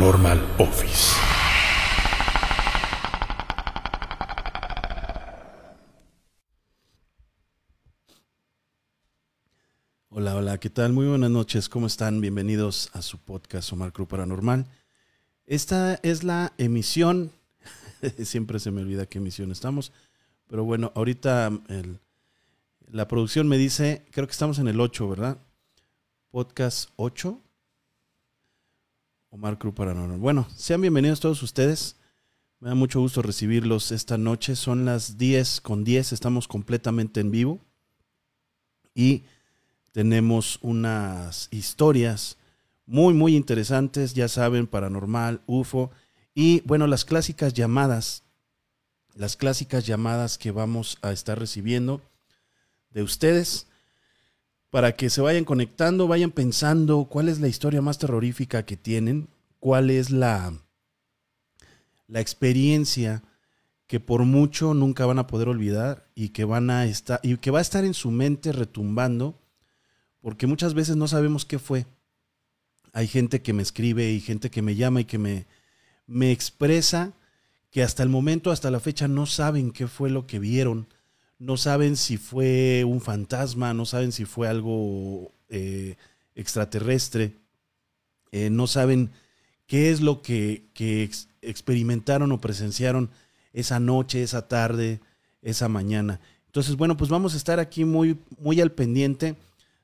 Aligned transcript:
Paranormal 0.00 0.40
Office. 0.56 1.12
Hola, 10.08 10.34
hola, 10.36 10.58
¿qué 10.58 10.70
tal? 10.70 10.92
Muy 10.92 11.06
buenas 11.06 11.30
noches, 11.30 11.68
¿cómo 11.68 11.86
están? 11.86 12.20
Bienvenidos 12.20 12.90
a 12.94 13.02
su 13.02 13.18
podcast 13.18 13.72
Omar 13.72 13.92
Cruz 13.92 14.08
Paranormal. 14.08 14.66
Esta 15.46 15.94
es 16.02 16.24
la 16.24 16.52
emisión, 16.58 17.32
siempre 18.24 18.58
se 18.58 18.70
me 18.70 18.82
olvida 18.82 19.06
qué 19.06 19.18
emisión 19.18 19.52
estamos, 19.52 19.92
pero 20.48 20.64
bueno, 20.64 20.92
ahorita 20.94 21.50
el- 21.68 22.00
la 22.88 23.06
producción 23.06 23.46
me 23.46 23.56
dice, 23.56 24.04
creo 24.10 24.26
que 24.26 24.32
estamos 24.32 24.58
en 24.58 24.66
el 24.66 24.80
8, 24.80 25.08
¿verdad? 25.08 25.38
Podcast 26.32 26.90
8. 26.96 27.40
Omar 29.32 29.58
Cruz 29.58 29.74
Paranormal. 29.74 30.18
Bueno, 30.18 30.48
sean 30.56 30.80
bienvenidos 30.80 31.20
todos 31.20 31.40
ustedes. 31.44 31.94
Me 32.58 32.68
da 32.68 32.74
mucho 32.74 32.98
gusto 32.98 33.22
recibirlos 33.22 33.92
esta 33.92 34.18
noche. 34.18 34.56
Son 34.56 34.84
las 34.84 35.18
10 35.18 35.60
con 35.60 35.84
10, 35.84 36.12
estamos 36.12 36.48
completamente 36.48 37.20
en 37.20 37.30
vivo. 37.30 37.60
Y 38.92 39.22
tenemos 39.92 40.58
unas 40.62 41.46
historias 41.52 42.38
muy, 42.86 43.14
muy 43.14 43.36
interesantes, 43.36 44.14
ya 44.14 44.26
saben, 44.26 44.66
paranormal, 44.66 45.42
UFO. 45.46 45.92
Y 46.34 46.62
bueno, 46.62 46.88
las 46.88 47.04
clásicas 47.04 47.54
llamadas, 47.54 48.24
las 49.14 49.36
clásicas 49.36 49.86
llamadas 49.86 50.38
que 50.38 50.50
vamos 50.50 50.98
a 51.02 51.12
estar 51.12 51.38
recibiendo 51.38 52.02
de 52.90 53.04
ustedes 53.04 53.68
para 54.70 54.96
que 54.96 55.10
se 55.10 55.20
vayan 55.20 55.44
conectando, 55.44 56.08
vayan 56.08 56.30
pensando 56.30 57.04
cuál 57.04 57.28
es 57.28 57.40
la 57.40 57.48
historia 57.48 57.82
más 57.82 57.98
terrorífica 57.98 58.64
que 58.64 58.76
tienen, 58.76 59.28
cuál 59.58 59.90
es 59.90 60.10
la, 60.10 60.54
la 62.06 62.20
experiencia 62.20 63.22
que 63.86 63.98
por 63.98 64.24
mucho 64.24 64.72
nunca 64.72 65.06
van 65.06 65.18
a 65.18 65.26
poder 65.26 65.48
olvidar 65.48 66.08
y 66.14 66.28
que 66.28 66.44
van 66.44 66.70
a 66.70 66.86
estar 66.86 67.18
y 67.24 67.36
que 67.38 67.50
va 67.50 67.58
a 67.58 67.62
estar 67.62 67.84
en 67.84 67.94
su 67.94 68.12
mente 68.12 68.52
retumbando 68.52 69.40
porque 70.20 70.46
muchas 70.46 70.74
veces 70.74 70.96
no 70.96 71.08
sabemos 71.08 71.44
qué 71.44 71.58
fue. 71.58 71.86
Hay 72.92 73.08
gente 73.08 73.42
que 73.42 73.52
me 73.52 73.62
escribe 73.62 74.10
y 74.10 74.20
gente 74.20 74.50
que 74.50 74.62
me 74.62 74.76
llama 74.76 75.00
y 75.00 75.04
que 75.04 75.18
me, 75.18 75.46
me 76.06 76.30
expresa 76.30 77.14
que 77.70 77.82
hasta 77.82 78.02
el 78.02 78.08
momento, 78.08 78.50
hasta 78.50 78.70
la 78.70 78.80
fecha, 78.80 79.08
no 79.08 79.26
saben 79.26 79.70
qué 79.70 79.86
fue 79.86 80.10
lo 80.10 80.26
que 80.26 80.38
vieron, 80.38 80.88
no 81.40 81.56
saben 81.56 81.96
si 81.96 82.18
fue 82.18 82.84
un 82.84 83.00
fantasma, 83.00 83.74
no 83.74 83.86
saben 83.86 84.12
si 84.12 84.26
fue 84.26 84.46
algo 84.46 85.32
eh, 85.48 85.96
extraterrestre, 86.34 87.32
eh, 88.30 88.50
no 88.50 88.68
saben 88.68 89.10
qué 89.66 89.90
es 89.90 90.00
lo 90.00 90.22
que, 90.22 90.66
que 90.74 91.02
ex- 91.02 91.28
experimentaron 91.42 92.30
o 92.30 92.40
presenciaron 92.40 93.10
esa 93.52 93.80
noche, 93.80 94.22
esa 94.22 94.46
tarde, 94.46 95.00
esa 95.42 95.68
mañana. 95.68 96.20
Entonces, 96.46 96.76
bueno, 96.76 96.96
pues 96.96 97.10
vamos 97.10 97.34
a 97.34 97.36
estar 97.36 97.58
aquí 97.58 97.84
muy, 97.84 98.18
muy 98.38 98.60
al 98.60 98.72
pendiente 98.72 99.36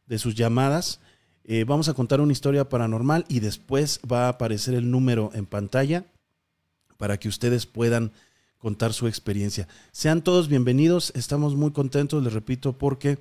de 0.07 0.19
sus 0.19 0.34
llamadas. 0.34 1.01
Eh, 1.45 1.65
vamos 1.65 1.89
a 1.89 1.95
contar 1.95 2.21
una 2.21 2.33
historia 2.33 2.69
paranormal 2.69 3.25
y 3.29 3.41
después 3.41 4.01
va 4.01 4.27
a 4.27 4.31
aparecer 4.31 4.75
el 4.75 4.91
número 4.91 5.31
en 5.33 5.47
pantalla 5.47 6.05
para 6.99 7.19
que 7.19 7.29
ustedes 7.29 7.67
puedan 7.67 8.12
contar 8.59 8.93
su 8.93 9.07
experiencia. 9.07 9.69
Sean 9.93 10.22
todos 10.22 10.49
bienvenidos, 10.49 11.12
estamos 11.15 11.55
muy 11.55 11.72
contentos, 11.72 12.22
les 12.22 12.33
repito, 12.33 12.72
porque 12.72 13.19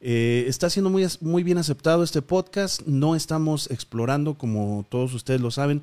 eh, 0.00 0.44
está 0.48 0.70
siendo 0.70 0.90
muy, 0.90 1.06
muy 1.20 1.42
bien 1.42 1.58
aceptado 1.58 2.02
este 2.02 2.22
podcast. 2.22 2.82
No 2.82 3.14
estamos 3.16 3.70
explorando, 3.70 4.36
como 4.36 4.84
todos 4.88 5.14
ustedes 5.14 5.40
lo 5.40 5.50
saben, 5.50 5.82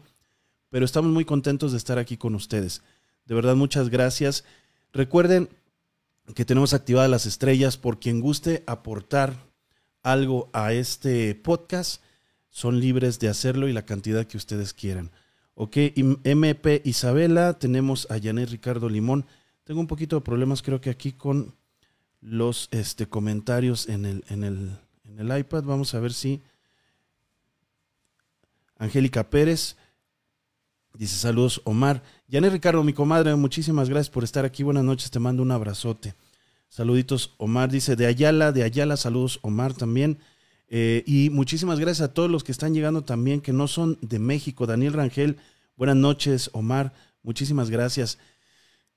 pero 0.69 0.85
estamos 0.85 1.11
muy 1.11 1.25
contentos 1.25 1.71
de 1.71 1.77
estar 1.77 1.97
aquí 1.97 2.17
con 2.17 2.35
ustedes. 2.35 2.81
De 3.25 3.35
verdad, 3.35 3.55
muchas 3.55 3.89
gracias. 3.89 4.43
Recuerden 4.93 5.49
que 6.35 6.45
tenemos 6.45 6.73
activadas 6.73 7.09
las 7.09 7.25
estrellas 7.25 7.77
por 7.77 7.99
quien 7.99 8.21
guste 8.21 8.63
aportar 8.67 9.35
algo 10.03 10.49
a 10.53 10.73
este 10.73 11.35
podcast, 11.35 12.01
son 12.49 12.79
libres 12.79 13.19
de 13.19 13.29
hacerlo 13.29 13.67
y 13.67 13.73
la 13.73 13.85
cantidad 13.85 14.25
que 14.25 14.37
ustedes 14.37 14.73
quieran. 14.73 15.11
Ok, 15.53 15.77
MP 16.23 16.81
Isabela, 16.85 17.59
tenemos 17.59 18.09
a 18.09 18.19
Janet 18.19 18.49
Ricardo 18.49 18.89
Limón. 18.89 19.25
Tengo 19.63 19.79
un 19.79 19.87
poquito 19.87 20.15
de 20.15 20.21
problemas, 20.21 20.61
creo 20.61 20.81
que 20.81 20.89
aquí 20.89 21.11
con 21.11 21.53
los 22.21 22.69
este, 22.71 23.07
comentarios 23.07 23.89
en 23.89 24.05
el, 24.05 24.23
en, 24.29 24.43
el, 24.43 24.77
en 25.05 25.19
el 25.19 25.37
iPad. 25.37 25.63
Vamos 25.63 25.93
a 25.93 25.99
ver 25.99 26.13
si. 26.13 26.41
Angélica 28.77 29.29
Pérez 29.29 29.75
dice: 30.93 31.17
Saludos, 31.17 31.61
Omar. 31.65 32.01
Janet 32.29 32.53
Ricardo, 32.53 32.83
mi 32.83 32.93
comadre, 32.93 33.35
muchísimas 33.35 33.89
gracias 33.89 34.09
por 34.09 34.23
estar 34.23 34.45
aquí. 34.45 34.63
Buenas 34.63 34.83
noches, 34.83 35.11
te 35.11 35.19
mando 35.19 35.43
un 35.43 35.51
abrazote. 35.51 36.15
Saluditos, 36.69 37.35
Omar 37.37 37.69
dice 37.69 37.97
de 37.97 38.05
Ayala, 38.05 38.53
de 38.53 38.63
Ayala, 38.63 38.95
saludos, 38.95 39.39
Omar 39.41 39.73
también. 39.73 40.19
Eh, 40.73 41.03
y 41.05 41.29
muchísimas 41.31 41.81
gracias 41.81 42.09
a 42.09 42.13
todos 42.13 42.31
los 42.31 42.45
que 42.45 42.53
están 42.53 42.73
llegando 42.73 43.03
también, 43.03 43.41
que 43.41 43.51
no 43.51 43.67
son 43.67 43.97
de 44.01 44.19
México. 44.19 44.65
Daniel 44.65 44.93
Rangel, 44.93 45.35
buenas 45.75 45.97
noches, 45.97 46.49
Omar, 46.53 46.93
muchísimas 47.23 47.69
gracias. 47.69 48.19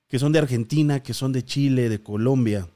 Que 0.07 0.21
son 0.21 0.31
de 0.31 0.39
Argentina, 0.39 1.03
que 1.03 1.15
son 1.15 1.33
de 1.33 1.45
Chile, 1.45 1.89
de 1.89 2.01
Colombia, 2.01 2.69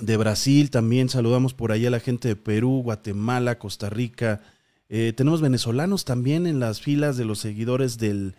de 0.00 0.18
Brasil 0.18 0.68
también. 0.68 1.08
Saludamos 1.08 1.54
por 1.54 1.72
ahí 1.72 1.86
a 1.86 1.90
la 1.90 1.98
gente 1.98 2.28
de 2.28 2.36
Perú, 2.36 2.82
Guatemala, 2.84 3.58
Costa 3.58 3.88
Rica. 3.88 4.42
Eh, 4.90 5.14
tenemos 5.16 5.40
venezolanos 5.40 6.04
también 6.04 6.46
en 6.46 6.60
las 6.60 6.82
filas 6.82 7.16
de 7.16 7.24
los 7.24 7.38
seguidores 7.38 7.96
del, 7.96 8.34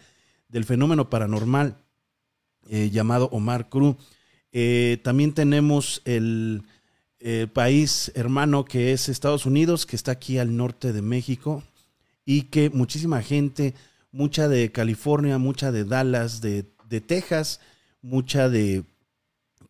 del 0.47 0.65
fenómeno 0.65 1.09
paranormal 1.09 1.77
eh, 2.69 2.91
llamado 2.91 3.29
Omar 3.31 3.67
Cruz. 3.67 3.95
También 5.01 5.33
tenemos 5.33 6.03
el 6.05 6.65
eh, 7.21 7.47
país 7.51 8.11
hermano 8.15 8.65
que 8.65 8.91
es 8.93 9.09
Estados 9.09 9.45
Unidos, 9.45 9.85
que 9.85 9.95
está 9.95 10.11
aquí 10.11 10.37
al 10.37 10.55
norte 10.55 10.91
de 10.93 11.01
México 11.01 11.63
y 12.25 12.43
que 12.43 12.69
muchísima 12.69 13.21
gente, 13.21 13.73
mucha 14.11 14.47
de 14.47 14.71
California, 14.71 15.37
mucha 15.37 15.71
de 15.71 15.85
Dallas, 15.85 16.41
de, 16.41 16.65
de 16.89 17.01
Texas, 17.01 17.59
mucha 18.01 18.49
de 18.49 18.83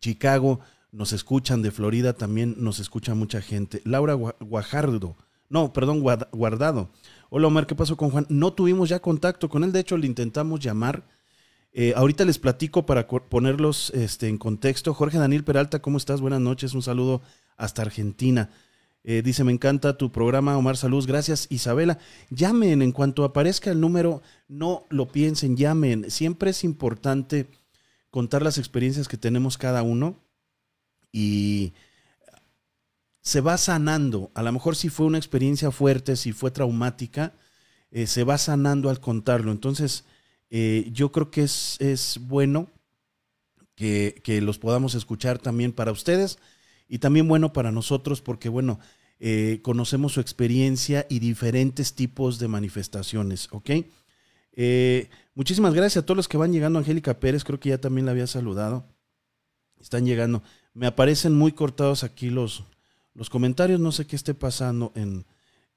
Chicago, 0.00 0.60
nos 0.90 1.12
escuchan, 1.12 1.62
de 1.62 1.70
Florida 1.70 2.12
también 2.12 2.54
nos 2.58 2.78
escucha 2.78 3.14
mucha 3.14 3.40
gente. 3.40 3.80
Laura 3.84 4.14
Gua- 4.14 4.36
Guajardo, 4.40 5.16
no, 5.48 5.72
perdón, 5.72 6.00
Guardado. 6.32 6.90
Hola 7.30 7.46
Omar, 7.46 7.66
¿qué 7.66 7.74
pasó 7.74 7.96
con 7.96 8.10
Juan? 8.10 8.26
No 8.28 8.52
tuvimos 8.52 8.88
ya 8.90 8.98
contacto 9.00 9.48
con 9.48 9.64
él, 9.64 9.72
de 9.72 9.80
hecho 9.80 9.96
le 9.96 10.06
intentamos 10.06 10.60
llamar. 10.60 11.02
Eh, 11.74 11.94
ahorita 11.96 12.26
les 12.26 12.38
platico 12.38 12.84
para 12.84 13.06
ponerlos 13.06 13.90
este, 13.94 14.28
en 14.28 14.36
contexto. 14.36 14.92
Jorge 14.92 15.16
Daniel 15.16 15.42
Peralta, 15.44 15.80
¿cómo 15.80 15.96
estás? 15.96 16.20
Buenas 16.20 16.40
noches, 16.40 16.74
un 16.74 16.82
saludo 16.82 17.22
hasta 17.62 17.82
Argentina. 17.82 18.50
Eh, 19.04 19.22
dice, 19.22 19.44
me 19.44 19.52
encanta 19.52 19.96
tu 19.96 20.10
programa, 20.10 20.58
Omar 20.58 20.76
Salud. 20.76 21.06
Gracias, 21.06 21.46
Isabela. 21.48 21.98
Llamen 22.30 22.82
en 22.82 22.92
cuanto 22.92 23.24
aparezca 23.24 23.70
el 23.70 23.80
número, 23.80 24.20
no 24.48 24.86
lo 24.90 25.10
piensen, 25.10 25.56
llamen. 25.56 26.10
Siempre 26.10 26.50
es 26.50 26.64
importante 26.64 27.48
contar 28.10 28.42
las 28.42 28.58
experiencias 28.58 29.08
que 29.08 29.16
tenemos 29.16 29.58
cada 29.58 29.82
uno 29.82 30.20
y 31.12 31.72
se 33.20 33.40
va 33.40 33.56
sanando. 33.58 34.32
A 34.34 34.42
lo 34.42 34.52
mejor 34.52 34.74
si 34.74 34.88
fue 34.88 35.06
una 35.06 35.18
experiencia 35.18 35.70
fuerte, 35.70 36.16
si 36.16 36.32
fue 36.32 36.50
traumática, 36.50 37.32
eh, 37.92 38.08
se 38.08 38.24
va 38.24 38.38
sanando 38.38 38.90
al 38.90 39.00
contarlo. 39.00 39.52
Entonces, 39.52 40.04
eh, 40.50 40.88
yo 40.92 41.12
creo 41.12 41.30
que 41.30 41.44
es, 41.44 41.76
es 41.80 42.18
bueno 42.20 42.70
que, 43.76 44.20
que 44.24 44.40
los 44.40 44.58
podamos 44.58 44.96
escuchar 44.96 45.38
también 45.38 45.72
para 45.72 45.92
ustedes 45.92 46.38
y 46.92 46.98
también 46.98 47.26
bueno 47.26 47.54
para 47.54 47.72
nosotros 47.72 48.20
porque, 48.20 48.50
bueno, 48.50 48.78
eh, 49.18 49.60
conocemos 49.62 50.12
su 50.12 50.20
experiencia 50.20 51.06
y 51.08 51.20
diferentes 51.20 51.94
tipos 51.94 52.38
de 52.38 52.48
manifestaciones. 52.48 53.48
Eh, 54.52 55.08
muchísimas 55.34 55.72
gracias 55.72 56.02
a 56.02 56.04
todos 56.04 56.18
los 56.18 56.28
que 56.28 56.36
van 56.36 56.52
llegando. 56.52 56.78
Angélica 56.78 57.18
Pérez, 57.18 57.44
creo 57.44 57.58
que 57.58 57.70
ya 57.70 57.78
también 57.78 58.04
la 58.04 58.12
había 58.12 58.26
saludado. 58.26 58.84
Están 59.80 60.04
llegando. 60.04 60.42
Me 60.74 60.86
aparecen 60.86 61.32
muy 61.32 61.52
cortados 61.52 62.04
aquí 62.04 62.28
los, 62.28 62.64
los 63.14 63.30
comentarios. 63.30 63.80
No 63.80 63.90
sé 63.90 64.06
qué 64.06 64.14
esté 64.14 64.34
pasando 64.34 64.92
en, 64.94 65.24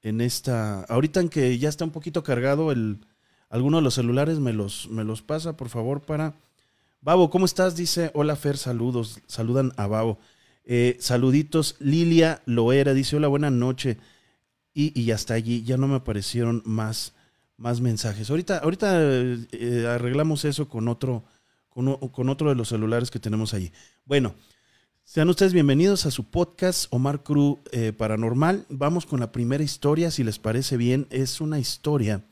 en 0.02 0.20
esta. 0.20 0.82
Ahorita 0.82 1.20
en 1.20 1.30
que 1.30 1.58
ya 1.58 1.70
está 1.70 1.86
un 1.86 1.92
poquito 1.92 2.22
cargado 2.22 2.72
el. 2.72 2.98
Alguno 3.48 3.78
de 3.78 3.84
los 3.84 3.94
celulares 3.94 4.38
me 4.38 4.52
los, 4.52 4.90
me 4.90 5.02
los 5.02 5.22
pasa, 5.22 5.56
por 5.56 5.70
favor, 5.70 6.02
para. 6.02 6.34
Babo, 7.00 7.30
¿cómo 7.30 7.46
estás? 7.46 7.74
Dice, 7.74 8.10
hola 8.12 8.36
Fer, 8.36 8.58
saludos. 8.58 9.20
Saludan 9.28 9.72
a 9.78 9.86
Babo. 9.86 10.18
Eh, 10.68 10.96
saluditos, 10.98 11.76
Lilia 11.78 12.42
Loera 12.44 12.92
dice, 12.92 13.16
hola, 13.16 13.28
buena 13.28 13.50
noche. 13.50 13.98
Y, 14.74 15.00
y 15.00 15.12
hasta 15.12 15.34
allí 15.34 15.62
ya 15.62 15.76
no 15.76 15.86
me 15.86 15.94
aparecieron 15.94 16.60
más, 16.66 17.14
más 17.56 17.80
mensajes. 17.80 18.28
Ahorita, 18.28 18.58
ahorita 18.58 19.00
eh, 19.00 19.86
arreglamos 19.88 20.44
eso 20.44 20.68
con 20.68 20.88
otro, 20.88 21.24
con, 21.68 21.96
con 22.10 22.28
otro 22.28 22.48
de 22.48 22.56
los 22.56 22.68
celulares 22.68 23.10
que 23.10 23.20
tenemos 23.20 23.54
allí. 23.54 23.72
Bueno, 24.04 24.34
sean 25.04 25.30
ustedes 25.30 25.52
bienvenidos 25.52 26.04
a 26.04 26.10
su 26.10 26.24
podcast 26.24 26.88
Omar 26.90 27.22
Cruz 27.22 27.58
eh, 27.70 27.92
Paranormal. 27.92 28.66
Vamos 28.68 29.06
con 29.06 29.20
la 29.20 29.30
primera 29.30 29.62
historia, 29.62 30.10
si 30.10 30.24
les 30.24 30.40
parece 30.40 30.76
bien. 30.76 31.06
Es 31.10 31.40
una 31.40 31.60
historia 31.60 32.24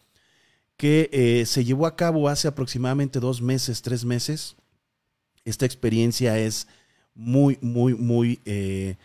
que 0.76 1.44
se 1.46 1.64
llevó 1.64 1.86
a 1.86 1.94
cabo 1.94 2.28
hace 2.28 2.48
aproximadamente 2.48 3.20
dos 3.20 3.40
meses, 3.40 3.80
tres 3.80 4.04
meses. 4.04 4.56
Esta 5.44 5.66
experiencia 5.66 6.36
es 6.36 6.66
muy, 7.14 7.58
muy, 7.60 7.94
muy 7.94 8.40
eh, 8.44 8.96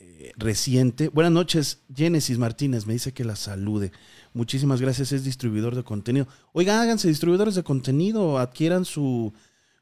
eh, 0.00 0.32
reciente. 0.36 1.08
Buenas 1.08 1.32
noches, 1.32 1.80
Génesis 1.94 2.38
Martínez, 2.38 2.86
me 2.86 2.92
dice 2.92 3.12
que 3.12 3.24
la 3.24 3.36
salude. 3.36 3.92
Muchísimas 4.34 4.80
gracias, 4.80 5.12
es 5.12 5.24
distribuidor 5.24 5.74
de 5.76 5.84
contenido. 5.84 6.26
Oigan, 6.52 6.80
háganse 6.80 7.08
distribuidores 7.08 7.54
de 7.54 7.62
contenido, 7.62 8.38
adquieran 8.38 8.84
su, 8.84 9.32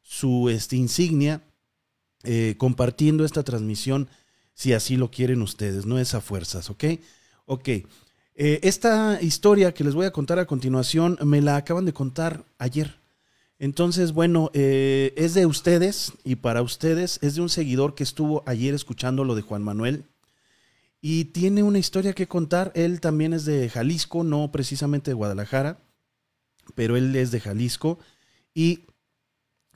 su 0.03 0.49
este, 0.49 0.77
insignia 0.77 1.43
compartiendo 2.59 3.25
esta 3.25 3.43
transmisión 3.43 4.07
si 4.61 4.75
así 4.75 4.97
lo 4.97 5.11
quieren 5.11 5.41
ustedes, 5.41 5.87
no 5.87 5.99
es 5.99 6.15
a 6.15 6.21
fuerzas, 6.21 6.69
¿ok? 6.69 6.85
Ok. 7.47 7.69
Eh, 7.69 8.61
esta 8.63 9.19
historia 9.23 9.73
que 9.73 9.85
les 9.85 9.95
voy 9.95 10.05
a 10.05 10.13
contar 10.13 10.39
a 10.39 10.47
continuación 10.47 11.19
me 11.25 11.41
la 11.41 11.57
acaban 11.57 11.87
de 11.87 11.95
contar 11.95 12.45
ayer. 12.59 13.00
Entonces, 13.61 14.13
bueno, 14.13 14.51
eh, 14.55 15.13
es 15.19 15.35
de 15.35 15.45
ustedes 15.45 16.15
y 16.25 16.37
para 16.37 16.63
ustedes 16.63 17.19
es 17.21 17.35
de 17.35 17.43
un 17.43 17.51
seguidor 17.51 17.95
que 17.95 18.03
estuvo 18.03 18.43
ayer 18.47 18.73
escuchando 18.73 19.23
lo 19.23 19.35
de 19.35 19.43
Juan 19.43 19.63
Manuel 19.63 20.07
y 21.03 21.27
tiene 21.27 21.63
una 21.63 21.79
historia 21.79 22.15
que 22.15 22.27
contar. 22.27 22.73
Él 22.75 23.03
también 23.03 23.35
es 23.35 23.45
de 23.45 23.69
Jalisco, 23.69 24.25
no 24.25 24.51
precisamente 24.51 25.11
de 25.11 25.15
Guadalajara, 25.15 25.79
pero 26.75 26.97
él 26.97 27.15
es 27.15 27.33
de 27.33 27.41
Jalisco 27.41 27.99
y 28.55 28.87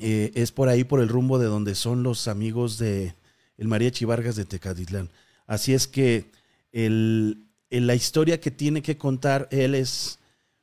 eh, 0.00 0.32
es 0.34 0.50
por 0.50 0.70
ahí, 0.70 0.84
por 0.84 1.00
el 1.00 1.10
rumbo 1.10 1.38
de 1.38 1.46
donde 1.46 1.74
son 1.74 2.02
los 2.02 2.26
amigos 2.26 2.78
de 2.78 3.14
el 3.58 3.68
María 3.68 3.90
Chivargas 3.90 4.34
de 4.34 4.46
Tecaditlán. 4.46 5.10
Así 5.46 5.74
es 5.74 5.86
que 5.86 6.30
la 6.72 7.94
historia 7.94 8.40
que 8.40 8.50
tiene 8.50 8.80
que 8.80 8.96
contar 8.96 9.46
él 9.50 9.74
es 9.74 10.20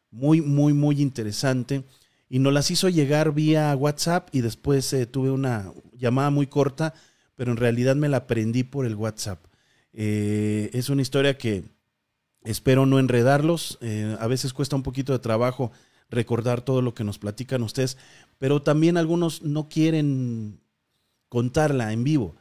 muy, 0.10 0.42
muy, 0.42 0.74
muy 0.74 1.00
interesante. 1.04 1.84
Y 2.34 2.40
nos 2.40 2.54
las 2.54 2.72
hizo 2.72 2.88
llegar 2.88 3.34
vía 3.34 3.76
WhatsApp 3.76 4.30
y 4.32 4.40
después 4.40 4.94
eh, 4.94 5.06
tuve 5.06 5.32
una 5.32 5.74
llamada 5.92 6.30
muy 6.30 6.48
corta, 6.48 6.94
pero 7.36 7.52
en 7.52 7.58
realidad 7.58 7.98
me 7.98 8.08
la 8.08 8.18
aprendí 8.18 8.64
por 8.64 8.86
el 8.86 8.96
WhatsApp. 8.96 9.44
Eh, 9.92 10.70
es 10.72 10.88
una 10.88 11.02
historia 11.02 11.38
que 11.38 11.66
espero 12.46 12.86
no 12.86 13.00
enredarlos. 13.00 13.78
Eh, 13.82 14.16
a 14.18 14.28
veces 14.28 14.54
cuesta 14.54 14.78
un 14.78 14.82
poquito 14.82 15.12
de 15.12 15.20
trabajo 15.20 15.74
recordar 16.10 16.62
todo 16.62 16.82
lo 16.82 16.94
que 16.94 17.04
nos 17.04 17.20
platican 17.20 17.64
ustedes, 17.64 17.98
pero 18.38 18.62
también 18.62 18.96
algunos 18.96 19.42
no 19.42 19.68
quieren 19.68 20.62
contarla 21.28 21.92
en 21.92 22.06
vivo 22.06 22.38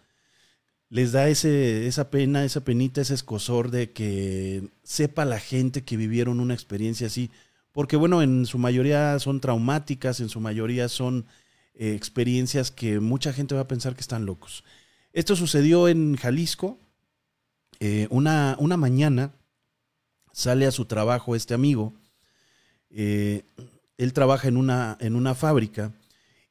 les 0.91 1.13
da 1.13 1.29
ese, 1.29 1.87
esa 1.87 2.11
pena, 2.11 2.45
esa 2.45 2.65
penita, 2.65 3.01
ese 3.01 3.15
escosor 3.15 3.71
de 3.71 3.93
que 3.93 4.69
sepa 4.83 5.25
la 5.25 5.39
gente 5.39 5.83
que 5.83 5.97
vivieron 5.97 6.41
una 6.41 6.53
experiencia 6.53 7.07
así. 7.07 7.31
Porque 7.73 7.97
bueno, 7.97 8.23
en 8.23 8.47
su 8.47 8.59
mayoría 8.59 9.19
son 9.19 9.41
traumáticas, 9.41 10.21
en 10.21 10.29
su 10.29 10.41
mayoría 10.41 10.89
son 10.89 11.27
eh, 11.75 11.95
experiencias 11.95 12.71
que 12.71 13.01
mucha 13.01 13.33
gente 13.33 13.55
va 13.55 13.63
a 13.63 13.69
pensar 13.69 13.95
que 13.95 14.01
están 14.01 14.27
locos. 14.27 14.65
Esto 15.13 15.37
sucedió 15.37 15.89
en 15.89 16.17
Jalisco. 16.17 16.79
Eh, 17.79 18.07
una, 18.11 18.57
una, 18.59 18.77
mañana 18.77 19.33
sale 20.33 20.67
a 20.67 20.73
su 20.73 20.85
trabajo 20.85 21.35
este 21.35 21.55
amigo. 21.55 21.95
Eh, 22.91 23.45
él 23.97 24.13
trabaja 24.13 24.49
en 24.49 24.57
una, 24.57 24.97
en 25.01 25.15
una 25.15 25.35
fábrica 25.35 25.93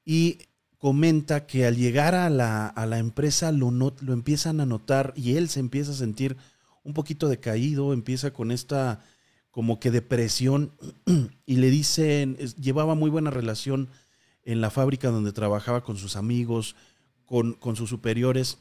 y 0.06 0.40
comenta 0.78 1.46
que 1.46 1.66
al 1.66 1.76
llegar 1.76 2.16
a 2.16 2.30
la, 2.30 2.68
a 2.68 2.86
la 2.86 3.00
empresa 3.00 3.52
lo, 3.52 3.70
lo 3.70 4.14
empiezan 4.14 4.62
a 4.62 4.66
notar 4.66 5.14
y 5.16 5.36
él 5.36 5.50
se 5.50 5.60
empieza 5.60 5.92
a 5.92 5.96
sentir 5.96 6.38
un 6.84 6.94
poquito 6.94 7.28
decaído, 7.28 7.94
empieza 7.94 8.32
con 8.32 8.52
esta 8.52 9.04
como 9.60 9.78
que 9.78 9.92
depresión. 9.92 10.72
Y 11.46 11.58
le 11.58 11.70
dicen, 11.70 12.38
llevaba 12.62 12.96
muy 12.96 13.10
buena 13.10 13.30
relación 13.30 13.90
en 14.46 14.62
la 14.62 14.70
fábrica 14.70 15.10
donde 15.10 15.34
trabajaba 15.34 15.84
con 15.84 15.98
sus 15.98 16.16
amigos, 16.16 16.78
con, 17.26 17.56
con 17.56 17.76
sus 17.76 17.90
superiores, 17.90 18.60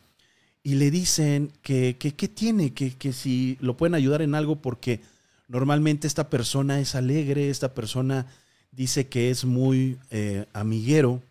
y 0.65 0.75
le 0.75 0.91
dicen 0.91 1.53
que 1.63 1.97
qué 2.01 2.27
tiene, 2.27 2.75
que, 2.75 2.97
que, 2.97 3.13
si 3.13 3.59
lo 3.61 3.77
pueden 3.77 3.95
ayudar 3.95 4.23
en 4.23 4.35
algo 4.35 4.57
porque 4.57 5.01
normalmente 5.47 6.09
esta 6.09 6.31
persona 6.31 6.81
es 6.81 6.97
alegre, 6.97 7.49
esta 7.49 7.75
persona 7.75 8.27
dice 8.73 9.07
que 9.07 9.31
es 9.31 9.45
muy 9.45 9.99
eh, 10.11 10.47
amiguero, 10.53 11.23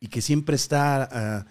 y 0.00 0.08
que 0.08 0.20
siempre 0.20 0.56
está, 0.56 1.08
ah, 1.12 1.46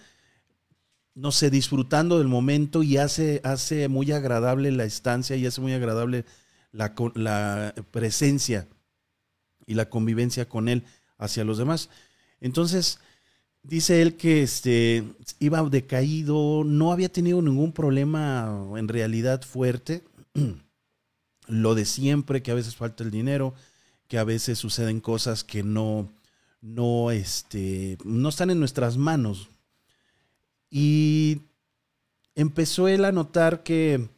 no 1.16 1.32
sé, 1.32 1.50
disfrutando 1.50 2.18
del 2.18 2.28
momento 2.28 2.84
y 2.84 2.98
hace, 2.98 3.40
hace 3.46 3.88
muy 3.88 4.12
agradable 4.12 4.70
la 4.72 4.84
estancia 4.84 5.38
y 5.38 5.46
hace 5.46 5.62
muy 5.62 5.72
agradable 5.72 6.26
la, 6.72 7.74
presencia 7.92 8.68
y 9.66 9.74
la 9.74 9.90
convivencia 9.90 10.48
con 10.48 10.68
él 10.68 10.84
hacia 11.18 11.44
los 11.44 11.58
demás. 11.58 11.90
Entonces, 12.40 13.00
dice 13.64 14.02
él 14.02 14.16
que 14.18 14.44
este, 14.44 15.04
iba 15.40 15.62
decaído, 15.64 16.64
no 16.66 16.92
había 16.92 17.12
tenido 17.12 17.42
ningún 17.42 17.72
problema 17.72 18.68
en 18.76 18.88
realidad 18.88 19.42
fuerte. 19.44 20.04
Lo 21.48 21.76
de 21.76 21.86
siempre, 21.86 22.42
que 22.42 22.52
a 22.52 22.56
veces 22.56 22.76
falta 22.76 23.04
el 23.04 23.12
dinero, 23.12 23.54
que 24.08 24.18
a 24.18 24.24
veces 24.24 24.60
suceden 24.60 25.02
cosas 25.02 25.44
que 25.44 25.64
no, 25.64 26.10
no, 26.62 27.12
este, 27.12 27.98
no 28.04 28.30
están 28.30 28.50
en 28.50 28.60
nuestras 28.60 28.98
manos. 28.98 29.50
Y 30.70 31.42
empezó 32.36 32.88
él 32.88 33.04
a 33.06 33.12
notar 33.12 33.64
que 33.64 34.10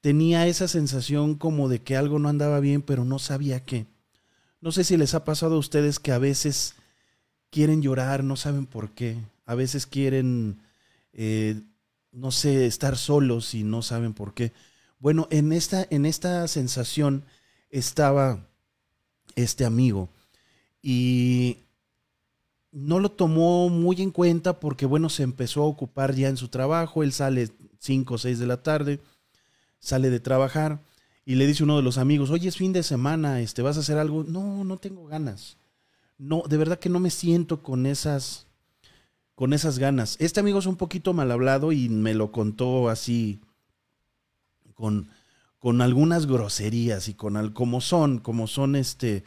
tenía 0.00 0.46
esa 0.46 0.68
sensación 0.68 1.34
como 1.34 1.68
de 1.68 1.80
que 1.80 1.96
algo 1.96 2.18
no 2.18 2.28
andaba 2.28 2.60
bien, 2.60 2.82
pero 2.82 3.04
no 3.04 3.18
sabía 3.18 3.64
qué. 3.64 3.86
No 4.60 4.72
sé 4.72 4.84
si 4.84 4.96
les 4.96 5.14
ha 5.14 5.24
pasado 5.24 5.56
a 5.56 5.58
ustedes 5.58 5.98
que 5.98 6.12
a 6.12 6.18
veces 6.18 6.74
quieren 7.50 7.82
llorar, 7.82 8.24
no 8.24 8.36
saben 8.36 8.66
por 8.66 8.90
qué. 8.90 9.16
A 9.46 9.54
veces 9.54 9.86
quieren, 9.86 10.60
eh, 11.12 11.60
no 12.12 12.30
sé, 12.30 12.66
estar 12.66 12.96
solos 12.96 13.54
y 13.54 13.64
no 13.64 13.82
saben 13.82 14.14
por 14.14 14.34
qué. 14.34 14.52
Bueno, 14.98 15.28
en 15.30 15.52
esta, 15.52 15.86
en 15.90 16.06
esta 16.06 16.46
sensación 16.48 17.24
estaba 17.70 18.46
este 19.36 19.64
amigo 19.64 20.08
y 20.82 21.58
no 22.72 22.98
lo 22.98 23.10
tomó 23.10 23.68
muy 23.68 24.02
en 24.02 24.10
cuenta 24.10 24.60
porque, 24.60 24.86
bueno, 24.86 25.08
se 25.08 25.22
empezó 25.22 25.62
a 25.62 25.66
ocupar 25.66 26.14
ya 26.14 26.28
en 26.28 26.36
su 26.36 26.48
trabajo. 26.48 27.02
Él 27.02 27.12
sale 27.12 27.50
5 27.78 28.14
o 28.14 28.18
6 28.18 28.38
de 28.38 28.46
la 28.46 28.62
tarde, 28.62 29.00
sale 29.80 30.10
de 30.10 30.20
trabajar 30.20 30.80
y 31.24 31.34
le 31.34 31.46
dice 31.46 31.64
uno 31.64 31.76
de 31.76 31.82
los 31.82 31.98
amigos, 31.98 32.30
oye, 32.30 32.48
es 32.48 32.56
fin 32.56 32.72
de 32.72 32.82
semana, 32.82 33.40
este, 33.40 33.62
¿vas 33.62 33.76
a 33.76 33.80
hacer 33.80 33.98
algo? 33.98 34.24
No, 34.24 34.64
no 34.64 34.78
tengo 34.78 35.06
ganas. 35.06 35.58
No, 36.16 36.42
de 36.48 36.56
verdad 36.56 36.78
que 36.78 36.88
no 36.88 37.00
me 37.00 37.10
siento 37.10 37.62
con 37.62 37.86
esas, 37.86 38.46
con 39.34 39.52
esas 39.52 39.78
ganas. 39.78 40.16
Este 40.20 40.40
amigo 40.40 40.58
es 40.58 40.66
un 40.66 40.76
poquito 40.76 41.12
mal 41.12 41.30
hablado 41.30 41.72
y 41.72 41.88
me 41.88 42.14
lo 42.14 42.32
contó 42.32 42.88
así, 42.88 43.40
con, 44.74 45.10
con 45.58 45.82
algunas 45.82 46.26
groserías 46.26 47.08
y 47.08 47.14
con 47.14 47.52
como 47.52 47.80
son, 47.80 48.18
como 48.20 48.46
son 48.46 48.74
este, 48.74 49.22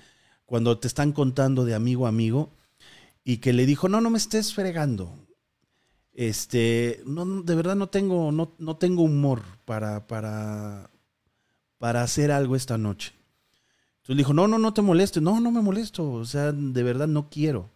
cuando 0.46 0.80
te 0.80 0.88
están 0.88 1.12
contando 1.12 1.66
de 1.66 1.76
amigo 1.76 2.08
a 2.08 2.10
amigo 2.10 2.50
y 3.24 3.38
que 3.38 3.54
le 3.54 3.66
dijo, 3.66 3.90
no, 3.90 4.02
no 4.02 4.10
me 4.10 4.18
estés 4.18 4.54
fregando. 4.54 5.14
Este, 6.14 7.02
no, 7.06 7.42
de 7.42 7.56
verdad 7.56 7.76
no 7.76 7.90
tengo, 7.90 8.32
no, 8.32 8.56
no 8.60 8.78
tengo 8.78 9.04
humor 9.04 9.44
para, 9.66 10.08
para, 10.08 10.90
para 11.78 12.04
hacer 12.04 12.32
algo 12.32 12.56
esta 12.56 12.78
noche. 12.78 13.14
Entonces 13.98 14.18
dijo, 14.18 14.34
no, 14.34 14.48
no, 14.48 14.58
no 14.58 14.74
te 14.74 14.82
molestes, 14.82 15.22
no, 15.22 15.40
no 15.40 15.52
me 15.52 15.62
molesto, 15.62 16.12
o 16.12 16.26
sea, 16.26 16.52
de 16.52 16.84
verdad 16.84 17.08
no 17.08 17.30
quiero. 17.30 17.70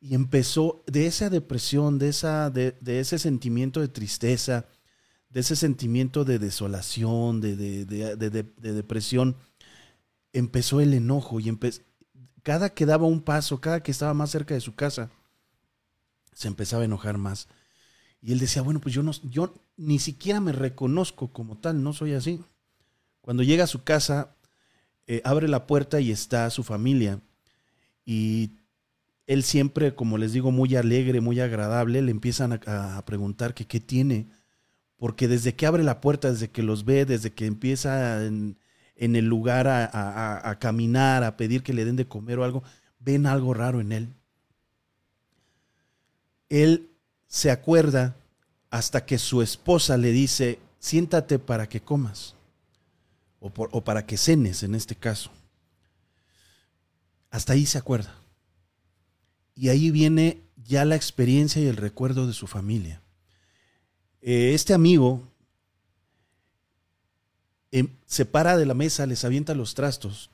Y 0.00 0.14
empezó 0.14 0.82
de 0.86 1.06
esa 1.06 1.30
depresión, 1.30 1.98
de, 1.98 2.08
esa, 2.08 2.50
de, 2.50 2.76
de 2.80 3.00
ese 3.00 3.18
sentimiento 3.18 3.80
de 3.80 3.88
tristeza, 3.88 4.66
de 5.30 5.40
ese 5.40 5.56
sentimiento 5.56 6.24
de 6.24 6.38
desolación, 6.38 7.40
de, 7.40 7.56
de 7.56 8.72
depresión, 8.72 9.36
empezó 10.32 10.80
el 10.80 10.94
enojo 10.94 11.40
y 11.40 11.56
cada 12.42 12.70
que 12.70 12.86
daba 12.86 13.06
un 13.06 13.22
paso, 13.22 13.60
cada 13.60 13.82
que 13.82 13.90
estaba 13.90 14.14
más 14.14 14.30
cerca 14.30 14.54
de 14.54 14.60
su 14.60 14.74
casa, 14.74 15.10
se 16.36 16.48
empezaba 16.48 16.82
a 16.82 16.84
enojar 16.84 17.16
más. 17.16 17.48
Y 18.20 18.32
él 18.32 18.38
decía, 18.38 18.60
bueno, 18.60 18.78
pues 18.78 18.94
yo, 18.94 19.02
no, 19.02 19.12
yo 19.22 19.54
ni 19.78 19.98
siquiera 19.98 20.38
me 20.38 20.52
reconozco 20.52 21.28
como 21.28 21.56
tal, 21.56 21.82
no 21.82 21.94
soy 21.94 22.12
así. 22.12 22.44
Cuando 23.22 23.42
llega 23.42 23.64
a 23.64 23.68
su 23.68 23.84
casa, 23.84 24.36
eh, 25.06 25.22
abre 25.24 25.48
la 25.48 25.66
puerta 25.66 25.98
y 25.98 26.10
está 26.10 26.48
su 26.50 26.62
familia. 26.62 27.20
Y 28.04 28.50
él 29.26 29.44
siempre, 29.44 29.94
como 29.94 30.18
les 30.18 30.34
digo, 30.34 30.50
muy 30.50 30.76
alegre, 30.76 31.22
muy 31.22 31.40
agradable, 31.40 32.02
le 32.02 32.10
empiezan 32.10 32.60
a, 32.66 33.02
preguntar 33.06 33.54
que 33.54 33.66
qué 33.66 33.80
tiene. 33.80 34.26
Porque 34.98 35.28
desde 35.28 35.54
que 35.54 35.64
abre 35.64 35.84
la 35.84 36.02
puerta, 36.02 36.30
desde 36.30 36.50
que 36.50 36.62
los 36.62 36.84
ve, 36.84 37.06
desde 37.06 37.32
que 37.32 37.46
empieza 37.46 38.22
en 38.26 38.56
el 38.96 39.24
lugar 39.24 39.68
a, 39.68 40.58
caminar, 40.60 41.24
a 41.24 41.38
pedir 41.38 41.62
que 41.62 41.72
le 41.72 41.86
den 41.86 41.96
de 41.96 42.06
comer 42.06 42.38
o 42.38 42.44
algo, 42.44 42.62
ven 42.98 43.24
algo 43.26 43.54
raro 43.54 43.80
en 43.80 43.92
él. 43.92 44.15
Él 46.48 46.90
se 47.26 47.50
acuerda 47.50 48.16
hasta 48.70 49.04
que 49.04 49.18
su 49.18 49.42
esposa 49.42 49.96
le 49.96 50.12
dice, 50.12 50.58
siéntate 50.78 51.38
para 51.38 51.68
que 51.68 51.80
comas, 51.80 52.34
o, 53.40 53.80
para 53.82 54.06
que 54.06 54.16
cenes 54.16 54.62
en 54.62 54.74
este 54.74 54.94
caso. 54.94 55.30
Hasta 57.30 57.52
ahí 57.52 57.66
se 57.66 57.78
acuerda. 57.78 58.14
Y 59.54 59.68
ahí 59.68 59.90
viene 59.90 60.42
ya 60.64 60.84
la 60.84 60.96
experiencia 60.96 61.62
y 61.62 61.66
el 61.66 61.76
recuerdo 61.76 62.26
de 62.26 62.32
su 62.32 62.46
familia. 62.46 63.00
Eh, 64.20 64.52
este 64.54 64.74
amigo 64.74 65.22
em, 67.70 67.88
se 68.06 68.24
para 68.24 68.56
de 68.56 68.66
la 68.66 68.74
mesa, 68.74 69.06
les 69.06 69.24
avienta 69.24 69.54
los 69.54 69.74
trastos 69.74 70.30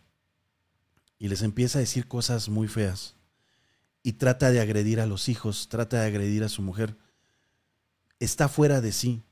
y 1.19 1.28
les 1.28 1.42
empieza 1.42 1.78
a 1.78 1.81
decir 1.81 2.09
cosas 2.09 2.49
muy 2.49 2.69
feas. 2.69 3.14
Y 4.02 4.14
trata 4.14 4.50
de 4.50 4.61
agredir 4.61 5.00
a 5.00 5.06
los 5.06 5.28
hijos, 5.28 5.68
trata 5.68 6.00
de 6.00 6.06
agredir 6.06 6.42
a 6.44 6.49
su 6.49 6.62
mujer. 6.62 6.97
Está 8.18 8.49
fuera 8.49 8.80
de 8.80 8.92
sí. 8.92 9.23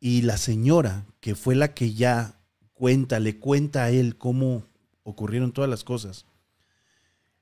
Y 0.00 0.22
la 0.22 0.36
señora, 0.36 1.06
que 1.20 1.34
fue 1.34 1.54
la 1.54 1.74
que 1.74 1.94
ya 1.94 2.40
cuenta, 2.72 3.20
le 3.20 3.38
cuenta 3.38 3.84
a 3.84 3.90
él 3.90 4.18
cómo 4.18 4.66
ocurrieron 5.04 5.52
todas 5.52 5.70
las 5.70 5.84
cosas, 5.84 6.26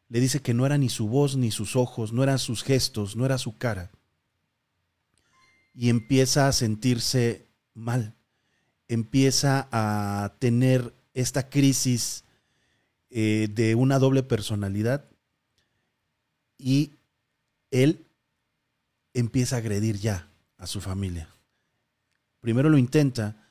le 0.09 0.21
dice 0.21 0.43
que 0.43 0.53
no 0.53 0.67
era 0.67 0.77
ni 0.77 0.91
su 0.91 1.09
voz 1.09 1.37
ni 1.37 1.51
sus 1.51 1.75
ojos, 1.75 2.13
no 2.13 2.23
eran 2.23 2.39
sus 2.39 2.63
gestos, 2.63 3.17
no 3.17 3.25
era 3.25 3.39
su 3.39 3.57
cara. 3.57 3.91
Y 5.75 5.89
empieza 5.89 6.49
a 6.49 6.53
sentirse 6.53 7.49
mal, 7.73 8.15
empieza 8.89 9.69
a 9.73 10.37
tener 10.39 10.95
esta 11.15 11.49
crisis 11.49 12.25
eh, 13.09 13.49
de 13.51 13.75
una 13.75 13.99
doble 13.99 14.23
personalidad 14.23 15.12
y 16.63 16.93
él 17.71 18.07
empieza 19.15 19.57
a 19.57 19.59
agredir 19.59 19.99
ya 19.99 20.29
a 20.59 20.67
su 20.67 20.81
familia. 20.81 21.29
Primero 22.41 22.71
lo 22.71 22.79
intenta, 22.79 23.51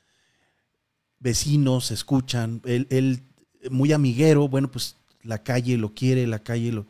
vecinos 1.18 1.90
escuchan, 1.90 2.62
él, 2.64 3.22
muy 3.70 3.92
amiguero, 3.92 4.48
bueno, 4.48 4.70
pues 4.70 4.96
la 5.22 5.42
calle 5.42 5.76
lo 5.76 5.94
quiere, 5.94 6.26
la 6.26 6.40
calle 6.40 6.72
lo, 6.72 6.86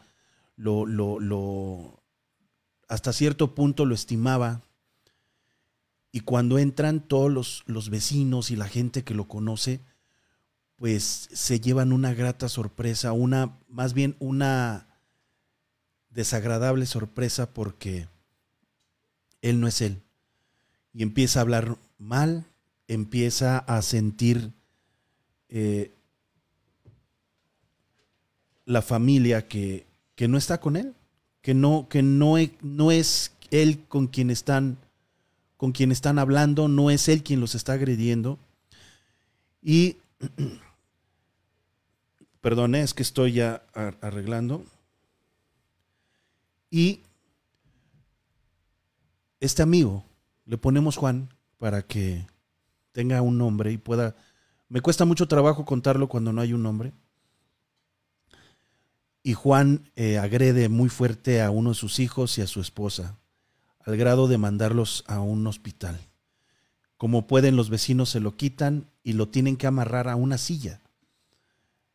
lo, 0.56 0.86
lo, 0.86 1.20
lo, 1.20 2.02
hasta 2.88 3.12
cierto 3.12 3.54
punto 3.54 3.84
lo 3.84 3.94
estimaba. 3.94 4.62
Y 6.12 6.20
cuando 6.20 6.58
entran 6.58 7.00
todos 7.00 7.32
los, 7.32 7.62
los 7.66 7.90
vecinos 7.90 8.50
y 8.50 8.56
la 8.56 8.68
gente 8.68 9.02
que 9.02 9.14
lo 9.14 9.28
conoce, 9.28 9.80
pues 10.76 11.28
se 11.32 11.60
llevan 11.60 11.92
una 11.92 12.12
grata 12.12 12.48
sorpresa, 12.48 13.12
una, 13.12 13.58
más 13.68 13.94
bien 13.94 14.16
una 14.18 14.91
desagradable 16.14 16.86
sorpresa 16.86 17.52
porque 17.52 18.08
él 19.40 19.60
no 19.60 19.66
es 19.66 19.80
él. 19.80 20.00
Y 20.94 21.02
empieza 21.02 21.40
a 21.40 21.42
hablar 21.42 21.76
mal, 21.98 22.44
empieza 22.88 23.58
a 23.58 23.82
sentir 23.82 24.52
eh, 25.48 25.92
la 28.64 28.82
familia 28.82 29.48
que, 29.48 29.86
que, 30.14 30.28
no 30.28 30.38
está 30.38 30.60
con 30.60 30.76
él, 30.76 30.94
que 31.40 31.54
no, 31.54 31.88
que 31.88 32.02
no, 32.02 32.36
no 32.60 32.90
es 32.90 33.32
él 33.50 33.84
con 33.88 34.06
quien 34.06 34.30
están 34.30 34.78
con 35.62 35.70
quien 35.70 35.92
están 35.92 36.18
hablando, 36.18 36.66
no 36.66 36.90
es 36.90 37.08
él 37.08 37.22
quien 37.22 37.38
los 37.38 37.54
está 37.54 37.74
agrediendo. 37.74 38.36
Y 39.62 39.98
perdone, 42.40 42.82
es 42.82 42.94
que 42.94 43.04
estoy 43.04 43.34
ya 43.34 43.62
arreglando. 43.72 44.64
Y 46.74 47.02
este 49.40 49.62
amigo, 49.62 50.06
le 50.46 50.56
ponemos 50.56 50.96
Juan 50.96 51.28
para 51.58 51.82
que 51.82 52.26
tenga 52.92 53.20
un 53.20 53.36
nombre 53.36 53.70
y 53.72 53.76
pueda... 53.76 54.16
Me 54.70 54.80
cuesta 54.80 55.04
mucho 55.04 55.28
trabajo 55.28 55.66
contarlo 55.66 56.08
cuando 56.08 56.32
no 56.32 56.40
hay 56.40 56.54
un 56.54 56.62
nombre. 56.62 56.94
Y 59.22 59.34
Juan 59.34 59.90
eh, 59.96 60.16
agrede 60.16 60.70
muy 60.70 60.88
fuerte 60.88 61.42
a 61.42 61.50
uno 61.50 61.70
de 61.70 61.74
sus 61.74 62.00
hijos 62.00 62.38
y 62.38 62.40
a 62.40 62.46
su 62.46 62.62
esposa, 62.62 63.18
al 63.84 63.98
grado 63.98 64.26
de 64.26 64.38
mandarlos 64.38 65.04
a 65.06 65.20
un 65.20 65.46
hospital. 65.46 66.00
Como 66.96 67.26
pueden, 67.26 67.54
los 67.54 67.68
vecinos 67.68 68.08
se 68.08 68.20
lo 68.20 68.34
quitan 68.34 68.86
y 69.04 69.12
lo 69.12 69.28
tienen 69.28 69.58
que 69.58 69.66
amarrar 69.66 70.08
a 70.08 70.16
una 70.16 70.38
silla. 70.38 70.80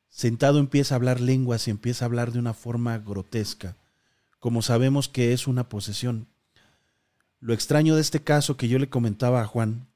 Sentado 0.08 0.60
empieza 0.60 0.94
a 0.94 0.98
hablar 0.98 1.20
lenguas 1.20 1.68
y 1.68 1.72
empieza 1.72 2.06
a 2.06 2.08
hablar 2.08 2.32
de 2.32 2.38
una 2.38 2.54
forma 2.54 3.00
grotesca, 3.00 3.76
como 4.48 4.62
sabemos 4.62 5.10
que 5.10 5.34
es 5.34 5.46
una 5.46 5.68
posesión. 5.68 6.25
Lo 7.42 7.54
extraño 7.54 7.96
de 7.96 8.01
este 8.01 8.24
caso 8.24 8.56
que 8.56 8.70
yo 8.70 8.80
le 8.80 8.88
comentaba 8.88 9.42
a 9.42 9.46
Juan, 9.46 9.88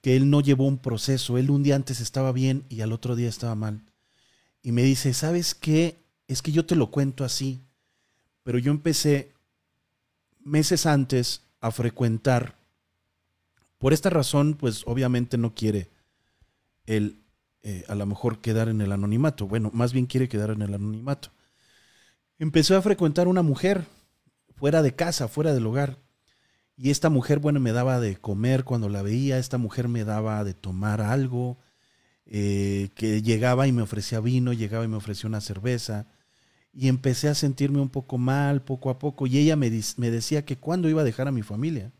que 0.00 0.14
él 0.14 0.30
no 0.30 0.40
llevó 0.40 0.68
un 0.68 0.78
proceso, 0.78 1.38
él 1.38 1.50
un 1.50 1.64
día 1.64 1.74
antes 1.74 1.98
estaba 1.98 2.30
bien 2.30 2.62
y 2.68 2.82
al 2.82 2.92
otro 2.92 3.16
día 3.16 3.28
estaba 3.28 3.56
mal. 3.56 3.80
Y 4.62 4.70
me 4.70 4.84
dice, 4.84 5.12
¿sabes 5.12 5.56
qué? 5.56 5.96
es 6.28 6.40
que 6.40 6.52
yo 6.52 6.64
te 6.66 6.76
lo 6.76 6.92
cuento 6.92 7.24
así, 7.24 7.62
pero 8.44 8.58
yo 8.58 8.70
empecé 8.70 9.32
meses 10.44 10.86
antes 10.86 11.42
a 11.60 11.72
frecuentar. 11.72 12.54
Por 13.78 13.92
esta 13.92 14.08
razón, 14.08 14.54
pues 14.54 14.84
obviamente 14.86 15.36
no 15.36 15.52
quiere 15.52 15.90
él 16.86 17.18
eh, 17.64 17.84
a 17.88 17.96
lo 17.96 18.06
mejor 18.06 18.38
quedar 18.38 18.68
en 18.68 18.80
el 18.82 18.92
anonimato. 18.92 19.48
Bueno, 19.48 19.72
más 19.74 19.92
bien 19.92 20.06
quiere 20.06 20.28
quedar 20.28 20.50
en 20.50 20.62
el 20.62 20.74
anonimato. 20.74 21.32
Empezó 22.44 22.76
a 22.76 22.82
frecuentar 22.82 23.26
una 23.26 23.40
mujer 23.40 23.86
fuera 24.54 24.82
de 24.82 24.94
casa, 24.94 25.28
fuera 25.28 25.54
del 25.54 25.64
hogar. 25.64 25.98
Y 26.76 26.90
esta 26.90 27.08
mujer, 27.08 27.38
bueno, 27.38 27.58
me 27.58 27.72
daba 27.72 28.00
de 28.00 28.16
comer 28.16 28.64
cuando 28.64 28.90
la 28.90 29.00
veía, 29.00 29.38
esta 29.38 29.56
mujer 29.56 29.88
me 29.88 30.04
daba 30.04 30.44
de 30.44 30.52
tomar 30.52 31.00
algo, 31.00 31.56
eh, 32.26 32.90
que 32.96 33.22
llegaba 33.22 33.66
y 33.66 33.72
me 33.72 33.80
ofrecía 33.80 34.20
vino, 34.20 34.52
llegaba 34.52 34.84
y 34.84 34.88
me 34.88 34.98
ofrecía 34.98 35.26
una 35.26 35.40
cerveza, 35.40 36.06
y 36.74 36.88
empecé 36.88 37.30
a 37.30 37.34
sentirme 37.34 37.80
un 37.80 37.88
poco 37.88 38.18
mal 38.18 38.60
poco 38.60 38.90
a 38.90 38.98
poco, 38.98 39.26
y 39.26 39.38
ella 39.38 39.56
me, 39.56 39.70
me 39.96 40.10
decía 40.10 40.44
que 40.44 40.58
cuándo 40.58 40.90
iba 40.90 41.00
a 41.00 41.06
dejar 41.06 41.28
a 41.28 41.32
mi 41.32 41.40
familia. 41.40 41.92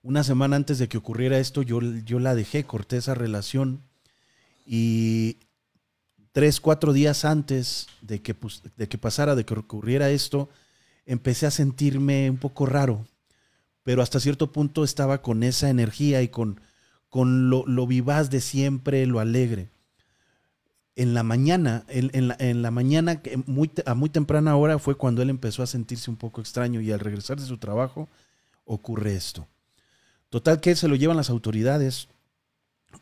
Una 0.00 0.22
semana 0.22 0.54
antes 0.54 0.78
de 0.78 0.88
que 0.88 0.98
ocurriera 0.98 1.40
esto, 1.40 1.62
yo, 1.62 1.80
yo 1.82 2.20
la 2.20 2.36
dejé, 2.36 2.62
corté 2.62 2.98
esa 2.98 3.16
relación, 3.16 3.82
y 4.64 5.38
tres, 6.36 6.60
cuatro 6.60 6.92
días 6.92 7.24
antes 7.24 7.86
de 8.02 8.20
que, 8.20 8.36
de 8.76 8.88
que 8.90 8.98
pasara, 8.98 9.34
de 9.34 9.46
que 9.46 9.54
ocurriera 9.54 10.10
esto, 10.10 10.50
empecé 11.06 11.46
a 11.46 11.50
sentirme 11.50 12.28
un 12.28 12.36
poco 12.36 12.66
raro, 12.66 13.06
pero 13.84 14.02
hasta 14.02 14.20
cierto 14.20 14.52
punto 14.52 14.84
estaba 14.84 15.22
con 15.22 15.42
esa 15.42 15.70
energía 15.70 16.20
y 16.20 16.28
con 16.28 16.60
con 17.08 17.48
lo, 17.48 17.86
vivaz 17.86 18.28
de 18.28 18.42
siempre, 18.42 19.06
lo 19.06 19.20
alegre. 19.20 19.70
En 20.96 21.14
la 21.14 21.22
mañana, 21.22 21.86
en, 21.88 22.28
la, 22.62 22.70
mañana, 22.70 23.22
muy, 23.46 23.70
a 23.86 23.94
muy 23.94 24.10
temprana 24.10 24.56
hora 24.56 24.78
fue 24.78 24.96
cuando 24.98 25.22
él 25.22 25.30
empezó 25.30 25.62
a 25.62 25.66
sentirse 25.66 26.10
un 26.10 26.18
poco 26.18 26.42
extraño 26.42 26.82
y 26.82 26.92
al 26.92 27.00
regresar 27.00 27.40
de 27.40 27.46
su 27.46 27.56
trabajo 27.56 28.10
ocurre 28.66 29.16
esto. 29.16 29.48
Total 30.28 30.60
que 30.60 30.76
se 30.76 30.88
lo 30.88 30.96
llevan 30.96 31.16
las 31.16 31.30
autoridades 31.30 32.08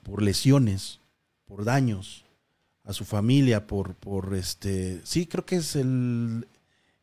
por 0.05 0.23
lesiones, 0.23 1.00
por 1.47 1.64
daños 1.64 2.24
a 2.85 2.93
su 2.93 3.05
familia, 3.05 3.67
por, 3.67 3.95
por 3.95 4.35
este, 4.35 5.00
sí, 5.05 5.26
creo 5.26 5.45
que 5.45 5.57
es 5.57 5.75
el, 5.75 6.47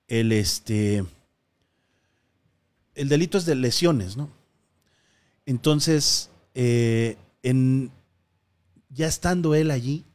el 0.07 0.31
este, 0.31 1.03
el 2.95 3.09
delito 3.09 3.37
es 3.37 3.45
de 3.45 3.55
lesiones, 3.55 4.15
¿no? 4.15 4.29
Entonces, 5.45 6.29
eh, 6.53 7.17
en, 7.41 7.91
ya 8.89 9.07
estando 9.07 9.55
él 9.55 9.71
allí, 9.71 10.05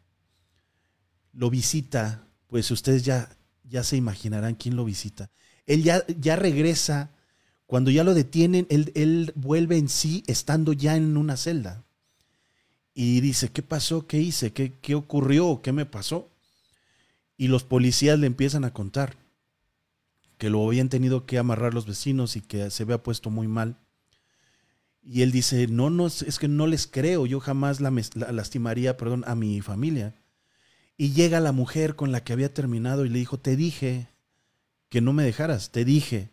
lo 1.32 1.50
visita, 1.50 2.26
pues 2.46 2.70
ustedes 2.70 3.04
ya, 3.04 3.36
ya 3.64 3.82
se 3.82 3.96
imaginarán 3.96 4.54
quién 4.54 4.76
lo 4.76 4.84
visita. 4.84 5.30
Él 5.66 5.82
ya, 5.82 6.04
ya 6.06 6.36
regresa, 6.36 7.10
cuando 7.66 7.90
ya 7.90 8.04
lo 8.04 8.14
detienen, 8.14 8.66
él, 8.70 8.92
él 8.94 9.32
vuelve 9.34 9.76
en 9.76 9.88
sí 9.88 10.22
estando 10.28 10.72
ya 10.72 10.96
en 10.96 11.16
una 11.16 11.36
celda. 11.36 11.85
Y 12.98 13.20
dice, 13.20 13.50
¿qué 13.50 13.60
pasó? 13.60 14.06
¿Qué 14.06 14.16
hice? 14.16 14.54
¿Qué, 14.54 14.72
qué 14.80 14.94
ocurrió? 14.94 15.60
¿Qué 15.62 15.70
me 15.70 15.84
pasó? 15.84 16.30
Y 17.36 17.48
los 17.48 17.62
policías 17.62 18.18
le 18.18 18.26
empiezan 18.26 18.64
a 18.64 18.72
contar 18.72 19.18
que 20.38 20.48
lo 20.48 20.66
habían 20.66 20.88
tenido 20.88 21.26
que 21.26 21.36
amarrar 21.36 21.74
los 21.74 21.86
vecinos 21.86 22.36
y 22.36 22.40
que 22.40 22.70
se 22.70 22.84
había 22.84 23.02
puesto 23.02 23.28
muy 23.28 23.48
mal. 23.48 23.76
Y 25.02 25.20
él 25.20 25.30
dice, 25.30 25.66
no, 25.66 25.90
no, 25.90 26.06
es 26.06 26.38
que 26.38 26.48
no 26.48 26.66
les 26.66 26.86
creo, 26.86 27.26
yo 27.26 27.38
jamás 27.38 27.82
la, 27.82 27.92
lastimaría, 28.32 28.96
perdón, 28.96 29.24
a 29.26 29.34
mi 29.34 29.60
familia. 29.60 30.14
Y 30.96 31.12
llega 31.12 31.38
la 31.40 31.52
mujer 31.52 31.96
con 31.96 32.12
la 32.12 32.24
que 32.24 32.32
había 32.32 32.54
terminado 32.54 33.04
y 33.04 33.10
le 33.10 33.18
dijo, 33.18 33.38
te 33.38 33.56
dije 33.56 34.08
que 34.88 35.02
no 35.02 35.12
me 35.12 35.22
dejaras, 35.22 35.70
te 35.70 35.84
dije 35.84 36.30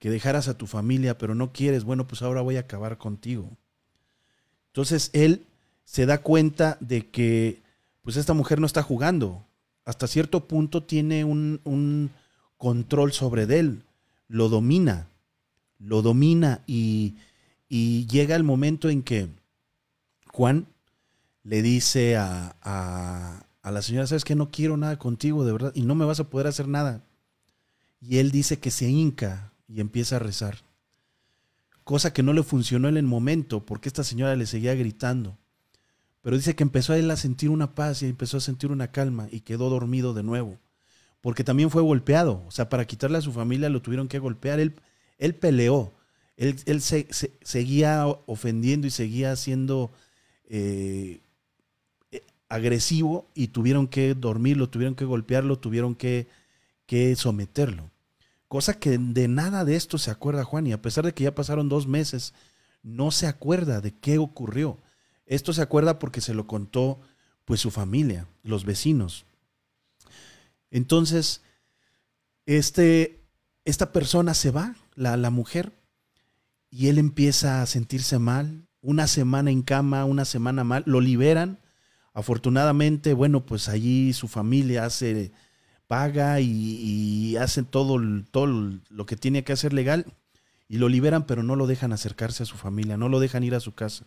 que 0.00 0.10
dejaras 0.10 0.48
a 0.48 0.58
tu 0.58 0.66
familia, 0.66 1.18
pero 1.18 1.36
no 1.36 1.52
quieres, 1.52 1.84
bueno, 1.84 2.08
pues 2.08 2.22
ahora 2.22 2.40
voy 2.40 2.56
a 2.56 2.60
acabar 2.60 2.98
contigo. 2.98 3.56
Entonces 4.70 5.10
él 5.12 5.46
se 5.90 6.06
da 6.06 6.18
cuenta 6.18 6.76
de 6.78 7.10
que 7.10 7.62
pues 8.02 8.16
esta 8.16 8.32
mujer 8.32 8.60
no 8.60 8.66
está 8.66 8.80
jugando. 8.80 9.44
Hasta 9.84 10.06
cierto 10.06 10.46
punto 10.46 10.84
tiene 10.84 11.24
un, 11.24 11.60
un 11.64 12.10
control 12.58 13.12
sobre 13.12 13.42
él, 13.58 13.82
lo 14.28 14.48
domina, 14.48 15.08
lo 15.80 16.00
domina 16.00 16.60
y 16.68 17.16
y 17.68 18.06
llega 18.06 18.36
el 18.36 18.44
momento 18.44 18.88
en 18.88 19.02
que 19.02 19.28
Juan 20.26 20.66
le 21.42 21.60
dice 21.60 22.16
a, 22.16 22.54
a 22.62 23.70
la 23.70 23.82
señora, 23.82 24.06
sabes 24.06 24.24
que 24.24 24.36
no 24.36 24.50
quiero 24.50 24.76
nada 24.76 24.96
contigo, 24.96 25.44
de 25.44 25.52
verdad, 25.52 25.72
y 25.74 25.82
no 25.82 25.96
me 25.96 26.04
vas 26.04 26.20
a 26.20 26.30
poder 26.30 26.46
hacer 26.46 26.68
nada. 26.68 27.02
Y 28.00 28.18
él 28.18 28.30
dice 28.30 28.58
que 28.60 28.70
se 28.70 28.88
hinca 28.88 29.52
y 29.68 29.80
empieza 29.80 30.16
a 30.16 30.20
rezar. 30.20 30.58
Cosa 31.82 32.12
que 32.12 32.22
no 32.22 32.32
le 32.32 32.44
funcionó 32.44 32.88
en 32.88 32.96
el 32.96 33.06
momento, 33.06 33.64
porque 33.64 33.88
esta 33.88 34.04
señora 34.04 34.36
le 34.36 34.46
seguía 34.46 34.74
gritando. 34.74 35.36
Pero 36.22 36.36
dice 36.36 36.54
que 36.54 36.62
empezó 36.62 36.92
a 36.92 36.98
él 36.98 37.10
a 37.10 37.16
sentir 37.16 37.50
una 37.50 37.74
paz 37.74 38.02
y 38.02 38.06
empezó 38.06 38.36
a 38.36 38.40
sentir 38.40 38.70
una 38.70 38.90
calma 38.90 39.28
y 39.30 39.40
quedó 39.40 39.70
dormido 39.70 40.12
de 40.14 40.22
nuevo. 40.22 40.58
Porque 41.20 41.44
también 41.44 41.70
fue 41.70 41.82
golpeado. 41.82 42.44
O 42.46 42.50
sea, 42.50 42.68
para 42.68 42.86
quitarle 42.86 43.18
a 43.18 43.22
su 43.22 43.32
familia 43.32 43.68
lo 43.68 43.82
tuvieron 43.82 44.08
que 44.08 44.18
golpear. 44.18 44.60
Él, 44.60 44.74
él 45.18 45.34
peleó. 45.34 45.92
Él, 46.36 46.56
él 46.66 46.80
se, 46.80 47.06
seguía 47.42 48.06
ofendiendo 48.26 48.86
y 48.86 48.90
seguía 48.90 49.36
siendo 49.36 49.90
eh, 50.48 51.20
agresivo 52.50 53.30
y 53.34 53.48
tuvieron 53.48 53.86
que 53.86 54.14
dormirlo, 54.14 54.68
tuvieron 54.68 54.94
que 54.94 55.04
golpearlo, 55.06 55.58
tuvieron 55.58 55.94
que, 55.94 56.28
que 56.84 57.16
someterlo. 57.16 57.90
Cosa 58.48 58.78
que 58.78 58.98
de 58.98 59.28
nada 59.28 59.64
de 59.64 59.76
esto 59.76 59.96
se 59.96 60.10
acuerda 60.10 60.44
Juan 60.44 60.66
y 60.66 60.72
a 60.72 60.82
pesar 60.82 61.04
de 61.04 61.14
que 61.14 61.24
ya 61.24 61.34
pasaron 61.34 61.68
dos 61.68 61.86
meses, 61.86 62.34
no 62.82 63.12
se 63.12 63.28
acuerda 63.28 63.80
de 63.80 63.94
qué 63.94 64.18
ocurrió. 64.18 64.78
Esto 65.30 65.52
se 65.52 65.62
acuerda 65.62 66.00
porque 66.00 66.20
se 66.20 66.34
lo 66.34 66.48
contó 66.48 66.98
pues 67.44 67.60
su 67.60 67.70
familia, 67.70 68.26
los 68.42 68.64
vecinos. 68.64 69.26
Entonces, 70.72 71.42
este, 72.46 73.22
esta 73.64 73.92
persona 73.92 74.34
se 74.34 74.50
va, 74.50 74.74
la, 74.96 75.16
la 75.16 75.30
mujer, 75.30 75.72
y 76.68 76.88
él 76.88 76.98
empieza 76.98 77.62
a 77.62 77.66
sentirse 77.66 78.18
mal, 78.18 78.66
una 78.80 79.06
semana 79.06 79.52
en 79.52 79.62
cama, 79.62 80.04
una 80.04 80.24
semana 80.24 80.64
mal, 80.64 80.82
lo 80.84 81.00
liberan. 81.00 81.60
Afortunadamente, 82.12 83.14
bueno, 83.14 83.46
pues 83.46 83.68
allí 83.68 84.12
su 84.12 84.26
familia 84.26 84.84
hace, 84.84 85.30
paga 85.86 86.40
y, 86.40 86.48
y 86.50 87.36
hace 87.36 87.62
todo, 87.62 88.00
todo 88.32 88.46
lo 88.88 89.06
que 89.06 89.14
tiene 89.14 89.44
que 89.44 89.52
hacer 89.52 89.74
legal 89.74 90.06
y 90.66 90.78
lo 90.78 90.88
liberan, 90.88 91.24
pero 91.24 91.44
no 91.44 91.54
lo 91.54 91.68
dejan 91.68 91.92
acercarse 91.92 92.42
a 92.42 92.46
su 92.46 92.56
familia, 92.56 92.96
no 92.96 93.08
lo 93.08 93.20
dejan 93.20 93.44
ir 93.44 93.54
a 93.54 93.60
su 93.60 93.76
casa 93.76 94.06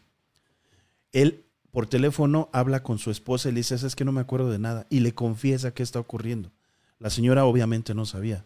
él 1.13 1.45
por 1.71 1.87
teléfono 1.87 2.49
habla 2.51 2.83
con 2.83 2.99
su 2.99 3.09
esposa 3.09 3.49
y 3.49 3.51
le 3.53 3.61
dice, 3.61 3.75
es 3.75 3.95
que 3.95 4.05
no 4.05 4.11
me 4.11 4.21
acuerdo 4.21 4.51
de 4.51 4.59
nada, 4.59 4.85
y 4.89 4.99
le 4.99 5.15
confiesa 5.15 5.73
qué 5.73 5.81
está 5.81 5.99
ocurriendo. 5.99 6.51
La 6.99 7.09
señora 7.09 7.45
obviamente 7.45 7.95
no 7.95 8.05
sabía. 8.05 8.45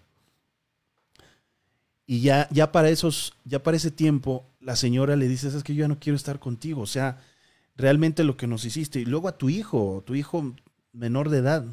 Y 2.05 2.21
ya, 2.21 2.47
ya, 2.51 2.71
para 2.71 2.89
esos, 2.89 3.33
ya 3.43 3.62
para 3.63 3.75
ese 3.75 3.91
tiempo, 3.91 4.45
la 4.62 4.77
señora 4.77 5.17
le 5.17 5.27
dice, 5.27 5.50
es 5.50 5.63
que 5.63 5.75
yo 5.75 5.81
ya 5.81 5.88
no 5.89 6.00
quiero 6.00 6.15
estar 6.15 6.39
contigo, 6.39 6.81
o 6.81 6.86
sea, 6.88 7.19
realmente 7.75 8.24
lo 8.24 8.38
que 8.38 8.47
nos 8.47 8.63
hiciste. 8.63 9.01
Y 9.01 9.05
luego 9.05 9.27
a 9.27 9.38
tu 9.38 9.50
hijo, 9.50 10.03
tu 10.05 10.15
hijo 10.15 10.55
menor 10.93 11.29
de 11.29 11.39
edad, 11.39 11.65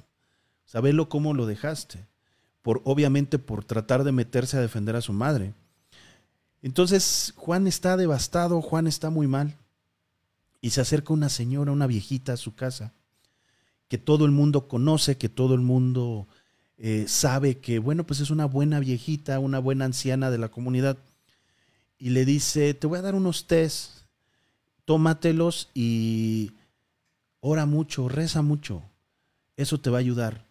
sabelo 0.65 1.09
cómo 1.09 1.35
lo 1.35 1.47
dejaste. 1.47 2.05
Por, 2.63 2.81
obviamente 2.85 3.39
por 3.39 3.63
tratar 3.63 4.05
de 4.05 4.13
meterse 4.13 4.57
a 4.57 4.61
defender 4.61 4.97
a 4.97 5.03
su 5.03 5.13
madre. 5.13 5.53
Entonces 6.63 7.35
Juan 7.37 7.67
está 7.67 7.97
devastado, 7.97 8.63
Juan 8.63 8.87
está 8.87 9.11
muy 9.11 9.27
mal 9.29 9.55
y 10.65 10.71
se 10.71 10.81
acerca 10.81 11.13
una 11.13 11.29
señora, 11.29 11.73
una 11.73 11.87
viejita 11.87 12.33
a 12.33 12.39
su 12.39 12.55
casa, 12.55 12.95
que 13.87 13.99
todo 13.99 14.25
el 14.25 14.31
mundo 14.31 14.67
conoce, 14.67 15.19
que 15.19 15.29
todo 15.29 15.53
el 15.53 15.61
mundo 15.61 16.27
eh, 16.79 17.05
sabe 17.07 17.59
que, 17.59 17.79
bueno, 17.79 18.07
pues 18.07 18.21
es 18.21 18.31
una 18.31 18.47
buena 18.47 18.81
viejita, 18.81 19.39
una 19.41 19.59
buena 19.59 19.85
anciana 19.85 20.31
de 20.31 20.39
la 20.39 20.49
comunidad, 20.49 20.97
y 21.99 22.09
le 22.09 22.25
dice, 22.25 22.73
te 22.73 22.87
voy 22.87 22.99
a 22.99 23.03
dar 23.03 23.15
unos 23.15 23.47
test, 23.47 24.05
tómatelos 24.87 25.69
y 25.75 26.53
ora 27.41 27.67
mucho, 27.67 28.09
reza 28.09 28.41
mucho, 28.41 28.83
eso 29.59 29.81
te 29.81 29.91
va 29.91 29.99
a 29.99 30.01
ayudar, 30.01 30.47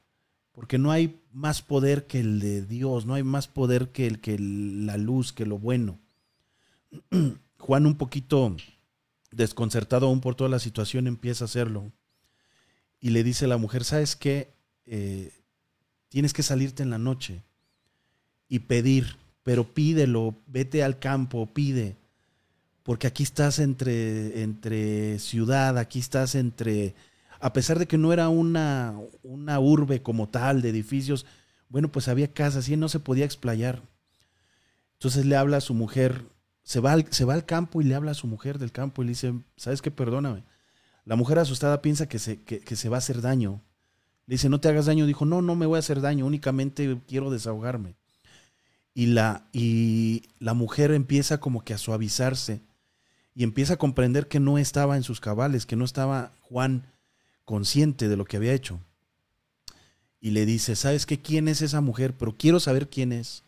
porque 0.52 0.78
no 0.78 0.92
hay 0.92 1.20
más 1.32 1.64
poder 1.64 2.06
que 2.06 2.20
el 2.20 2.40
de 2.40 2.62
Dios, 2.62 3.08
no 3.08 3.16
hay 3.16 3.24
más 3.24 3.48
poder 3.48 3.90
que, 3.90 4.06
el, 4.06 4.22
que 4.22 4.38
la 4.38 4.98
luz, 4.98 5.34
que 5.34 5.48
lo 5.48 5.58
bueno. 5.58 5.98
Juan 7.58 7.88
un 7.88 7.96
poquito 7.96 8.56
desconcertado 9.36 10.08
aún 10.08 10.22
por 10.22 10.36
toda 10.36 10.50
la 10.50 10.60
situación, 10.60 11.08
empieza 11.08 11.44
a 11.44 11.46
hacerlo. 11.46 11.92
Y 13.00 13.10
le 13.10 13.24
dice 13.24 13.46
a 13.46 13.50
la 13.50 13.58
mujer, 13.58 13.84
¿sabes 13.84 14.16
qué? 14.16 14.54
Eh, 14.86 15.32
tienes 16.10 16.34
que 16.34 16.44
salirte 16.44 16.84
en 16.84 16.90
la 16.90 16.98
noche 16.98 17.42
y 18.48 18.60
pedir, 18.60 19.18
pero 19.44 19.64
pídelo, 19.64 20.36
vete 20.48 20.84
al 20.84 21.00
campo, 21.00 21.48
pide, 21.54 21.96
porque 22.84 23.08
aquí 23.08 23.24
estás 23.24 23.60
entre, 23.60 24.44
entre 24.44 25.20
ciudad, 25.20 25.78
aquí 25.78 26.00
estás 26.00 26.36
entre, 26.36 26.94
a 27.40 27.52
pesar 27.54 27.80
de 27.80 27.88
que 27.88 27.98
no 27.98 28.14
era 28.14 28.30
una, 28.30 28.94
una 29.24 29.60
urbe 29.60 30.02
como 30.02 30.30
tal 30.30 30.62
de 30.62 30.70
edificios, 30.70 31.26
bueno, 31.70 31.92
pues 31.92 32.08
había 32.08 32.32
casas 32.32 32.70
y 32.70 32.74
él 32.74 32.80
no 32.80 32.90
se 32.90 33.00
podía 33.00 33.26
explayar. 33.26 33.82
Entonces 34.94 35.26
le 35.26 35.36
habla 35.36 35.58
a 35.58 35.62
su 35.62 35.74
mujer, 35.74 36.24
se 36.64 36.80
va, 36.80 36.94
al, 36.94 37.06
se 37.12 37.26
va 37.26 37.34
al 37.34 37.46
campo 37.46 37.82
y 37.82 37.86
le 37.86 37.96
habla 37.96 38.12
a 38.12 38.16
su 38.16 38.28
mujer 38.28 38.58
del 38.58 38.72
campo 38.72 39.02
y 39.02 39.06
le 39.06 39.12
dice, 39.12 39.34
¿sabes 39.58 39.82
qué? 39.82 39.92
Perdóname. 39.92 40.44
La 41.06 41.18
mujer 41.18 41.38
asustada 41.38 41.82
piensa 41.82 42.08
que 42.08 42.20
se, 42.20 42.42
que, 42.42 42.76
se 42.76 42.90
va 42.90 42.98
a 42.98 43.00
hacer 43.00 43.22
daño. 43.22 43.62
Le 44.26 44.36
dice, 44.36 44.48
no 44.48 44.62
te 44.62 44.70
hagas 44.70 44.86
daño. 44.86 45.06
Dijo, 45.06 45.26
no, 45.26 45.42
no 45.42 45.56
me 45.56 45.66
voy 45.66 45.76
a 45.76 45.80
hacer 45.80 46.00
daño, 46.00 46.26
únicamente 46.26 47.02
quiero 47.08 47.30
desahogarme. 47.30 47.96
Y 48.94 49.08
la, 49.08 49.48
y 49.52 50.24
la 50.40 50.54
mujer 50.54 50.92
empieza 50.92 51.40
como 51.40 51.66
que 51.66 51.74
a 51.74 51.78
suavizarse 51.78 52.62
y 53.36 53.44
empieza 53.44 53.74
a 53.74 53.78
comprender 53.78 54.28
que 54.28 54.40
no 54.40 54.58
estaba 54.58 54.96
en 54.96 55.04
sus 55.04 55.20
cabales, 55.20 55.66
que 55.66 55.76
no 55.76 55.84
estaba 55.84 56.32
Juan 56.42 56.86
consciente 57.44 58.08
de 58.08 58.16
lo 58.16 58.24
que 58.24 58.38
había 58.38 58.54
hecho. 58.54 58.80
Y 60.22 60.32
le 60.32 60.46
dice, 60.46 60.78
¿sabes 60.78 61.06
qué? 61.06 61.22
¿Quién 61.22 61.50
es 61.50 61.62
esa 61.62 61.82
mujer? 61.82 62.16
Pero 62.16 62.38
quiero 62.38 62.62
saber 62.62 62.88
quién 62.88 63.12
es. 63.12 63.44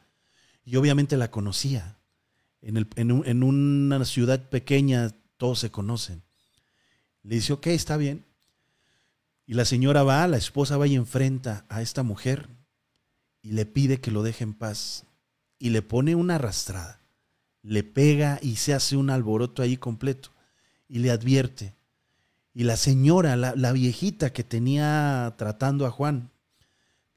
Y 0.66 0.76
obviamente 0.76 1.16
la 1.16 1.32
conocía 1.32 1.95
en, 2.66 3.44
una 3.44 4.06
ciudad 4.06 4.50
pequeña 4.50 5.12
todos 5.38 5.60
se 5.60 5.70
conocen. 5.70 6.24
Le 7.22 7.36
dice, 7.36 7.54
ok, 7.54 7.68
está 7.68 7.96
bien. 7.98 8.26
Y 9.46 9.54
la 9.54 9.66
señora 9.66 10.04
va, 10.04 10.28
la 10.28 10.38
esposa 10.38 10.78
va 10.78 10.88
y 10.88 10.96
enfrenta 10.96 11.66
a 11.70 11.84
esta 11.84 12.02
mujer 12.02 12.50
y 13.44 13.52
le 13.52 13.68
pide 13.68 14.02
que 14.02 14.10
lo 14.10 14.24
deje 14.24 14.44
en 14.44 14.56
paz. 14.56 15.06
Y 15.60 15.70
le 15.70 15.84
pone 15.84 16.16
una 16.16 16.36
arrastrada. 16.36 17.00
Le 17.62 17.84
pega 17.84 18.40
y 18.42 18.56
se 18.56 18.74
hace 18.74 18.98
un 18.98 19.12
alboroto 19.12 19.62
ahí 19.62 19.78
completo. 19.78 20.32
Y 20.90 21.00
le 21.00 21.12
advierte. 21.12 21.76
Y 22.54 22.64
la 22.64 22.78
señora, 22.78 23.36
la, 23.36 23.54
la 23.56 23.72
viejita 23.74 24.34
que 24.34 24.44
tenía 24.44 25.36
tratando 25.38 25.86
a 25.86 25.92
Juan, 25.92 26.32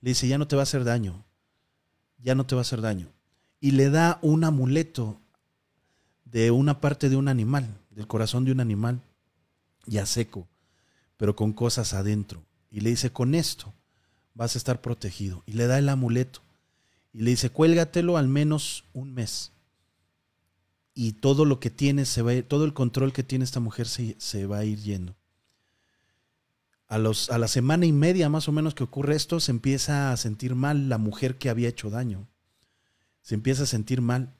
le 0.00 0.10
dice, 0.10 0.28
ya 0.28 0.36
no 0.36 0.46
te 0.46 0.56
va 0.56 0.62
a 0.62 0.64
hacer 0.64 0.84
daño. 0.84 1.24
Ya 2.18 2.34
no 2.34 2.44
te 2.44 2.54
va 2.54 2.60
a 2.60 2.62
hacer 2.62 2.82
daño. 2.82 3.10
Y 3.60 3.70
le 3.70 3.88
da 3.88 4.18
un 4.20 4.44
amuleto 4.44 5.20
de 6.30 6.50
una 6.50 6.80
parte 6.80 7.08
de 7.08 7.16
un 7.16 7.28
animal, 7.28 7.66
del 7.90 8.06
corazón 8.06 8.44
de 8.44 8.52
un 8.52 8.60
animal, 8.60 9.00
ya 9.86 10.06
seco, 10.06 10.46
pero 11.16 11.34
con 11.34 11.52
cosas 11.52 11.94
adentro. 11.94 12.42
Y 12.70 12.80
le 12.80 12.90
dice, 12.90 13.10
con 13.10 13.34
esto 13.34 13.72
vas 14.34 14.54
a 14.54 14.58
estar 14.58 14.80
protegido. 14.80 15.42
Y 15.46 15.52
le 15.52 15.66
da 15.66 15.78
el 15.78 15.88
amuleto. 15.88 16.40
Y 17.12 17.22
le 17.22 17.30
dice, 17.30 17.50
cuélgatelo 17.50 18.16
al 18.16 18.28
menos 18.28 18.84
un 18.92 19.14
mes. 19.14 19.52
Y 20.94 21.12
todo 21.12 21.44
lo 21.44 21.60
que 21.60 21.70
tiene, 21.70 22.04
se 22.04 22.22
va 22.22 22.40
todo 22.42 22.64
el 22.64 22.74
control 22.74 23.12
que 23.12 23.22
tiene 23.22 23.44
esta 23.44 23.60
mujer 23.60 23.88
se, 23.88 24.16
se 24.18 24.46
va 24.46 24.58
a 24.58 24.64
ir 24.64 24.78
yendo. 24.80 25.16
A, 26.88 26.98
los, 26.98 27.30
a 27.30 27.38
la 27.38 27.48
semana 27.48 27.86
y 27.86 27.92
media 27.92 28.28
más 28.28 28.48
o 28.48 28.52
menos 28.52 28.74
que 28.74 28.84
ocurre 28.84 29.14
esto, 29.14 29.40
se 29.40 29.50
empieza 29.50 30.12
a 30.12 30.16
sentir 30.16 30.54
mal 30.54 30.88
la 30.88 30.98
mujer 30.98 31.38
que 31.38 31.50
había 31.50 31.68
hecho 31.68 31.90
daño. 31.90 32.26
Se 33.22 33.34
empieza 33.34 33.64
a 33.64 33.66
sentir 33.66 34.00
mal 34.00 34.37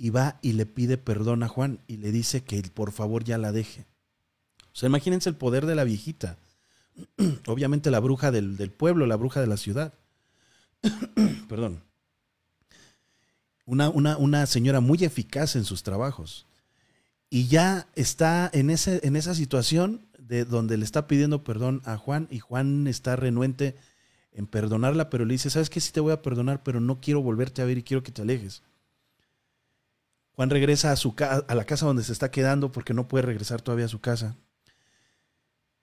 y 0.00 0.08
va 0.08 0.38
y 0.40 0.54
le 0.54 0.64
pide 0.64 0.96
perdón 0.96 1.42
a 1.42 1.48
Juan 1.48 1.80
y 1.86 1.98
le 1.98 2.10
dice 2.10 2.42
que 2.42 2.62
por 2.62 2.90
favor 2.90 3.22
ya 3.22 3.36
la 3.36 3.52
deje. 3.52 3.84
O 4.72 4.76
sea, 4.76 4.86
imagínense 4.86 5.28
el 5.28 5.36
poder 5.36 5.66
de 5.66 5.74
la 5.74 5.84
viejita. 5.84 6.38
Obviamente 7.46 7.90
la 7.90 8.00
bruja 8.00 8.30
del, 8.30 8.56
pueblo, 8.70 9.04
la 9.04 9.16
bruja 9.16 9.42
de 9.42 9.46
la 9.46 9.58
ciudad. 9.58 9.92
Perdón. 11.50 11.82
Una, 13.66 13.90
una, 13.90 14.16
una, 14.16 14.46
señora 14.46 14.80
muy 14.80 15.04
eficaz 15.04 15.54
en 15.54 15.64
sus 15.64 15.82
trabajos. 15.82 16.46
Y 17.28 17.48
ya 17.48 17.86
está 17.94 18.48
en, 18.54 18.70
ese, 18.70 19.06
en 19.06 19.16
esa 19.16 19.34
situación 19.34 20.06
de 20.18 20.46
donde 20.46 20.78
le 20.78 20.84
está 20.86 21.06
pidiendo 21.08 21.44
perdón 21.44 21.82
a 21.84 21.98
Juan 21.98 22.26
y 22.30 22.38
Juan 22.38 22.86
está 22.86 23.16
renuente 23.16 23.76
en 24.32 24.46
perdonarla, 24.46 25.10
pero 25.10 25.26
le 25.26 25.34
dice, 25.34 25.50
¿sabes 25.50 25.68
qué? 25.68 25.78
Sí 25.78 25.92
te 25.92 26.00
voy 26.00 26.12
a 26.12 26.22
perdonar, 26.22 26.62
pero 26.62 26.80
no 26.80 27.02
quiero 27.02 27.20
volverte 27.20 27.60
a 27.60 27.66
ver 27.66 27.76
y 27.76 27.82
quiero 27.82 28.02
que 28.02 28.12
te 28.12 28.22
alejes. 28.22 28.62
Juan 30.40 30.48
regresa 30.48 30.90
a, 30.90 30.96
su 30.96 31.14
a 31.18 31.54
la 31.54 31.66
casa 31.66 31.84
donde 31.84 32.02
se 32.02 32.14
está 32.14 32.30
quedando 32.30 32.72
porque 32.72 32.94
no 32.94 33.08
puede 33.08 33.26
regresar 33.26 33.60
todavía 33.60 33.84
a 33.84 33.90
su 33.90 34.00
casa. 34.00 34.38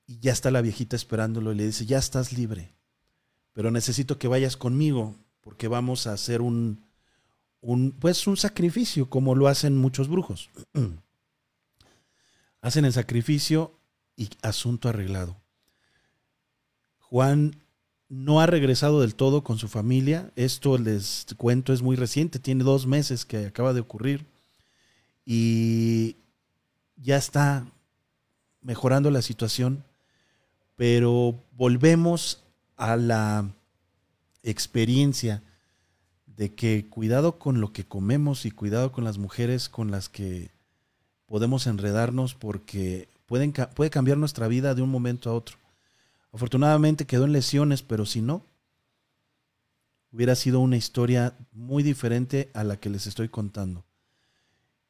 Y 0.08 0.17
ya 0.17 0.32
está 0.32 0.50
la 0.50 0.63
viejita 0.63 0.96
esperándolo 0.96 1.52
y 1.52 1.56
le 1.58 1.67
dice, 1.67 1.86
ya 1.86 2.00
estás 2.00 2.34
libre, 2.34 2.74
pero 3.54 3.70
necesito 3.70 4.17
que 4.17 4.28
vayas 4.28 4.58
conmigo 4.58 5.15
porque 5.41 5.67
vamos 5.67 6.08
a 6.08 6.13
hacer 6.13 6.41
un, 6.41 6.84
un 7.62 7.91
pues 7.91 8.26
un 8.26 8.36
sacrificio 8.36 9.12
como 9.12 9.36
lo 9.36 9.48
hacen 9.48 9.78
muchos 9.78 10.08
brujos. 10.08 10.50
hacen 12.62 12.86
el 12.86 12.93
sacrificio 12.93 13.78
y 14.15 14.28
asunto 14.41 14.89
arreglado. 14.89 15.38
Juan 16.98 17.58
no 18.10 18.41
ha 18.41 18.48
regresado 18.48 19.02
del 19.02 19.13
todo 19.13 19.43
con 19.43 19.60
su 19.60 19.67
familia. 19.67 20.32
Esto 20.36 20.80
les 20.80 21.28
cuento 21.38 21.74
es 21.74 21.84
muy 21.84 21.96
reciente, 21.96 22.39
tiene 22.39 22.63
dos 22.63 22.88
meses 22.88 23.24
que 23.24 23.46
acaba 23.46 23.74
de 23.74 23.82
ocurrir. 23.82 24.26
Y 25.30 26.16
ya 26.96 27.18
está 27.18 27.66
mejorando 28.62 29.12
la 29.12 29.22
situación, 29.22 29.84
pero 30.78 31.44
volvemos 31.52 32.46
a 32.78 32.96
la 32.96 33.50
experiencia 34.42 35.44
de 36.28 36.56
que 36.56 36.86
cuidado 36.90 37.40
con 37.40 37.60
lo 37.60 37.74
que 37.74 37.84
comemos 37.84 38.46
y 38.46 38.52
cuidado 38.52 38.94
con 38.94 39.04
las 39.04 39.18
mujeres 39.18 39.68
con 39.68 39.92
las 39.92 40.08
que 40.08 40.50
podemos 41.26 41.68
enredarnos 41.68 42.34
porque 42.34 43.10
pueden, 43.26 43.52
puede 43.52 43.90
cambiar 43.90 44.18
nuestra 44.18 44.48
vida 44.48 44.76
de 44.76 44.82
un 44.82 44.90
momento 44.90 45.30
a 45.30 45.34
otro. 45.34 45.58
Afortunadamente 46.32 47.06
quedó 47.06 47.26
en 47.26 47.34
lesiones, 47.34 47.82
pero 47.82 48.06
si 48.06 48.22
no, 48.22 48.44
hubiera 50.13 50.36
sido 50.36 50.62
una 50.62 50.78
historia 50.78 51.34
muy 51.52 51.84
diferente 51.84 52.50
a 52.54 52.63
la 52.63 52.78
que 52.78 52.90
les 52.90 53.08
estoy 53.08 53.28
contando. 53.28 53.84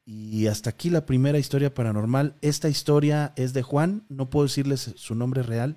Y 0.10 0.48
hasta 0.48 0.70
aquí 0.70 0.90
la 0.90 1.06
primera 1.06 1.38
historia 1.38 1.74
paranormal. 1.74 2.38
Esta 2.42 2.70
historia 2.70 3.34
es 3.36 3.52
de 3.52 3.62
Juan, 3.62 4.06
no 4.08 4.30
puedo 4.30 4.46
decirles 4.46 4.94
su 4.96 5.16
nombre 5.16 5.44
real. 5.44 5.76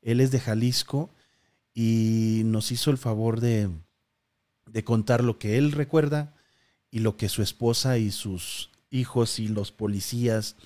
Él 0.00 0.22
es 0.22 0.30
de 0.30 0.40
Jalisco 0.40 1.10
y 1.74 2.44
nos 2.46 2.72
hizo 2.72 2.90
el 2.90 2.96
favor 2.96 3.42
de, 3.42 3.68
de 4.72 4.84
contar 4.84 5.22
lo 5.22 5.38
que 5.38 5.58
él 5.58 5.72
recuerda 5.72 6.34
y 6.90 7.00
lo 7.00 7.18
que 7.18 7.28
su 7.28 7.42
esposa 7.42 7.98
y 7.98 8.10
sus 8.10 8.70
hijos 8.88 9.38
y 9.38 9.48
los 9.48 9.70
policías 9.70 10.56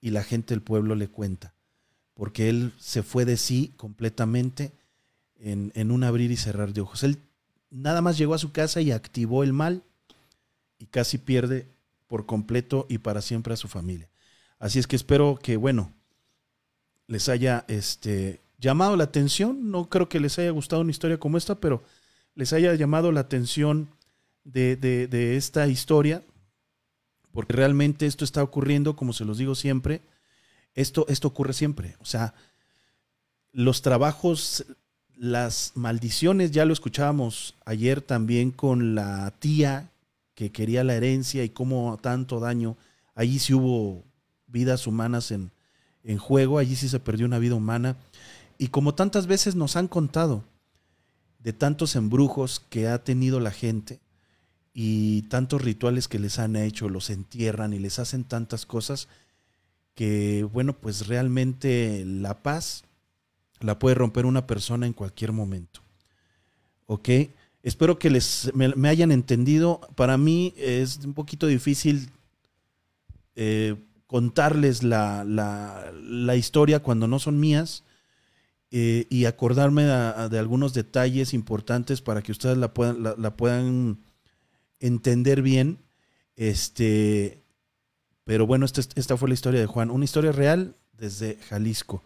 y 0.00 0.08
la 0.08 0.24
gente 0.24 0.54
del 0.54 0.62
pueblo 0.62 0.94
le 0.94 1.08
cuenta. 1.08 1.52
Porque 2.14 2.48
él 2.48 2.72
se 2.78 3.02
fue 3.02 3.26
de 3.26 3.36
sí 3.36 3.74
completamente 3.76 4.72
en, 5.36 5.70
en 5.74 5.90
un 5.90 6.02
abrir 6.02 6.30
y 6.30 6.38
cerrar 6.38 6.72
de 6.72 6.80
ojos. 6.80 7.02
Él 7.02 7.18
nada 7.68 8.00
más 8.00 8.16
llegó 8.16 8.32
a 8.32 8.38
su 8.38 8.52
casa 8.52 8.80
y 8.80 8.90
activó 8.90 9.42
el 9.42 9.52
mal 9.52 9.82
y 10.78 10.86
casi 10.86 11.18
pierde 11.18 11.71
por 12.12 12.26
completo 12.26 12.84
y 12.90 12.98
para 12.98 13.22
siempre 13.22 13.54
a 13.54 13.56
su 13.56 13.68
familia. 13.68 14.10
Así 14.58 14.78
es 14.78 14.86
que 14.86 14.96
espero 14.96 15.38
que, 15.42 15.56
bueno, 15.56 15.94
les 17.06 17.30
haya 17.30 17.64
este, 17.68 18.42
llamado 18.58 18.98
la 18.98 19.04
atención. 19.04 19.70
No 19.70 19.88
creo 19.88 20.10
que 20.10 20.20
les 20.20 20.38
haya 20.38 20.50
gustado 20.50 20.82
una 20.82 20.90
historia 20.90 21.18
como 21.18 21.38
esta, 21.38 21.58
pero 21.58 21.82
les 22.34 22.52
haya 22.52 22.74
llamado 22.74 23.12
la 23.12 23.20
atención 23.20 23.88
de, 24.44 24.76
de 24.76 25.36
esta 25.38 25.66
historia, 25.68 26.22
porque 27.32 27.54
realmente 27.54 28.04
esto 28.04 28.26
está 28.26 28.42
ocurriendo, 28.42 28.94
como 28.94 29.14
se 29.14 29.24
los 29.24 29.38
digo 29.38 29.54
siempre, 29.54 30.02
esto, 30.74 31.06
esto 31.08 31.28
ocurre 31.28 31.54
siempre. 31.54 31.96
O 31.98 32.04
sea, 32.04 32.34
los 33.52 33.80
trabajos, 33.80 34.66
las 35.16 35.72
maldiciones, 35.76 36.50
ya 36.50 36.66
lo 36.66 36.74
escuchábamos 36.74 37.54
ayer 37.64 38.02
también 38.02 38.50
con 38.50 38.94
la 38.94 39.30
tía 39.38 39.91
que 40.34 40.52
quería 40.52 40.84
la 40.84 40.94
herencia 40.94 41.44
y 41.44 41.50
cómo 41.50 41.98
tanto 42.00 42.40
daño. 42.40 42.76
Allí 43.14 43.38
sí 43.38 43.54
hubo 43.54 44.04
vidas 44.46 44.86
humanas 44.86 45.30
en, 45.30 45.50
en 46.04 46.18
juego, 46.18 46.58
allí 46.58 46.76
sí 46.76 46.88
se 46.88 47.00
perdió 47.00 47.26
una 47.26 47.38
vida 47.38 47.54
humana. 47.54 47.96
Y 48.58 48.68
como 48.68 48.94
tantas 48.94 49.26
veces 49.26 49.54
nos 49.54 49.76
han 49.76 49.88
contado 49.88 50.44
de 51.38 51.52
tantos 51.52 51.96
embrujos 51.96 52.60
que 52.70 52.88
ha 52.88 53.02
tenido 53.02 53.40
la 53.40 53.50
gente 53.50 54.00
y 54.74 55.22
tantos 55.22 55.62
rituales 55.62 56.08
que 56.08 56.18
les 56.18 56.38
han 56.38 56.56
hecho, 56.56 56.88
los 56.88 57.10
entierran 57.10 57.72
y 57.72 57.78
les 57.78 57.98
hacen 57.98 58.24
tantas 58.24 58.64
cosas 58.64 59.08
que, 59.94 60.48
bueno, 60.50 60.72
pues 60.74 61.06
realmente 61.06 62.04
la 62.06 62.42
paz 62.42 62.84
la 63.60 63.78
puede 63.78 63.94
romper 63.94 64.26
una 64.26 64.46
persona 64.46 64.86
en 64.86 64.92
cualquier 64.92 65.32
momento. 65.32 65.80
¿Ok? 66.86 67.08
Espero 67.62 67.98
que 67.98 68.10
les, 68.10 68.50
me, 68.54 68.88
hayan 68.88 69.12
entendido. 69.12 69.80
Para 69.94 70.18
mí 70.18 70.52
es 70.56 70.98
un 71.04 71.14
poquito 71.14 71.46
difícil 71.46 72.10
eh, 73.36 73.76
contarles 74.06 74.82
la, 74.82 75.24
la, 75.24 76.36
historia 76.36 76.80
cuando 76.80 77.06
no 77.06 77.18
son 77.18 77.38
mías 77.38 77.84
eh, 78.70 79.06
y 79.10 79.26
acordarme 79.26 79.84
de 79.84 80.38
algunos 80.38 80.74
detalles 80.74 81.34
importantes 81.34 82.02
para 82.02 82.20
que 82.20 82.32
ustedes 82.32 82.58
la 82.58 82.74
puedan, 82.74 83.02
la, 83.02 83.36
puedan 83.36 83.98
entender 84.80 85.40
bien. 85.40 85.78
Este, 86.34 87.44
pero 88.24 88.46
bueno, 88.46 88.66
esta, 88.66 88.82
esta, 88.96 89.16
fue 89.16 89.28
la 89.28 89.34
historia 89.34 89.60
de 89.60 89.66
Juan, 89.66 89.90
una 89.90 90.04
historia 90.04 90.32
real 90.32 90.74
desde 90.98 91.36
Jalisco. 91.48 92.02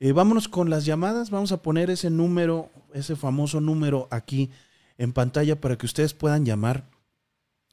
Eh, 0.00 0.12
vámonos 0.12 0.48
con 0.48 0.68
las 0.68 0.84
llamadas, 0.84 1.30
vamos 1.30 1.52
a 1.52 1.62
poner 1.62 1.90
ese 1.90 2.10
número, 2.10 2.70
ese 2.92 3.14
famoso 3.14 3.60
número 3.60 4.08
aquí 4.10 4.50
en 5.00 5.14
pantalla 5.14 5.58
para 5.58 5.78
que 5.78 5.86
ustedes 5.86 6.12
puedan 6.12 6.44
llamar 6.44 6.84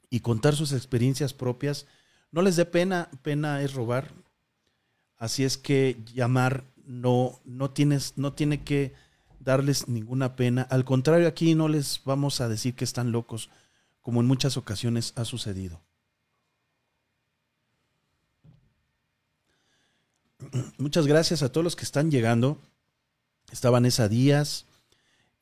y 0.09 0.21
contar 0.21 0.55
sus 0.55 0.71
experiencias 0.71 1.33
propias. 1.33 1.85
No 2.31 2.41
les 2.41 2.55
dé 2.55 2.63
pena, 2.63 3.09
pena 3.21 3.61
es 3.61 3.73
robar. 3.73 4.13
Así 5.17 5.43
es 5.43 5.57
que 5.57 6.01
llamar 6.13 6.63
no, 6.85 7.41
no, 7.43 7.71
tienes, 7.71 8.13
no 8.15 8.31
tiene 8.31 8.63
que 8.63 8.93
darles 9.41 9.89
ninguna 9.89 10.37
pena. 10.37 10.61
Al 10.69 10.85
contrario, 10.85 11.27
aquí 11.27 11.53
no 11.53 11.67
les 11.67 12.01
vamos 12.05 12.39
a 12.39 12.47
decir 12.47 12.75
que 12.75 12.85
están 12.85 13.11
locos, 13.11 13.49
como 14.01 14.21
en 14.21 14.27
muchas 14.27 14.55
ocasiones 14.55 15.11
ha 15.17 15.25
sucedido. 15.25 15.81
Muchas 20.77 21.07
gracias 21.07 21.43
a 21.43 21.51
todos 21.51 21.65
los 21.65 21.75
que 21.75 21.83
están 21.83 22.09
llegando. 22.09 22.57
Está 23.51 23.69
Vanessa 23.69 24.07
Díaz, 24.07 24.66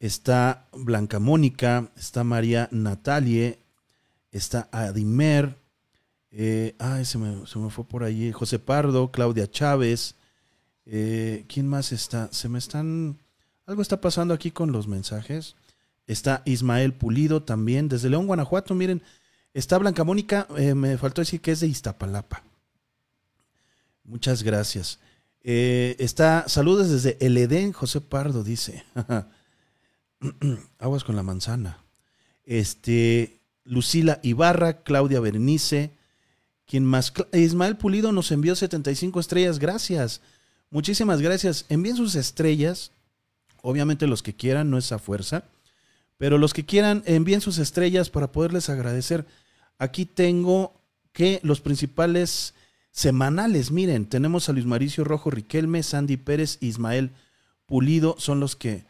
está 0.06 0.68
Blanca 0.72 1.20
Mónica, 1.20 1.90
está 1.98 2.24
María 2.24 2.70
Natalie, 2.72 3.60
está 4.32 4.70
Adimer, 4.72 5.58
eh, 6.30 6.76
ay, 6.80 7.06
se 7.06 7.18
me, 7.18 7.48
se 7.48 7.58
me, 7.58 7.70
fue 7.70 7.88
por 7.88 8.04
ahí, 8.04 8.32
José 8.32 8.60
Pardo, 8.60 9.12
Claudia 9.12 9.50
Chávez, 9.50 10.16
eh, 10.86 11.46
¿quién 11.48 11.68
más 11.68 11.92
está? 11.92 12.30
Se 12.32 12.50
me 12.50 12.60
están, 12.60 13.18
algo 13.66 13.82
está 13.82 14.00
pasando 14.00 14.34
aquí 14.34 14.52
con 14.52 14.72
los 14.72 14.88
mensajes. 14.88 15.56
Está 16.08 16.44
Ismael 16.46 16.94
Pulido 16.94 17.42
también, 17.42 17.90
desde 17.90 18.12
León, 18.12 18.28
Guanajuato, 18.28 18.76
miren, 18.76 19.02
está 19.56 19.80
Blanca 19.80 20.04
Mónica, 20.04 20.48
eh, 20.56 20.76
me 20.76 21.00
faltó 21.00 21.22
decir 21.22 21.42
que 21.42 21.52
es 21.52 21.62
de 21.62 21.68
Iztapalapa. 21.68 22.44
Muchas 24.04 24.44
gracias. 24.44 25.00
está, 25.42 26.48
saludos 26.48 26.92
desde 26.92 27.18
El 27.26 27.38
Edén, 27.38 27.72
José 27.72 28.02
Pardo 28.02 28.44
dice. 28.44 28.84
Aguas 30.80 31.04
con 31.04 31.16
la 31.16 31.24
manzana. 31.24 31.80
Este, 32.46 33.40
Lucila 33.64 34.20
Ibarra, 34.24 34.84
Claudia 34.84 35.20
Berenice, 35.20 35.92
quien 36.66 36.86
más? 36.86 37.14
Ismael 37.34 37.78
Pulido 37.78 38.12
nos 38.12 38.32
envió 38.32 38.56
75 38.56 39.20
estrellas, 39.20 39.60
gracias. 39.60 40.22
Muchísimas 40.70 41.22
gracias. 41.22 41.66
Envíen 41.70 41.96
sus 41.96 42.16
estrellas, 42.16 42.92
obviamente 43.62 44.08
los 44.08 44.24
que 44.24 44.34
quieran, 44.34 44.70
no 44.70 44.78
es 44.78 44.92
a 44.92 45.00
fuerza, 45.00 45.44
pero 46.18 46.38
los 46.38 46.54
que 46.54 46.66
quieran, 46.66 47.04
envíen 47.06 47.42
sus 47.42 47.58
estrellas 47.58 48.10
para 48.10 48.32
poderles 48.32 48.70
agradecer. 48.70 49.26
Aquí 49.78 50.06
tengo 50.06 50.74
que 51.12 51.40
los 51.44 51.62
principales 51.62 52.54
semanales, 52.92 53.72
miren, 53.72 54.06
tenemos 54.06 54.48
a 54.48 54.54
Luis 54.54 54.66
Maricio 54.66 55.04
Rojo 55.04 55.30
Riquelme, 55.30 55.84
Sandy 55.84 56.18
Pérez, 56.18 56.58
Ismael 56.62 57.12
Pulido, 57.66 58.16
son 58.20 58.40
los 58.40 58.56
que 58.56 58.86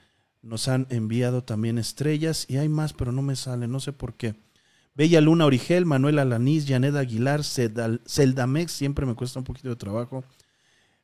nos 0.45 0.67
han 0.67 0.85
enviado 0.91 1.43
también 1.43 1.79
estrellas 1.79 2.45
y 2.47 2.57
hay 2.57 2.69
más, 2.69 2.93
pero 2.93 3.11
no 3.11 3.23
me 3.23 3.35
sale, 3.35 3.67
no 3.67 3.79
sé 3.79 3.93
por 3.93 4.13
qué. 4.13 4.35
Bella 4.93 5.19
Luna 5.19 5.45
Origel, 5.45 5.85
Manuel 5.85 6.19
Alanís, 6.19 6.65
Janet 6.67 6.95
Aguilar, 6.95 7.41
Celdamex, 7.43 8.71
siempre 8.71 9.05
me 9.05 9.15
cuesta 9.15 9.39
un 9.39 9.45
poquito 9.45 9.69
de 9.69 9.75
trabajo. 9.75 10.23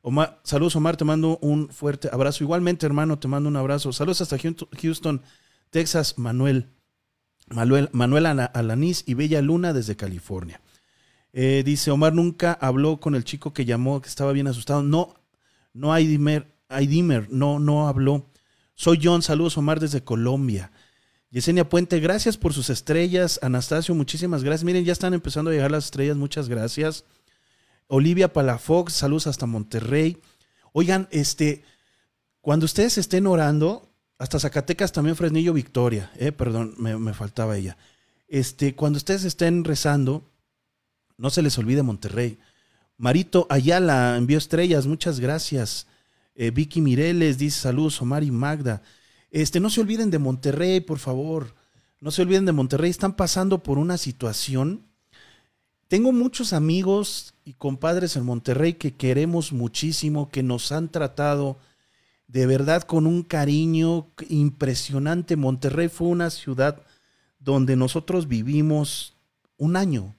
Omar, 0.02 0.40
saludos 0.44 0.76
Omar, 0.76 0.96
te 0.96 1.06
mando 1.06 1.40
un 1.42 1.70
fuerte 1.70 2.10
abrazo. 2.12 2.44
Igualmente, 2.44 2.86
hermano, 2.86 3.20
te 3.20 3.28
mando 3.28 3.50
un 3.50 3.58
abrazo. 3.58 3.92
Saludos 3.92 4.22
hasta 4.22 4.38
Houston, 4.38 5.22
Texas, 5.72 6.18
Manuel. 6.18 6.70
Manuel, 7.48 7.90
Manuel 7.92 8.28
Alanís 8.28 9.04
y 9.08 9.16
Bella 9.16 9.42
Luna 9.42 9.74
desde 9.74 9.96
California. 9.98 10.62
Eh, 11.34 11.64
dice 11.66 11.92
Omar 11.92 12.14
nunca 12.14 12.54
habló 12.54 13.00
con 13.00 13.16
el 13.16 13.24
chico 13.24 13.54
que 13.54 13.66
llamó, 13.66 14.02
que 14.02 14.08
estaba 14.08 14.32
bien 14.32 14.48
asustado. 14.48 14.84
No, 14.84 15.16
no 15.74 15.94
hay 15.94 16.08
Dimer, 16.08 16.56
hay 16.70 16.88
Dimer, 16.88 17.28
no, 17.32 17.60
no 17.60 17.88
habló. 17.88 18.31
Soy 18.82 19.00
John, 19.00 19.22
saludos 19.22 19.60
Omar 19.60 19.80
desde 19.80 20.04
Colombia. 20.04 20.72
Yesenia 21.30 21.70
Puente, 21.70 22.00
gracias 22.00 22.36
por 22.36 22.52
sus 22.52 22.72
estrellas. 22.72 23.40
Anastasio, 23.44 23.94
muchísimas 23.94 24.44
gracias. 24.44 24.64
Miren, 24.64 24.86
ya 24.86 24.92
están 24.92 25.14
empezando 25.14 25.52
a 25.52 25.54
llegar 25.54 25.70
las 25.70 25.86
estrellas, 25.86 26.18
muchas 26.18 26.50
gracias. 26.50 27.06
Olivia 27.86 28.34
Palafox, 28.34 28.94
saludos 28.94 29.28
hasta 29.28 29.46
Monterrey. 29.46 30.18
Oigan, 30.74 31.08
este, 31.12 31.64
cuando 32.42 32.66
ustedes 32.66 32.98
estén 32.98 33.28
orando, 33.28 33.88
hasta 34.18 34.40
Zacatecas 34.40 34.92
también 34.92 35.16
Fresnillo 35.16 35.54
Victoria, 35.54 36.12
eh, 36.18 36.32
perdón, 36.32 36.74
me, 36.80 36.98
me, 36.98 37.14
faltaba 37.14 37.56
ella. 37.56 37.78
Este, 38.28 38.74
cuando 38.74 38.98
ustedes 38.98 39.26
estén 39.26 39.64
rezando, 39.64 40.24
no 41.18 41.30
se 41.30 41.44
les 41.44 41.56
olvide 41.60 41.84
Monterrey. 41.84 42.40
Marito 42.98 43.46
Ayala 43.52 44.18
envió 44.18 44.40
estrellas, 44.40 44.88
muchas 44.88 45.20
gracias. 45.20 45.86
Eh, 46.36 46.52
Vicky 46.52 46.82
Mireles 46.82 47.38
dice 47.38 47.60
saludos, 47.60 48.02
Omar 48.02 48.24
y 48.24 48.32
Magda. 48.32 48.82
Este, 49.30 49.60
no 49.60 49.70
se 49.70 49.82
olviden 49.82 50.12
de 50.12 50.20
Monterrey, 50.20 50.82
por 50.82 51.00
favor. 51.00 51.56
No 52.00 52.12
se 52.12 52.22
olviden 52.22 52.46
de 52.46 52.52
Monterrey. 52.52 52.90
Están 52.90 53.16
pasando 53.16 53.64
por 53.64 53.78
una 53.78 53.98
situación. 53.98 54.86
Tengo 55.88 56.12
muchos 56.12 56.54
amigos 56.54 57.34
y 57.44 57.54
compadres 57.54 58.16
en 58.16 58.26
Monterrey 58.26 58.74
que 58.74 58.96
queremos 58.96 59.52
muchísimo, 59.52 60.30
que 60.30 60.42
nos 60.42 60.72
han 60.72 60.90
tratado 60.90 61.58
de 62.28 62.48
verdad 62.48 62.84
con 62.84 63.08
un 63.08 63.24
cariño 63.24 64.08
impresionante. 64.30 65.36
Monterrey 65.36 65.90
fue 65.90 66.08
una 66.08 66.30
ciudad 66.30 66.82
donde 67.40 67.76
nosotros 67.76 68.28
vivimos 68.28 69.18
un 69.58 69.76
año. 69.76 70.16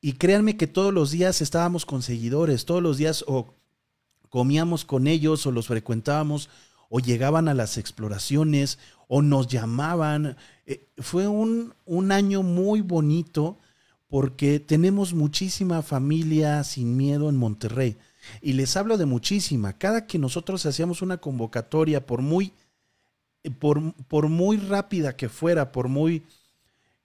Y 0.00 0.14
créanme 0.14 0.56
que 0.56 0.66
todos 0.66 0.92
los 0.92 1.12
días 1.12 1.40
estábamos 1.40 1.86
con 1.86 2.02
seguidores, 2.02 2.64
todos 2.64 2.82
los 2.82 2.96
días 2.96 3.24
comíamos 4.32 4.86
con 4.86 5.08
ellos 5.08 5.46
o 5.46 5.52
los 5.52 5.66
frecuentábamos 5.66 6.48
o 6.88 7.00
llegaban 7.00 7.48
a 7.48 7.54
las 7.54 7.76
exploraciones 7.76 8.78
o 9.06 9.20
nos 9.20 9.46
llamaban. 9.46 10.38
Eh, 10.64 10.88
fue 10.96 11.28
un, 11.28 11.74
un 11.84 12.12
año 12.12 12.42
muy 12.42 12.80
bonito 12.80 13.58
porque 14.08 14.58
tenemos 14.58 15.12
muchísima 15.12 15.82
familia 15.82 16.64
sin 16.64 16.96
miedo 16.96 17.28
en 17.28 17.36
Monterrey. 17.36 17.98
Y 18.40 18.54
les 18.54 18.74
hablo 18.78 18.96
de 18.96 19.04
muchísima. 19.04 19.74
Cada 19.74 20.06
que 20.06 20.18
nosotros 20.18 20.64
hacíamos 20.64 21.02
una 21.02 21.18
convocatoria, 21.18 22.06
por 22.06 22.22
muy, 22.22 22.54
por, 23.58 23.92
por 24.08 24.30
muy 24.30 24.56
rápida 24.56 25.14
que 25.14 25.28
fuera, 25.28 25.72
por 25.72 25.88
muy 25.88 26.22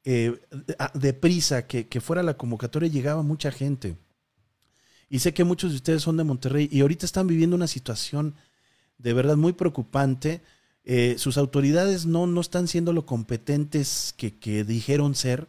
eh, 0.05 0.39
deprisa 0.93 1.67
que, 1.67 1.89
que 1.89 1.99
fuera 1.99 2.23
la 2.23 2.37
convocatoria, 2.37 2.87
llegaba 2.87 3.21
mucha 3.21 3.51
gente. 3.51 3.97
Y 5.09 5.19
sé 5.19 5.33
que 5.33 5.43
muchos 5.43 5.71
de 5.71 5.77
ustedes 5.77 6.01
son 6.01 6.17
de 6.17 6.23
Monterrey 6.23 6.67
y 6.71 6.81
ahorita 6.81 7.05
están 7.05 7.27
viviendo 7.27 7.55
una 7.55 7.67
situación 7.67 8.35
de 8.97 9.13
verdad 9.13 9.37
muy 9.37 9.53
preocupante. 9.53 10.41
Eh, 10.83 11.15
sus 11.17 11.37
autoridades 11.37 12.05
no, 12.05 12.27
no 12.27 12.41
están 12.41 12.67
siendo 12.67 12.93
lo 12.93 13.05
competentes 13.05 14.13
que, 14.17 14.37
que 14.37 14.63
dijeron 14.63 15.15
ser. 15.15 15.47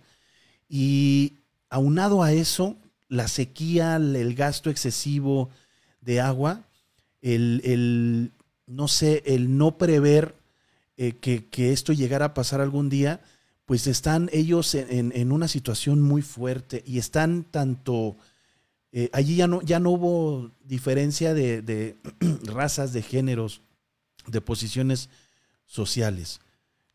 Y 0.69 1.39
aunado 1.71 2.23
a 2.23 2.33
eso, 2.33 2.77
la 3.09 3.29
sequía, 3.29 3.97
el 3.97 4.35
gasto 4.35 4.71
excesivo 4.71 5.51
de 6.01 6.21
agua, 6.21 6.65
el, 7.23 8.33
no 8.67 8.89
sé, 8.89 9.23
el 9.27 9.57
no 9.57 9.79
prever 9.79 10.35
eh, 10.97 11.13
que, 11.21 11.73
esto 11.73 11.93
llegara 11.93 12.27
a 12.27 12.35
pasar 12.35 12.61
algún 12.61 12.89
día, 12.89 13.21
pues 13.65 13.87
están 13.87 14.31
ellos 14.33 14.75
en, 14.75 15.33
una 15.33 15.49
situación 15.49 16.01
muy 16.01 16.23
fuerte 16.23 16.83
y 16.87 16.99
están 16.99 17.45
tanto, 17.45 18.17
eh, 18.93 19.11
allí 19.13 19.37
ya 19.37 19.47
no, 19.47 19.61
ya 19.63 19.79
no 19.81 19.91
hubo 19.91 20.51
diferencia 20.65 21.35
de, 21.35 21.63
de 21.63 21.97
razas, 22.45 22.93
de 22.93 23.03
géneros, 23.03 23.61
de 24.27 24.41
posiciones 24.41 25.11
sociales. 25.67 26.41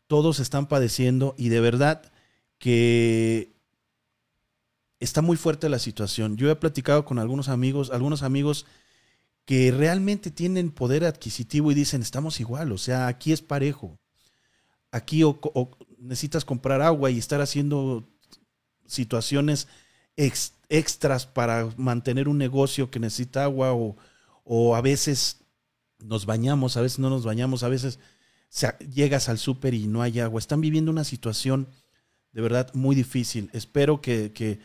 Todos 0.06 0.40
están 0.40 0.66
padeciendo 0.66 1.34
y 1.38 1.48
de 1.48 1.60
verdad 1.60 2.12
que 2.58 3.54
está 5.00 5.22
muy 5.22 5.36
fuerte 5.36 5.68
la 5.68 5.78
situación. 5.78 6.36
Yo 6.36 6.50
he 6.50 6.56
platicado 6.56 7.04
con 7.04 7.18
algunos 7.18 7.48
amigos, 7.48 7.90
algunos 7.90 8.22
amigos 8.22 8.66
que 9.44 9.70
realmente 9.70 10.30
tienen 10.30 10.70
poder 10.70 11.04
adquisitivo 11.04 11.70
y 11.70 11.74
dicen, 11.74 12.02
estamos 12.02 12.40
igual, 12.40 12.72
o 12.72 12.78
sea, 12.78 13.06
aquí 13.06 13.32
es 13.32 13.42
parejo. 13.42 13.98
Aquí 14.90 15.22
o, 15.22 15.38
necesitas 15.98 16.44
comprar 16.44 16.80
agua 16.80 17.10
y 17.10 17.18
estar 17.18 17.40
haciendo 17.40 18.08
situaciones 18.86 19.68
extras 20.78 21.26
para 21.26 21.68
mantener 21.76 22.28
un 22.28 22.38
negocio 22.38 22.90
que 22.90 23.00
necesita 23.00 23.44
agua 23.44 23.72
o, 23.72 23.96
o 24.44 24.76
a 24.76 24.80
veces 24.80 25.40
nos 25.98 26.26
bañamos, 26.26 26.76
a 26.76 26.82
veces 26.82 26.98
no 26.98 27.10
nos 27.10 27.24
bañamos, 27.24 27.62
a 27.62 27.68
veces 27.68 27.98
llegas 28.92 29.28
al 29.28 29.38
súper 29.38 29.74
y 29.74 29.86
no 29.86 30.02
hay 30.02 30.20
agua. 30.20 30.38
Están 30.38 30.60
viviendo 30.60 30.90
una 30.90 31.04
situación 31.04 31.68
de 32.32 32.42
verdad 32.42 32.72
muy 32.74 32.94
difícil. 32.94 33.50
Espero 33.52 34.00
que, 34.00 34.32
que 34.32 34.60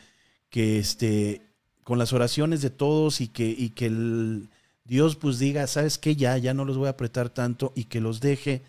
que 0.50 0.78
este, 0.78 1.42
con 1.84 1.98
las 1.98 2.12
oraciones 2.12 2.60
de 2.60 2.70
todos 2.70 3.20
y 3.20 3.28
que, 3.28 3.48
y 3.48 3.70
que 3.70 3.86
el 3.86 4.50
Dios 4.84 5.16
pues 5.16 5.38
diga, 5.38 5.66
¿sabes 5.66 5.96
qué? 5.96 6.16
Ya, 6.16 6.36
ya 6.36 6.52
no 6.52 6.64
los 6.64 6.76
voy 6.76 6.88
a 6.88 6.90
apretar 6.90 7.30
tanto 7.30 7.72
y 7.76 7.84
que 7.84 8.00
los 8.00 8.20
deje 8.20 8.62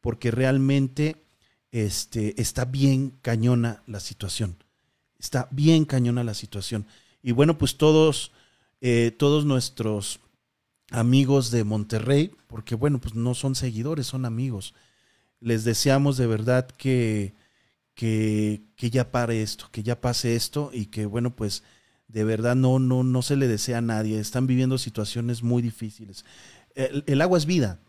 porque 0.00 0.30
realmente 0.30 1.24
este, 1.70 2.40
está 2.40 2.64
bien 2.64 3.14
cañona 3.22 3.82
la 3.86 4.00
situación. 4.00 4.56
Está 5.18 5.48
bien 5.50 5.84
cañona 5.84 6.24
la 6.24 6.34
situación. 6.34 6.86
Y 7.22 7.32
bueno, 7.32 7.58
pues 7.58 7.76
todos, 7.76 8.32
eh, 8.80 9.14
todos 9.18 9.44
nuestros 9.44 10.20
amigos 10.90 11.50
de 11.50 11.64
Monterrey, 11.64 12.32
porque 12.46 12.74
bueno, 12.74 13.00
pues 13.00 13.14
no 13.14 13.34
son 13.34 13.54
seguidores, 13.54 14.06
son 14.06 14.24
amigos. 14.24 14.74
Les 15.40 15.64
deseamos 15.64 16.16
de 16.16 16.26
verdad 16.26 16.68
que, 16.68 17.34
que, 17.94 18.62
ya 18.76 19.10
pare 19.10 19.42
esto, 19.42 19.68
que 19.72 19.82
ya 19.82 20.00
pase 20.00 20.36
esto 20.36 20.70
y 20.72 20.86
que, 20.86 21.06
bueno, 21.06 21.34
pues 21.34 21.64
de 22.06 22.24
verdad 22.24 22.56
no, 22.56 22.78
no, 22.78 23.02
no 23.02 23.22
se 23.22 23.36
le 23.36 23.48
desea 23.48 23.78
a 23.78 23.82
nadie. 23.82 24.18
Están 24.18 24.46
viviendo 24.46 24.78
situaciones 24.78 25.42
muy 25.42 25.62
difíciles. 25.62 26.24
El, 26.74 27.20
agua 27.20 27.38
es 27.38 27.46
vida. 27.46 27.80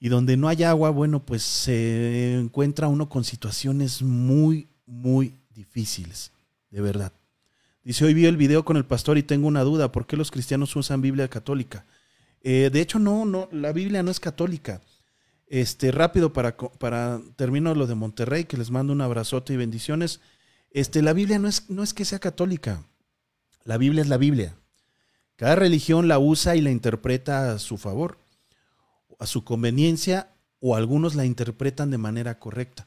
Y 0.00 0.08
donde 0.08 0.36
no 0.36 0.48
hay 0.48 0.64
agua, 0.64 0.90
bueno, 0.90 1.24
pues 1.24 1.42
se 1.42 2.34
encuentra 2.34 2.88
uno 2.88 3.08
con 3.08 3.24
situaciones 3.24 4.02
muy, 4.02 4.68
muy 4.84 5.38
difíciles, 5.54 6.32
de 6.70 6.80
verdad. 6.80 7.12
Dice, 7.82 8.04
hoy 8.04 8.14
vi 8.14 8.26
el 8.26 8.36
video 8.36 8.64
con 8.64 8.76
el 8.76 8.84
pastor 8.84 9.18
y 9.18 9.22
tengo 9.22 9.46
una 9.46 9.62
duda, 9.62 9.92
¿por 9.92 10.06
qué 10.06 10.16
los 10.16 10.30
cristianos 10.30 10.74
usan 10.74 11.02
Biblia 11.02 11.28
católica? 11.28 11.84
Eh, 12.42 12.70
de 12.72 12.80
hecho, 12.80 12.98
no, 12.98 13.24
no, 13.24 13.48
la 13.52 13.72
Biblia 13.72 14.02
no 14.02 14.10
es 14.10 14.20
católica. 14.20 14.80
Este, 15.46 15.92
rápido 15.92 16.32
para, 16.32 16.56
para 16.56 17.20
terminar 17.36 17.76
lo 17.76 17.86
de 17.86 17.94
Monterrey, 17.94 18.44
que 18.44 18.56
les 18.56 18.70
mando 18.70 18.92
un 18.92 19.00
abrazote 19.00 19.52
y 19.52 19.56
bendiciones. 19.56 20.20
Este, 20.70 21.02
la 21.02 21.12
Biblia 21.12 21.38
no 21.38 21.48
es, 21.48 21.70
no 21.70 21.82
es 21.82 21.94
que 21.94 22.04
sea 22.04 22.18
católica. 22.18 22.84
La 23.64 23.78
Biblia 23.78 24.02
es 24.02 24.08
la 24.08 24.16
Biblia. 24.16 24.56
Cada 25.36 25.56
religión 25.56 26.08
la 26.08 26.18
usa 26.18 26.54
y 26.56 26.60
la 26.60 26.70
interpreta 26.70 27.52
a 27.52 27.58
su 27.58 27.76
favor, 27.76 28.18
a 29.18 29.26
su 29.26 29.44
conveniencia, 29.44 30.30
o 30.60 30.76
algunos 30.76 31.14
la 31.14 31.24
interpretan 31.24 31.90
de 31.90 31.98
manera 31.98 32.38
correcta. 32.38 32.86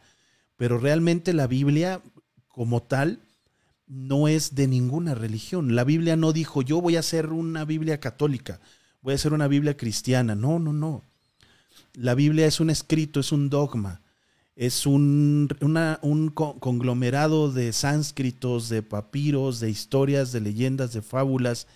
Pero 0.55 0.79
realmente 0.79 1.33
la 1.33 1.45
Biblia, 1.45 2.01
como 2.57 2.81
tal, 2.81 3.19
no 3.85 4.27
es 4.27 4.55
de 4.55 4.67
ninguna 4.67 5.13
religión. 5.13 5.75
La 5.75 5.83
Biblia 5.83 6.15
no 6.15 6.33
dijo, 6.33 6.63
yo 6.63 6.81
voy 6.81 6.95
a 6.95 7.01
hacer 7.01 7.27
una 7.27 7.65
Biblia 7.65 7.99
católica, 7.99 8.59
voy 9.03 9.11
a 9.11 9.15
hacer 9.15 9.31
una 9.31 9.47
Biblia 9.47 9.77
cristiana. 9.77 10.33
No, 10.33 10.57
no, 10.57 10.73
no. 10.73 11.03
La 11.93 12.15
Biblia 12.15 12.47
es 12.47 12.59
un 12.59 12.71
escrito, 12.71 13.19
es 13.19 13.31
un 13.31 13.51
dogma, 13.51 14.01
es 14.55 14.87
un, 14.87 15.55
un 16.01 16.29
conglomerado 16.31 17.51
de 17.51 17.71
sánscritos, 17.73 18.69
de 18.69 18.81
papiros, 18.81 19.59
de 19.59 19.69
historias, 19.69 20.31
de 20.31 20.41
leyendas, 20.41 20.93
de 20.93 21.03
fábulas, 21.03 21.67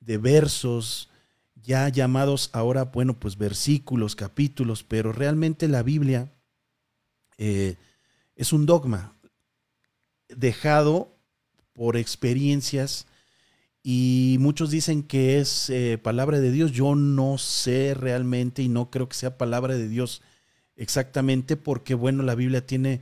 de 0.00 0.16
versos, 0.16 1.10
ya 1.62 1.90
llamados 1.90 2.48
ahora, 2.54 2.84
bueno, 2.84 3.20
pues 3.20 3.36
versículos, 3.36 4.16
capítulos, 4.16 4.82
pero 4.82 5.12
realmente 5.12 5.68
la 5.68 5.82
Biblia 5.82 6.32
eh, 7.36 7.76
es 8.34 8.54
un 8.54 8.64
dogma 8.64 9.15
dejado 10.28 11.16
por 11.72 11.96
experiencias 11.96 13.06
y 13.88 14.38
muchos 14.40 14.72
dicen 14.72 15.04
que 15.04 15.38
es 15.38 15.70
eh, 15.70 15.96
palabra 16.02 16.40
de 16.40 16.50
Dios. 16.50 16.72
Yo 16.72 16.96
no 16.96 17.38
sé 17.38 17.94
realmente 17.94 18.62
y 18.62 18.68
no 18.68 18.90
creo 18.90 19.08
que 19.08 19.14
sea 19.14 19.38
palabra 19.38 19.76
de 19.76 19.88
Dios 19.88 20.22
exactamente 20.74 21.56
porque, 21.56 21.94
bueno, 21.94 22.24
la 22.24 22.34
Biblia 22.34 22.66
tiene 22.66 23.00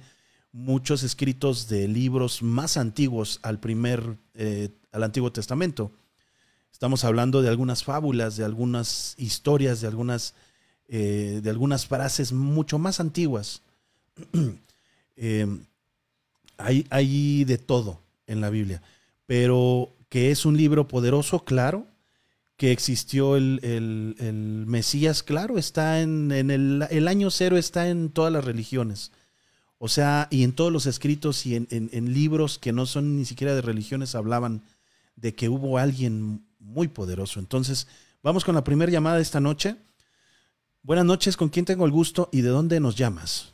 muchos 0.53 1.03
escritos 1.03 1.69
de 1.69 1.89
libros 1.89 2.43
más 2.43 2.77
antiguos 2.77 3.41
al 3.43 3.61
primer, 3.61 4.19
eh, 4.35 4.69
al 4.93 5.05
Antiguo 5.05 5.33
Testamento. 5.33 5.91
Estamos 6.71 7.05
hablando 7.05 7.41
de 7.41 7.49
algunas 7.49 7.83
fábulas, 7.83 8.37
de 8.37 8.45
algunas 8.45 9.15
historias, 9.17 9.81
de 9.81 9.89
algunas, 9.89 10.35
eh, 10.89 11.41
de 11.43 11.49
algunas 11.49 11.87
frases 11.87 12.33
mucho 12.33 12.79
más 12.79 13.01
antiguas. 13.01 13.63
hay, 16.59 16.87
hay 16.91 17.45
de 17.45 17.59
todo 17.59 18.01
en 18.27 18.41
la 18.41 18.51
Biblia, 18.51 18.83
pero 19.27 19.95
que 20.09 20.31
es 20.31 20.47
un 20.47 20.57
libro 20.57 20.87
poderoso, 20.87 21.45
claro, 21.45 21.87
que 22.57 22.71
existió 22.71 23.37
el, 23.37 24.65
Mesías, 24.67 25.23
claro, 25.23 25.59
está 25.59 26.01
en, 26.01 26.31
el, 26.31 27.09
año 27.09 27.31
cero, 27.31 27.57
está 27.57 27.89
en 27.89 28.11
todas 28.11 28.33
las 28.33 28.45
religiones. 28.45 29.11
O 29.79 29.89
sea, 29.89 30.29
y 30.31 30.45
en 30.45 30.53
todos 30.53 30.73
los 30.73 30.87
escritos 30.87 31.45
y 31.47 31.57
en, 31.57 32.15
libros 32.15 32.59
que 32.59 32.73
no 32.73 32.87
son 32.87 33.17
ni 33.17 33.25
siquiera 33.25 33.55
de 33.55 33.61
religiones 33.61 34.15
hablaban 34.15 34.63
de 35.17 35.35
que 35.35 35.49
hubo 35.49 35.79
alguien 35.79 36.45
muy 36.61 36.89
poderoso. 36.89 37.41
Entonces, 37.41 37.89
vamos 38.23 38.45
con 38.45 38.55
la 38.55 38.65
primera 38.65 38.93
llamada 38.93 39.17
de 39.17 39.23
esta 39.23 39.41
noche. 39.41 39.77
Buenas 40.83 41.05
noches, 41.05 41.37
¿con 41.37 41.49
quién 41.49 41.65
tengo 41.65 41.87
el 41.87 41.93
gusto 41.93 42.29
y 42.33 42.43
de 42.43 42.51
dónde 42.51 42.79
nos 42.79 42.95
llamas? 42.95 43.54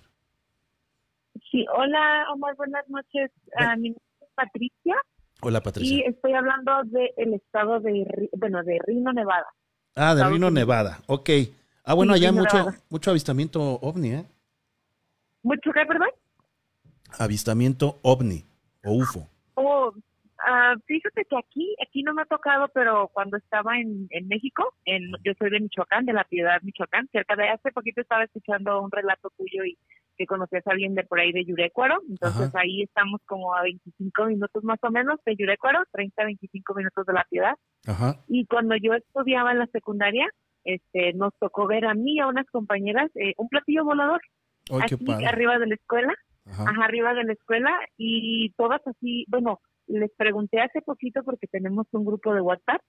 Sí, 1.50 1.66
hola 1.72 2.26
Omar, 2.32 2.54
buenas 2.56 2.88
noches. 2.88 3.30
Ah, 3.56 3.76
mi 3.76 3.90
nombre 3.90 4.04
es 4.20 4.28
Patricia. 4.34 4.96
Hola, 5.42 5.60
Patricia. 5.62 5.96
Y 5.96 6.00
estoy 6.02 6.34
hablando 6.34 6.72
del 6.84 7.34
estado 7.34 7.80
de, 7.80 8.28
bueno, 8.36 8.62
de 8.62 8.78
Reno, 8.86 9.12
Nevada. 9.12 9.46
Ah, 9.96 10.14
de 10.14 10.22
Unidos. 10.22 10.52
Nevada. 10.52 10.98
Ok. 11.06 11.30
Ah, 11.84 11.94
bueno, 11.94 12.14
Sí, 12.14 12.20
allá 12.20 12.32
mucho, 12.32 12.56
Nevada. 12.58 12.78
mucho 12.90 13.10
avistamiento 13.10 13.60
ovni, 13.80 14.12
¿eh? 14.12 14.24
¿Mucho 15.42 15.72
qué, 15.72 15.84
perdón? 15.86 16.10
Avistamiento 17.18 17.98
ovni 18.02 18.44
o 18.84 18.92
UFO. 18.92 19.26
Oh, 19.54 19.92
ah, 20.46 20.74
fíjate 20.86 21.24
que 21.24 21.36
aquí, 21.36 21.74
aquí 21.82 22.02
no 22.02 22.14
me 22.14 22.22
ha 22.22 22.26
tocado, 22.26 22.68
pero 22.68 23.08
cuando 23.08 23.38
estaba 23.38 23.76
en, 23.78 24.06
en 24.10 24.28
México, 24.28 24.74
en, 24.84 25.10
yo 25.24 25.32
soy 25.38 25.50
de 25.50 25.60
Michoacán, 25.60 26.04
de 26.04 26.12
la 26.12 26.24
Piedad, 26.24 26.60
Michoacán, 26.62 27.08
cerca 27.10 27.34
de 27.34 27.48
hace 27.48 27.72
poquito 27.72 28.00
estaba 28.02 28.24
escuchando 28.24 28.80
un 28.82 28.90
relato 28.90 29.30
tuyo 29.36 29.64
y 29.64 29.76
que 30.20 30.26
conocías 30.26 30.66
a 30.66 30.72
alguien 30.72 30.94
de 30.94 31.02
por 31.04 31.18
ahí 31.18 31.32
de 31.32 31.46
Yurecuaro, 31.46 31.96
entonces 32.10 32.48
Ajá. 32.48 32.60
ahí 32.60 32.82
estamos 32.82 33.22
como 33.24 33.54
a 33.54 33.62
25 33.62 34.26
minutos 34.26 34.62
más 34.64 34.78
o 34.82 34.90
menos 34.90 35.18
de 35.24 35.34
Yurecuaro, 35.34 35.78
30, 35.92 36.24
25 36.26 36.74
minutos 36.74 37.06
de 37.06 37.12
la 37.14 37.24
Piedad, 37.30 37.54
Ajá. 37.86 38.16
y 38.28 38.44
cuando 38.44 38.76
yo 38.76 38.92
estudiaba 38.92 39.52
en 39.52 39.60
la 39.60 39.66
secundaria, 39.68 40.28
este, 40.64 41.14
nos 41.14 41.32
tocó 41.38 41.66
ver 41.66 41.86
a 41.86 41.94
mí 41.94 42.16
y 42.16 42.20
a 42.20 42.26
unas 42.26 42.44
compañeras 42.50 43.10
eh, 43.14 43.32
un 43.38 43.48
platillo 43.48 43.82
volador 43.86 44.20
aquí 44.82 44.96
padre. 45.06 45.26
arriba 45.26 45.58
de 45.58 45.68
la 45.68 45.74
escuela, 45.76 46.14
Ajá. 46.44 46.64
ajá, 46.68 46.84
arriba 46.84 47.14
de 47.14 47.24
la 47.24 47.32
escuela 47.32 47.70
y 47.96 48.52
todas 48.58 48.86
así, 48.86 49.24
bueno, 49.28 49.58
les 49.86 50.10
pregunté 50.18 50.60
hace 50.60 50.82
poquito 50.82 51.22
porque 51.24 51.46
tenemos 51.46 51.86
un 51.92 52.04
grupo 52.04 52.34
de 52.34 52.42
WhatsApp 52.42 52.82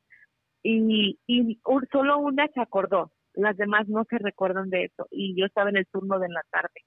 y, 0.63 1.17
y 1.27 1.59
un- 1.63 1.87
solo 1.93 2.17
una 2.19 2.45
se 2.53 2.59
acordó, 2.59 3.09
las 3.35 3.55
demás 3.55 3.87
no 3.87 4.03
se 4.09 4.17
recuerdan 4.17 4.69
de 4.69 4.83
eso 4.83 5.07
y 5.11 5.33
yo 5.39 5.45
estaba 5.45 5.69
en 5.69 5.77
el 5.77 5.87
turno 5.87 6.19
de 6.19 6.27
la 6.27 6.41
tarde 6.51 6.81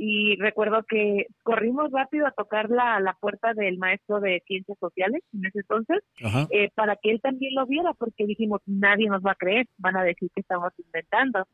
y 0.00 0.36
recuerdo 0.36 0.84
que 0.84 1.26
corrimos 1.42 1.90
rápido 1.90 2.24
a 2.28 2.30
tocar 2.30 2.70
la, 2.70 3.00
la 3.00 3.14
puerta 3.14 3.52
del 3.52 3.78
maestro 3.78 4.20
de 4.20 4.40
ciencias 4.46 4.78
sociales 4.78 5.24
en 5.32 5.44
ese 5.44 5.58
entonces 5.58 5.98
eh, 6.50 6.70
para 6.76 6.94
que 6.94 7.10
él 7.10 7.20
también 7.20 7.52
lo 7.56 7.66
viera, 7.66 7.92
porque 7.94 8.24
dijimos, 8.24 8.60
nadie 8.64 9.08
nos 9.08 9.22
va 9.22 9.32
a 9.32 9.34
creer, 9.34 9.66
van 9.76 9.96
a 9.96 10.04
decir 10.04 10.30
que 10.32 10.42
estamos 10.42 10.72
inventando. 10.78 11.48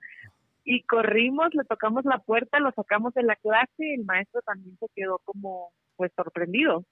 Y 0.63 0.83
corrimos, 0.83 1.55
le 1.55 1.65
tocamos 1.65 2.05
la 2.05 2.19
puerta, 2.19 2.61
lo 2.61 2.71
sacamos 2.73 3.15
de 3.15 3.23
la 3.23 3.37
clase, 3.37 3.95
el 3.95 4.05
maestro 4.05 4.43
también 4.43 4.77
se 4.79 4.89
quedó 4.95 5.21
como, 5.25 5.71
pues, 5.97 6.13
sorprendido, 6.15 6.85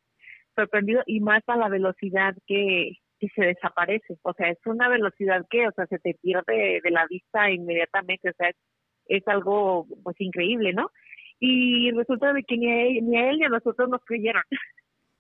sorprendido 0.57 1.03
y 1.05 1.21
más 1.21 1.43
a 1.49 1.57
la 1.57 1.69
velocidad 1.69 2.35
que, 2.47 2.93
que 3.21 3.29
se 3.35 3.45
desaparece. 3.45 4.17
O 4.23 4.33
sea, 4.33 4.49
es 4.49 4.59
una 4.65 4.89
velocidad 4.89 5.45
que, 5.51 5.69
o 5.69 5.73
sea, 5.73 5.85
se 5.85 5.99
te 5.99 6.15
pierde 6.15 6.81
de 6.83 6.91
la 6.91 7.07
vista 7.09 7.51
inmediatamente, 7.51 8.31
o 8.31 8.35
sea, 8.39 8.49
es, 8.49 8.57
es 9.07 9.29
algo, 9.29 9.87
pues, 10.03 10.19
increíble, 10.19 10.73
¿no? 10.73 10.89
Y 11.45 11.91
resulta 11.91 12.33
de 12.33 12.45
que 12.45 12.57
ni 12.57 12.71
a 12.71 12.83
él, 12.83 13.01
ni 13.03 13.17
a, 13.17 13.31
él 13.31 13.39
ni 13.39 13.45
a 13.45 13.49
nosotros 13.49 13.89
nos 13.89 14.05
creyeron. 14.05 14.45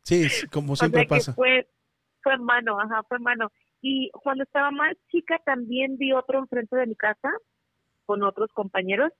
Sí, 0.03 0.29
como 0.53 0.73
O 0.75 0.77
sea 0.77 0.87
siempre 0.87 1.03
que 1.03 1.09
pasa. 1.09 1.33
Fue, 1.33 1.67
fue 2.23 2.35
en 2.35 2.45
mano, 2.45 2.79
ajá, 2.79 3.03
fue 3.09 3.17
en 3.17 3.25
mano. 3.25 3.51
Y 3.81 4.09
cuando 4.23 4.45
estaba 4.45 4.71
más 4.71 4.95
chica 5.11 5.41
también 5.45 5.99
vi 5.99 6.13
otro 6.13 6.39
enfrente 6.39 6.77
de 6.77 6.87
mi 6.87 6.95
casa 6.95 7.29
con 8.07 8.23
otros 8.23 8.53
compañeros 8.53 9.13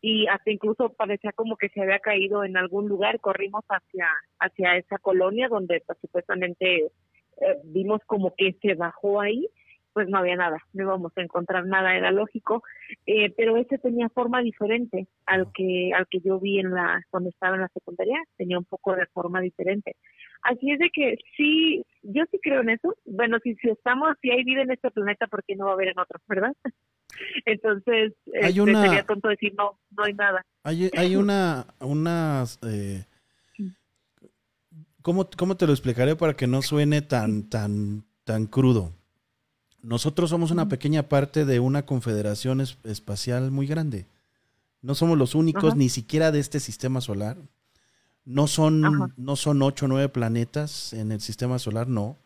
y 0.00 0.28
hasta 0.28 0.52
incluso 0.52 0.90
parecía 0.90 1.32
como 1.32 1.56
que 1.56 1.68
se 1.70 1.82
había 1.82 1.98
caído 1.98 2.44
en 2.44 2.56
algún 2.56 2.88
lugar. 2.88 3.18
Corrimos 3.18 3.64
hacia, 3.68 4.06
hacia 4.38 4.76
esa 4.76 4.98
colonia 4.98 5.48
donde 5.48 5.82
pues, 5.84 5.98
supuestamente 6.00 6.84
eh, 6.84 6.90
vimos 7.64 8.00
como 8.06 8.32
que 8.36 8.52
se 8.62 8.74
bajó 8.74 9.20
ahí, 9.20 9.48
pues 9.96 10.10
no 10.10 10.18
había 10.18 10.36
nada, 10.36 10.58
no 10.74 10.82
íbamos 10.82 11.10
a 11.16 11.22
encontrar 11.22 11.64
nada, 11.64 11.96
era 11.96 12.10
lógico, 12.10 12.62
eh, 13.06 13.32
pero 13.34 13.56
ese 13.56 13.78
tenía 13.78 14.10
forma 14.10 14.42
diferente 14.42 15.06
al 15.24 15.50
que 15.54 15.90
al 15.96 16.06
que 16.10 16.20
yo 16.20 16.38
vi 16.38 16.58
en 16.58 16.70
la 16.74 17.00
cuando 17.08 17.30
estaba 17.30 17.54
en 17.56 17.62
la 17.62 17.68
secundaria, 17.68 18.18
tenía 18.36 18.58
un 18.58 18.66
poco 18.66 18.94
de 18.94 19.06
forma 19.06 19.40
diferente. 19.40 19.96
Así 20.42 20.70
es 20.70 20.78
de 20.78 20.90
que 20.92 21.16
sí, 21.34 21.82
yo 22.02 22.24
sí 22.30 22.38
creo 22.42 22.60
en 22.60 22.68
eso. 22.68 22.94
Bueno, 23.06 23.38
si, 23.42 23.54
si 23.54 23.70
estamos, 23.70 24.10
si 24.20 24.30
hay 24.30 24.44
vida 24.44 24.60
en 24.60 24.70
este 24.70 24.90
planeta, 24.90 25.28
¿por 25.28 25.42
qué 25.44 25.56
no 25.56 25.64
va 25.64 25.70
a 25.70 25.74
haber 25.74 25.88
en 25.88 25.98
otro, 25.98 26.20
verdad? 26.28 26.52
Entonces, 27.46 28.12
Hay 28.42 28.50
este, 28.50 28.60
una- 28.60 28.82
sería 28.82 29.04
tonto 29.06 29.28
decir 29.28 29.54
no, 29.56 29.80
no 29.96 30.04
hay 30.04 30.12
nada. 30.12 30.44
Hay, 30.62 30.90
hay 30.94 31.16
una, 31.16 31.64
unas, 31.80 32.58
eh, 32.68 33.06
¿cómo, 35.00 35.26
¿cómo 35.38 35.56
te 35.56 35.66
lo 35.66 35.72
explicaré 35.72 36.16
para 36.16 36.34
que 36.34 36.46
no 36.46 36.60
suene 36.60 37.00
tan, 37.00 37.48
tan, 37.48 38.04
tan 38.24 38.44
crudo? 38.46 38.92
Nosotros 39.86 40.30
somos 40.30 40.50
una 40.50 40.68
pequeña 40.68 41.04
parte 41.08 41.44
de 41.44 41.60
una 41.60 41.86
confederación 41.86 42.60
es- 42.60 42.76
espacial 42.82 43.52
muy 43.52 43.68
grande. 43.68 44.06
No 44.82 44.96
somos 44.96 45.16
los 45.16 45.36
únicos, 45.36 45.64
Ajá. 45.70 45.76
ni 45.76 45.88
siquiera 45.88 46.32
de 46.32 46.40
este 46.40 46.58
sistema 46.58 47.00
solar. 47.00 47.36
No 48.24 48.48
son, 48.48 48.84
Ajá. 48.84 49.10
no 49.16 49.36
son 49.36 49.62
ocho 49.62 49.84
o 49.84 49.88
nueve 49.88 50.08
planetas 50.08 50.92
en 50.92 51.12
el 51.12 51.20
sistema 51.20 51.60
solar, 51.60 51.86
no. 51.86 52.16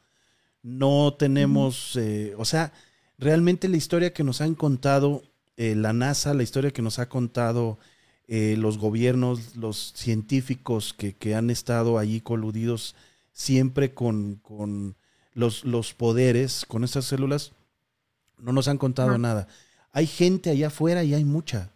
No 0.62 1.14
tenemos, 1.18 1.96
eh, 1.96 2.34
o 2.38 2.46
sea, 2.46 2.72
realmente 3.18 3.68
la 3.68 3.76
historia 3.76 4.14
que 4.14 4.24
nos 4.24 4.40
han 4.40 4.54
contado 4.54 5.22
eh, 5.58 5.74
la 5.74 5.92
NASA, 5.92 6.32
la 6.32 6.42
historia 6.42 6.70
que 6.70 6.80
nos 6.80 6.98
ha 6.98 7.10
contado 7.10 7.78
eh, 8.26 8.56
los 8.58 8.78
gobiernos, 8.78 9.56
los 9.56 9.92
científicos 9.94 10.94
que, 10.94 11.12
que 11.14 11.34
han 11.34 11.50
estado 11.50 11.98
allí 11.98 12.22
coludidos 12.22 12.94
siempre 13.34 13.92
con, 13.92 14.36
con 14.36 14.96
los, 15.34 15.64
los 15.64 15.94
poderes, 15.94 16.64
con 16.66 16.84
estas 16.84 17.04
células, 17.06 17.52
no 18.38 18.52
nos 18.52 18.68
han 18.68 18.78
contado 18.78 19.18
nada. 19.18 19.48
Hay 19.92 20.06
gente 20.06 20.50
allá 20.50 20.68
afuera 20.68 21.04
y 21.04 21.14
hay 21.14 21.24
mucha. 21.24 21.70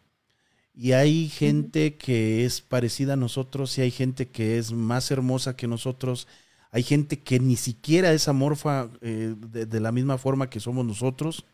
Y 0.74 0.92
hay 0.92 1.28
gente 1.28 1.96
que 1.96 2.44
es 2.44 2.60
parecida 2.60 3.12
a 3.12 3.16
nosotros 3.16 3.76
y 3.78 3.82
hay 3.82 3.90
gente 3.90 4.28
que 4.28 4.58
es 4.58 4.72
más 4.72 5.10
hermosa 5.10 5.56
que 5.56 5.68
nosotros. 5.68 6.26
Hay 6.70 6.82
gente 6.82 7.20
que 7.20 7.38
ni 7.38 7.56
siquiera 7.56 8.12
es 8.12 8.26
amorfa 8.26 8.88
eh, 9.00 9.34
de, 9.38 9.66
de 9.66 9.80
la 9.80 9.92
misma 9.92 10.18
forma 10.18 10.50
que 10.50 10.58
somos 10.58 10.84
nosotros. 10.84 11.44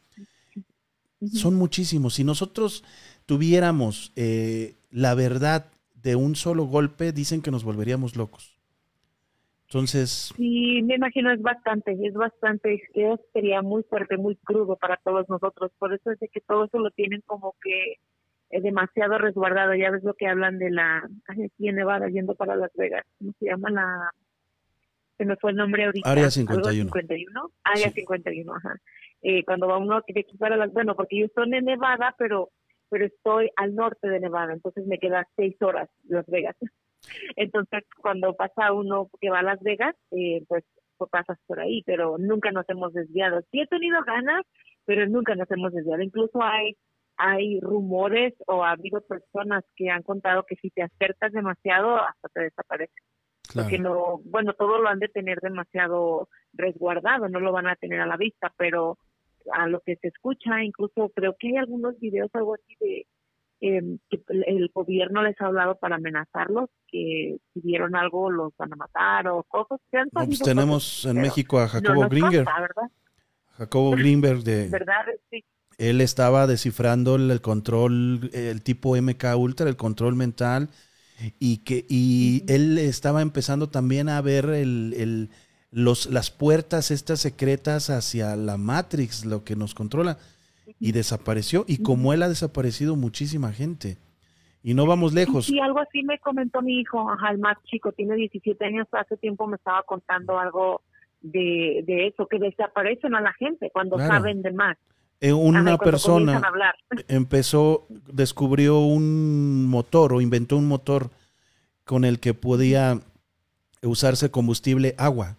Son 1.35 1.55
muchísimos. 1.55 2.15
Si 2.15 2.25
nosotros 2.25 2.83
tuviéramos 3.27 4.13
eh, 4.17 4.77
la 4.91 5.15
verdad 5.15 5.67
de 5.95 6.17
un 6.17 6.35
solo 6.35 6.65
golpe, 6.65 7.13
dicen 7.13 7.43
que 7.43 7.51
nos 7.51 7.63
volveríamos 7.63 8.17
locos. 8.17 8.60
Entonces, 9.71 10.35
Sí, 10.37 10.83
me 10.83 10.97
imagino 10.97 11.31
es 11.31 11.41
bastante, 11.41 11.97
es 12.03 12.15
bastante, 12.15 12.83
sería 13.33 13.63
muy 13.63 13.85
fuerte, 13.85 14.17
muy 14.17 14.35
crudo 14.35 14.77
para 14.77 14.97
todos 14.97 15.29
nosotros, 15.29 15.71
por 15.79 15.95
eso 15.95 16.11
es 16.11 16.19
de 16.19 16.27
que 16.27 16.41
todo 16.41 16.65
eso 16.65 16.81
lo 16.81 16.91
tienen 16.91 17.23
como 17.25 17.55
que 17.63 17.93
eh, 18.51 18.61
demasiado 18.61 19.17
resguardado, 19.19 19.77
ya 19.77 19.93
ves 19.93 20.03
lo 20.03 20.15
que 20.15 20.27
hablan 20.27 20.59
de 20.59 20.71
la, 20.71 21.09
aquí 21.29 21.69
en 21.69 21.77
Nevada, 21.77 22.09
yendo 22.09 22.35
para 22.35 22.57
Las 22.57 22.73
Vegas, 22.75 23.07
¿cómo 23.19 23.33
se 23.39 23.47
llama 23.47 23.71
la, 23.71 24.11
se 25.19 25.25
me 25.25 25.37
fue 25.37 25.53
el 25.53 25.57
nombre 25.59 25.85
ahorita. 25.85 26.11
Área 26.11 26.25
algo 26.25 26.33
51. 26.33 26.91
51, 26.91 27.51
Área 27.63 27.89
Sí. 27.91 28.01
51, 28.01 28.53
ajá. 28.53 28.75
Eh, 29.23 29.45
cuando 29.45 29.69
va 29.69 29.79
uno 29.79 30.03
quiere 30.03 30.27
para 30.37 30.57
las, 30.57 30.73
bueno, 30.73 30.97
porque 30.97 31.21
yo 31.21 31.27
estoy 31.27 31.55
en 31.55 31.65
Nevada, 31.65 32.17
pero 32.19 32.51
pero 32.89 33.07
estoy 33.07 33.51
al 33.55 33.77
norte 33.77 34.09
de 34.09 34.19
Nevada, 34.19 34.53
entonces 34.53 34.85
me 34.85 34.99
queda 34.99 35.29
seis 35.37 35.55
horas 35.63 35.89
Las 36.09 36.27
Vegas. 36.27 36.57
Entonces, 37.37 37.85
cuando 38.01 38.35
pasa 38.35 38.73
uno 38.73 39.09
que 39.21 39.31
va 39.31 39.41
a 39.41 39.43
Las 39.43 39.61
Vegas, 39.61 39.95
eh, 40.11 40.45
pues, 40.49 40.65
pues 40.97 41.11
pasas 41.11 41.39
por 41.47 41.61
ahí, 41.61 41.83
pero 41.85 42.19
nunca 42.19 42.51
nos 42.53 42.69
hemos 42.69 42.93
desviado. 42.93 43.41
Sí 43.51 43.61
he 43.61 43.67
tenido 43.67 44.03
ganas, 44.05 44.43
pero 44.85 45.07
nunca 45.07 45.35
nos 45.35 45.51
hemos 45.51 45.73
desviado. 45.73 46.03
Incluso 46.03 46.43
hay 46.43 46.77
hay 47.21 47.61
rumores 47.61 48.35
o 48.47 48.65
ha 48.65 48.71
habido 48.71 49.03
personas 49.03 49.63
que 49.77 49.91
han 49.91 50.03
contado 50.03 50.45
que 50.49 50.57
si 50.57 50.71
te 50.71 50.83
acercas 50.83 51.33
demasiado 51.33 51.97
hasta 51.97 52.29
te 52.33 52.41
desaparece. 52.45 52.95
Porque 53.55 53.79
claro. 53.79 53.95
no, 53.95 54.21
bueno, 54.25 54.55
todo 54.55 54.79
lo 54.79 54.89
han 54.89 55.01
de 55.01 55.09
tener 55.09 55.39
demasiado 55.41 56.29
resguardado, 56.55 57.29
no 57.29 57.41
lo 57.41 57.53
van 57.53 57.67
a 57.67 57.77
tener 57.77 58.01
a 58.01 58.07
la 58.07 58.17
vista, 58.17 58.53
pero 58.57 58.97
a 59.53 59.67
lo 59.67 59.81
que 59.81 59.97
se 59.97 60.09
escucha, 60.09 60.63
incluso 60.63 61.11
creo 61.15 61.37
que 61.39 61.49
hay 61.49 61.57
algunos 61.57 61.99
videos, 61.99 62.31
algo 62.33 62.55
así 62.55 62.77
de 62.81 63.07
eh, 63.61 63.83
que 64.09 64.23
el 64.47 64.71
gobierno 64.75 65.23
les 65.23 65.41
ha 65.41 65.47
hablado 65.47 65.77
para 65.77 65.97
amenazarlos, 65.97 66.71
que 66.89 67.37
si 67.53 67.61
vieron 67.61 67.95
algo 67.97 68.31
los 68.31 68.53
van 68.57 68.73
a 68.73 68.77
matar 68.77 69.29
o 69.29 69.43
cosas. 69.45 69.81
que 69.91 69.99
han 69.99 70.09
No, 70.13 70.25
pues 70.27 70.39
tenemos 70.41 70.85
cosas, 70.85 71.11
en 71.17 71.23
México 71.23 71.59
a 71.59 71.65
no 71.65 71.69
Jacobo 71.69 72.09
Gringer. 72.09 72.45
¿verdad? 72.45 72.91
Jacobo 73.59 73.91
Greenberg 73.93 74.43
de, 74.43 74.69
¿Verdad? 74.71 75.05
Sí. 75.31 75.45
él 75.79 76.01
estaba 76.01 76.47
descifrando 76.47 77.17
el, 77.17 77.41
control, 77.41 78.31
el 78.33 78.63
tipo 78.63 78.97
MK 78.97 79.25
Ultra, 79.37 79.69
el 79.69 79.77
control 79.77 80.17
mental, 80.17 80.69
y 81.39 81.59
que 81.59 81.85
y 81.89 82.45
él 82.49 82.79
estaba 82.79 83.21
empezando 83.21 83.69
también 83.69 84.09
a 84.09 84.21
ver 84.23 84.47
el, 84.47 84.95
el- 84.97 85.29
los, 85.73 86.07
las 86.07 86.33
puertas 86.33 86.91
estas 86.91 87.21
secretas 87.21 87.91
hacia 87.91 88.35
la 88.35 88.57
Matrix, 88.57 89.25
lo 89.25 89.45
que 89.45 89.55
nos 89.55 89.73
controla, 89.73 90.19
y 90.81 90.91
desapareció. 90.93 91.65
Y 91.69 91.83
como 91.83 92.13
él 92.13 92.23
ha 92.25 92.29
desaparecido 92.29 92.97
muchísima 92.97 93.53
gente. 93.53 93.99
Y 94.63 94.75
no 94.75 94.87
vamos 94.87 95.13
lejos. 95.13 95.47
Sí, 95.47 95.59
algo 95.61 95.79
así 95.79 96.03
me 96.03 96.19
comentó 96.19 96.61
mi 96.63 96.81
hijo, 96.81 97.09
ajá, 97.11 97.31
el 97.31 97.39
más 97.39 97.57
chico, 97.65 97.93
tiene 97.93 98.15
17 98.17 98.63
años, 98.65 98.87
hace 98.93 99.17
tiempo 99.17 99.47
me 99.47 99.57
estaba 99.57 99.83
contando 99.85 100.39
algo 100.39 100.83
de, 101.23 101.85
de 101.87 102.09
eso, 102.09 102.27
que 102.27 102.39
desaparecen 102.39 103.15
a 103.15 103.21
la 103.21 103.33
gente 103.35 103.71
cuando 103.73 103.97
Claro. 103.97 104.13
saben 104.15 104.43
de 104.43 104.53
más. 104.53 104.77
Eh, 105.23 105.33
una 105.35 105.77
persona 105.79 106.41
empezó, 107.09 107.87
descubrió 108.11 108.79
un 108.81 109.67
motor 109.67 110.15
o 110.15 110.21
inventó 110.23 110.57
un 110.57 110.67
motor 110.67 111.11
con 111.85 112.05
el 112.07 112.21
que 112.21 112.33
podía 112.35 113.01
usarse 113.83 114.31
combustible 114.31 114.95
agua. 114.99 115.37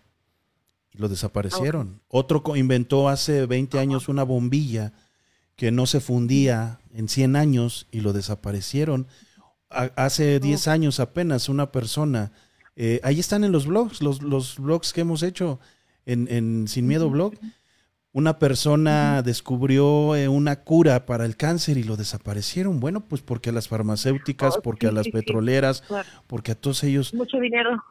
y 0.93 0.97
lo 0.97 1.07
desaparecieron. 1.09 2.01
Otro 2.09 2.43
inventó 2.55 3.07
hace 3.07 3.45
20 3.45 3.79
años 3.79 4.09
una 4.09 4.23
bombilla 4.23 4.91
que 5.55 5.71
no 5.71 5.85
se 5.85 5.99
fundía 5.99 6.79
en 6.93 7.07
100 7.07 7.35
años 7.35 7.87
y 7.91 8.01
lo 8.01 8.13
desaparecieron. 8.13 9.07
hace 9.69 10.39
10 10.39 10.67
años 10.67 10.99
apenas 10.99 11.49
una 11.49 11.71
persona, 11.71 12.31
eh, 12.75 12.99
ahí 13.03 13.19
están 13.19 13.43
en 13.43 13.51
los 13.51 13.67
blogs, 13.67 14.01
los, 14.01 14.21
los 14.21 14.57
blogs 14.57 14.93
que 14.93 15.01
hemos 15.01 15.23
hecho 15.23 15.59
en, 16.05 16.27
en 16.29 16.67
Sin 16.67 16.87
Miedo 16.87 17.09
Blog, 17.09 17.33
una 18.13 18.39
persona 18.39 19.21
descubrió 19.21 20.15
eh, 20.15 20.27
una 20.27 20.63
cura 20.63 21.05
para 21.05 21.25
el 21.25 21.37
cáncer 21.37 21.77
y 21.77 21.83
lo 21.83 21.95
desaparecieron. 21.95 22.79
Bueno, 22.81 23.01
pues 23.07 23.21
porque 23.21 23.51
a 23.51 23.53
las 23.53 23.69
farmacéuticas, 23.69 24.57
oh, 24.57 24.61
porque 24.61 24.87
a 24.87 24.91
las 24.91 25.07
petroleras, 25.07 25.83
porque 26.27 26.51
a 26.51 26.55
todos 26.55 26.83
ellos... 26.83 27.13
Mucho 27.13 27.39
dinero. 27.39 27.81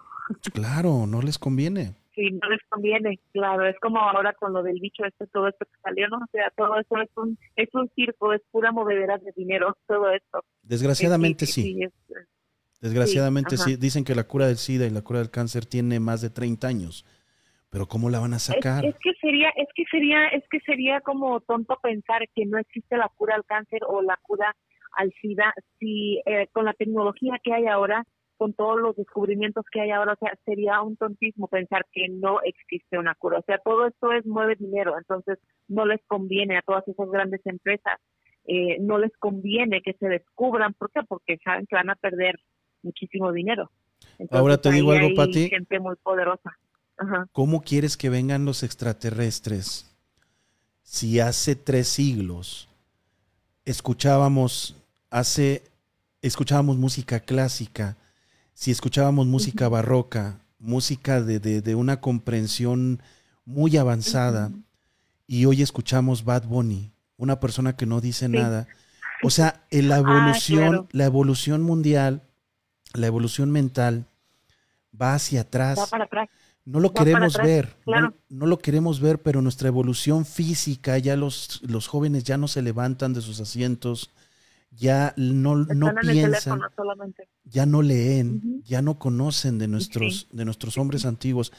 Claro, 0.52 1.06
no 1.06 1.22
les 1.22 1.38
conviene. 1.38 1.94
Sí, 2.21 2.31
no 2.33 2.51
les 2.51 2.61
conviene, 2.68 3.18
claro. 3.33 3.64
Es 3.64 3.79
como 3.81 3.99
ahora 3.99 4.35
con 4.35 4.53
lo 4.53 4.62
del 4.62 4.79
bicho 4.79 5.05
este, 5.07 5.27
todo 5.29 5.49
esto 5.49 5.64
que 5.64 5.81
salió, 5.83 6.07
¿no? 6.09 6.18
O 6.18 6.27
sea, 6.31 6.53
todo 6.55 6.79
eso 6.79 7.01
es 7.01 7.09
un, 7.16 7.39
es 7.57 7.68
un 7.73 7.89
circo, 7.95 8.35
es 8.35 8.43
pura 8.51 8.73
movedera 8.73 9.16
de 9.16 9.33
dinero, 9.35 9.75
todo 9.87 10.11
esto. 10.11 10.45
Desgraciadamente 10.62 11.47
sí. 11.47 11.81
Desgraciadamente 12.83 13.57
sí. 13.57 13.77
Dicen 13.77 14.05
que 14.05 14.14
la 14.14 14.25
cura 14.25 14.49
del 14.49 14.59
SIDA 14.59 14.87
y 14.87 14.91
la 14.91 15.01
cura 15.01 15.21
del 15.21 15.31
cáncer 15.31 15.64
tiene 15.64 15.99
más 15.99 16.21
de 16.21 16.29
30 16.29 16.68
años 16.68 17.07
pero 17.71 17.87
¿cómo 17.87 18.11
la 18.11 18.18
van 18.18 18.35
a 18.35 18.41
sacar? 18.41 18.85
Es, 18.85 18.97
que 19.01 19.12
sería, 19.21 19.49
es 19.51 19.68
que 19.77 19.85
sería, 19.89 20.27
es 20.29 20.43
que 20.51 20.59
sería 20.66 21.01
como 21.03 21.39
tonto 21.41 21.79
pensar 21.81 22.29
que 22.35 22.45
no 22.45 22.59
existe 22.59 22.97
la 22.97 23.09
cura 23.16 23.37
al 23.37 23.45
cáncer 23.45 23.83
o 23.87 24.03
la 24.03 24.18
cura 24.23 24.57
al 24.97 25.12
SIDA 25.21 25.55
si 25.79 26.21
eh, 26.27 26.49
con 26.53 26.64
la 26.64 26.73
tecnología 26.73 27.39
que 27.43 27.53
hay 27.53 27.66
ahora, 27.66 28.05
con 28.41 28.55
todos 28.55 28.80
los 28.80 28.97
descubrimientos 28.97 29.66
que 29.70 29.82
hay 29.82 29.91
ahora, 29.91 30.14
o 30.14 30.16
sea, 30.16 30.32
sería 30.47 30.80
un 30.80 30.97
tontismo 30.97 31.47
pensar 31.47 31.84
que 31.93 32.09
no 32.09 32.41
existe 32.43 32.97
una 32.97 33.14
cura. 33.14 33.41
O 33.41 33.43
sea, 33.43 33.59
todo 33.59 33.86
esto 33.86 34.11
es 34.12 34.24
mueve 34.24 34.57
dinero, 34.59 34.97
entonces 34.97 35.38
no 35.68 35.84
les 35.84 36.01
conviene 36.07 36.57
a 36.57 36.62
todas 36.62 36.88
esas 36.88 37.11
grandes 37.11 37.43
empresas, 37.45 38.01
eh, 38.47 38.78
no 38.80 38.97
les 38.97 39.14
conviene 39.18 39.82
que 39.82 39.93
se 39.93 40.09
descubran, 40.09 40.72
¿por 40.72 40.91
qué? 40.91 41.03
Porque 41.07 41.36
saben 41.45 41.66
que 41.66 41.76
van 41.76 41.91
a 41.91 41.97
perder 41.97 42.36
muchísimo 42.82 43.30
dinero. 43.30 43.70
Ahora 44.30 44.59
te 44.59 44.70
digo 44.70 44.93
algo, 44.93 45.14
Pati. 45.14 45.51
Gente 45.51 45.78
muy 45.78 45.97
poderosa. 45.97 46.57
¿Cómo 47.32 47.61
quieres 47.61 47.99
que 47.99 48.09
vengan 48.09 48.47
los 48.47 48.62
extraterrestres 48.62 49.95
si 50.82 51.20
hace 51.20 51.57
tres 51.57 51.88
siglos 51.88 52.70
escuchábamos 53.66 54.76
hace 55.11 55.62
escuchábamos 56.22 56.78
música 56.78 57.20
clásica, 57.20 57.97
si 58.61 58.70
escuchábamos 58.70 59.26
música 59.26 59.70
barroca, 59.70 60.38
música 60.58 61.22
de, 61.22 61.40
de, 61.40 61.74
una 61.74 62.02
comprensión 62.02 63.00
muy 63.46 63.78
avanzada, 63.78 64.52
y 65.26 65.46
hoy 65.46 65.62
escuchamos 65.62 66.24
Bad 66.24 66.44
Bunny, 66.44 66.92
una 67.16 67.40
persona 67.40 67.74
que 67.74 67.86
no 67.86 68.02
dice 68.02 68.28
nada. 68.28 68.68
O 69.22 69.30
sea, 69.30 69.64
la 69.70 69.94
ah, 69.94 69.98
evolución, 70.00 70.88
la 70.92 71.06
evolución 71.06 71.62
mundial, 71.62 72.20
la 72.92 73.06
evolución 73.06 73.50
mental 73.50 74.04
va 75.00 75.14
hacia 75.14 75.40
atrás. 75.40 75.78
Va 75.78 75.86
para 75.86 76.04
atrás. 76.04 76.28
No 76.66 76.80
lo 76.80 76.92
queremos 76.92 77.38
ver, 77.38 77.74
no, 78.28 78.46
lo 78.46 78.58
queremos 78.58 79.00
ver, 79.00 79.22
pero 79.22 79.40
nuestra 79.40 79.68
evolución 79.68 80.26
física, 80.26 80.98
ya 80.98 81.16
los, 81.16 81.62
los 81.62 81.86
jóvenes 81.86 82.24
ya 82.24 82.36
no 82.36 82.46
se 82.46 82.61
levantan 82.61 83.14
de 83.14 83.22
sus 83.22 83.40
asientos, 83.40 84.11
ya 84.71 85.14
no, 85.16 85.57
no 85.57 85.95
piensan, 86.01 86.61
ya 87.45 87.66
no 87.66 87.83
leen, 87.83 88.62
ya 88.64 88.83
no 88.83 88.99
conocen 88.99 89.59
de 89.59 89.68
nuestros, 89.68 90.29
de 90.31 90.45
nuestros 90.45 90.79
hombres 90.79 91.05
antiguos. 91.05 91.53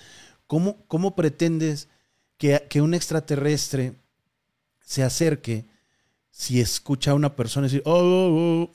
¿Cómo, 0.48 0.86
cómo 0.88 1.16
pretendes 1.16 1.90
que, 2.38 2.64
que, 2.70 2.82
un 2.82 2.94
extraterrestre 2.94 3.94
se 4.80 5.04
acerque 5.04 5.66
si 6.30 6.60
escucha 6.62 7.12
a 7.12 7.16
una 7.16 7.36
persona 7.36 7.68
decir, 7.68 7.84
oh, 7.86 8.00
oh, 8.00 8.72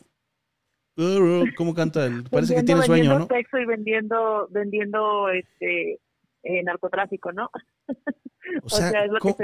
oh, 0.96 1.02
oh 1.02 1.44
¿cómo 1.56 1.74
canta? 1.74 2.08
Parece 2.30 2.54
que 2.54 2.62
tiene 2.62 2.82
sueño, 2.82 3.18
¿no? 3.18 3.26
Sexo 3.26 3.58
y 3.58 3.64
vendiendo, 3.64 4.48
vendiendo 4.50 5.30
este, 5.30 5.98
eh, 6.42 6.62
narcotráfico, 6.62 7.32
¿no? 7.32 7.50
O 8.62 8.68
sea, 8.70 8.92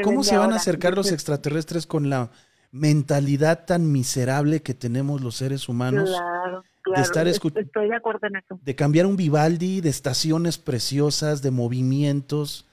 ¿cómo, 0.04 0.22
se, 0.22 0.36
van 0.36 0.52
a 0.52 0.56
acercar 0.56 0.94
los 0.94 1.10
extraterrestres 1.12 1.88
con 1.88 2.08
la 2.08 2.30
mentalidad 2.72 3.64
tan 3.66 3.92
miserable 3.92 4.62
que 4.62 4.74
tenemos 4.74 5.20
los 5.20 5.36
seres 5.36 5.68
humanos? 5.68 6.10
Claro, 6.10 6.64
claro. 6.82 7.00
De 7.00 7.02
estar 7.02 7.28
Estoy 7.28 7.88
de 7.88 7.94
acuerdo 7.94 8.26
en 8.26 8.36
eso. 8.36 8.58
De 8.60 8.74
cambiar 8.74 9.06
un 9.06 9.16
Vivaldi, 9.16 9.80
de 9.80 9.90
estaciones 9.90 10.58
preciosas, 10.58 11.42
de 11.42 11.52
movimientos, 11.52 12.68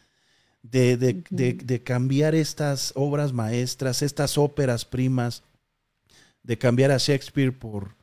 de, 0.63 0.97
de, 0.97 1.53
de 1.53 1.83
cambiar 1.83 2.33
estas 2.33 2.93
obras 2.95 3.33
maestras, 3.33 4.01
estas 4.01 4.37
óperas 4.37 4.85
primas, 4.85 5.43
de 6.43 6.57
cambiar 6.57 6.91
a 6.91 6.97
Shakespeare 6.97 7.51
por, 7.51 7.95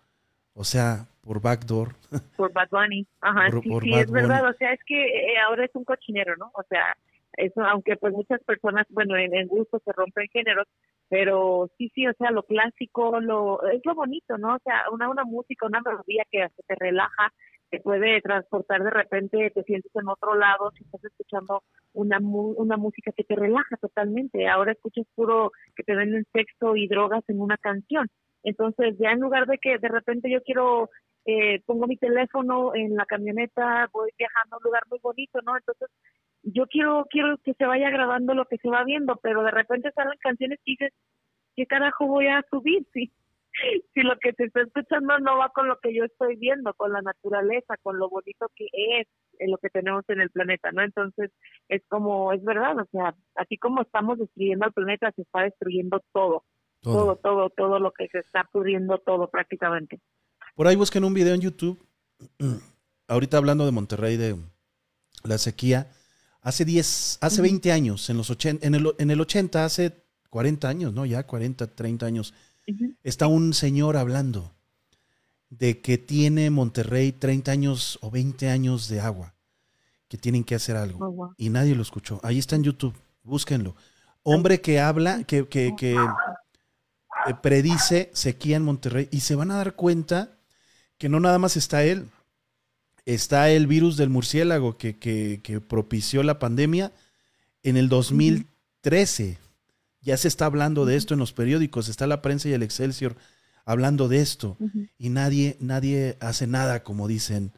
o 0.54 0.64
sea, 0.64 1.08
por 1.26 1.40
Backdoor. 1.40 1.94
Por 2.36 2.52
Bad 2.52 2.68
Bunny. 2.70 3.04
Ajá, 3.20 3.50
sí, 3.50 3.68
sí, 3.82 3.94
es 3.94 4.10
verdad. 4.10 4.48
O 4.48 4.54
sea, 4.54 4.72
es 4.72 4.80
que 4.86 5.06
eh, 5.06 5.38
ahora 5.44 5.64
es 5.64 5.74
un 5.74 5.84
cochinero, 5.84 6.36
¿no? 6.36 6.52
O 6.54 6.62
sea, 6.68 6.96
eso, 7.32 7.62
aunque 7.64 7.96
pues 7.96 8.14
muchas 8.14 8.40
personas, 8.44 8.86
bueno, 8.90 9.16
en, 9.16 9.34
en 9.34 9.48
gusto 9.48 9.82
se 9.84 9.92
rompen 9.92 10.28
géneros, 10.32 10.68
pero 11.08 11.70
sí, 11.78 11.90
sí, 11.94 12.06
o 12.06 12.12
sea, 12.14 12.30
lo 12.30 12.42
clásico, 12.42 13.20
lo 13.20 13.62
es 13.68 13.80
lo 13.84 13.94
bonito, 13.94 14.38
¿no? 14.38 14.56
O 14.56 14.58
sea, 14.64 14.84
una, 14.92 15.08
una 15.08 15.24
música, 15.24 15.66
una 15.66 15.80
melodía 15.80 16.24
que 16.30 16.46
te 16.66 16.74
relaja, 16.74 17.32
te 17.70 17.80
puede 17.80 18.20
transportar 18.20 18.82
de 18.82 18.90
repente, 18.90 19.50
te 19.50 19.62
sientes 19.64 19.90
en 19.94 20.08
otro 20.08 20.34
lado, 20.34 20.70
si 20.76 20.84
estás 20.84 21.04
escuchando 21.04 21.62
una, 21.92 22.18
una 22.20 22.76
música 22.76 23.12
que 23.16 23.24
te 23.24 23.36
relaja 23.36 23.76
totalmente. 23.80 24.48
Ahora 24.48 24.72
escuchas 24.72 25.06
puro 25.14 25.52
que 25.74 25.82
te 25.82 25.94
venden 25.94 26.26
sexo 26.32 26.76
y 26.76 26.88
drogas 26.88 27.24
en 27.28 27.40
una 27.40 27.56
canción. 27.56 28.08
Entonces, 28.42 28.96
ya 28.98 29.10
en 29.10 29.20
lugar 29.20 29.46
de 29.46 29.58
que 29.58 29.78
de 29.78 29.88
repente 29.88 30.30
yo 30.30 30.40
quiero 30.42 30.90
eh, 31.26 31.60
pongo 31.66 31.86
mi 31.88 31.96
teléfono 31.96 32.72
en 32.74 32.94
la 32.94 33.04
camioneta, 33.04 33.88
voy 33.92 34.10
viajando 34.16 34.54
a 34.54 34.58
un 34.58 34.62
lugar 34.64 34.82
muy 34.88 35.00
bonito, 35.02 35.40
¿no? 35.44 35.56
Entonces, 35.56 35.88
yo 36.46 36.66
quiero 36.66 37.06
quiero 37.10 37.38
que 37.38 37.54
se 37.54 37.66
vaya 37.66 37.90
grabando 37.90 38.34
lo 38.34 38.46
que 38.46 38.58
se 38.58 38.68
va 38.68 38.84
viendo, 38.84 39.16
pero 39.16 39.42
de 39.42 39.50
repente 39.50 39.90
salen 39.94 40.18
canciones 40.20 40.60
y 40.64 40.72
dices, 40.72 40.92
¿qué 41.56 41.66
carajo 41.66 42.06
voy 42.06 42.28
a 42.28 42.44
subir? 42.50 42.86
Si, 43.58 43.80
si 43.94 44.02
lo 44.02 44.18
que 44.18 44.34
se 44.34 44.44
está 44.44 44.60
escuchando 44.60 45.18
no 45.20 45.38
va 45.38 45.48
con 45.48 45.66
lo 45.66 45.78
que 45.78 45.94
yo 45.94 46.04
estoy 46.04 46.36
viendo, 46.36 46.74
con 46.74 46.92
la 46.92 47.00
naturaleza, 47.00 47.78
con 47.82 47.98
lo 47.98 48.10
bonito 48.10 48.50
que 48.54 48.66
es 48.70 49.08
en 49.38 49.50
lo 49.50 49.56
que 49.56 49.70
tenemos 49.70 50.04
en 50.08 50.20
el 50.20 50.28
planeta, 50.28 50.72
¿no? 50.72 50.82
Entonces, 50.82 51.30
es 51.70 51.80
como, 51.88 52.34
es 52.34 52.44
verdad, 52.44 52.78
o 52.78 52.84
sea, 52.92 53.14
así 53.34 53.56
como 53.56 53.80
estamos 53.80 54.18
destruyendo 54.18 54.66
el 54.66 54.74
planeta, 54.74 55.10
se 55.12 55.22
está 55.22 55.44
destruyendo 55.44 56.02
todo, 56.12 56.44
todo, 56.82 57.16
todo, 57.16 57.16
todo, 57.16 57.48
todo 57.48 57.78
lo 57.78 57.92
que 57.92 58.08
se 58.08 58.18
está 58.18 58.44
pudriendo 58.44 58.98
todo 58.98 59.30
prácticamente. 59.30 60.00
Por 60.54 60.66
ahí 60.66 60.76
busquen 60.76 61.04
un 61.04 61.14
video 61.14 61.32
en 61.32 61.40
YouTube. 61.40 61.78
Ahorita 63.08 63.38
hablando 63.38 63.64
de 63.64 63.72
Monterrey, 63.72 64.18
de 64.18 64.36
la 65.24 65.38
sequía. 65.38 65.86
Hace 66.46 66.64
10, 66.64 67.18
hace 67.22 67.42
20 67.42 67.72
años, 67.72 68.08
en, 68.08 68.16
los 68.16 68.30
80, 68.30 68.64
en, 68.64 68.76
el, 68.76 68.94
en 68.98 69.10
el 69.10 69.20
80, 69.20 69.64
hace 69.64 70.04
40 70.30 70.68
años, 70.68 70.92
¿no? 70.92 71.04
Ya 71.04 71.26
40, 71.26 71.66
30 71.74 72.06
años. 72.06 72.34
Está 73.02 73.26
un 73.26 73.52
señor 73.52 73.96
hablando 73.96 74.54
de 75.50 75.80
que 75.80 75.98
tiene 75.98 76.50
Monterrey 76.50 77.10
30 77.10 77.50
años 77.50 77.98
o 78.00 78.12
20 78.12 78.48
años 78.48 78.88
de 78.88 79.00
agua, 79.00 79.34
que 80.06 80.18
tienen 80.18 80.44
que 80.44 80.54
hacer 80.54 80.76
algo. 80.76 81.04
Oh, 81.04 81.34
y 81.36 81.50
nadie 81.50 81.74
lo 81.74 81.82
escuchó. 81.82 82.20
Ahí 82.22 82.38
está 82.38 82.54
en 82.54 82.62
YouTube, 82.62 82.94
búsquenlo. 83.24 83.74
Hombre 84.22 84.60
que 84.60 84.78
habla, 84.78 85.24
que, 85.24 85.48
que, 85.48 85.74
que 85.76 85.94
eh, 85.94 87.34
predice 87.42 88.08
sequía 88.14 88.56
en 88.56 88.62
Monterrey 88.62 89.08
y 89.10 89.18
se 89.18 89.34
van 89.34 89.50
a 89.50 89.56
dar 89.56 89.74
cuenta 89.74 90.38
que 90.96 91.08
no 91.08 91.18
nada 91.18 91.40
más 91.40 91.56
está 91.56 91.82
él, 91.82 92.08
está 93.06 93.50
el 93.50 93.66
virus 93.66 93.96
del 93.96 94.10
murciélago 94.10 94.76
que, 94.76 94.98
que, 94.98 95.60
propició 95.60 96.22
la 96.22 96.38
pandemia 96.38 96.92
en 97.62 97.76
el 97.76 97.88
2013. 97.88 99.38
Ya 100.02 100.16
se 100.16 100.28
está 100.28 100.46
hablando 100.46 100.84
de 100.84 100.96
esto 100.96 101.14
en 101.14 101.20
los 101.20 101.32
periódicos, 101.32 101.88
está 101.88 102.06
la 102.06 102.20
prensa 102.20 102.48
y 102.48 102.52
el 102.52 102.62
Excelsior 102.62 103.16
hablando 103.64 104.08
de 104.08 104.20
esto 104.20 104.56
y 104.96 105.08
nadie 105.08 105.56
nadie 105.58 106.16
hace 106.20 106.46
nada 106.46 106.84
como 106.84 107.08
dicen 107.08 107.50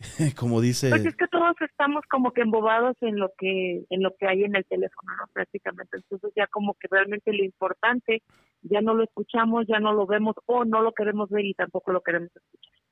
como 0.36 0.60
dice 0.60 0.90
pues 0.90 1.06
es 1.06 1.16
que 1.16 1.26
todos 1.28 1.56
estamos 1.62 2.04
como 2.10 2.32
que 2.32 2.42
embobados 2.42 2.94
en 3.00 3.18
lo 3.18 3.30
que 3.38 3.86
en 3.88 4.02
lo 4.02 4.14
que 4.16 4.26
hay 4.26 4.44
en 4.44 4.54
el 4.54 4.66
teléfono 4.66 5.12
no 5.16 5.26
prácticamente. 5.32 5.96
Entonces 5.96 6.30
ya 6.36 6.46
como 6.48 6.74
que 6.74 6.88
realmente 6.90 7.32
lo 7.32 7.42
importante 7.42 8.22
ya 8.60 8.82
no 8.82 8.92
lo 8.92 9.04
escuchamos 9.04 9.66
ya 9.66 9.80
no 9.80 9.94
lo 9.94 10.06
vemos 10.06 10.36
o 10.44 10.66
no 10.66 10.82
lo 10.82 10.92
queremos 10.92 11.30
ver 11.30 11.46
y 11.46 11.54
tampoco 11.54 11.90
lo 11.90 12.02
queremos 12.02 12.28
escuchar 12.36 12.85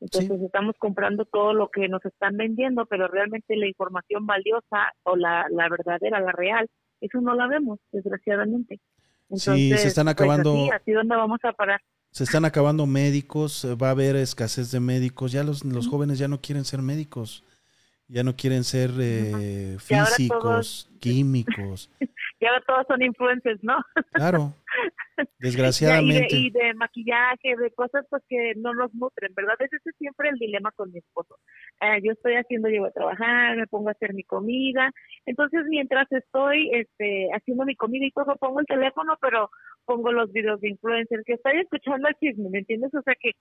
entonces 0.00 0.40
estamos 0.42 0.76
comprando 0.78 1.24
todo 1.24 1.52
lo 1.52 1.70
que 1.70 1.88
nos 1.88 2.04
están 2.04 2.36
vendiendo, 2.36 2.86
pero 2.86 3.08
realmente 3.08 3.56
la 3.56 3.66
información 3.66 4.26
valiosa 4.26 4.92
o 5.02 5.16
la, 5.16 5.46
la 5.50 5.68
verdadera, 5.68 6.20
la 6.20 6.32
real, 6.32 6.68
eso 7.00 7.20
no 7.20 7.34
la 7.34 7.48
vemos, 7.48 7.78
desgraciadamente. 7.92 8.80
sí, 9.34 9.76
se 9.76 9.88
están 9.88 10.06
pues, 10.06 10.14
acabando. 10.14 10.52
así, 10.52 10.70
así 10.70 10.92
dónde 10.92 11.16
vamos 11.16 11.40
a 11.42 11.52
parar. 11.52 11.80
Se 12.10 12.24
están 12.24 12.44
acabando 12.44 12.86
médicos, 12.86 13.66
va 13.80 13.88
a 13.88 13.90
haber 13.90 14.16
escasez 14.16 14.70
de 14.70 14.80
médicos, 14.80 15.32
ya 15.32 15.44
los, 15.44 15.64
los 15.64 15.88
jóvenes 15.88 16.18
ya 16.18 16.28
no 16.28 16.40
quieren 16.40 16.64
ser 16.64 16.80
médicos, 16.80 17.44
Ya 18.08 18.22
no 18.22 18.34
quieren 18.34 18.64
ser 18.64 18.90
eh, 18.98 19.76
físicos, 19.78 20.90
químicos. 21.00 21.90
y 22.40 22.46
ahora 22.46 22.62
todos 22.66 22.86
son 22.88 23.02
influencers, 23.02 23.62
¿no? 23.62 23.76
Claro. 24.12 24.54
Desgraciadamente. 25.38 26.36
y, 26.36 26.50
de, 26.50 26.74
maquillaje, 26.74 27.56
de 27.56 27.70
cosas 27.72 28.06
pues 28.10 28.22
que 28.28 28.54
no 28.56 28.74
nos 28.74 28.94
nutren, 28.94 29.32
¿verdad? 29.34 29.54
Ese 29.58 29.76
es 29.76 29.96
siempre 29.96 30.28
el 30.28 30.38
dilema 30.38 30.70
con 30.72 30.92
mi 30.92 30.98
esposo. 30.98 31.36
Eh, 31.80 32.00
yo 32.02 32.12
estoy 32.12 32.34
haciendo, 32.34 32.68
llego 32.68 32.86
a 32.86 32.92
trabajar, 32.92 33.56
me 33.56 33.66
pongo 33.66 33.88
a 33.88 33.92
hacer 33.92 34.14
mi 34.14 34.24
comida. 34.24 34.90
Entonces, 35.26 35.64
mientras 35.68 36.10
estoy 36.12 36.70
este, 36.72 37.28
haciendo 37.32 37.64
mi 37.64 37.76
comida 37.76 38.06
y 38.06 38.12
todo, 38.12 38.36
pongo 38.36 38.60
el 38.60 38.66
teléfono, 38.66 39.16
pero 39.20 39.50
pongo 39.84 40.12
los 40.12 40.30
videos 40.32 40.60
de 40.60 40.70
influencers, 40.70 41.24
que 41.24 41.34
estoy 41.34 41.60
escuchando 41.60 42.08
el 42.08 42.14
chisme, 42.16 42.50
¿me 42.50 42.58
entiendes? 42.58 42.94
O 42.94 43.02
sea 43.02 43.14
que 43.18 43.32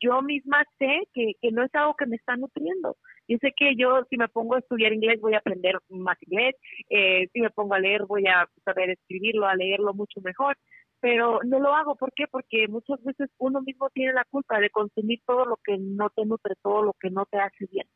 yo 0.00 0.20
misma 0.22 0.62
sé 0.78 1.08
que, 1.14 1.32
que 1.40 1.50
no 1.50 1.64
es 1.64 1.74
algo 1.74 1.94
que 1.94 2.06
me 2.06 2.16
está 2.16 2.36
nutriendo. 2.36 2.96
Yo 3.28 3.38
sé 3.38 3.52
que 3.56 3.74
yo 3.76 4.04
si 4.10 4.16
me 4.16 4.28
pongo 4.28 4.54
a 4.54 4.58
estudiar 4.58 4.92
inglés 4.92 5.20
voy 5.20 5.34
a 5.34 5.38
aprender 5.38 5.78
más 5.88 6.18
inglés, 6.22 6.54
eh, 6.90 7.28
si 7.32 7.40
me 7.40 7.50
pongo 7.50 7.74
a 7.74 7.78
leer 7.78 8.04
voy 8.06 8.26
a 8.26 8.48
saber 8.64 8.90
escribirlo, 8.90 9.46
a 9.46 9.54
leerlo 9.54 9.94
mucho 9.94 10.20
mejor, 10.20 10.56
pero 11.00 11.40
no 11.44 11.58
lo 11.58 11.74
hago. 11.74 11.96
¿Por 11.96 12.12
qué? 12.14 12.26
Porque 12.30 12.68
muchas 12.68 13.02
veces 13.04 13.30
uno 13.38 13.60
mismo 13.62 13.90
tiene 13.90 14.12
la 14.12 14.24
culpa 14.24 14.58
de 14.58 14.70
consumir 14.70 15.20
todo 15.26 15.44
lo 15.44 15.58
que 15.62 15.76
no 15.78 16.10
te 16.10 16.24
nutre, 16.24 16.54
todo 16.62 16.82
lo 16.82 16.92
que 16.94 17.10
no 17.10 17.26
te 17.26 17.38
hace 17.38 17.66
bien. 17.70 17.86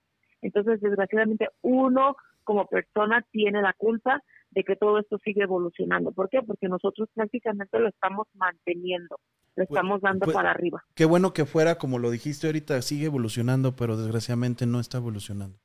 Entonces, 0.43 0.81
desgraciadamente, 0.81 1.49
uno 1.63 2.17
como 2.45 2.67
persona 2.67 3.25
tiene 3.31 3.61
la 3.61 3.73
culpa 3.75 4.23
de 4.51 4.65
que 4.65 4.77
todo 4.77 4.99
esto 4.99 5.19
sigue 5.25 5.43
evolucionando. 5.43 6.13
¿Por 6.13 6.29
qué? 6.29 6.43
Porque 6.43 6.69
nosotros 6.69 7.09
prácticamente 7.15 7.79
lo 7.79 7.89
estamos 7.89 8.27
manteniendo, 8.35 9.17
lo 9.57 9.67
pues, 9.67 9.71
estamos 9.71 10.01
dando 10.01 10.25
pues, 10.25 10.35
para 10.35 10.51
arriba. 10.51 10.85
Qué 10.95 11.05
bueno 11.05 11.33
que 11.33 11.45
fuera, 11.45 11.77
como 11.77 11.99
lo 11.99 12.11
dijiste 12.11 12.47
ahorita, 12.47 12.81
sigue 12.83 13.07
evolucionando, 13.07 13.77
pero 13.77 13.97
desgraciadamente 13.97 14.67
no 14.67 14.81
está 14.81 14.99
evolucionando. 14.99 15.59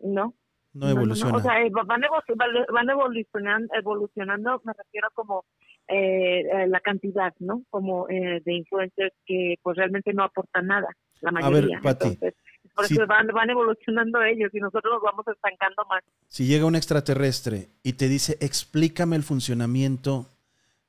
No. 0.00 0.34
No 0.72 0.88
evoluciona. 0.88 1.36
O 1.36 1.40
sea, 1.40 1.62
eh, 1.62 1.70
van, 1.72 2.04
evolucionando, 2.04 3.74
evolucionando, 3.74 4.62
me 4.64 4.72
refiero 4.74 5.08
como 5.14 5.44
eh, 5.88 6.40
eh, 6.40 6.68
la 6.68 6.80
cantidad, 6.80 7.34
¿no? 7.38 7.62
Como 7.70 8.06
de 8.06 8.42
influencers 8.46 9.14
que 9.26 9.56
pues 9.62 9.76
realmente 9.76 10.12
no 10.12 10.22
aportan 10.22 10.66
nada, 10.66 10.88
la 11.20 11.32
mayoría. 11.32 11.78
A 11.78 11.80
ver, 11.80 11.98
Pati, 11.98 12.18
por 12.78 12.84
eso 12.84 13.06
van, 13.08 13.26
van 13.26 13.50
evolucionando 13.50 14.22
ellos 14.22 14.50
y 14.54 14.60
nosotros 14.60 14.94
nos 14.94 15.02
vamos 15.02 15.26
estancando 15.26 15.84
más. 15.90 16.04
Si 16.28 16.46
llega 16.46 16.64
un 16.64 16.76
extraterrestre 16.76 17.70
y 17.82 17.94
te 17.94 18.08
dice, 18.08 18.38
explícame 18.40 19.16
el 19.16 19.24
funcionamiento 19.24 20.28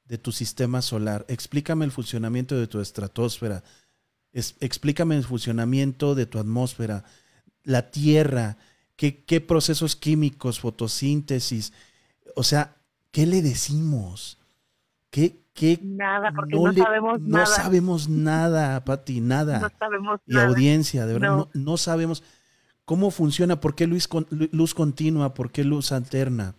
de 0.06 0.20
tu 0.20 0.32
sistema 0.32 0.84
solar, 0.84 1.26
explícame 1.28 1.86
el 1.86 1.92
funcionamiento 1.92 2.56
de 2.56 2.68
tu 2.68 2.80
estratosfera, 2.80 3.64
explícame 4.32 5.16
el 5.16 5.24
funcionamiento 5.24 6.14
de 6.14 6.28
tu 6.28 6.38
atmósfera, 6.38 7.06
la 7.64 7.90
Tierra, 7.90 8.58
qué, 8.96 9.24
qué 9.24 9.42
procesos 9.42 9.96
químicos, 9.96 10.60
fotosíntesis, 10.60 11.74
o 12.36 12.44
sea, 12.44 12.76
¿qué 13.10 13.26
le 13.26 13.42
decimos? 13.42 14.38
¿Qué, 15.10 15.40
nada, 15.84 16.32
porque 16.36 16.56
no, 16.56 16.74
sabemos 16.74 17.22
nada. 17.22 17.40
No 17.40 17.46
sabemos 17.46 18.10
nada, 18.10 18.86
Pati, 18.86 19.22
nada. 19.22 19.60
No 19.60 19.70
sabemos 19.78 20.20
y 20.26 20.38
audiencia, 20.38 21.06
de 21.06 21.14
verdad, 21.14 21.48
no. 21.54 21.78
sabemos 21.78 22.24
cómo 22.86 23.12
funciona, 23.12 23.60
por 23.60 23.76
qué 23.76 23.88
luz, 23.88 24.08
luz 24.30 24.74
continua, 24.74 25.34
por 25.34 25.52
qué 25.52 25.64
luz 25.64 25.92
alterna. 25.92 26.56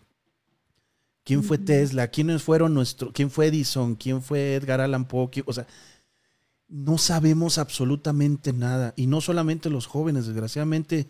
¿Quién 1.25 1.45
fue 1.45 1.59
Tesla? 1.59 2.09
¿Quiénes 2.09 2.43
fueron 2.43 2.75
nuestro? 2.75 3.13
¿Quién 3.13 3.31
fue 3.31 3.47
Edison? 3.47 3.95
¿Quién 3.95 4.23
fue 4.23 4.55
Edgar 4.55 4.81
Allan 4.81 5.07
Poe? 5.07 5.31
O 5.47 5.53
sea, 5.53 5.67
no 6.69 6.99
sabemos 6.99 7.59
absolutamente 7.59 8.53
nada. 8.53 8.95
Y 8.97 9.07
no 9.07 9.21
solamente 9.21 9.71
los 9.71 9.87
jóvenes, 9.87 10.27
desgraciadamente, 10.27 11.09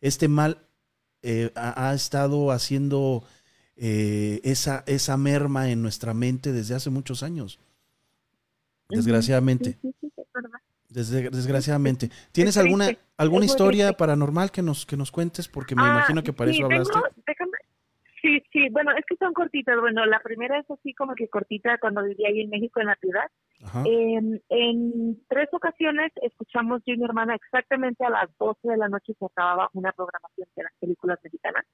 este 0.00 0.28
mal 0.28 0.58
eh, 1.22 1.52
ha, 1.54 1.94
estado 1.94 2.50
haciendo 2.50 3.22
eh, 3.84 4.40
esa, 4.44 4.84
esa 4.86 5.16
merma 5.16 5.68
en 5.68 5.82
nuestra 5.82 6.14
mente 6.14 6.52
desde 6.52 6.76
hace 6.76 6.88
muchos 6.88 7.24
años. 7.24 7.58
Desgraciadamente. 8.88 9.76
desgraciadamente. 10.88 12.08
¿Tienes 12.30 12.56
alguna 12.58 12.90
alguna 13.16 13.44
historia 13.44 13.92
paranormal 13.94 14.52
que 14.52 14.62
nos 14.62 14.86
que 14.86 14.96
nos 14.96 15.10
cuentes? 15.10 15.48
Porque 15.48 15.74
me 15.74 15.82
ah, 15.82 15.94
imagino 15.94 16.22
que 16.22 16.32
para 16.32 16.52
eso 16.52 16.64
hablaste. 16.64 16.96
Sí, 18.20 18.40
sí, 18.52 18.68
bueno, 18.70 18.92
es 18.92 19.04
que 19.04 19.16
son 19.16 19.32
cortitas. 19.32 19.76
Bueno, 19.80 20.06
la 20.06 20.20
primera 20.20 20.60
es 20.60 20.70
así 20.70 20.94
como 20.94 21.16
que 21.16 21.26
cortita 21.26 21.76
cuando 21.78 22.04
vivía 22.04 22.28
ahí 22.28 22.40
en 22.40 22.50
México 22.50 22.78
en 22.78 22.86
la 22.86 22.94
ciudad. 23.00 23.28
Eh, 23.84 24.40
en 24.48 25.24
tres 25.28 25.48
ocasiones 25.52 26.12
escuchamos 26.20 26.82
yo 26.84 26.94
y 26.94 26.98
mi 26.98 27.04
hermana 27.04 27.34
exactamente 27.36 28.04
a 28.04 28.10
las 28.10 28.36
12 28.38 28.58
de 28.68 28.76
la 28.76 28.88
noche 28.88 29.14
se 29.16 29.24
acababa 29.24 29.70
una 29.72 29.92
programación 29.92 30.48
de 30.56 30.62
las 30.64 30.72
películas 30.80 31.18
mexicanas. 31.22 31.64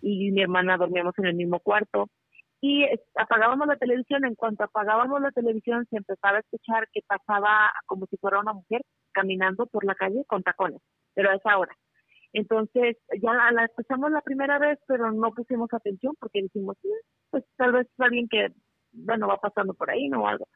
Y 0.00 0.30
mi 0.30 0.42
hermana 0.42 0.76
dormíamos 0.76 1.14
en 1.18 1.26
el 1.26 1.34
mismo 1.34 1.58
cuarto. 1.60 2.08
Y 2.60 2.86
apagábamos 3.16 3.66
la 3.66 3.76
televisión. 3.76 4.24
En 4.24 4.36
cuanto 4.36 4.64
apagábamos 4.64 5.20
la 5.20 5.32
televisión, 5.32 5.86
se 5.90 5.98
empezaba 5.98 6.38
a 6.38 6.40
escuchar 6.40 6.88
que 6.92 7.00
pasaba 7.06 7.70
como 7.86 8.06
si 8.06 8.16
fuera 8.16 8.40
una 8.40 8.52
mujer 8.52 8.82
caminando 9.12 9.66
por 9.66 9.84
la 9.84 9.94
calle 9.94 10.24
con 10.26 10.42
tacones, 10.42 10.80
pero 11.14 11.30
a 11.30 11.34
esa 11.34 11.58
hora. 11.58 11.76
Entonces, 12.32 12.96
ya 13.22 13.32
la 13.32 13.64
escuchamos 13.64 14.10
la 14.10 14.20
primera 14.20 14.58
vez, 14.58 14.78
pero 14.88 15.12
no 15.12 15.30
pusimos 15.32 15.72
atención 15.72 16.14
porque 16.18 16.42
dijimos, 16.42 16.76
pues 17.30 17.44
tal 17.56 17.72
vez 17.72 17.86
es 17.86 18.00
alguien 18.00 18.28
que, 18.28 18.48
bueno, 18.94 19.28
va 19.28 19.36
pasando 19.38 19.74
por 19.74 19.90
ahí, 19.90 20.08
¿no? 20.08 20.22
O 20.22 20.26
algo. 20.26 20.48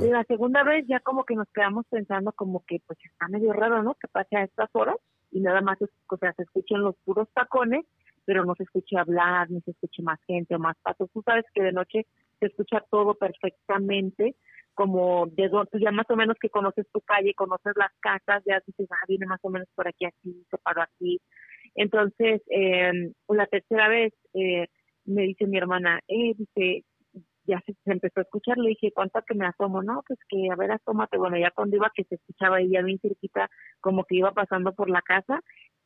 Y 0.00 0.08
la 0.08 0.24
segunda 0.24 0.62
vez 0.62 0.86
ya 0.86 1.00
como 1.00 1.24
que 1.24 1.34
nos 1.34 1.48
quedamos 1.52 1.86
pensando 1.90 2.32
como 2.32 2.64
que, 2.64 2.80
pues 2.86 2.98
está 3.04 3.28
medio 3.28 3.52
raro, 3.52 3.82
¿no? 3.82 3.94
Que 3.94 4.08
pase 4.08 4.36
a 4.36 4.44
estas 4.44 4.70
horas 4.74 4.96
y 5.30 5.40
nada 5.40 5.60
más, 5.60 5.78
o 5.80 6.16
sea, 6.16 6.32
se 6.34 6.42
escuchan 6.42 6.82
los 6.82 6.94
puros 7.04 7.28
tacones, 7.34 7.84
pero 8.24 8.44
no 8.44 8.54
se 8.54 8.62
escuche 8.62 8.96
hablar, 8.96 9.50
ni 9.50 9.60
se 9.62 9.72
escuche 9.72 10.02
más 10.02 10.20
gente 10.26 10.54
o 10.54 10.58
más 10.58 10.76
pasos. 10.82 11.10
Tú 11.12 11.22
sabes 11.22 11.44
que 11.54 11.62
de 11.62 11.72
noche 11.72 12.06
se 12.38 12.46
escucha 12.46 12.84
todo 12.90 13.14
perfectamente, 13.14 14.36
como 14.74 15.26
de 15.26 15.50
tú 15.70 15.78
ya 15.78 15.90
más 15.90 16.08
o 16.10 16.16
menos 16.16 16.36
que 16.40 16.48
conoces 16.48 16.86
tu 16.92 17.00
calle, 17.00 17.34
conoces 17.34 17.72
las 17.76 17.92
casas, 18.00 18.42
ya 18.46 18.62
dices, 18.66 18.88
ah, 18.90 19.04
viene 19.08 19.26
más 19.26 19.40
o 19.42 19.50
menos 19.50 19.68
por 19.74 19.88
aquí, 19.88 20.04
aquí, 20.04 20.44
se 20.50 20.58
paró 20.58 20.82
aquí. 20.82 21.20
Entonces, 21.74 22.42
eh, 22.50 23.12
la 23.28 23.46
tercera 23.46 23.88
vez 23.88 24.12
eh, 24.34 24.66
me 25.04 25.22
dice 25.22 25.46
mi 25.46 25.58
hermana, 25.58 26.00
eh, 26.08 26.34
dice, 26.36 26.84
ya 27.44 27.60
se, 27.66 27.74
empezó 27.84 28.20
a 28.20 28.22
escuchar, 28.22 28.58
le 28.58 28.70
dije, 28.70 28.92
¿cuánto 28.94 29.20
que 29.26 29.34
me 29.34 29.46
asomo? 29.46 29.82
No, 29.82 30.02
pues 30.06 30.18
que 30.28 30.48
a 30.50 30.56
ver, 30.56 30.72
asómate. 30.72 31.18
Bueno, 31.18 31.38
ya 31.38 31.50
cuando 31.50 31.76
iba 31.76 31.90
que 31.94 32.04
se 32.04 32.16
escuchaba 32.16 32.60
ella 32.60 32.82
bien 32.82 32.98
cerquita, 33.00 33.48
como 33.80 34.04
que 34.04 34.16
iba 34.16 34.32
pasando 34.32 34.72
por 34.74 34.90
la 34.90 35.02
casa, 35.02 35.40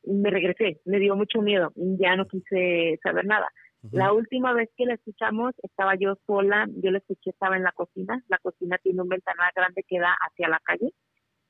me 0.04 0.30
regresé, 0.30 0.80
me 0.84 0.98
dio 0.98 1.16
mucho 1.16 1.42
miedo, 1.42 1.72
ya 1.74 2.16
no 2.16 2.26
quise 2.26 2.98
saber 3.02 3.26
nada. 3.26 3.48
La 3.92 4.12
última 4.12 4.52
vez 4.52 4.68
que 4.76 4.84
la 4.84 4.94
escuchamos 4.94 5.54
estaba 5.62 5.94
yo 5.94 6.16
sola, 6.26 6.66
yo 6.82 6.90
la 6.90 6.98
escuché, 6.98 7.30
estaba 7.30 7.56
en 7.56 7.62
la 7.62 7.72
cocina, 7.72 8.20
la 8.28 8.38
cocina 8.38 8.78
tiene 8.78 9.02
un 9.02 9.08
ventanal 9.08 9.50
grande 9.54 9.84
que 9.86 10.00
da 10.00 10.16
hacia 10.26 10.48
la 10.48 10.60
calle. 10.64 10.92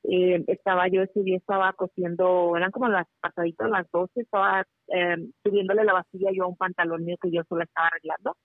Eh, 0.03 0.43
estaba 0.47 0.87
yo 0.87 1.01
ese 1.01 1.23
día, 1.23 1.37
estaba 1.37 1.73
cociendo, 1.73 2.55
eran 2.55 2.71
como 2.71 2.87
las 2.89 3.07
pasaditas, 3.19 3.69
las 3.69 3.89
12, 3.91 4.21
estaba 4.21 4.63
eh, 4.93 5.17
subiéndole 5.43 5.83
la 5.83 5.93
vacilla 5.93 6.29
yo 6.31 6.43
a 6.43 6.47
un 6.47 6.55
pantalón 6.55 7.03
mío 7.03 7.17
que 7.21 7.31
yo 7.31 7.41
solo 7.49 7.63
estaba 7.63 7.87
arreglando 7.87 8.37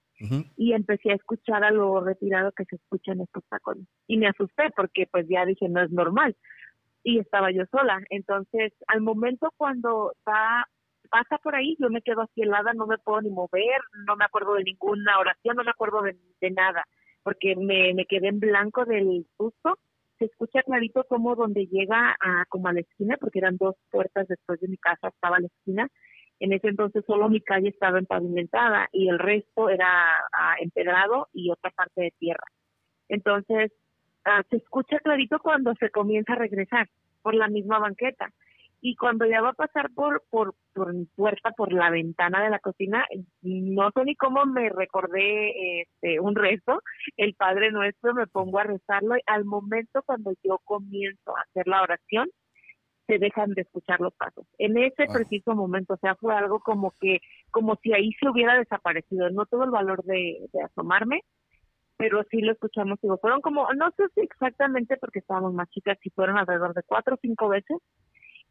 y 0.56 0.72
empecé 0.72 1.12
a 1.12 1.16
escuchar 1.16 1.64
a 1.64 1.70
lo 1.70 2.00
retirado 2.00 2.52
que 2.52 2.64
se 2.64 2.76
escuchan 2.76 3.20
estos 3.20 3.44
tacones. 3.48 3.86
Y 4.06 4.16
me 4.16 4.28
asusté 4.28 4.70
porque 4.76 5.06
pues 5.10 5.26
ya 5.28 5.44
dije, 5.44 5.68
no 5.68 5.82
es 5.82 5.90
normal. 5.90 6.36
Y 7.02 7.18
estaba 7.18 7.50
yo 7.50 7.64
sola. 7.70 8.00
Entonces, 8.10 8.72
al 8.86 9.00
momento 9.00 9.52
cuando 9.56 10.12
está 10.12 10.66
pasa 11.12 11.36
por 11.38 11.54
ahí, 11.54 11.76
yo 11.78 11.90
me 11.90 12.00
quedo 12.00 12.22
así 12.22 12.40
helada, 12.40 12.72
no 12.72 12.86
me 12.86 12.96
puedo 12.96 13.20
ni 13.20 13.28
mover, 13.28 13.80
no 14.06 14.16
me 14.16 14.24
acuerdo 14.24 14.54
de 14.54 14.64
ninguna 14.64 15.18
oración, 15.18 15.56
no 15.56 15.62
me 15.62 15.70
acuerdo 15.70 16.00
de, 16.00 16.50
nada, 16.50 16.84
porque 17.22 17.54
me, 17.54 17.92
me 17.92 18.06
quedé 18.06 18.28
en 18.28 18.40
blanco 18.40 18.86
del 18.86 19.26
susto. 19.36 19.78
Se 20.18 20.24
escucha 20.24 20.62
clarito 20.62 21.04
como 21.08 21.36
donde 21.36 21.66
llega 21.66 22.16
a, 22.18 22.46
como 22.48 22.68
a 22.68 22.72
la 22.72 22.80
esquina, 22.80 23.18
porque 23.20 23.40
eran 23.40 23.58
dos 23.58 23.74
puertas 23.90 24.26
después 24.26 24.58
de 24.60 24.68
mi 24.68 24.78
casa, 24.78 25.08
estaba 25.08 25.36
a 25.36 25.40
la 25.40 25.48
esquina. 25.48 25.88
En 26.42 26.52
ese 26.52 26.66
entonces 26.66 27.04
solo 27.06 27.28
mi 27.28 27.40
calle 27.40 27.68
estaba 27.68 28.00
empavimentada 28.00 28.88
y 28.90 29.08
el 29.08 29.20
resto 29.20 29.68
era 29.68 29.86
ah, 30.32 30.56
empedrado 30.58 31.28
y 31.32 31.52
otra 31.52 31.70
parte 31.70 32.02
de 32.02 32.14
tierra. 32.18 32.42
Entonces, 33.08 33.70
ah, 34.24 34.42
se 34.50 34.56
escucha 34.56 34.98
clarito 34.98 35.38
cuando 35.38 35.72
se 35.76 35.90
comienza 35.90 36.32
a 36.32 36.36
regresar 36.36 36.88
por 37.22 37.36
la 37.36 37.46
misma 37.46 37.78
banqueta 37.78 38.32
y 38.80 38.96
cuando 38.96 39.24
ya 39.24 39.40
va 39.40 39.50
a 39.50 39.52
pasar 39.52 39.90
por, 39.94 40.24
por, 40.30 40.56
por 40.74 40.92
mi 40.92 41.04
puerta, 41.04 41.52
por 41.52 41.72
la 41.72 41.90
ventana 41.90 42.42
de 42.42 42.50
la 42.50 42.58
cocina, 42.58 43.06
no 43.42 43.92
sé 43.94 44.04
ni 44.04 44.16
cómo 44.16 44.44
me 44.44 44.68
recordé 44.68 45.82
este, 45.82 46.18
un 46.18 46.34
rezo, 46.34 46.82
el 47.16 47.34
Padre 47.34 47.70
Nuestro, 47.70 48.14
me 48.14 48.26
pongo 48.26 48.58
a 48.58 48.64
rezarlo 48.64 49.16
y 49.16 49.22
al 49.26 49.44
momento 49.44 50.02
cuando 50.04 50.32
yo 50.42 50.58
comienzo 50.64 51.36
a 51.36 51.42
hacer 51.42 51.68
la 51.68 51.82
oración, 51.82 52.28
se 53.12 53.18
dejan 53.18 53.50
de 53.50 53.62
escuchar 53.62 54.00
los 54.00 54.14
pasos. 54.14 54.46
En 54.58 54.76
ese 54.78 55.06
preciso 55.12 55.54
momento, 55.54 55.94
o 55.94 55.98
sea, 55.98 56.14
fue 56.14 56.34
algo 56.34 56.60
como 56.60 56.92
que, 57.00 57.20
como 57.50 57.76
si 57.82 57.92
ahí 57.92 58.12
se 58.20 58.28
hubiera 58.28 58.58
desaparecido. 58.58 59.28
No 59.30 59.44
tuve 59.46 59.66
el 59.66 59.70
valor 59.70 60.02
de, 60.04 60.46
de 60.52 60.62
asomarme, 60.62 61.20
pero 61.96 62.22
sí 62.30 62.40
lo 62.40 62.52
escuchamos. 62.52 62.98
Digo, 63.02 63.18
fueron 63.18 63.40
como, 63.40 63.72
no 63.74 63.90
sé 63.96 64.04
si 64.14 64.22
exactamente 64.22 64.96
porque 64.96 65.18
estábamos 65.18 65.52
más 65.52 65.68
chicas, 65.70 65.98
si 66.02 66.10
fueron 66.10 66.38
alrededor 66.38 66.74
de 66.74 66.82
cuatro 66.84 67.16
o 67.16 67.18
cinco 67.20 67.48
veces 67.48 67.78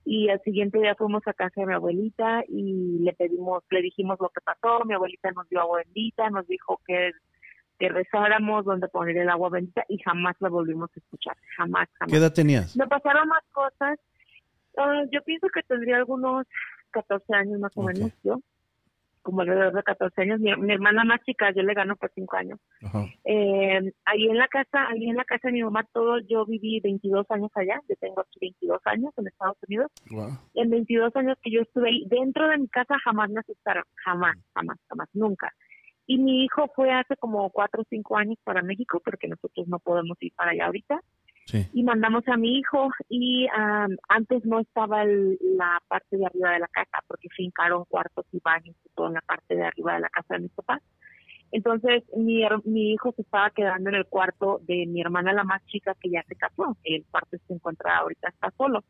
y 0.04 0.30
al 0.30 0.42
siguiente 0.42 0.80
día 0.80 0.96
fuimos 0.96 1.22
a 1.28 1.34
casa 1.34 1.62
de 1.62 1.68
mi 1.68 1.74
abuelita 1.74 2.44
y 2.48 3.00
le 3.00 3.14
pedimos, 3.14 3.64
le 3.70 3.82
dijimos 3.82 4.18
lo 4.20 4.30
que 4.30 4.42
pasó, 4.42 4.84
mi 4.86 4.94
abuelita 4.94 5.32
nos 5.32 5.48
dio 5.50 5.62
agua 5.62 5.80
bendita, 5.86 6.30
nos 6.30 6.48
dijo 6.48 6.80
que, 6.88 7.12
que 7.78 7.90
rezáramos 7.90 8.66
donde 8.66 8.88
poner 8.88 9.18
el 9.18 9.30
agua 9.30 9.50
bendita 9.50 9.84
y 9.90 10.00
jamás 10.00 10.36
la 10.40 10.50
volvimos 10.50 10.90
a 10.96 11.00
escuchar, 11.00 11.38
jamás, 11.58 11.88
jamás. 12.00 12.12
¿Qué 12.12 12.18
edad 12.18 12.34
tenías? 12.34 12.76
Me 12.76 12.88
pasaron 12.88 13.28
más 13.28 13.44
cosas, 13.52 14.00
ah, 14.78 15.04
yo 15.12 15.22
pienso 15.24 15.48
que 15.54 15.64
tendría 15.64 15.98
algunos 15.98 16.48
14 16.92 17.34
años 17.34 17.60
más 17.60 17.76
o 17.76 17.84
menos 17.84 18.12
yo 18.24 18.40
como 19.22 19.42
alrededor 19.42 19.74
de 19.74 19.84
14 19.84 20.22
años. 20.22 20.40
Mi, 20.40 20.52
hermana 20.72 21.04
más 21.04 21.22
chica, 21.24 21.52
yo 21.52 21.64
le 21.64 21.74
gano 21.74 21.96
por 21.96 22.12
5 22.14 22.36
años. 22.38 22.60
Eh, 23.24 23.94
ahí 24.06 24.28
en 24.28 24.38
la 24.38 24.48
casa, 24.48 24.88
ahí 24.90 25.10
en 25.10 25.16
la 25.16 25.26
casa 25.26 25.48
de 25.48 25.54
mi 25.54 25.64
mamá, 25.64 25.86
todo, 25.94 26.20
yo 26.20 26.46
viví 26.46 26.80
22 26.80 27.30
años 27.30 27.52
allá. 27.56 27.80
Yo 27.88 27.96
tengo 28.00 28.22
aquí 28.22 28.40
22 28.42 28.82
años 28.86 29.14
en 29.18 29.28
Estados 29.28 29.58
Unidos. 29.68 29.92
En 30.56 30.70
22 30.70 31.16
años 31.16 31.38
que 31.42 31.52
yo 31.52 31.62
estuve 31.62 31.90
ahí, 31.90 32.06
dentro 32.08 32.48
de 32.48 32.58
mi 32.58 32.68
casa 32.68 32.98
jamás 33.04 33.30
me 33.30 33.40
asustaron. 33.40 33.84
Jamás, 34.04 34.38
jamás, 34.54 34.78
jamás, 34.90 35.10
nunca. 35.14 35.54
Y 36.08 36.18
mi 36.18 36.44
hijo 36.44 36.68
fue 36.76 36.92
hace 36.92 37.16
como 37.16 37.50
4 37.52 37.82
o 37.82 37.86
5 37.90 38.18
años 38.18 38.38
para 38.44 38.62
México, 38.62 39.02
porque 39.04 39.28
nosotros 39.28 39.68
no 39.68 39.80
podemos 39.80 40.18
ir 40.22 40.34
para 40.36 40.52
allá 40.52 40.66
ahorita. 40.66 41.00
Y 41.74 41.84
mandamos 41.84 42.26
a 42.28 42.38
mi 42.38 42.60
hijo 42.60 42.90
y 43.10 43.48
antes 44.08 44.46
no 44.46 44.60
estaba 44.60 45.04
la 45.06 45.82
parte 45.88 46.18
de 46.18 46.26
arriba 46.26 46.52
de 46.52 46.60
la 46.60 46.68
casa 46.68 47.04
porque 47.08 47.28
fincaron 47.30 47.86
cuartos 47.86 48.26
y 48.32 48.40
baños 48.40 48.76
y 48.86 48.90
todo 48.96 49.08
en 49.08 49.16
la 49.16 49.22
parte 49.22 49.56
de 49.56 49.64
arriba 49.64 49.96
de 49.96 50.02
la 50.02 50.10
casa 50.10 50.36
de 50.36 50.42
mis 50.42 50.52
papás. 50.52 50.82
Entonces 51.52 52.04
mi, 52.16 52.44
mi 52.64 52.94
hijo 52.94 53.12
se 53.16 53.24
estaba 53.24 53.50
quedando 53.50 53.90
en 53.90 53.96
el 53.96 54.06
cuarto 54.06 54.62
de 54.64 54.86
mi 54.88 55.02
hermana 55.02 55.34
la 55.34 55.44
más 55.44 55.66
chica 55.66 55.96
que 56.00 56.10
ya 56.10 56.24
se 56.24 56.36
casó. 56.36 56.78
El 56.84 57.06
cuarto 57.12 57.38
se 57.46 57.54
encuentra 57.54 57.98
ahorita, 57.98 58.30
está 58.30 58.52
solo. 58.58 58.84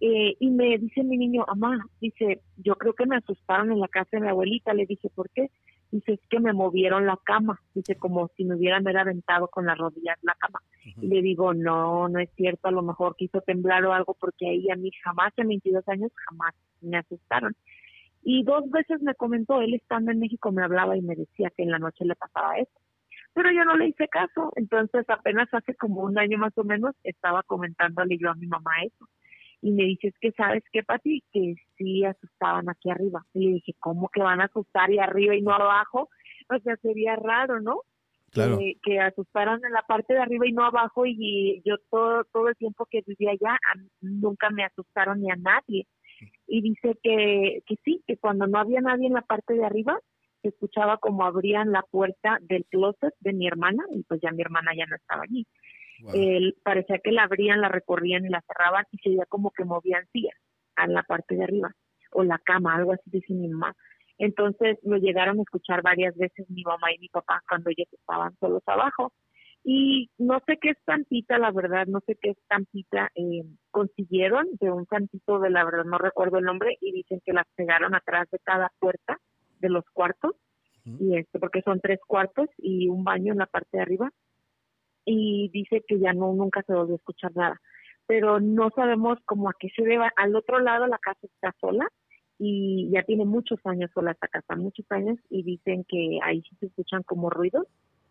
Eh, 0.00 0.34
y 0.40 0.50
me 0.50 0.76
dice 0.78 1.04
mi 1.04 1.16
niño, 1.16 1.44
mamá, 1.46 1.86
dice, 2.00 2.40
yo 2.56 2.74
creo 2.74 2.92
que 2.92 3.06
me 3.06 3.16
asustaron 3.16 3.70
en 3.70 3.78
la 3.78 3.86
casa 3.86 4.08
de 4.12 4.20
mi 4.20 4.28
abuelita. 4.28 4.74
Le 4.74 4.84
dije, 4.86 5.08
¿por 5.14 5.30
qué? 5.30 5.48
Dice, 5.92 6.14
es 6.14 6.20
que 6.30 6.40
me 6.40 6.54
movieron 6.54 7.06
la 7.06 7.18
cama. 7.22 7.60
Dice, 7.74 7.96
como 7.96 8.28
si 8.36 8.44
me 8.44 8.56
hubieran 8.56 8.88
aventado 8.88 9.46
con 9.48 9.66
las 9.66 9.76
rodillas 9.76 10.18
la 10.22 10.34
cama. 10.34 10.60
Y 10.84 11.06
le 11.06 11.20
digo, 11.20 11.52
no, 11.52 12.08
no 12.08 12.18
es 12.18 12.30
cierto, 12.34 12.68
a 12.68 12.72
lo 12.72 12.82
mejor 12.82 13.14
quiso 13.14 13.42
temblar 13.42 13.84
o 13.84 13.92
algo, 13.92 14.14
porque 14.18 14.48
ahí 14.48 14.70
a 14.70 14.76
mí 14.76 14.90
jamás, 15.04 15.32
en 15.36 15.48
22 15.48 15.86
años, 15.88 16.10
jamás 16.28 16.54
me 16.80 16.96
asustaron. 16.96 17.54
Y 18.24 18.42
dos 18.42 18.70
veces 18.70 19.02
me 19.02 19.14
comentó, 19.14 19.60
él 19.60 19.74
estando 19.74 20.10
en 20.10 20.18
México 20.18 20.50
me 20.50 20.64
hablaba 20.64 20.96
y 20.96 21.02
me 21.02 21.14
decía 21.14 21.52
que 21.54 21.62
en 21.62 21.70
la 21.70 21.78
noche 21.78 22.04
le 22.04 22.16
pasaba 22.16 22.56
eso. 22.56 22.72
Pero 23.34 23.50
yo 23.52 23.64
no 23.64 23.76
le 23.76 23.88
hice 23.88 24.08
caso, 24.08 24.50
entonces 24.56 25.04
apenas 25.08 25.52
hace 25.52 25.74
como 25.74 26.02
un 26.02 26.18
año 26.18 26.38
más 26.38 26.56
o 26.56 26.64
menos 26.64 26.94
estaba 27.04 27.42
comentándole 27.42 28.18
yo 28.18 28.30
a 28.30 28.34
mi 28.34 28.46
mamá 28.46 28.72
eso 28.84 29.08
y 29.62 29.70
me 29.70 29.84
dice, 29.84 30.08
es 30.08 30.14
que 30.20 30.32
sabes 30.32 30.64
qué, 30.72 30.82
Pati, 30.82 31.22
que 31.32 31.54
sí 31.78 32.04
asustaban 32.04 32.68
aquí 32.68 32.90
arriba. 32.90 33.24
Y 33.32 33.46
le 33.46 33.52
dije, 33.54 33.74
¿cómo 33.78 34.08
que 34.12 34.20
van 34.20 34.40
a 34.40 34.46
asustar 34.46 34.90
y 34.90 34.98
arriba 34.98 35.36
y 35.36 35.40
no 35.40 35.54
abajo? 35.54 36.10
O 36.50 36.58
sea, 36.58 36.76
sería 36.78 37.14
raro, 37.14 37.60
¿no? 37.60 37.82
Claro. 38.32 38.58
Que, 38.82 38.98
asustaran 38.98 39.64
en 39.64 39.72
la 39.72 39.82
parte 39.82 40.14
de 40.14 40.20
arriba 40.20 40.48
y 40.48 40.52
no 40.52 40.64
abajo 40.64 41.04
y 41.06 41.62
yo 41.64 41.76
todo 41.90 42.24
todo 42.32 42.48
el 42.48 42.56
tiempo 42.56 42.86
que 42.90 43.02
vivía 43.06 43.32
allá 43.32 43.58
nunca 44.00 44.48
me 44.50 44.64
asustaron 44.64 45.20
ni 45.20 45.30
a 45.30 45.36
nadie. 45.36 45.86
Y 46.46 46.62
dice 46.62 46.98
que, 47.02 47.62
que 47.66 47.76
sí, 47.84 48.02
que 48.06 48.16
cuando 48.16 48.46
no 48.46 48.58
había 48.58 48.80
nadie 48.80 49.06
en 49.06 49.12
la 49.12 49.22
parte 49.22 49.54
de 49.54 49.64
arriba, 49.64 50.00
se 50.40 50.48
escuchaba 50.48 50.96
como 50.96 51.24
abrían 51.24 51.70
la 51.70 51.82
puerta 51.82 52.38
del 52.40 52.64
closet 52.64 53.14
de 53.20 53.32
mi 53.32 53.46
hermana 53.46 53.84
y 53.92 54.02
pues 54.02 54.20
ya 54.20 54.32
mi 54.32 54.42
hermana 54.42 54.72
ya 54.76 54.86
no 54.86 54.96
estaba 54.96 55.22
allí 55.22 55.46
parecía 56.62 56.98
que 56.98 57.12
la 57.12 57.24
abrían, 57.24 57.60
la 57.60 57.68
recorrían 57.68 58.24
y 58.24 58.28
la 58.28 58.42
cerraban 58.42 58.84
y 58.90 58.98
se 58.98 59.10
veía 59.10 59.26
como 59.26 59.50
que 59.50 59.64
movían 59.64 60.06
sillas 60.12 60.36
a 60.76 60.86
la 60.86 61.02
parte 61.02 61.36
de 61.36 61.44
arriba 61.44 61.72
o 62.12 62.22
la 62.22 62.38
cama, 62.38 62.74
algo 62.74 62.92
así 62.92 63.10
dice 63.10 63.32
mi 63.32 63.48
mamá. 63.48 63.74
Entonces 64.18 64.78
lo 64.82 64.98
llegaron 64.98 65.38
a 65.38 65.42
escuchar 65.42 65.82
varias 65.82 66.16
veces 66.16 66.48
mi 66.50 66.62
mamá 66.62 66.92
y 66.92 66.98
mi 66.98 67.08
papá 67.08 67.42
cuando 67.48 67.70
ellos 67.70 67.88
estaban 67.92 68.36
solos 68.38 68.62
abajo. 68.66 69.12
Y 69.64 70.10
no 70.18 70.40
sé 70.46 70.58
qué 70.60 70.70
estampita, 70.70 71.38
la 71.38 71.52
verdad, 71.52 71.86
no 71.86 72.00
sé 72.04 72.18
qué 72.20 72.30
estampita 72.30 73.10
eh, 73.14 73.44
consiguieron 73.70 74.46
de 74.60 74.72
un 74.72 74.86
santito 74.86 75.38
de 75.38 75.50
la 75.50 75.64
verdad, 75.64 75.84
no 75.84 75.98
recuerdo 75.98 76.38
el 76.38 76.44
nombre, 76.44 76.76
y 76.80 76.92
dicen 76.92 77.20
que 77.24 77.32
las 77.32 77.46
pegaron 77.54 77.94
atrás 77.94 78.28
de 78.32 78.40
cada 78.40 78.72
puerta 78.80 79.18
de 79.60 79.68
los 79.68 79.84
cuartos, 79.92 80.32
y 80.84 81.16
esto 81.16 81.38
porque 81.38 81.62
son 81.62 81.80
tres 81.80 82.00
cuartos 82.04 82.48
y 82.58 82.88
un 82.88 83.04
baño 83.04 83.32
en 83.32 83.38
la 83.38 83.46
parte 83.46 83.76
de 83.76 83.82
arriba, 83.82 84.10
y 85.04 85.50
dice 85.52 85.82
que 85.86 85.98
ya 85.98 86.12
no 86.12 86.32
nunca 86.32 86.62
se 86.62 86.72
volvió 86.72 86.94
a 86.94 86.96
escuchar 86.96 87.32
nada. 87.34 87.60
Pero 88.06 88.40
no 88.40 88.70
sabemos 88.74 89.18
cómo 89.24 89.48
a 89.48 89.54
qué 89.58 89.68
se 89.74 89.82
deba. 89.82 90.12
Al 90.16 90.34
otro 90.36 90.58
lado 90.60 90.86
la 90.86 90.98
casa 90.98 91.20
está 91.22 91.54
sola 91.60 91.86
y 92.38 92.90
ya 92.90 93.02
tiene 93.04 93.24
muchos 93.24 93.60
años 93.64 93.90
sola 93.94 94.12
esta 94.12 94.26
casa 94.26 94.56
muchos 94.56 94.84
años 94.90 95.16
y 95.30 95.44
dicen 95.44 95.84
que 95.88 96.18
ahí 96.22 96.42
sí 96.42 96.56
se 96.58 96.66
escuchan 96.66 97.02
como 97.04 97.30
ruidos 97.30 97.66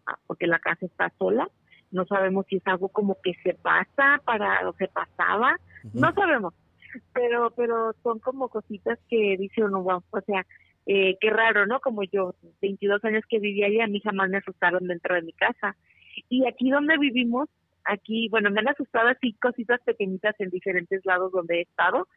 ah, 0.08 0.18
porque 0.28 0.48
la 0.48 0.60
casa 0.60 0.86
está 0.86 1.12
sola. 1.18 1.50
No 1.92 2.06
sabemos 2.06 2.46
si 2.48 2.56
es 2.58 2.64
algo 2.66 2.88
como 2.88 3.18
que 3.22 3.34
se 3.44 3.54
pasa 3.56 4.22
para 4.24 4.70
o 4.70 4.74
se 4.74 4.88
pasaba 4.88 5.58
no 5.94 6.14
sabemos. 6.14 6.54
Pero 7.14 7.52
pero 7.52 7.94
son 8.04 8.20
como 8.20 8.50
cositas 8.50 9.00
que 9.10 9.36
dice 9.38 9.64
uno 9.64 9.84
wow, 9.84 10.04
o 10.12 10.22
sea 10.22 10.46
eh, 10.86 11.18
qué 11.20 11.30
raro 11.30 11.66
no 11.68 11.80
como 11.80 12.04
yo 12.04 12.34
22 12.62 13.04
años 13.06 13.24
que 13.30 13.40
vivía 13.40 13.68
ahí 13.68 13.82
a 13.82 13.88
mí 13.88 14.02
jamás 14.02 14.30
me 14.30 14.38
asustaron 14.38 14.88
dentro 14.88 15.16
de 15.16 15.22
mi 15.22 15.34
casa 15.34 15.76
y 16.30 16.46
aquí 16.48 16.70
donde 16.70 16.98
vivimos, 16.98 17.50
aquí, 17.86 18.30
bueno, 18.30 18.52
me 18.52 18.60
han 18.60 18.70
asustado 18.70 19.10
así 19.10 19.34
cositas 19.34 19.82
pequeñitas 19.82 20.36
en 20.40 20.50
diferentes 20.50 21.06
lados 21.06 21.32
donde 21.32 21.60
he 21.60 21.62
estado, 21.62 22.08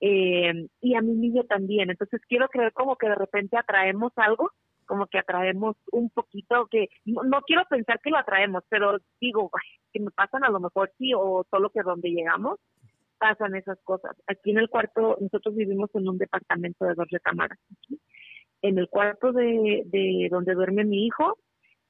eh, 0.00 0.66
y 0.80 0.94
a 0.94 1.00
mi 1.00 1.14
niño 1.14 1.44
también. 1.44 1.90
Entonces 1.90 2.20
quiero 2.28 2.48
creer 2.48 2.72
como 2.72 2.96
que 2.96 3.08
de 3.08 3.14
repente 3.14 3.56
atraemos 3.56 4.12
algo, 4.16 4.50
como 4.86 5.06
que 5.06 5.18
atraemos 5.18 5.76
un 5.92 6.10
poquito, 6.10 6.66
que 6.70 6.88
no, 7.04 7.40
quiero 7.46 7.64
pensar 7.68 8.00
que 8.00 8.10
lo 8.10 8.18
atraemos, 8.18 8.64
pero 8.68 8.98
digo, 9.20 9.50
que 9.92 10.00
me 10.00 10.10
pasan 10.10 10.44
a 10.44 10.50
lo 10.50 10.60
mejor 10.60 10.92
sí, 10.98 11.12
o 11.14 11.44
solo 11.50 11.70
que 11.70 11.82
donde 11.82 12.10
llegamos 12.10 12.58
pasan 13.18 13.54
esas 13.54 13.80
cosas. 13.84 14.16
Aquí 14.26 14.50
en 14.50 14.58
el 14.58 14.68
cuarto, 14.68 15.16
nosotros 15.20 15.54
vivimos 15.54 15.88
en 15.94 16.08
un 16.08 16.18
departamento 16.18 16.84
de 16.84 16.94
dos 16.94 17.08
recámaras. 17.10 17.58
En 18.60 18.78
el 18.78 18.88
cuarto 18.88 19.32
de, 19.32 19.82
de 19.86 20.28
donde 20.30 20.54
duerme 20.54 20.84
mi 20.84 21.06
hijo, 21.06 21.38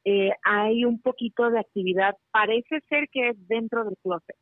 eh, 0.05 0.33
hay 0.43 0.85
un 0.85 1.01
poquito 1.01 1.51
de 1.51 1.61
actividad, 1.61 2.17
parece 2.31 2.81
ser 2.89 3.09
que 3.11 3.31
es 3.31 3.49
dentro 3.49 3.85
del 3.85 3.97
closet, 4.03 4.37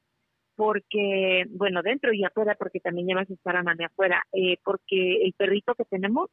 porque, 0.56 1.44
bueno, 1.50 1.82
dentro 1.82 2.12
y 2.12 2.24
afuera, 2.24 2.56
porque 2.58 2.80
también 2.80 3.08
ya 3.08 3.24
se 3.24 3.34
estarán 3.34 3.68
a 3.68 3.74
mí 3.74 3.84
afuera, 3.84 4.24
eh, 4.32 4.56
porque 4.64 5.24
el 5.24 5.32
perrito 5.34 5.74
que 5.74 5.84
tenemos, 5.84 6.30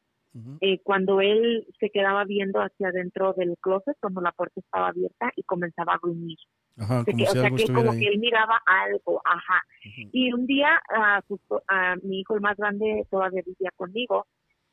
eh, 0.61 0.79
cuando 0.83 1.21
él 1.21 1.65
se 1.79 1.89
quedaba 1.89 2.23
viendo 2.23 2.59
hacia 2.59 2.89
adentro 2.89 3.33
del 3.33 3.55
closet, 3.59 3.97
cuando 3.99 4.21
la 4.21 4.31
puerta 4.31 4.59
estaba 4.59 4.89
abierta 4.89 5.31
y 5.35 5.43
comenzaba 5.43 5.93
a 5.93 5.99
gruñir. 6.01 6.37
Ajá, 6.77 7.03
como 7.03 7.23
o 7.23 7.27
sea 7.27 7.51
que 7.51 7.73
como 7.73 7.91
que 7.91 8.07
él 8.07 8.19
miraba 8.19 8.61
algo, 8.65 9.21
ajá. 9.25 9.61
Y 10.13 10.31
un 10.31 10.45
día 10.45 10.79
a, 10.89 11.21
a 11.67 11.95
mi 12.03 12.21
hijo 12.21 12.35
el 12.35 12.41
más 12.41 12.55
grande 12.57 13.05
todavía 13.09 13.41
vivía 13.45 13.71
conmigo 13.75 14.27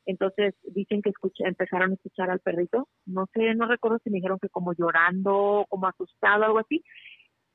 entonces 0.07 0.55
dicen 0.63 1.01
que 1.01 1.11
empezaron 1.39 1.91
a 1.91 1.93
escuchar 1.95 2.31
al 2.31 2.39
perrito. 2.39 2.87
No 3.05 3.27
sé, 3.33 3.53
no 3.55 3.67
recuerdo 3.67 3.99
si 4.03 4.09
me 4.09 4.15
dijeron 4.15 4.39
que 4.41 4.49
como 4.49 4.73
llorando, 4.73 5.65
como 5.69 5.87
asustado, 5.87 6.45
algo 6.45 6.59
así. 6.59 6.81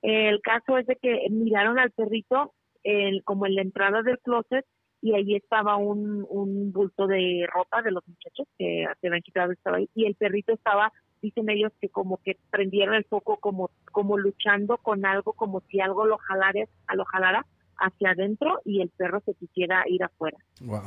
El 0.02 0.40
caso 0.42 0.76
es 0.76 0.86
de 0.86 0.96
que 0.96 1.26
miraron 1.30 1.78
al 1.78 1.90
perrito 1.92 2.52
el, 2.84 3.24
como 3.24 3.46
en 3.46 3.54
la 3.54 3.62
entrada 3.62 4.02
del 4.02 4.18
closet 4.18 4.66
y 5.00 5.14
ahí 5.14 5.34
estaba 5.34 5.76
un, 5.76 6.26
un 6.28 6.72
bulto 6.72 7.06
de 7.06 7.46
ropa 7.52 7.80
de 7.82 7.90
los 7.90 8.06
muchachos 8.06 8.46
que 8.58 8.86
se 9.00 9.06
habían 9.06 9.22
quitado, 9.22 9.50
estaba 9.50 9.78
ahí. 9.78 9.88
Y 9.94 10.04
el 10.04 10.14
perrito 10.14 10.52
estaba, 10.52 10.92
dicen 11.22 11.48
ellos, 11.48 11.72
que 11.80 11.88
como 11.88 12.18
que 12.18 12.36
prendieron 12.50 12.94
el 12.94 13.04
foco 13.04 13.38
como, 13.38 13.70
como 13.90 14.18
luchando 14.18 14.76
con 14.76 15.06
algo, 15.06 15.32
como 15.32 15.60
si 15.68 15.80
algo 15.80 16.04
lo 16.04 16.18
jalara, 16.18 16.66
lo 16.94 17.04
jalara 17.06 17.46
hacia 17.82 18.10
adentro 18.10 18.60
y 18.64 18.80
el 18.80 18.90
perro 18.90 19.20
se 19.24 19.34
quisiera 19.34 19.84
ir 19.86 20.02
afuera, 20.04 20.38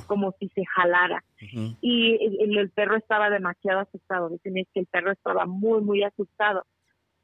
como 0.07 0.33
si 0.39 0.47
se 0.49 0.63
jalara. 0.65 1.23
Y 1.81 2.17
el, 2.39 2.71
perro 2.71 2.95
estaba 2.95 3.29
demasiado 3.29 3.81
asustado, 3.81 4.29
dicen 4.29 4.57
es 4.57 4.67
que 4.73 4.79
el 4.79 4.87
perro 4.87 5.11
estaba 5.11 5.45
muy, 5.45 5.81
muy 5.81 6.03
asustado. 6.03 6.65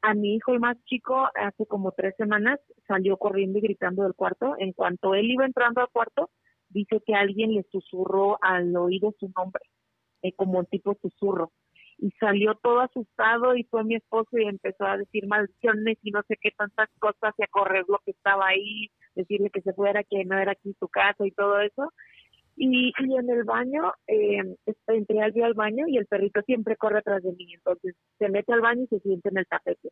A 0.02 0.14
mi 0.14 0.36
hijo, 0.36 0.52
el 0.54 0.60
más 0.60 0.78
chico, 0.86 1.28
hace 1.36 1.66
como 1.68 1.92
tres 1.92 2.16
semanas 2.18 2.60
salió 2.88 3.18
corriendo 3.18 3.60
y 3.60 3.62
gritando 3.62 4.04
del 4.04 4.16
cuarto. 4.16 4.56
En 4.58 4.74
cuanto 4.74 5.14
él 5.14 5.30
iba 5.30 5.46
entrando 5.46 5.80
al 5.80 5.90
cuarto, 5.90 6.32
dice 6.70 7.02
que 7.06 7.14
alguien 7.14 7.54
le 7.54 7.64
susurró 7.72 8.38
al 8.42 8.76
oído 8.76 9.14
su 9.20 9.32
nombre, 9.36 9.64
eh, 10.24 10.34
como 10.34 10.60
un 10.60 10.66
tipo 10.66 10.98
susurro 11.02 11.52
y 12.02 12.10
salió 12.20 12.56
todo 12.56 12.80
asustado 12.80 13.56
y 13.56 13.64
fue 13.66 13.84
mi 13.84 13.96
esposo 13.96 14.36
y 14.38 14.48
empezó 14.48 14.86
a 14.86 14.98
decir 14.98 15.28
maldiciones 15.28 16.00
y 16.02 16.10
no 16.10 16.24
sé 16.28 16.36
qué 16.42 16.50
tantas 16.50 16.90
cosas 16.98 17.36
y 17.38 17.44
a 17.44 17.48
correr 17.48 17.86
lo 17.88 18.00
que 18.04 18.12
estaba 18.12 18.48
ahí 18.48 18.90
decirle 19.16 19.50
que 19.50 19.62
se 19.62 19.74
fuera, 19.74 20.04
que 20.04 20.26
no 20.26 20.38
era 20.38 20.54
aquí 20.54 20.76
su 20.80 20.88
casa 20.88 21.26
y 21.26 21.32
todo 21.32 21.60
eso. 21.62 21.92
Y, 22.56 22.94
y 23.00 23.16
en 23.16 23.30
el 23.30 23.44
baño, 23.44 23.94
eh, 24.08 24.56
entré 24.88 25.22
al, 25.22 25.34
al 25.44 25.54
baño 25.54 25.88
y 25.88 25.98
el 25.98 26.06
perrito 26.06 26.42
siempre 26.42 26.76
corre 26.76 27.00
atrás 27.00 27.24
de 27.24 27.32
mí, 27.32 27.54
entonces 27.54 27.96
se 28.20 28.30
mete 28.30 28.54
al 28.54 28.62
baño 28.62 28.84
y 28.84 28.88
se 28.88 29.00
siente 29.00 29.30
en 29.30 29.38
el 29.38 29.48
tapete. 29.48 29.90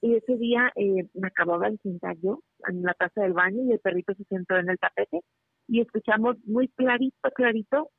Y 0.00 0.14
ese 0.14 0.36
día 0.36 0.72
eh, 0.76 1.08
me 1.14 1.28
acababa 1.28 1.70
de 1.70 1.76
sentar 1.78 2.16
yo 2.22 2.40
en 2.68 2.82
la 2.82 2.94
taza 2.94 3.22
del 3.22 3.32
baño 3.32 3.64
y 3.64 3.72
el 3.72 3.80
perrito 3.80 4.14
se 4.14 4.24
sentó 4.24 4.56
en 4.56 4.70
el 4.70 4.78
tapete 4.78 5.20
y 5.66 5.80
escuchamos 5.80 6.36
muy 6.44 6.68
clarito, 6.68 7.30
clarito, 7.34 7.90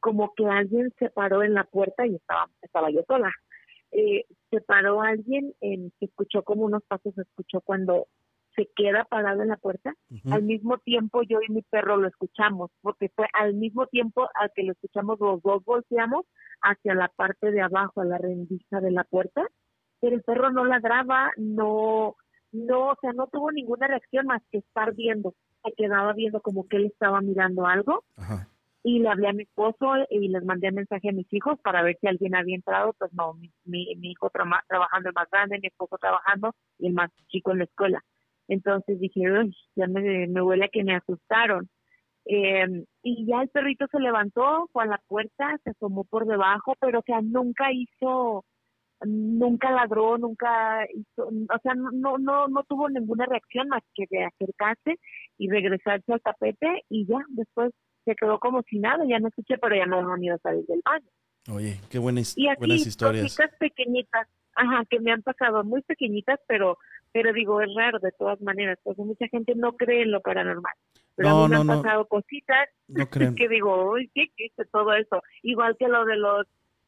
como 0.00 0.32
que 0.34 0.46
alguien 0.46 0.92
se 0.98 1.10
paró 1.10 1.42
en 1.42 1.54
la 1.54 1.64
puerta 1.64 2.06
y 2.06 2.16
estaba, 2.16 2.48
estaba 2.62 2.90
yo 2.90 3.02
sola. 3.06 3.30
Eh, 3.92 4.24
se 4.50 4.60
paró 4.60 5.00
alguien, 5.02 5.54
en, 5.60 5.92
se 5.98 6.06
escuchó 6.06 6.42
como 6.42 6.64
unos 6.64 6.82
pasos, 6.84 7.14
se 7.14 7.22
escuchó 7.22 7.60
cuando 7.60 8.08
se 8.56 8.68
queda 8.74 9.04
parado 9.04 9.42
en 9.42 9.48
la 9.48 9.56
puerta. 9.56 9.94
Al 10.30 10.42
mismo 10.42 10.78
tiempo 10.78 11.22
yo 11.22 11.38
y 11.46 11.52
mi 11.52 11.62
perro 11.62 11.96
lo 11.96 12.08
escuchamos, 12.08 12.70
porque 12.80 13.10
fue 13.14 13.26
al 13.34 13.54
mismo 13.54 13.86
tiempo 13.86 14.28
al 14.34 14.50
que 14.54 14.64
lo 14.64 14.72
escuchamos 14.72 15.18
los 15.20 15.42
dos 15.42 15.64
volteamos 15.64 16.26
hacia 16.62 16.94
la 16.94 17.08
parte 17.08 17.50
de 17.50 17.60
abajo, 17.60 18.00
a 18.00 18.04
la 18.04 18.18
rendija 18.18 18.80
de 18.80 18.90
la 18.90 19.04
puerta, 19.04 19.46
pero 20.00 20.16
el 20.16 20.22
perro 20.22 20.50
no 20.50 20.64
ladraba, 20.64 21.32
no, 21.36 22.16
no, 22.52 22.88
o 22.88 22.96
sea, 23.00 23.12
no 23.12 23.26
tuvo 23.28 23.52
ninguna 23.52 23.86
reacción 23.86 24.26
más 24.26 24.42
que 24.50 24.58
estar 24.58 24.94
viendo. 24.94 25.34
Se 25.64 25.72
quedaba 25.72 26.12
viendo 26.12 26.40
como 26.40 26.66
que 26.66 26.78
él 26.78 26.86
estaba 26.86 27.20
mirando 27.20 27.66
algo. 27.66 28.04
Ajá 28.16 28.48
y 28.86 29.00
le 29.00 29.08
hablé 29.08 29.28
a 29.28 29.32
mi 29.32 29.42
esposo 29.42 29.94
y 30.10 30.28
les 30.28 30.44
mandé 30.44 30.70
mensaje 30.70 31.08
a 31.08 31.12
mis 31.12 31.26
hijos 31.32 31.58
para 31.58 31.82
ver 31.82 31.98
si 32.00 32.06
alguien 32.06 32.36
había 32.36 32.54
entrado, 32.54 32.92
pues 32.96 33.12
no, 33.14 33.34
mi, 33.34 33.50
mi, 33.64 34.12
hijo 34.12 34.30
trabajando 34.30 35.08
el 35.08 35.12
más 35.12 35.28
grande, 35.28 35.58
mi 35.60 35.66
esposo 35.66 35.98
trabajando 35.98 36.54
y 36.78 36.86
el 36.86 36.92
más 36.92 37.10
chico 37.26 37.50
en 37.50 37.58
la 37.58 37.64
escuela. 37.64 38.04
Entonces 38.48 39.00
dije, 39.00 39.22
ya 39.74 39.86
me, 39.86 40.26
me 40.28 40.42
huele 40.42 40.66
a 40.66 40.68
que 40.68 40.84
me 40.84 40.94
asustaron. 40.94 41.68
Eh, 42.26 42.84
y 43.02 43.26
ya 43.26 43.42
el 43.42 43.48
perrito 43.50 43.86
se 43.90 44.00
levantó, 44.00 44.68
fue 44.72 44.82
a 44.82 44.86
la 44.86 45.00
puerta, 45.06 45.56
se 45.62 45.70
asomó 45.70 46.04
por 46.04 46.26
debajo, 46.26 46.74
pero 46.80 46.98
o 46.98 47.02
sea, 47.06 47.20
nunca 47.22 47.70
hizo, 47.72 48.44
nunca 49.04 49.70
ladró, 49.70 50.18
nunca 50.18 50.84
hizo, 50.92 51.28
o 51.28 51.58
sea, 51.62 51.74
no, 51.74 52.18
no, 52.18 52.48
no 52.48 52.64
tuvo 52.64 52.88
ninguna 52.88 53.26
reacción 53.26 53.68
más 53.68 53.82
que 53.94 54.06
de 54.10 54.24
acercarse 54.24 54.98
y 55.38 55.48
regresarse 55.48 56.12
al 56.12 56.20
tapete 56.20 56.84
y 56.88 57.06
ya, 57.06 57.18
después 57.28 57.72
se 58.04 58.16
quedó 58.16 58.40
como 58.40 58.62
si 58.62 58.80
nada, 58.80 59.04
ya 59.08 59.20
no 59.20 59.28
escuché, 59.28 59.56
pero 59.58 59.76
ya 59.76 59.86
no 59.86 60.12
han 60.12 60.24
ido 60.24 60.34
a 60.34 60.38
salir 60.38 60.64
del 60.66 60.82
baño. 60.84 61.08
Oye, 61.48 61.78
qué 61.90 62.00
buenas, 62.00 62.36
y 62.36 62.48
aquí, 62.48 62.58
buenas 62.58 62.84
historias. 62.84 63.36
pequeñitas, 63.60 64.26
ajá, 64.56 64.84
que 64.90 64.98
me 64.98 65.12
han 65.12 65.22
pasado 65.22 65.62
muy 65.62 65.82
pequeñitas, 65.82 66.40
pero 66.48 66.76
pero 67.12 67.32
digo, 67.32 67.60
es 67.60 67.68
raro 67.74 67.98
de 67.98 68.12
todas 68.12 68.40
maneras, 68.40 68.78
porque 68.82 69.02
mucha 69.02 69.26
gente 69.28 69.54
no 69.54 69.72
cree 69.72 70.02
en 70.02 70.12
lo 70.12 70.20
paranormal. 70.20 70.74
Pero 71.14 71.28
a 71.28 71.48
mí 71.48 71.54
me 71.54 71.56
han 71.56 71.66
pasado 71.66 72.06
cositas 72.06 72.68
que 73.36 73.48
digo, 73.48 73.92
uy, 73.92 74.10
¿qué, 74.14 74.26
¿qué 74.36 74.50
todo 74.70 74.92
eso? 74.92 75.22
Igual 75.42 75.76
que 75.78 75.88
lo 75.88 76.04
de 76.04 76.16
los 76.16 76.46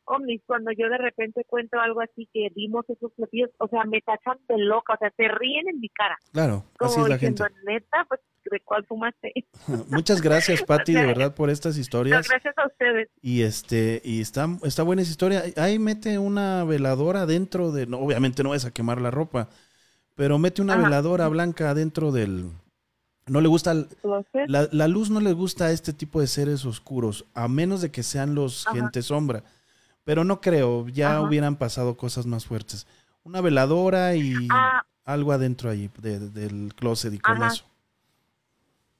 ovnis, 0.09 0.41
cuando 0.47 0.71
yo 0.73 0.89
de 0.89 0.99
repente 0.99 1.45
cuento 1.47 1.79
algo 1.79 2.01
así 2.01 2.29
que 2.33 2.49
vimos 2.55 2.89
esos 2.89 3.13
platillos, 3.13 3.51
o 3.59 3.69
sea, 3.69 3.85
me 3.85 4.01
tachan 4.01 4.39
de 4.49 4.59
loca, 4.59 4.95
o 4.95 4.99
sea, 4.99 5.13
se 5.17 5.29
ríen 5.29 5.69
en 5.69 5.81
mi 5.81 5.89
cara. 5.91 6.17
Claro, 6.33 6.65
así 6.81 7.01
es 7.01 7.09
la 7.09 7.19
gente. 7.19 7.45
neta, 7.67 8.05
pues 8.09 8.21
de 8.51 8.61
cuál 8.61 8.85
fumaste. 8.87 9.33
Muchas 9.91 10.23
gracias, 10.23 10.63
Patti, 10.63 10.95
de 10.95 11.07
verdad, 11.07 11.35
por 11.35 11.51
estas 11.51 11.77
historias. 11.77 12.27
gracias 12.29 12.57
a 12.57 12.67
ustedes. 12.67 13.09
Y 13.21 13.43
este, 13.43 14.01
y 14.05 14.21
está, 14.21 14.47
está 14.65 14.83
buena 14.83 15.03
esa 15.03 15.11
historia. 15.11 15.43
Ahí 15.57 15.79
mete 15.79 16.19
una 16.19 16.65
veladora 16.65 17.27
dentro 17.27 17.73
de, 17.73 17.87
no, 17.87 17.99
obviamente 17.99 18.43
no 18.43 18.51
vas 18.51 18.65
a 18.65 18.73
quemar 18.73 19.01
la 19.01 19.11
ropa, 19.11 19.49
pero 20.19 20.37
mete 20.37 20.61
una 20.61 20.77
veladora 20.77 21.29
blanca 21.29 21.75
dentro 21.75 22.11
del. 22.11 22.51
No 23.29 23.41
le 23.41 23.47
gusta. 23.47 23.73
La, 24.49 24.69
la, 24.73 24.89
luz 24.89 25.11
no 25.11 25.21
le 25.21 25.33
gusta 25.33 25.67
a 25.67 25.71
este 25.71 25.93
tipo 25.93 26.21
de 26.21 26.27
seres 26.27 26.67
oscuros, 26.67 27.25
a 27.35 27.47
menos 27.47 27.83
de 27.83 27.93
que 27.93 28.03
sean 28.03 28.35
los 28.35 28.67
gente 28.67 29.03
sombra. 29.03 29.45
Pero 30.03 30.25
no 30.25 30.41
creo, 30.41 30.89
ya 30.89 31.21
hubieran 31.21 31.55
pasado 31.55 31.97
cosas 31.97 32.27
más 32.27 32.47
fuertes. 32.47 32.89
Una 33.23 33.41
veladora 33.41 34.17
y 34.17 34.35
ah. 34.51 34.83
algo 35.05 35.31
adentro 35.31 35.71
ahí 35.71 35.89
del 36.03 36.75
closet 36.75 37.15
y 37.15 37.21
con 37.21 37.41
eso. 37.45 37.65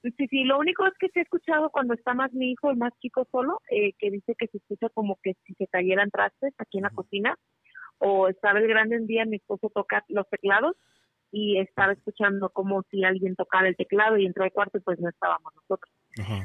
Sí, 0.01 0.27
sí, 0.29 0.45
lo 0.45 0.57
único 0.57 0.87
es 0.87 0.93
que 1.01 1.09
se 1.09 1.19
ha 1.19 1.23
escuchado 1.23 1.69
cuando 1.69 1.95
está 1.95 2.13
más 2.13 2.31
mi 2.31 2.51
hijo, 2.51 2.71
el 2.71 2.77
más 2.77 2.93
chico 3.01 3.27
solo, 3.29 3.59
eh, 3.69 3.91
que 3.99 4.09
dice 4.09 4.35
que 4.39 4.47
se 4.47 4.59
escucha 4.59 4.87
como 4.93 5.19
que 5.21 5.35
si 5.45 5.53
se 5.55 5.67
cayeran 5.67 6.11
trastes 6.11 6.53
aquí 6.59 6.77
en 6.77 6.83
la 6.83 6.91
cocina, 6.91 7.37
o 7.97 8.29
estaba 8.29 8.59
el 8.59 8.69
grande 8.69 8.95
un 8.95 9.05
día, 9.05 9.25
mi 9.25 9.35
esposo 9.35 9.69
toca 9.69 10.05
los 10.07 10.29
teclados 10.29 10.77
y 11.31 11.59
estaba 11.59 11.93
escuchando 11.93 12.49
como 12.49 12.83
si 12.89 13.03
alguien 13.03 13.35
tocara 13.35 13.67
el 13.67 13.75
teclado 13.75 14.17
y 14.17 14.25
entró 14.25 14.43
al 14.43 14.51
cuarto 14.51 14.77
y 14.77 14.81
pues 14.81 14.99
no 14.99 15.09
estábamos 15.09 15.53
nosotros. 15.55 15.93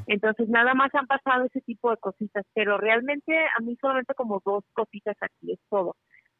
Entonces 0.07 0.47
nada 0.47 0.73
más 0.73 0.93
han 0.93 1.07
pasado 1.07 1.45
ese 1.45 1.61
tipo 1.61 1.89
de 1.89 1.97
cositas, 1.97 2.45
pero 2.53 2.77
realmente 2.77 3.35
a 3.57 3.61
mí 3.61 3.75
solamente 3.81 4.13
como 4.13 4.41
dos 4.45 4.63
cositas 4.73 5.17
aquí 5.21 5.51
es 5.51 5.59
todo 5.69 5.95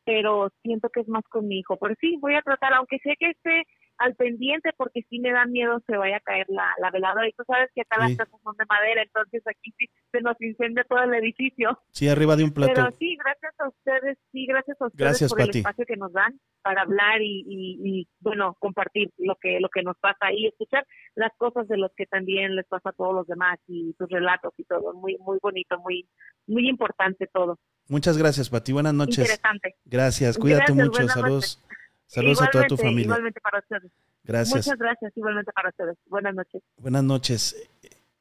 pero 0.06 0.52
siento 0.62 0.90
que 0.90 1.02
es 1.02 1.08
más 1.08 1.24
con 1.30 1.48
mi 1.48 1.60
hijo. 1.60 1.78
Pero 1.78 1.96
sí, 2.00 2.18
voy 2.22 2.36
a 2.36 2.42
tratar, 2.42 2.74
aunque 2.74 3.00
sé 3.00 3.16
que 3.20 3.32
esté 3.32 3.64
al 3.98 4.16
pendiente, 4.16 4.72
porque 4.78 5.02
sí 5.10 5.20
me 5.20 5.32
da 5.32 5.46
miedo 5.46 5.82
se 5.88 5.98
vaya 5.98 6.18
a 6.18 6.22
caer 6.22 6.46
la, 6.50 6.74
la 6.80 6.92
veladora. 6.92 7.28
Y 7.28 7.34
tú 7.34 7.44
sabes 7.48 7.70
que 7.74 7.82
acá 7.82 8.00
las 8.00 8.16
casas 8.16 8.40
son 8.44 8.56
de 8.58 8.66
madera, 8.70 9.02
entonces 9.02 9.42
aquí 9.46 9.74
sí 9.78 9.86
se 10.12 10.22
nos 10.22 10.40
incendia 10.42 10.84
todo 10.88 11.02
el 11.04 11.14
edificio. 11.14 11.80
Sí, 11.92 12.08
arriba 12.08 12.36
de 12.36 12.44
un 12.44 12.52
plato. 12.52 12.74
Pero 12.74 12.92
sí, 12.92 13.18
gracias 13.18 13.54
a 13.60 13.68
ustedes, 13.68 14.18
sí, 14.32 14.46
gracias 14.46 14.82
a 14.82 14.88
ustedes 14.88 15.30
por 15.30 15.42
el 15.42 15.50
espacio 15.50 15.86
que 15.86 15.98
nos 15.98 16.12
dan 16.14 16.40
para 16.62 16.82
hablar 16.82 17.22
y, 17.22 17.44
y, 17.48 18.08
bueno, 18.20 18.56
compartir 18.60 19.12
lo 19.18 19.36
que 19.36 19.60
lo 19.60 19.70
que 19.70 19.84
nos 19.84 19.98
pasa 19.98 20.32
y 20.34 20.48
escuchar 20.48 20.86
las 21.14 21.32
cosas 21.38 21.68
de 21.68 21.78
los 21.78 21.92
que 21.96 22.06
también 22.08 22.56
les 22.56 22.66
pasa 22.66 22.90
a 22.90 22.94
todos 22.94 23.14
los 23.14 23.28
demás 23.28 23.60
y 23.68 23.94
tus 23.94 24.10
relatos 24.10 24.54
y 24.58 24.64
todo. 24.64 24.94
Muy, 24.94 25.18
muy 25.20 25.38
bonito, 25.42 25.78
muy, 25.80 26.08
muy 26.48 26.68
importante 26.68 27.28
todo. 27.28 27.60
Muchas 27.88 28.18
gracias, 28.18 28.50
Pati. 28.50 28.74
Buenas 28.74 28.94
noches. 28.94 29.20
Interesante. 29.20 29.76
Gracias, 29.86 30.38
cuídate 30.38 30.74
mucho. 30.74 31.08
Saludos. 31.08 31.62
Saludos 32.08 32.42
a 32.42 32.50
toda 32.50 32.68
tu 32.68 32.78
familia. 32.78 33.06
Igualmente 33.06 33.42
para 33.42 33.60
ustedes. 33.60 33.92
Gracias. 34.24 34.66
Muchas 34.66 34.80
gracias, 34.80 35.12
igualmente 35.16 35.52
para 35.52 35.70
ustedes. 35.70 35.98
Buenas 36.08 36.36
noches. 36.36 36.62
Buenas 36.78 37.04
noches. 37.04 37.56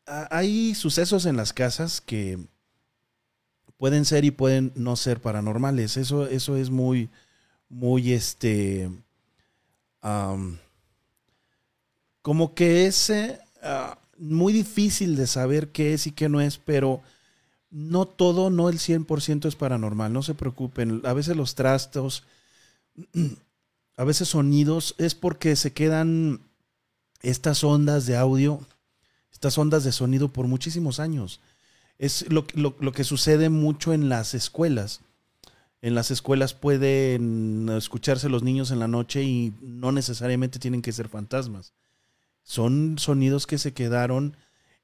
Hay 0.06 0.74
sucesos 0.74 1.26
en 1.26 1.36
las 1.36 1.52
casas 1.52 2.00
que 2.00 2.38
pueden 3.78 4.04
ser 4.04 4.24
y 4.24 4.30
pueden 4.30 4.72
no 4.74 4.96
ser 4.96 5.20
paranormales. 5.20 5.96
Eso, 5.96 6.26
eso 6.26 6.56
es 6.56 6.70
muy, 6.70 7.08
muy 7.68 8.12
este. 8.12 8.90
como 12.22 12.54
que 12.54 12.86
es 12.86 13.10
eh, 13.10 13.38
ah, 13.62 13.98
muy 14.18 14.52
difícil 14.52 15.16
de 15.16 15.26
saber 15.26 15.68
qué 15.68 15.94
es 15.94 16.06
y 16.06 16.12
qué 16.12 16.28
no 16.28 16.40
es, 16.40 16.58
pero 16.58 17.02
no 17.70 18.06
todo, 18.06 18.50
no 18.50 18.68
el 18.68 18.78
100% 18.78 19.46
es 19.46 19.56
paranormal, 19.56 20.12
no 20.12 20.22
se 20.22 20.34
preocupen. 20.34 21.02
A 21.04 21.12
veces 21.12 21.36
los 21.36 21.54
trastos, 21.54 22.24
a 23.96 24.04
veces 24.04 24.28
sonidos, 24.28 24.94
es 24.98 25.14
porque 25.14 25.56
se 25.56 25.72
quedan 25.72 26.40
estas 27.22 27.64
ondas 27.64 28.06
de 28.06 28.16
audio, 28.16 28.60
estas 29.32 29.56
ondas 29.58 29.84
de 29.84 29.92
sonido 29.92 30.32
por 30.32 30.46
muchísimos 30.46 31.00
años. 31.00 31.40
Es 31.98 32.28
lo, 32.30 32.44
lo 32.54 32.92
que 32.92 33.04
sucede 33.04 33.48
mucho 33.48 33.92
en 33.92 34.08
las 34.08 34.34
escuelas. 34.34 35.00
En 35.80 35.94
las 35.94 36.10
escuelas 36.10 36.54
pueden 36.54 37.68
escucharse 37.68 38.28
los 38.28 38.42
niños 38.42 38.70
en 38.70 38.78
la 38.78 38.88
noche 38.88 39.22
y 39.22 39.52
no 39.60 39.92
necesariamente 39.92 40.58
tienen 40.58 40.82
que 40.82 40.92
ser 40.92 41.08
fantasmas. 41.08 41.72
Son 42.42 42.98
sonidos 42.98 43.46
que 43.46 43.58
se 43.58 43.72
quedaron 43.72 44.36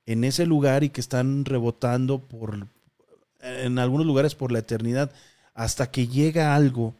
en 0.06 0.24
ese 0.24 0.46
lugar 0.46 0.84
y 0.84 0.90
que 0.90 1.00
están 1.00 1.44
rebotando 1.44 2.18
por, 2.18 2.66
en 3.40 3.78
algunos 3.78 4.06
lugares 4.06 4.34
por 4.34 4.52
la 4.52 4.60
eternidad, 4.60 5.12
hasta 5.54 5.90
que 5.90 6.06
llega 6.06 6.54
algo 6.54 6.94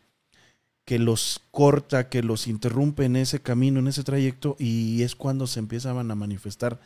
que 0.85 0.99
los 0.99 1.41
corta, 1.51 2.09
que 2.09 2.22
los 2.22 2.47
interrumpe 2.47 3.05
en 3.05 3.16
ese 3.16 3.41
camino, 3.41 3.81
en 3.81 3.89
ese 3.89 4.05
trayecto, 4.05 4.57
y 4.59 5.03
es 5.03 5.14
cuando 5.14 5.47
se 5.47 5.61
empiezan 5.61 6.11
a 6.11 6.14
manifestar 6.14 6.81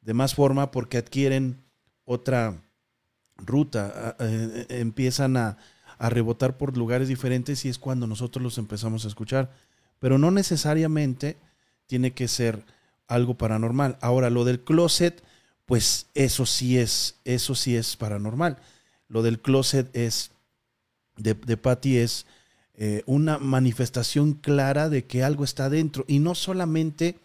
de 0.00 0.14
más 0.14 0.34
forma 0.34 0.70
porque 0.70 0.98
adquieren 0.98 1.62
otra 2.04 2.62
ruta, 3.36 4.16
eh, 4.18 4.66
empiezan 4.70 5.36
a, 5.36 5.58
a 5.98 6.08
rebotar 6.08 6.56
por 6.56 6.76
lugares 6.76 7.08
diferentes 7.08 7.64
y 7.64 7.68
es 7.68 7.78
cuando 7.78 8.06
nosotros 8.06 8.42
los 8.42 8.58
empezamos 8.58 9.04
a 9.04 9.08
escuchar. 9.08 9.52
Pero 9.98 10.16
no 10.16 10.30
necesariamente 10.30 11.36
tiene 11.86 12.12
que 12.12 12.28
ser 12.28 12.64
algo 13.06 13.36
paranormal. 13.36 13.98
Ahora, 14.00 14.30
lo 14.30 14.44
del 14.44 14.60
closet, 14.60 15.22
pues 15.66 16.06
eso 16.14 16.46
sí 16.46 16.78
es, 16.78 17.16
eso 17.24 17.54
sí 17.54 17.76
es 17.76 17.96
paranormal 17.96 18.56
lo 19.10 19.22
del 19.22 19.40
closet 19.40 19.94
es, 19.94 20.30
de, 21.16 21.34
de 21.34 21.56
Patty 21.56 21.98
es 21.98 22.26
eh, 22.82 23.02
una 23.04 23.36
manifestación 23.36 24.32
clara 24.32 24.88
de 24.88 25.04
que 25.04 25.22
algo 25.22 25.44
está 25.44 25.68
dentro 25.68 26.06
y 26.08 26.18
no 26.18 26.34
solamente 26.34 27.18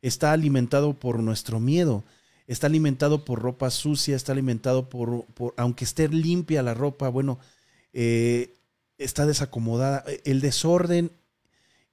está 0.00 0.30
alimentado 0.30 0.94
por 0.94 1.18
nuestro 1.18 1.58
miedo, 1.58 2.04
está 2.46 2.68
alimentado 2.68 3.24
por 3.24 3.42
ropa 3.42 3.70
sucia, 3.70 4.14
está 4.14 4.30
alimentado 4.30 4.88
por, 4.88 5.24
por 5.34 5.54
aunque 5.56 5.84
esté 5.84 6.08
limpia 6.08 6.62
la 6.62 6.74
ropa, 6.74 7.08
bueno, 7.08 7.40
eh, 7.92 8.54
está 8.96 9.26
desacomodada. 9.26 10.04
El 10.24 10.40
desorden 10.40 11.10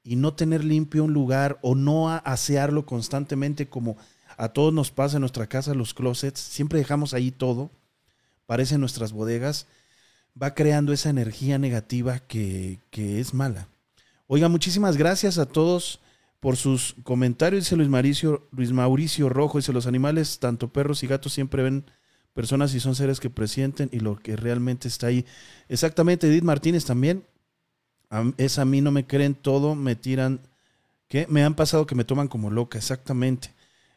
y 0.03 0.15
no 0.15 0.35
tener 0.35 0.63
limpio 0.63 1.03
un 1.03 1.13
lugar 1.13 1.57
o 1.63 1.73
no 1.73 2.09
asearlo 2.09 2.85
constantemente 2.85 3.67
como 3.67 3.97
a 4.37 4.49
todos 4.49 4.71
nos 4.71 4.91
pasa 4.91 5.17
en 5.17 5.21
nuestra 5.21 5.47
casa, 5.47 5.73
los 5.73 5.95
closets, 5.95 6.39
siempre 6.39 6.77
dejamos 6.77 7.15
ahí 7.15 7.31
todo 7.31 7.71
parecen 8.49 8.79
nuestras 8.79 9.11
bodegas, 9.11 9.67
va 10.41 10.53
creando 10.53 10.93
esa 10.93 11.09
energía 11.09 11.57
negativa 11.57 12.19
que, 12.19 12.79
es 12.91 13.33
mala. 13.33 13.67
Oiga, 14.27 14.47
muchísimas 14.47 14.97
gracias 14.97 15.37
a 15.37 15.45
todos 15.45 15.99
por 16.39 16.55
sus 16.55 16.95
comentarios, 17.03 17.65
dice 17.65 17.75
Luis 17.75 17.89
Mauricio, 17.89 18.47
Luis 18.51 18.71
Mauricio 18.71 19.27
Rojo, 19.27 19.57
dice 19.57 19.73
los 19.73 19.87
animales, 19.87 20.39
tanto 20.39 20.71
perros 20.71 21.03
y 21.03 21.07
gatos, 21.07 21.33
siempre 21.33 21.63
ven 21.63 21.83
personas 22.33 22.73
y 22.73 22.79
son 22.79 22.95
seres 22.95 23.19
que 23.19 23.29
presienten 23.29 23.89
y 23.91 23.99
lo 23.99 24.15
que 24.17 24.37
realmente 24.37 24.87
está 24.87 25.07
ahí. 25.07 25.25
Exactamente, 25.67 26.27
Edith 26.27 26.43
Martínez 26.43 26.85
también. 26.85 27.25
es 28.37 28.59
a 28.59 28.65
mí 28.65 28.79
no 28.79 28.91
me 28.91 29.05
creen 29.05 29.35
todo, 29.35 29.75
me 29.75 29.95
tiran, 29.95 30.39
¿qué? 31.09 31.25
Me 31.27 31.43
han 31.43 31.55
pasado 31.55 31.85
que 31.85 31.95
me 31.95 32.05
toman 32.05 32.29
como 32.29 32.49
loca, 32.49 32.77
exactamente. 32.77 33.53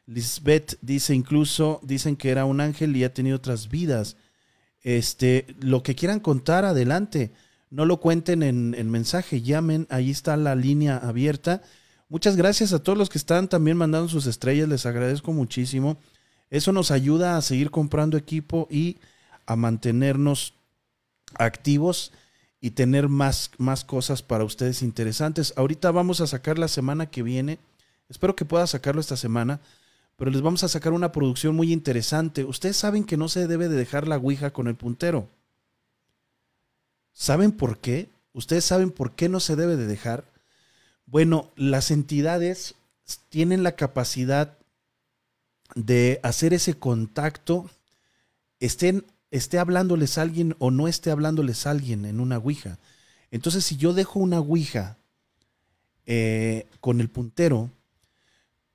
Lisbeth 0.07 0.79
dice 0.81 1.15
incluso, 1.15 1.79
dicen 1.85 2.17
que 2.17 2.31
era 2.31 2.45
un 2.45 2.61
ángel 2.61 2.97
y 2.97 3.05
ha 3.05 3.15
tenido 3.15 3.37
otras 3.37 3.69
vidas. 3.69 4.17
Este, 4.83 5.47
lo 5.61 5.83
que 5.83 5.95
quieran 5.95 6.21
contar, 6.21 6.65
adelante. 6.65 7.33
No 7.71 7.87
lo 7.87 8.01
cuenten 8.01 8.43
en, 8.43 8.75
en 8.77 8.91
mensaje, 8.91 9.43
llamen, 9.43 9.87
ahí 9.91 10.11
está 10.11 10.37
la 10.37 10.55
línea 10.55 10.99
abierta. 10.99 11.63
Muchas 12.09 12.37
gracias 12.37 12.73
a 12.73 12.83
todos 12.83 12.99
los 12.99 13.09
que 13.09 13.19
están 13.19 13.49
también 13.49 13.77
mandando 13.77 14.09
sus 14.09 14.27
estrellas, 14.27 14.69
les 14.69 14.85
agradezco 14.85 15.33
muchísimo. 15.33 15.97
Eso 16.51 16.73
nos 16.73 16.91
ayuda 16.91 17.39
a 17.39 17.43
seguir 17.43 17.71
comprando 17.71 18.19
equipo 18.19 18.69
y 18.71 18.99
a 19.47 19.57
mantenernos 19.57 20.55
activos 21.35 22.13
y 22.61 22.73
tener 22.73 23.09
más, 23.09 23.51
más 23.59 23.85
cosas 23.85 24.23
para 24.23 24.45
ustedes 24.45 24.83
interesantes. 24.83 25.55
Ahorita 25.57 25.91
vamos 25.91 26.21
a 26.21 26.27
sacar 26.27 26.59
la 26.59 26.69
semana 26.69 27.07
que 27.07 27.23
viene. 27.23 27.59
Espero 28.09 28.37
que 28.37 28.45
pueda 28.45 28.67
sacarlo 28.67 29.01
esta 29.01 29.17
semana. 29.17 29.61
Pero 30.23 30.31
les 30.31 30.41
vamos 30.41 30.63
a 30.63 30.69
sacar 30.69 30.93
una 30.93 31.11
producción 31.11 31.57
muy 31.57 31.73
interesante. 31.73 32.45
Ustedes 32.45 32.77
saben 32.77 33.03
que 33.03 33.17
no 33.17 33.29
se 33.29 33.49
debe 33.49 33.69
de 33.69 33.75
dejar 33.75 34.07
la 34.07 34.19
Ouija 34.19 34.53
con 34.53 34.69
el 34.69 34.77
puntero. 34.77 35.29
¿Saben 37.13 37.51
por 37.51 37.79
qué? 37.79 38.09
¿Ustedes 38.33 38.65
saben 38.65 38.93
por 38.93 39.17
qué 39.17 39.29
no 39.29 39.41
se 39.41 39.57
debe 39.57 39.75
de 39.75 39.89
dejar? 39.89 40.23
Bueno, 41.07 41.51
las 41.57 41.91
entidades 41.91 42.77
tienen 43.31 43.65
la 43.65 43.75
capacidad 43.75 44.57
de 45.75 46.21
hacer 46.23 46.55
ese 46.55 46.75
contacto, 46.75 47.69
estén, 48.61 49.05
esté 49.33 49.59
hablándoles 49.59 50.19
alguien 50.19 50.55
o 50.61 50.71
no 50.71 50.87
esté 50.87 51.11
hablándoles 51.11 51.67
alguien 51.67 52.05
en 52.05 52.21
una 52.21 52.39
Ouija. 52.39 52.79
Entonces, 53.33 53.65
si 53.65 53.77
yo 53.77 53.93
dejo 53.93 54.21
una 54.21 54.39
Ouija 54.39 54.99
eh, 56.07 56.69
con 56.79 57.01
el 57.01 57.09
puntero, 57.09 57.71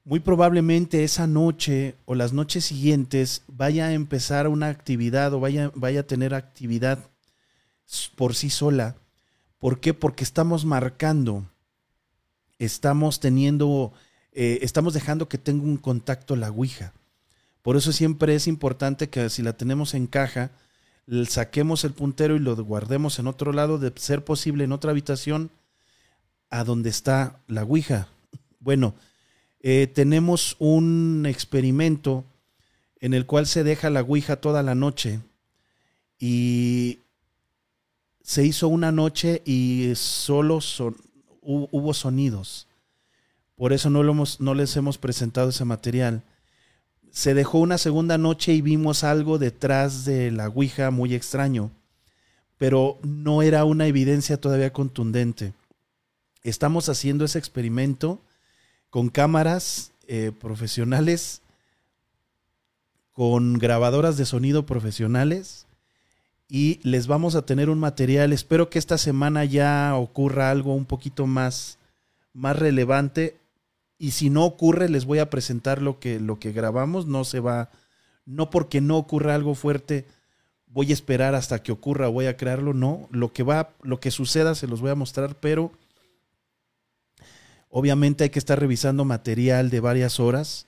muy 0.08 0.22
probablemente 0.22 1.04
esa 1.04 1.28
noche 1.28 1.98
o 2.06 2.16
las 2.16 2.32
noches 2.32 2.64
siguientes 2.64 3.44
vaya 3.48 3.88
a 3.88 3.94
empezar 3.94 4.48
una 4.48 4.70
actividad 4.70 5.34
o 5.34 5.42
vaya, 5.42 5.70
vaya 5.76 6.00
a 6.00 6.08
tener 6.08 6.34
actividad 6.34 7.10
por 8.16 8.34
sí 8.34 8.50
sola. 8.50 8.96
¿Por 9.60 9.82
qué? 9.82 9.94
Porque 9.94 10.24
estamos 10.24 10.64
marcando, 10.64 11.52
estamos 12.58 13.20
teniendo 13.20 13.92
eh, 14.32 14.60
estamos 14.62 14.94
dejando 14.94 15.28
que 15.28 15.38
tenga 15.38 15.66
un 15.66 15.76
contacto 15.76 16.38
la 16.38 16.52
Ouija. 16.52 16.94
Por 17.62 17.76
eso 17.76 17.92
siempre 17.92 18.34
es 18.34 18.48
importante 18.48 19.10
que 19.10 19.30
si 19.30 19.42
la 19.42 19.58
tenemos 19.58 19.94
en 19.94 20.08
caja, 20.08 20.52
saquemos 21.28 21.84
el 21.84 21.92
puntero 21.92 22.38
y 22.38 22.40
lo 22.40 22.56
guardemos 22.56 23.20
en 23.20 23.28
otro 23.28 23.52
lado, 23.52 23.78
de 23.78 23.92
ser 23.98 24.24
posible 24.24 24.64
en 24.64 24.72
otra 24.72 24.92
habitación, 24.92 25.52
a 26.50 26.64
donde 26.64 26.90
está 26.90 27.42
la 27.48 27.64
Ouija. 27.64 28.08
Bueno, 28.62 28.96
eh, 29.70 29.86
tenemos 29.86 30.56
un 30.60 31.26
experimento 31.28 32.24
en 33.02 33.14
el 33.14 33.26
cual 33.26 33.48
se 33.48 33.66
deja 33.66 33.90
la 33.90 34.00
Ouija 34.00 34.38
toda 34.38 34.64
la 34.64 34.76
noche 34.76 35.20
y 36.18 37.00
se 38.22 38.46
hizo 38.46 38.70
una 38.70 38.94
noche 38.94 39.42
y 39.44 39.92
solo 39.96 40.60
hubo 41.42 41.94
sonidos. 41.94 42.70
Por 43.58 43.74
eso 43.74 43.90
no, 43.90 44.04
no 44.40 44.54
les 44.54 44.78
hemos 44.78 44.98
presentado 44.98 45.50
ese 45.50 45.66
material. 45.66 46.24
Se 47.12 47.34
dejó 47.34 47.58
una 47.60 47.78
segunda 47.78 48.18
noche 48.18 48.54
y 48.54 48.62
vimos 48.62 49.04
algo 49.04 49.38
detrás 49.38 50.06
de 50.06 50.32
la 50.32 50.48
Ouija 50.48 50.92
muy 50.92 51.14
extraño, 51.14 51.72
pero 52.58 53.00
no 53.04 53.42
era 53.42 53.66
una 53.66 53.88
evidencia 53.88 54.40
todavía 54.40 54.72
contundente. 54.72 55.52
Estamos 56.42 56.88
haciendo 56.88 57.26
ese 57.26 57.38
experimento 57.38 58.22
con 58.90 59.10
cámaras 59.10 59.92
eh, 60.08 60.32
profesionales, 60.40 61.42
con 63.14 63.58
grabadoras 63.58 64.18
de 64.18 64.26
sonido 64.26 64.66
profesionales 64.66 65.66
y 66.50 66.80
les 66.84 67.08
vamos 67.08 67.36
a 67.36 67.46
tener 67.46 67.70
un 67.70 67.80
material. 67.80 68.32
Espero 68.32 68.70
que 68.70 68.80
esta 68.80 68.98
semana 68.98 69.44
ya 69.46 69.96
ocurra 69.96 70.50
algo 70.50 70.74
un 70.74 70.86
poquito 70.86 71.28
más, 71.28 71.78
más 72.34 72.58
relevante. 72.58 73.38
Y 73.98 74.12
si 74.12 74.30
no 74.30 74.46
ocurre 74.46 74.90
les 74.90 75.06
voy 75.06 75.20
a 75.20 75.30
presentar 75.30 75.82
lo 75.82 76.00
que, 76.00 76.20
lo 76.20 76.40
que 76.40 76.52
grabamos, 76.52 77.08
no 77.08 77.26
se 77.26 77.40
va, 77.40 77.70
no 78.26 78.50
porque 78.50 78.80
no 78.80 78.98
ocurra 78.98 79.36
algo 79.36 79.56
fuerte, 79.56 80.06
voy 80.68 80.92
a 80.92 80.94
esperar 80.94 81.34
hasta 81.34 81.64
que 81.64 81.72
ocurra, 81.72 82.08
voy 82.08 82.28
a 82.28 82.38
crearlo, 82.38 82.74
no, 82.74 83.08
lo 83.12 83.34
que 83.34 83.44
va, 83.44 83.72
lo 83.82 84.00
que 84.00 84.12
suceda 84.12 84.54
se 84.54 84.68
los 84.68 84.82
voy 84.82 84.92
a 84.92 84.96
mostrar, 84.96 85.36
pero 85.40 85.72
obviamente 87.70 88.24
hay 88.24 88.30
que 88.30 88.40
estar 88.40 88.60
revisando 88.60 89.06
material 89.06 89.70
de 89.70 89.80
varias 89.80 90.20
horas, 90.20 90.68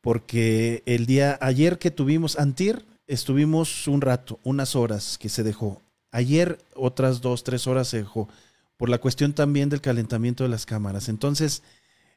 porque 0.00 0.82
el 0.86 1.06
día, 1.06 1.38
ayer 1.40 1.78
que 1.78 1.90
tuvimos, 1.90 2.38
antier, 2.38 2.84
estuvimos 3.06 3.88
un 3.88 4.00
rato, 4.00 4.38
unas 4.44 4.76
horas 4.76 5.18
que 5.18 5.28
se 5.28 5.42
dejó, 5.42 5.82
ayer 6.10 6.58
otras 6.74 7.20
dos, 7.20 7.44
tres 7.44 7.66
horas 7.66 7.88
se 7.88 7.98
dejó, 7.98 8.28
por 8.76 8.88
la 8.88 8.98
cuestión 8.98 9.32
también 9.32 9.68
del 9.68 9.80
calentamiento 9.80 10.44
de 10.44 10.50
las 10.50 10.66
cámaras, 10.66 11.08
entonces, 11.08 11.62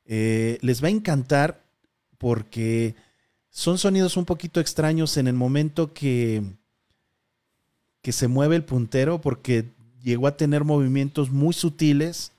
eh, 0.05 0.57
les 0.61 0.83
va 0.83 0.87
a 0.87 0.91
encantar 0.91 1.63
porque 2.17 2.95
son 3.49 3.77
sonidos 3.77 4.17
un 4.17 4.25
poquito 4.25 4.59
extraños 4.59 5.17
en 5.17 5.27
el 5.27 5.33
momento 5.33 5.93
que, 5.93 6.43
que 8.01 8.11
se 8.11 8.27
mueve 8.27 8.55
el 8.55 8.63
puntero 8.63 9.21
porque 9.21 9.71
llegó 10.01 10.27
a 10.27 10.37
tener 10.37 10.63
movimientos 10.63 11.31
muy 11.31 11.53
sutiles. 11.53 12.31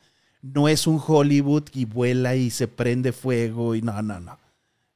No 0.42 0.68
es 0.68 0.86
un 0.86 1.00
Hollywood 1.04 1.64
y 1.72 1.84
vuela 1.84 2.36
y 2.36 2.50
se 2.50 2.68
prende 2.68 3.12
fuego 3.12 3.74
y 3.74 3.82
no, 3.82 4.00
no, 4.02 4.20
no. 4.20 4.38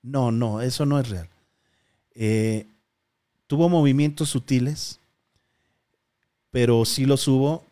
No, 0.02 0.30
no, 0.30 0.60
eso 0.60 0.86
no 0.86 0.98
es 0.98 1.08
real. 1.08 1.28
Eh, 2.14 2.66
tuvo 3.46 3.68
movimientos 3.68 4.30
sutiles, 4.30 5.00
pero 6.50 6.84
sí 6.84 7.06
los 7.06 7.26
hubo. 7.28 7.64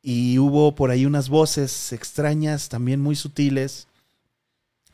Y 0.00 0.38
hubo 0.38 0.74
por 0.74 0.90
ahí 0.90 1.06
unas 1.06 1.28
voces 1.28 1.92
extrañas, 1.92 2.68
también 2.68 3.00
muy 3.00 3.16
sutiles. 3.16 3.88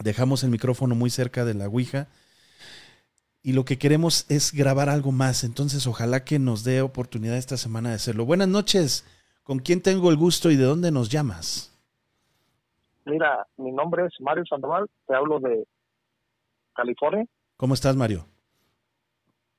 Dejamos 0.03 0.43
el 0.45 0.51
micrófono 0.51 0.95
muy 0.95 1.11
cerca 1.11 1.45
de 1.45 1.55
la 1.55 1.69
Ouija 1.69 2.09
y 3.45 3.53
lo 3.53 3.67
que 3.67 3.77
queremos 3.77 4.25
es 4.31 4.53
grabar 4.53 4.89
algo 4.89 5.13
más. 5.13 5.45
Entonces, 5.45 5.87
ojalá 5.87 6.25
que 6.25 6.39
nos 6.39 6.65
dé 6.65 6.81
oportunidad 6.81 7.37
esta 7.37 7.59
semana 7.59 7.91
de 7.91 7.97
hacerlo. 7.97 8.25
Buenas 8.25 8.49
noches. 8.49 9.05
¿Con 9.43 9.59
quién 9.59 9.83
tengo 9.83 10.09
el 10.09 10.17
gusto 10.17 10.51
y 10.51 10.57
de 10.57 10.65
dónde 10.65 10.91
nos 10.91 11.11
llamas? 11.11 11.74
Mira, 13.07 13.47
mi 13.57 13.73
nombre 13.73 14.07
es 14.07 14.13
Mario 14.21 14.45
Sandoval. 14.47 14.89
Te 15.07 15.15
hablo 15.15 15.39
de 15.41 15.67
California. 16.75 17.27
¿Cómo 17.57 17.75
estás, 17.75 17.97
Mario? 17.97 18.27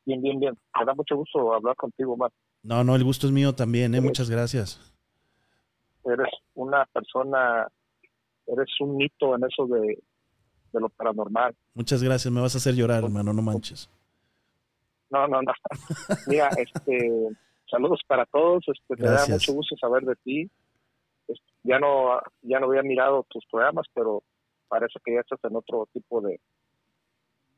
Bien, 0.05 0.21
bien, 0.21 0.39
bien. 0.39 0.57
Me 0.77 0.85
da 0.85 0.93
mucho 0.93 1.15
gusto 1.15 1.53
hablar 1.53 1.75
contigo, 1.75 2.15
Mar. 2.17 2.31
No, 2.63 2.83
no, 2.83 2.95
el 2.95 3.03
gusto 3.03 3.27
es 3.27 3.33
mío 3.33 3.53
también, 3.53 3.93
¿eh? 3.95 4.01
Muchas 4.01 4.29
gracias. 4.29 4.79
Eres 6.03 6.29
una 6.53 6.85
persona, 6.85 7.67
eres 8.47 8.69
un 8.79 8.97
mito 8.97 9.35
en 9.35 9.43
eso 9.43 9.65
de, 9.67 9.99
de 10.73 10.79
lo 10.79 10.89
paranormal. 10.89 11.55
Muchas 11.73 12.03
gracias, 12.03 12.31
me 12.31 12.41
vas 12.41 12.55
a 12.55 12.57
hacer 12.57 12.75
llorar, 12.75 13.03
hermano, 13.03 13.33
no 13.33 13.41
manches. 13.41 13.89
No, 15.09 15.27
no, 15.27 15.41
no. 15.41 15.51
Mira, 16.27 16.49
este, 16.49 17.11
saludos 17.69 18.01
para 18.07 18.25
todos, 18.25 18.63
este, 18.67 19.01
me 19.01 19.09
da 19.09 19.25
mucho 19.27 19.53
gusto 19.53 19.75
saber 19.77 20.03
de 20.03 20.15
ti. 20.17 20.51
Ya 21.66 21.80
no, 21.80 22.20
ya 22.41 22.59
no 22.59 22.68
había 22.68 22.84
mirado 22.84 23.26
tus 23.30 23.45
programas, 23.47 23.86
pero 23.93 24.24
parece 24.68 24.99
que 25.03 25.13
ya 25.13 25.22
estás 25.22 25.39
en 25.43 25.55
otro 25.55 25.88
tipo 25.93 26.22
de, 26.22 26.39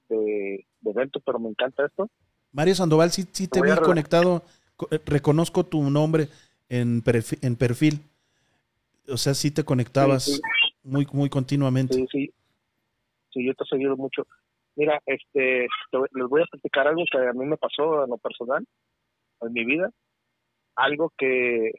de, 0.09 0.65
evento, 0.85 1.19
pero 1.25 1.39
me 1.39 1.49
encanta 1.49 1.85
esto. 1.85 2.09
Mario 2.51 2.75
Sandoval, 2.75 3.11
sí, 3.11 3.25
sí 3.31 3.47
te, 3.47 3.61
vi 3.61 3.69
conectado, 3.83 4.43
eh, 4.91 4.99
reconozco 5.05 5.65
tu 5.65 5.89
nombre 5.89 6.29
en 6.69 7.01
perfil, 7.01 7.39
en 7.41 7.55
perfil. 7.55 7.99
O 9.09 9.17
sea, 9.17 9.33
sí 9.33 9.51
te 9.51 9.63
conectabas 9.63 10.41
muy 10.83 11.07
muy 11.11 11.29
continuamente. 11.29 11.93
Sí, 11.93 12.07
sí 12.11 12.33
yo 13.43 13.53
te 13.53 13.63
he 13.63 13.67
seguido 13.67 13.95
mucho. 13.95 14.27
Mira, 14.75 15.01
este, 15.05 15.67
les 16.13 16.27
voy 16.29 16.41
a 16.41 16.45
platicar 16.45 16.87
algo 16.87 17.03
que 17.11 17.17
a 17.17 17.33
mí 17.33 17.45
me 17.45 17.57
pasó 17.57 18.03
en 18.03 18.09
lo 18.09 18.17
personal, 18.17 18.65
en 19.41 19.53
mi 19.53 19.65
vida. 19.65 19.89
Algo 20.75 21.11
que 21.17 21.71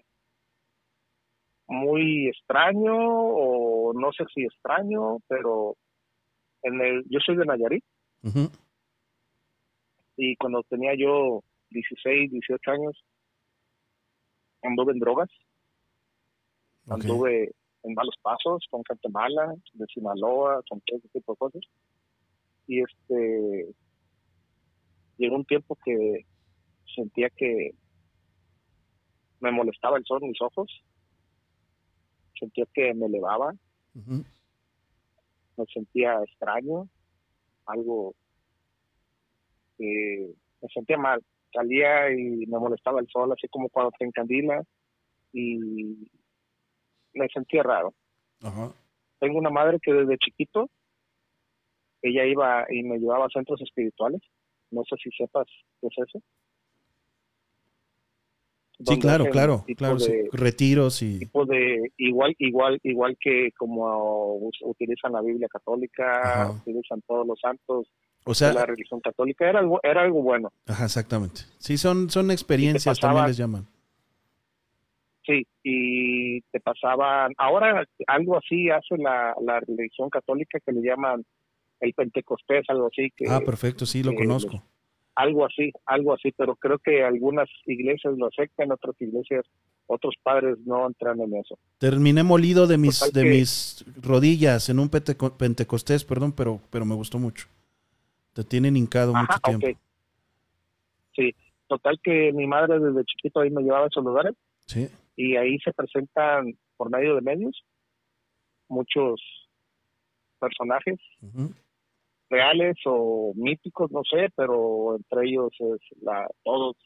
muy 1.69 2.29
extraño 2.29 2.95
o 2.97 3.93
no 3.93 4.11
sé 4.13 4.25
si 4.35 4.43
extraño, 4.45 5.19
pero 5.29 5.77
en 6.63 6.81
el, 6.81 7.05
yo 7.09 7.21
soy 7.21 7.37
de 7.37 7.45
Nayarit. 7.45 7.85
Y 10.17 10.35
cuando 10.37 10.63
tenía 10.65 10.95
yo 10.97 11.43
16, 11.71 12.33
18 12.33 12.71
años, 12.71 13.05
anduve 14.63 14.93
en 14.93 14.99
drogas. 14.99 15.31
Anduve 16.89 17.53
en 17.83 17.95
malos 17.95 18.17
pasos, 18.23 18.67
con 18.71 18.83
gente 18.85 19.09
mala, 19.11 19.55
de 19.75 19.87
Sinaloa, 19.93 20.63
con 20.69 20.81
todo 20.81 20.99
ese 20.99 21.09
tipo 21.11 21.33
de 21.33 21.37
cosas. 21.37 21.63
Y 22.67 22.81
este 22.81 23.75
llegó 25.19 25.37
un 25.37 25.45
tiempo 25.45 25.77
que 25.85 26.25
sentía 26.95 27.29
que 27.31 27.73
me 29.41 29.51
molestaba 29.51 29.99
el 29.99 30.05
sol 30.05 30.21
en 30.23 30.31
mis 30.31 30.41
ojos, 30.41 30.83
sentía 32.39 32.65
que 32.73 32.95
me 32.95 33.07
elevaba, 33.07 33.55
me 33.95 35.67
sentía 35.73 36.23
extraño, 36.23 36.89
algo 37.67 38.15
que 39.77 40.33
me 40.61 40.69
sentía 40.69 40.99
mal, 40.99 41.23
salía 41.53 42.11
y 42.11 42.47
me 42.47 42.59
molestaba 42.59 43.01
el 43.01 43.09
sol, 43.09 43.33
así 43.33 43.49
como 43.49 43.69
cuando 43.69 43.93
te 43.99 44.05
encandila 44.05 44.63
y 45.33 46.11
me 47.15 47.29
sentía 47.29 47.63
raro. 47.63 47.95
Tengo 49.19 49.39
una 49.39 49.51
madre 49.51 49.79
que 49.83 49.93
desde 49.93 50.19
chiquito, 50.19 50.71
ella 52.03 52.25
iba 52.25 52.67
y 52.71 52.83
me 52.85 52.99
llevaba 52.99 53.27
a 53.27 53.31
centros 53.31 53.61
espirituales, 53.61 54.23
no 54.71 54.83
sé 54.85 54.97
si 55.03 55.11
sepas 55.11 55.47
qué 55.81 55.89
es 55.89 56.09
eso. 56.09 56.23
Sí, 58.85 58.99
claro, 59.01 59.25
claro, 59.31 59.65
claro, 59.77 59.97
retiros 60.33 61.03
y 61.03 61.19
tipo 61.19 61.45
de 61.45 61.91
igual 61.97 62.35
igual 62.39 62.79
igual 62.85 63.17
que 63.21 63.51
como 63.59 64.51
utilizan 64.63 65.13
la 65.13 65.21
Biblia 65.21 65.49
católica, 65.49 66.53
utilizan 66.61 67.03
todos 67.03 67.27
los 67.27 67.41
santos 67.41 67.89
o 68.25 68.35
sea, 68.35 68.53
la 68.53 68.67
religión 68.67 69.01
católica 69.01 69.49
era 69.49 69.59
algo 69.59 69.81
era 69.83 70.03
algo 70.03 70.23
bueno. 70.23 70.53
Ajá, 70.67 70.85
exactamente. 70.85 71.41
Sí, 71.59 71.77
son 71.77 72.09
son 72.09 72.31
experiencias 72.31 73.01
también 73.01 73.27
les 73.27 73.37
llaman. 73.37 73.67
Sí, 75.27 75.45
y 75.65 76.41
te 76.43 76.61
pasaban 76.61 77.33
ahora 77.37 77.85
algo 78.07 78.39
así 78.39 78.71
hace 78.71 78.97
la, 78.97 79.35
la 79.45 79.61
religión 79.61 80.09
católica 80.09 80.59
que 80.65 80.73
le 80.73 80.83
llaman 80.83 81.25
el 81.81 81.93
Pentecostés, 81.95 82.65
algo 82.69 82.87
así 82.87 83.11
que 83.17 83.27
Ah, 83.29 83.41
perfecto, 83.41 83.87
sí, 83.87 84.05
lo 84.05 84.15
conozco 84.15 84.63
algo 85.19 85.45
así, 85.45 85.73
algo 85.85 86.15
así, 86.15 86.31
pero 86.31 86.55
creo 86.55 86.79
que 86.79 87.03
algunas 87.03 87.49
iglesias 87.67 88.17
lo 88.17 88.29
aceptan, 88.29 88.71
otras 88.71 88.95
iglesias, 89.01 89.45
otros 89.89 90.15
padres 90.23 90.59
no 90.65 90.87
entran 90.87 91.21
en 91.21 91.35
eso. 91.35 91.59
Terminé 91.79 92.23
molido 92.23 92.69
de 92.69 92.79
mis, 92.79 93.13
de 93.13 93.25
mis 93.25 93.85
rodillas 94.01 94.69
en 94.69 94.79
un 94.79 94.89
pentecostés, 94.89 96.05
perdón, 96.05 96.31
pero, 96.31 96.61
pero 96.71 96.85
me 96.85 96.95
gustó 96.95 97.19
mucho. 97.19 97.49
Te 98.33 98.45
tienen 98.45 98.77
hincado 98.77 99.13
mucho 99.13 99.41
tiempo. 99.43 99.67
Sí, 101.17 101.35
total 101.67 101.99
que 102.01 102.33
mi 102.33 102.47
madre 102.47 102.79
desde 102.79 103.05
chiquito 103.05 103.41
ahí 103.41 103.51
me 103.51 103.63
llevaba 103.63 103.87
a 103.87 103.89
esos 103.89 104.05
lugares. 104.05 104.37
Sí. 104.67 104.89
Y 105.17 105.35
ahí 105.35 105.59
se 105.59 105.73
presentan 105.73 106.57
por 106.77 106.91
medio 106.91 107.17
de 107.17 107.23
medios 107.23 107.61
muchos 108.69 109.21
personajes 110.39 111.01
reales 112.31 112.77
o 112.85 113.33
míticos, 113.35 113.91
no 113.91 114.03
sé, 114.05 114.29
pero 114.37 114.97
entre 114.97 115.29
ellos 115.29 115.51
es 115.59 116.03
la 116.03 116.27
todos, 116.45 116.77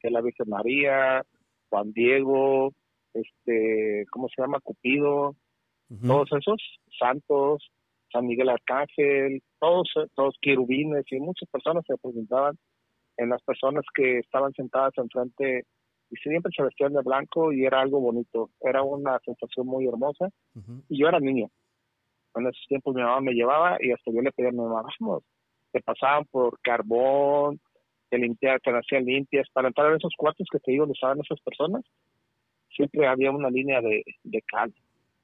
que 0.00 0.10
la 0.10 0.20
Virgen 0.20 0.48
María, 0.48 1.22
Juan 1.68 1.92
Diego, 1.92 2.72
este, 3.14 4.04
¿cómo 4.10 4.28
se 4.28 4.42
llama? 4.42 4.60
Cupido, 4.60 5.34
todos 6.06 6.28
esos 6.32 6.60
santos, 6.98 7.70
San 8.12 8.26
Miguel 8.26 8.48
Arcángel, 8.48 9.42
todos, 9.60 9.88
todos 10.14 10.36
querubines 10.40 11.04
y 11.10 11.20
muchas 11.20 11.48
personas 11.50 11.84
se 11.86 11.96
presentaban 11.96 12.56
en 13.16 13.28
las 13.28 13.42
personas 13.42 13.84
que 13.94 14.18
estaban 14.18 14.52
sentadas 14.54 14.92
enfrente 14.96 15.64
y 16.10 16.16
siempre 16.16 16.52
se 16.56 16.62
vestían 16.62 16.92
de 16.92 17.02
blanco 17.02 17.52
y 17.52 17.64
era 17.64 17.80
algo 17.80 18.00
bonito, 18.00 18.50
era 18.60 18.82
una 18.82 19.18
sensación 19.24 19.66
muy 19.66 19.86
hermosa 19.86 20.28
y 20.88 21.00
yo 21.00 21.08
era 21.08 21.20
niño, 21.20 21.48
en 22.34 22.46
esos 22.46 22.66
tiempos 22.68 22.94
mi 22.94 23.02
mamá 23.02 23.20
me 23.20 23.32
llevaba 23.32 23.76
y 23.80 23.92
hasta 23.92 24.10
yo 24.10 24.20
le 24.20 24.32
pedía 24.32 24.50
a 24.50 24.52
mi 24.52 24.58
mamá, 24.58 24.82
vamos, 25.00 25.22
te 25.72 25.80
pasaban 25.80 26.24
por 26.26 26.58
carbón, 26.60 27.60
te 28.10 28.18
limpiaban, 28.18 28.60
te 28.60 28.70
hacían 28.70 29.04
limpias, 29.04 29.48
para 29.52 29.68
entrar 29.68 29.90
en 29.90 29.96
esos 29.96 30.14
cuartos 30.16 30.46
que 30.50 30.58
te 30.60 30.72
digo 30.72 30.82
donde 30.82 30.94
estaban 30.94 31.20
esas 31.20 31.40
personas, 31.40 31.84
siempre 32.74 33.06
había 33.06 33.30
una 33.30 33.50
línea 33.50 33.80
de, 33.80 34.02
de 34.22 34.42
cal 34.42 34.72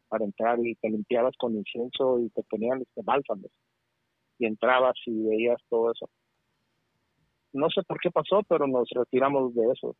para 0.08 0.24
entrar 0.24 0.58
y 0.64 0.74
te 0.76 0.90
limpiabas 0.90 1.34
con 1.38 1.54
incienso 1.56 2.18
y 2.20 2.30
te 2.30 2.42
ponían 2.42 2.82
este 2.82 3.00
bálsamos 3.02 3.50
y 4.38 4.46
entrabas 4.46 4.94
y 5.06 5.22
veías 5.22 5.61
todo 5.68 5.92
eso. 5.92 6.08
No 7.52 7.68
sé 7.70 7.82
por 7.82 8.00
qué 8.00 8.11
pasó, 8.11 8.42
pero 8.48 8.66
nos 8.66 8.88
retiramos 8.90 9.54
de 9.54 9.70
eso. 9.72 9.96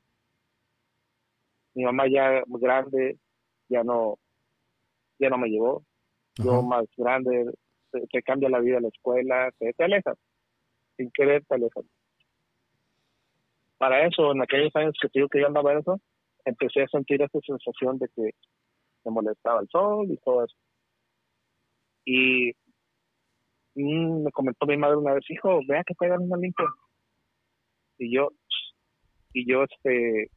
Mi 1.74 1.84
mamá 1.84 2.08
ya 2.08 2.42
grande 2.46 3.18
ya 3.68 3.84
no 3.84 4.16
ya 5.18 5.28
no 5.28 5.38
me 5.38 5.48
llevó, 5.48 5.84
yo 6.37 6.62
más 6.62 6.85
grande, 6.97 7.53
te, 7.91 8.22
cambia 8.22 8.49
la 8.49 8.61
vida 8.61 8.81
la 8.81 8.89
escuela, 8.89 9.51
te, 9.59 9.72
te 9.72 9.85
alejas, 9.85 10.16
sin 10.97 11.11
querer 11.11 11.45
te 11.47 11.55
alejas. 11.55 11.85
Para 13.78 14.07
eso, 14.07 14.33
en 14.33 14.43
aquellos 14.43 14.74
años 14.76 14.95
que 15.01 15.09
digo 15.14 15.28
que 15.28 15.41
yo 15.41 15.47
andaba 15.47 15.72
eso, 15.78 16.01
empecé 16.45 16.83
a 16.83 16.89
sentir 16.89 17.22
esa 17.22 17.39
sensación 17.41 17.99
de 17.99 18.09
que 18.14 18.31
me 19.05 19.11
molestaba 19.11 19.61
el 19.61 19.68
sol 19.68 20.07
y 20.11 20.16
todo 20.18 20.45
eso. 20.45 20.57
Y 22.05 22.53
mm, 23.74 24.24
me 24.24 24.33
comentó 24.33 24.66
mi 24.66 24.76
madre 24.76 24.97
una 24.97 25.14
vez, 25.14 25.24
hijo, 25.31 25.61
vea 25.66 25.83
que 25.85 25.95
pegan 25.95 26.22
una 26.22 26.37
limpia. 26.37 26.66
Y 27.99 28.14
yo, 28.14 28.28
y 29.33 29.51
yo, 29.51 29.64
este, 29.64 30.31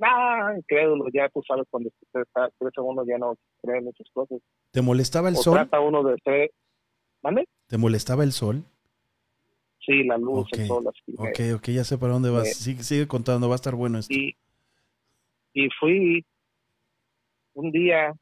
ah, 0.00 0.54
incrédulo, 0.56 1.06
ya 1.12 1.28
tú 1.28 1.42
sabes 1.46 1.66
cuando 1.70 1.90
tres 2.12 2.26
segundos 2.74 3.06
ya 3.06 3.18
no 3.18 3.34
creen 3.62 3.88
esas 3.88 4.08
cosas. 4.12 4.40
¿Te 4.78 4.82
molestaba 4.82 5.28
el 5.28 5.34
sol? 5.34 5.54
Trata 5.54 5.80
uno 5.80 6.04
de 6.04 6.16
ser, 6.22 6.52
¿Vale? 7.20 7.48
¿Te 7.66 7.76
molestaba 7.78 8.22
el 8.22 8.30
sol? 8.30 8.62
Sí, 9.84 10.04
la 10.04 10.16
luz, 10.16 10.46
el 10.52 10.68
sol. 10.68 10.86
Así, 10.86 11.14
ok, 11.18 11.56
ok, 11.56 11.68
ya 11.70 11.82
sé 11.82 11.98
para 11.98 12.12
dónde 12.12 12.30
vas. 12.30 12.54
sigue, 12.54 12.84
sigue, 12.84 13.08
contando, 13.08 13.48
va 13.48 13.56
a 13.56 13.56
estar 13.56 13.74
bueno 13.74 13.98
esto. 13.98 14.14
Y, 14.14 14.36
y 15.52 15.68
fui 15.80 16.24
un 17.54 17.72
día, 17.72 18.12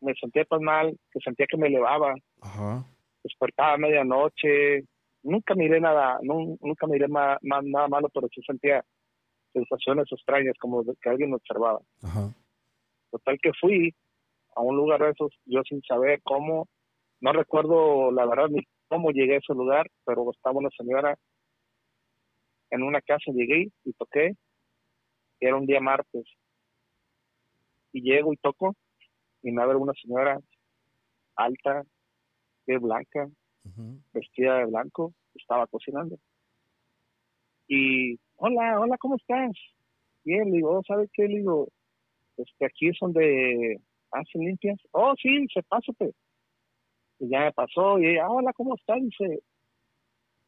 me 0.00 0.14
sentía 0.14 0.44
tan 0.44 0.62
mal, 0.62 0.96
que 1.10 1.18
sentía 1.24 1.46
que 1.50 1.56
me 1.56 1.66
elevaba. 1.66 2.14
Ajá. 2.40 2.84
Despertaba 3.24 3.72
a 3.72 3.78
medianoche. 3.78 4.84
Nunca 5.24 5.56
miré 5.56 5.80
nada, 5.80 6.20
nunca 6.22 6.86
miré 6.86 7.08
nada 7.08 7.40
malo, 7.42 8.08
pero 8.14 8.28
sí 8.32 8.40
sentía 8.46 8.84
sensaciones 9.52 10.06
extrañas, 10.12 10.54
como 10.60 10.84
que 10.84 11.08
alguien 11.08 11.30
me 11.30 11.36
observaba. 11.36 11.80
Ajá. 12.00 12.32
Total 13.10 13.36
que 13.42 13.50
fui 13.60 13.92
a 14.56 14.62
un 14.62 14.76
lugar 14.76 15.00
de 15.02 15.10
esos, 15.10 15.30
yo 15.44 15.62
sin 15.68 15.82
saber 15.82 16.20
cómo, 16.22 16.66
no 17.20 17.32
recuerdo 17.32 18.10
la 18.10 18.26
verdad 18.26 18.48
ni 18.48 18.62
cómo 18.88 19.10
llegué 19.10 19.34
a 19.34 19.38
ese 19.38 19.52
lugar, 19.52 19.86
pero 20.04 20.30
estaba 20.32 20.58
una 20.58 20.70
señora 20.76 21.16
en 22.70 22.82
una 22.82 23.00
casa, 23.00 23.30
llegué 23.32 23.70
y 23.84 23.92
toqué, 23.92 24.32
era 25.38 25.56
un 25.56 25.66
día 25.66 25.80
martes, 25.80 26.24
y 27.92 28.00
llego 28.00 28.32
y 28.32 28.36
toco, 28.38 28.74
y 29.42 29.52
me 29.52 29.62
abre 29.62 29.76
una 29.76 29.92
señora 30.02 30.40
alta, 31.36 31.84
de 32.66 32.78
blanca, 32.78 33.28
vestida 34.12 34.58
de 34.58 34.66
blanco, 34.66 35.12
estaba 35.34 35.66
cocinando. 35.66 36.16
Y, 37.68 38.18
hola, 38.36 38.80
hola, 38.80 38.96
¿cómo 38.98 39.16
estás? 39.16 39.52
Bien, 40.24 40.50
le 40.50 40.56
digo, 40.56 40.78
oh, 40.78 40.82
¿sabes 40.86 41.08
qué? 41.12 41.28
Le 41.28 41.38
digo, 41.38 41.68
este, 42.36 42.66
aquí 42.66 42.88
es 42.88 42.96
donde 43.00 43.80
hacen 44.12 44.42
limpias. 44.42 44.78
Oh, 44.92 45.14
sí, 45.20 45.46
se 45.52 45.62
pásate. 45.62 46.12
Y 47.18 47.28
ya 47.28 47.40
me 47.40 47.52
pasó, 47.52 47.98
y 47.98 48.06
ella, 48.06 48.28
hola, 48.28 48.52
¿cómo 48.52 48.74
estás? 48.76 49.00
Dice, 49.00 49.40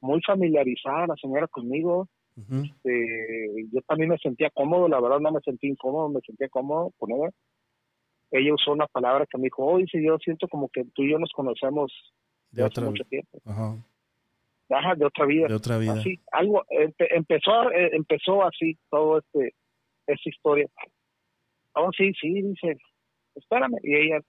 muy 0.00 0.20
familiarizada 0.22 1.06
la 1.06 1.16
señora 1.16 1.46
conmigo. 1.48 2.08
este, 2.36 3.66
yo 3.72 3.80
también 3.82 4.10
me 4.10 4.18
sentía 4.18 4.50
cómodo, 4.50 4.86
la 4.86 5.00
verdad 5.00 5.18
no 5.18 5.32
me 5.32 5.40
sentí 5.40 5.66
incómodo, 5.66 6.08
me 6.08 6.20
sentía 6.20 6.48
cómodo 6.48 6.92
con 6.98 7.10
ella. 7.12 7.30
Ella 8.30 8.54
usó 8.54 8.72
una 8.72 8.86
palabra 8.86 9.26
que 9.26 9.38
me 9.38 9.44
dijo, 9.44 9.64
oh, 9.64 9.78
dice, 9.78 10.02
yo 10.02 10.18
siento 10.18 10.46
como 10.48 10.68
que 10.68 10.84
tú 10.94 11.02
y 11.02 11.10
yo 11.12 11.18
nos 11.18 11.32
conocemos 11.32 11.90
de, 12.50 12.62
hace 12.62 12.82
mucho 12.82 13.04
tiempo. 13.04 13.38
Ajá 13.44 13.76
de 14.96 15.04
otra 15.04 15.26
vida. 15.26 15.46
De 15.48 15.54
otra 15.54 15.78
vida. 15.78 15.92
Así, 15.94 16.20
algo, 16.32 16.64
empezó, 16.70 17.70
eh, 17.72 17.90
empezó 17.92 18.44
así 18.44 18.76
todo 18.90 19.18
este, 19.18 19.54
esta 20.06 20.28
historia. 20.28 20.66
Oh, 21.74 21.90
sí, 21.96 22.12
sí, 22.20 22.42
dice, 22.42 22.76
espérame. 23.38 23.78
Y 23.82 23.94
ella 23.94 24.20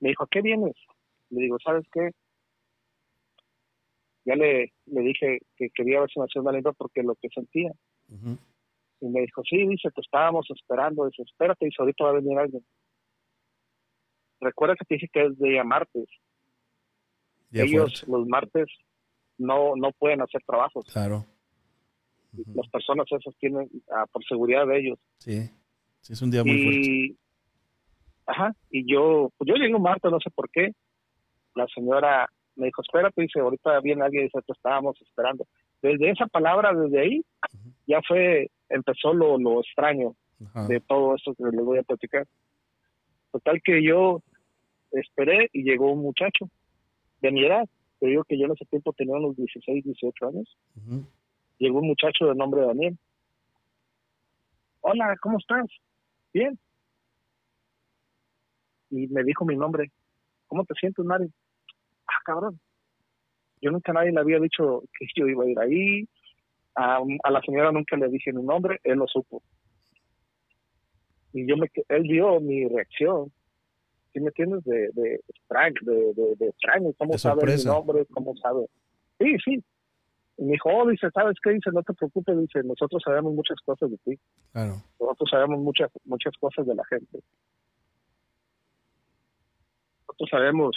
me 0.00 0.10
dijo, 0.10 0.24
¿a 0.24 0.28
qué 0.30 0.42
vienes? 0.42 0.74
Le 1.30 1.42
digo, 1.42 1.56
¿sabes 1.62 1.84
qué? 1.92 2.10
Ya 4.24 4.34
le, 4.34 4.72
le 4.86 5.00
dije 5.02 5.38
que 5.56 5.68
quería 5.70 6.00
ver 6.00 6.10
si 6.10 6.18
me 6.18 6.26
hacía 6.26 6.42
una 6.42 6.52
lengua 6.52 6.72
porque 6.72 7.02
lo 7.02 7.14
que 7.14 7.28
sentía. 7.28 7.72
Y 9.00 9.06
me 9.06 9.20
dijo, 9.20 9.42
sí, 9.48 9.66
dice, 9.68 9.90
te 9.90 10.00
estábamos 10.00 10.46
esperando. 10.50 11.06
Dice, 11.06 11.22
espérate, 11.22 11.66
dice, 11.66 11.76
ahorita 11.78 12.04
va 12.04 12.10
a 12.10 12.14
venir 12.14 12.38
alguien. 12.38 12.64
Recuerda 14.40 14.74
que 14.74 14.84
te 14.84 14.94
dije 14.94 15.08
que 15.12 15.26
es 15.26 15.38
día 15.38 15.64
martes. 15.64 16.08
Ellos 17.52 18.04
los 18.08 18.26
martes 18.26 18.66
no, 19.38 19.76
no 19.76 19.92
pueden 19.92 20.22
hacer 20.22 20.42
trabajos. 20.44 20.86
Claro. 20.92 21.24
Las 22.54 22.68
personas 22.68 23.06
esas 23.10 23.34
tienen, 23.38 23.70
ah, 23.90 24.06
por 24.12 24.24
seguridad 24.24 24.66
de 24.66 24.78
ellos. 24.78 24.98
Sí, 25.18 25.48
sí, 26.00 26.12
es 26.12 26.20
un 26.20 26.30
día 26.30 26.44
muy 26.44 26.62
fuerte. 26.62 27.25
Ajá, 28.26 28.52
y 28.70 28.90
yo, 28.90 29.30
pues 29.36 29.48
yo 29.48 29.54
llegué 29.54 29.74
un 29.74 29.82
martes, 29.82 30.10
no 30.10 30.18
sé 30.20 30.30
por 30.30 30.50
qué. 30.50 30.72
La 31.54 31.66
señora 31.68 32.28
me 32.56 32.66
dijo, 32.66 32.82
espérate, 32.82 33.22
dice, 33.22 33.40
ahorita 33.40 33.80
viene 33.80 34.04
alguien, 34.04 34.24
dice, 34.24 34.40
te 34.44 34.52
estábamos 34.52 35.00
esperando. 35.00 35.46
Desde 35.80 36.10
esa 36.10 36.26
palabra, 36.26 36.72
desde 36.72 37.00
ahí, 37.00 37.22
ya 37.86 38.00
fue, 38.06 38.50
empezó 38.68 39.12
lo, 39.12 39.38
lo 39.38 39.60
extraño 39.60 40.14
de 40.68 40.80
todo 40.80 41.14
esto 41.14 41.34
que 41.34 41.44
les 41.44 41.64
voy 41.64 41.78
a 41.78 41.82
platicar. 41.82 42.26
Total 43.30 43.60
que 43.62 43.82
yo 43.82 44.20
esperé 44.92 45.48
y 45.52 45.62
llegó 45.62 45.92
un 45.92 46.02
muchacho 46.02 46.48
de 47.20 47.30
mi 47.30 47.44
edad. 47.44 47.66
Te 48.00 48.08
digo 48.08 48.24
que 48.24 48.38
yo 48.38 48.46
en 48.46 48.52
ese 48.52 48.64
tiempo 48.66 48.92
tenía 48.92 49.16
unos 49.16 49.36
16, 49.36 49.84
18 49.84 50.28
años. 50.28 50.56
Llegó 51.58 51.80
un 51.80 51.88
muchacho 51.88 52.26
de 52.26 52.34
nombre 52.34 52.62
Daniel. 52.62 52.98
Hola, 54.80 55.16
¿cómo 55.20 55.38
estás? 55.38 55.66
Bien. 56.32 56.58
Y 58.90 59.06
me 59.08 59.24
dijo 59.24 59.44
mi 59.44 59.56
nombre. 59.56 59.90
¿Cómo 60.46 60.64
te 60.64 60.74
sientes, 60.74 61.04
Mari? 61.04 61.30
Ah, 62.06 62.20
cabrón. 62.24 62.60
Yo 63.60 63.70
nunca 63.70 63.92
a 63.92 63.94
nadie 63.94 64.12
le 64.12 64.20
había 64.20 64.38
dicho 64.38 64.82
que 64.98 65.06
yo 65.14 65.26
iba 65.26 65.44
a 65.44 65.48
ir 65.48 65.58
ahí. 65.58 66.08
A, 66.74 67.00
a 67.22 67.30
la 67.30 67.40
señora 67.40 67.72
nunca 67.72 67.96
le 67.96 68.08
dije 68.08 68.32
mi 68.32 68.42
nombre. 68.42 68.80
Él 68.84 68.98
lo 68.98 69.06
supo. 69.06 69.42
Y 71.32 71.46
yo 71.46 71.56
me, 71.56 71.70
él 71.88 72.02
vio 72.02 72.40
mi 72.40 72.66
reacción 72.68 73.32
¿sí 74.16 74.20
me 74.20 74.28
entiendes? 74.28 74.64
De, 74.64 74.90
de, 74.94 75.20
de, 75.82 76.14
de, 76.14 76.36
de 76.36 76.48
extraño, 76.48 76.90
¿cómo 76.96 77.18
sabe 77.18 77.54
mi 77.54 77.64
nombre? 77.64 78.06
¿Cómo 78.06 78.34
sabe? 78.36 78.66
Sí, 79.18 79.36
sí. 79.44 79.64
Y 80.38 80.44
me 80.44 80.52
dijo, 80.52 80.70
oh, 80.70 80.88
dice, 80.88 81.10
¿sabes 81.12 81.36
qué? 81.42 81.50
Dice, 81.50 81.70
no 81.70 81.82
te 81.82 81.92
preocupes, 81.92 82.38
dice, 82.38 82.62
nosotros 82.62 83.02
sabemos 83.04 83.34
muchas 83.34 83.58
cosas 83.60 83.90
de 83.90 83.98
ti. 83.98 84.18
Claro. 84.52 84.76
Nosotros 84.98 85.28
sabemos 85.30 85.58
muchas, 85.60 85.90
muchas 86.04 86.32
cosas 86.38 86.66
de 86.66 86.74
la 86.74 86.84
gente. 86.86 87.20
Nosotros 90.18 90.30
sabemos 90.30 90.76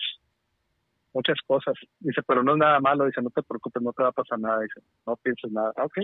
muchas 1.13 1.37
cosas. 1.47 1.75
Dice, 1.99 2.21
pero 2.27 2.43
no 2.43 2.53
es 2.53 2.57
nada 2.57 2.79
malo. 2.79 3.05
Dice, 3.05 3.21
no 3.21 3.29
te 3.29 3.43
preocupes, 3.43 3.81
no 3.81 3.93
te 3.93 4.03
va 4.03 4.09
a 4.09 4.13
pasar 4.13 4.39
nada. 4.39 4.61
Dice, 4.61 4.81
no 5.05 5.15
pienses 5.17 5.51
nada. 5.51 5.71
Ah, 5.77 5.85
ok. 5.85 5.97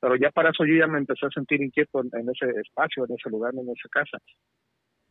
Pero 0.00 0.16
ya 0.16 0.30
para 0.30 0.50
eso 0.50 0.64
yo 0.64 0.76
ya 0.76 0.86
me 0.86 0.98
empecé 0.98 1.26
a 1.26 1.30
sentir 1.30 1.60
inquieto 1.60 2.00
en, 2.00 2.28
ese 2.30 2.48
espacio, 2.60 3.04
en 3.04 3.14
ese 3.14 3.28
lugar, 3.28 3.52
en 3.54 3.68
esa 3.68 3.88
casa. 3.90 4.18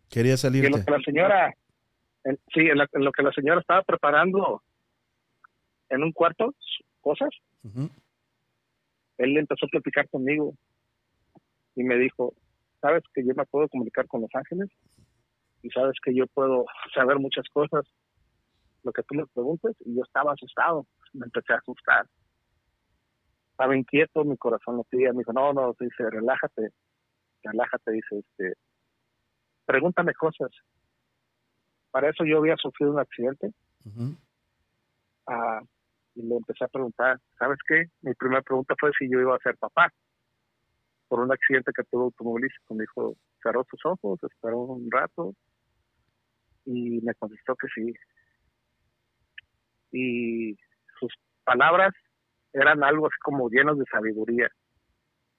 Quería 0.10 0.36
salir. 0.36 0.68
lo 0.70 0.84
que 0.84 0.92
la 0.92 1.00
señora, 1.02 1.54
sí, 2.52 2.62
en, 2.62 2.78
lo 2.78 3.12
que 3.12 3.24
la 3.24 3.32
señora 3.32 3.62
estaba 3.62 3.84
preparando 3.84 4.64
en 5.90 6.04
un 6.04 6.12
cuarto 6.12 6.56
cosas, 7.02 7.30
él 9.20 9.38
empezó 9.38 9.68
a 9.68 9.70
platicar 9.70 10.10
conmigo 10.10 10.56
y 11.76 11.84
me 11.84 11.96
dijo, 11.98 12.34
sabes 12.82 13.04
que 13.14 13.24
yo 13.24 13.36
me 13.36 13.46
puedo 13.46 13.68
comunicar 13.70 14.08
con 14.08 14.22
los 14.22 14.30
ángeles 14.34 14.70
y 15.62 15.70
sabes 15.70 15.96
que 16.04 16.14
yo 16.14 16.26
puedo 16.28 16.66
saber 16.94 17.20
muchas 17.20 17.46
cosas, 17.54 17.86
lo 18.84 18.92
que 18.92 19.04
tú 19.04 19.16
me 19.16 19.26
preguntes, 19.28 19.76
y 19.86 19.96
yo 19.96 20.04
estaba 20.04 20.34
asustado, 20.34 20.86
me 21.14 21.26
empecé 21.26 21.54
a 21.54 21.58
asustar. 21.58 22.08
Estaba 23.52 23.76
inquieto, 23.76 24.24
mi 24.24 24.38
corazón 24.38 24.78
lo 24.78 24.84
pedía, 24.84 25.12
me 25.12 25.20
dijo, 25.20 25.34
no, 25.34 25.52
no, 25.52 25.76
dice, 25.78 26.10
relájate, 26.10 26.70
relájate, 27.44 27.92
dice, 27.92 28.20
este, 28.20 28.54
pregúntame 29.66 30.14
cosas. 30.14 30.52
Para 31.92 32.10
eso 32.10 32.24
yo 32.24 32.38
había 32.38 32.56
sufrido 32.56 32.94
un 32.94 33.00
accidente. 33.00 33.52
Ah, 35.28 35.60
y 36.16 36.22
le 36.22 36.38
empecé 36.38 36.64
a 36.64 36.70
preguntar, 36.70 37.20
¿sabes 37.38 37.58
qué? 37.68 37.86
Mi 38.02 38.14
primera 38.14 38.42
pregunta 38.42 38.76
fue 38.80 38.92
si 38.98 39.10
yo 39.12 39.20
iba 39.20 39.36
a 39.36 39.40
ser 39.40 39.58
papá 39.58 39.92
por 41.08 41.20
un 41.20 41.32
accidente 41.32 41.72
que 41.76 41.84
tuvo 41.84 42.06
automovilístico. 42.06 42.76
Me 42.76 42.84
dijo, 42.84 43.16
cerró 43.44 43.66
sus 43.70 43.84
ojos, 43.86 44.20
esperó 44.24 44.60
un 44.60 44.90
rato 44.90 45.34
y 46.70 47.02
me 47.02 47.16
contestó 47.16 47.56
que 47.56 47.68
sí. 47.74 47.94
Y 49.92 50.56
sus 51.00 51.12
palabras 51.44 51.94
eran 52.54 52.84
algo 52.84 53.08
así 53.08 53.18
como 53.22 53.50
llenos 53.50 53.78
de 53.80 53.86
sabiduría 53.92 54.50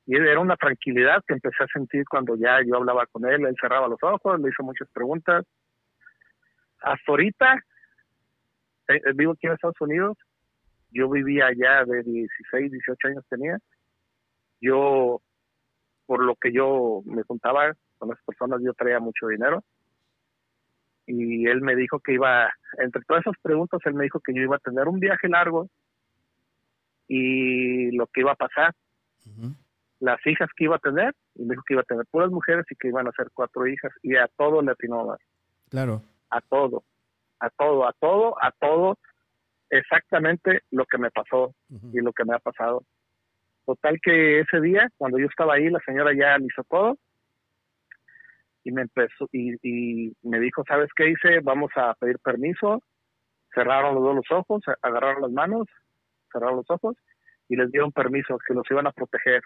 y 0.07 0.16
era 0.16 0.41
una 0.41 0.57
tranquilidad 0.57 1.22
que 1.24 1.35
empecé 1.35 1.62
a 1.62 1.68
sentir 1.72 2.05
cuando 2.11 2.35
ya 2.35 2.59
yo 2.66 2.76
hablaba 2.76 3.07
con 3.07 3.24
él, 3.26 3.47
él 3.47 3.55
cerraba 3.61 3.87
los 3.87 4.03
ojos, 4.03 4.41
le 4.41 4.49
hizo 4.49 4.64
muchas 4.64 4.89
preguntas. 4.91 5.47
Hasta 6.81 7.05
ahorita, 7.07 7.55
eh, 8.89 9.03
eh, 9.07 9.12
vivo 9.14 9.33
aquí 9.33 9.47
en 9.47 9.53
Estados 9.53 9.81
Unidos, 9.81 10.18
yo 10.91 11.09
vivía 11.09 11.47
allá 11.47 11.85
de 11.85 12.03
16, 12.03 12.72
18 12.72 13.09
años 13.09 13.24
tenía, 13.28 13.57
yo, 14.61 15.20
por 16.07 16.24
lo 16.24 16.35
que 16.35 16.53
yo 16.53 17.03
me 17.05 17.22
juntaba 17.22 17.72
con 17.99 18.09
las 18.09 18.18
personas, 18.24 18.61
yo 18.64 18.74
traía 18.74 18.99
mucho 18.99 19.28
dinero, 19.28 19.62
y 21.11 21.46
él 21.46 21.61
me 21.61 21.76
dijo 21.76 22.00
que 22.00 22.14
iba, 22.14 22.50
entre 22.78 23.02
todas 23.02 23.22
esas 23.26 23.36
preguntas, 23.42 23.80
él 23.84 23.94
me 23.94 24.04
dijo 24.04 24.20
que 24.20 24.34
yo 24.34 24.42
iba 24.42 24.56
a 24.56 24.61
tener 24.61 24.88
un 24.88 25.00
viaje 25.00 25.28
largo 25.28 25.68
y 27.08 27.90
lo 27.96 28.06
que 28.06 28.20
iba 28.20 28.32
a 28.32 28.36
pasar 28.36 28.74
las 30.00 30.18
hijas 30.26 30.48
que 30.56 30.64
iba 30.64 30.76
a 30.76 30.80
tener, 30.80 31.14
y 31.34 31.44
me 31.44 31.50
dijo 31.50 31.62
que 31.66 31.74
iba 31.74 31.82
a 31.82 31.84
tener 31.84 32.06
puras 32.11 32.30
mujeres 32.30 32.64
y 32.70 32.74
que 32.74 32.88
iban 32.88 33.06
a 33.06 33.12
ser 33.12 33.28
cuatro 33.32 33.66
hijas, 33.66 33.92
y 34.02 34.16
a 34.16 34.28
todo 34.36 34.62
le 34.62 34.72
atinó 34.72 35.16
Claro. 35.68 36.02
A 36.30 36.40
todo, 36.40 36.82
a 37.38 37.50
todo, 37.50 37.86
a 37.86 37.92
todo, 37.92 38.34
a 38.42 38.50
todo, 38.52 38.98
exactamente 39.68 40.62
lo 40.70 40.84
que 40.86 40.98
me 40.98 41.11
pasó 41.11 41.54
y 41.92 42.00
lo 42.00 42.12
que 42.12 42.24
me 42.24 42.34
ha 42.34 42.38
pasado. 42.38 42.82
Total 43.66 43.98
que 44.02 44.40
ese 44.40 44.61
día, 44.61 44.88
cuando 44.96 45.18
yo 45.18 45.26
estaba 45.26 45.54
ahí, 45.54 45.68
la 45.68 45.80
señora 45.80 46.12
ya 46.14 46.38
me 46.38 46.46
hizo 46.46 46.64
todo, 46.68 46.96
y 48.64 48.72
me 48.72 48.82
empezó, 48.82 49.28
y, 49.32 49.54
y 49.62 50.12
me 50.22 50.38
dijo, 50.38 50.62
¿sabes 50.66 50.90
qué 50.94 51.11
hice? 51.11 51.40
Vamos 51.42 51.70
a 51.76 51.94
pedir 51.94 52.18
permiso, 52.18 52.82
cerraron 53.54 53.94
los 53.94 54.04
dos 54.04 54.16
los 54.16 54.30
ojos, 54.30 54.62
agarraron 54.82 55.22
las 55.22 55.32
manos, 55.32 55.66
cerraron 56.32 56.56
los 56.56 56.70
ojos, 56.70 56.96
y 57.48 57.56
les 57.56 57.70
dieron 57.70 57.92
permiso 57.92 58.38
que 58.46 58.54
los 58.54 58.70
iban 58.70 58.86
a 58.86 58.92
proteger 58.92 59.42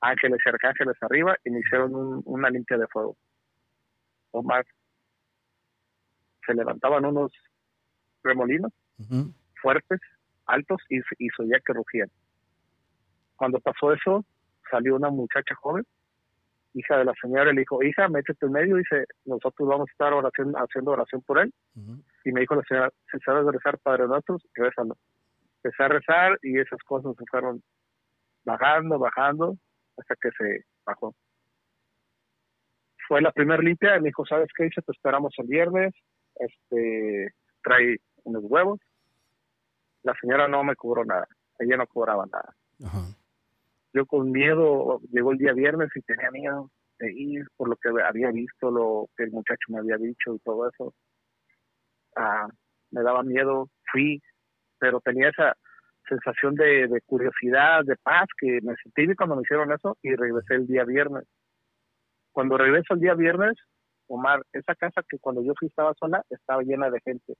ángeles 0.00 0.40
y 0.44 0.48
arcángeles 0.48 0.96
arriba 1.00 1.36
y 1.44 1.50
me 1.50 1.60
hicieron 1.60 2.22
una 2.24 2.50
limpia 2.50 2.76
de 2.76 2.86
fuego. 2.88 3.16
O 4.32 4.42
más, 4.42 4.64
se 6.46 6.54
levantaban 6.54 7.04
unos 7.04 7.32
remolinos 8.22 8.72
fuertes, 9.60 10.00
altos 10.46 10.80
y, 10.88 10.98
y 11.18 11.28
ya 11.48 11.60
que 11.64 11.72
rugían. 11.72 12.10
Cuando 13.36 13.58
pasó 13.60 13.92
eso, 13.92 14.24
salió 14.70 14.96
una 14.96 15.10
muchacha 15.10 15.54
joven, 15.56 15.84
hija 16.74 16.96
de 16.98 17.04
la 17.04 17.14
señora, 17.20 17.52
le 17.52 17.60
dijo, 17.60 17.82
hija, 17.82 18.08
métete 18.08 18.46
en 18.46 18.52
medio, 18.52 18.76
dice, 18.76 19.04
nosotros 19.24 19.68
vamos 19.68 19.88
a 19.88 19.92
estar 19.92 20.12
oración, 20.12 20.54
haciendo 20.54 20.92
oración 20.92 21.22
por 21.22 21.38
él. 21.38 21.52
Y 22.24 22.32
me 22.32 22.40
dijo 22.40 22.54
la 22.54 22.62
señora, 22.62 22.90
si 23.10 23.18
sabes 23.20 23.44
rezar, 23.46 23.78
Padre 23.78 24.06
Nuestro, 24.06 24.38
rezando. 24.54 24.96
Empecé 25.62 25.82
a 25.82 25.88
rezar 25.88 26.38
y 26.42 26.58
esas 26.58 26.80
cosas 26.84 27.14
se 27.16 27.24
fueron 27.30 27.62
bajando, 28.44 28.98
bajando, 28.98 29.56
hasta 29.96 30.14
que 30.16 30.30
se 30.36 30.64
bajó. 30.84 31.14
Fue 33.06 33.20
la 33.20 33.32
primera 33.32 33.62
limpia, 33.62 33.98
me 33.98 34.08
dijo, 34.08 34.24
¿sabes 34.26 34.48
qué? 34.56 34.64
Dice, 34.64 34.82
te 34.82 34.92
esperamos 34.92 35.32
el 35.38 35.46
viernes, 35.46 35.94
este, 36.36 37.32
trae 37.62 37.98
unos 38.24 38.42
huevos. 38.44 38.80
La 40.02 40.14
señora 40.20 40.48
no 40.48 40.64
me 40.64 40.74
cobró 40.74 41.04
nada, 41.04 41.28
ella 41.58 41.76
no 41.76 41.86
cobraba 41.86 42.26
nada. 42.26 42.56
Yo 43.92 44.06
con 44.06 44.30
miedo, 44.30 45.00
llegó 45.10 45.32
el 45.32 45.38
día 45.38 45.52
viernes 45.52 45.90
y 45.94 46.00
tenía 46.02 46.30
miedo 46.30 46.70
de 46.98 47.12
ir 47.12 47.46
por 47.56 47.68
lo 47.68 47.76
que 47.76 47.90
había 48.02 48.30
visto, 48.30 48.70
lo 48.70 49.08
que 49.16 49.24
el 49.24 49.32
muchacho 49.32 49.66
me 49.68 49.78
había 49.78 49.96
dicho 49.96 50.34
y 50.34 50.38
todo 50.40 50.68
eso. 50.68 50.94
Ah, 52.16 52.48
me 52.90 53.02
daba 53.02 53.22
miedo, 53.22 53.68
fui, 53.90 54.20
pero 54.78 55.00
tenía 55.00 55.28
esa, 55.30 55.56
sensación 56.08 56.54
de, 56.54 57.00
curiosidad, 57.06 57.84
de 57.84 57.96
paz 57.96 58.26
que 58.38 58.60
me 58.62 58.74
sentí 58.76 59.14
cuando 59.14 59.36
me 59.36 59.42
hicieron 59.42 59.72
eso 59.72 59.96
y 60.02 60.14
regresé 60.14 60.54
el 60.54 60.66
día 60.66 60.84
viernes. 60.84 61.24
Cuando 62.32 62.56
regreso 62.56 62.94
el 62.94 63.00
día 63.00 63.14
viernes, 63.14 63.54
Omar, 64.08 64.42
esa 64.52 64.74
casa 64.74 65.02
que 65.08 65.18
cuando 65.18 65.42
yo 65.42 65.52
fui 65.58 65.68
estaba 65.68 65.94
sola, 65.94 66.22
estaba 66.28 66.62
llena 66.62 66.90
de 66.90 67.00
gente, 67.00 67.34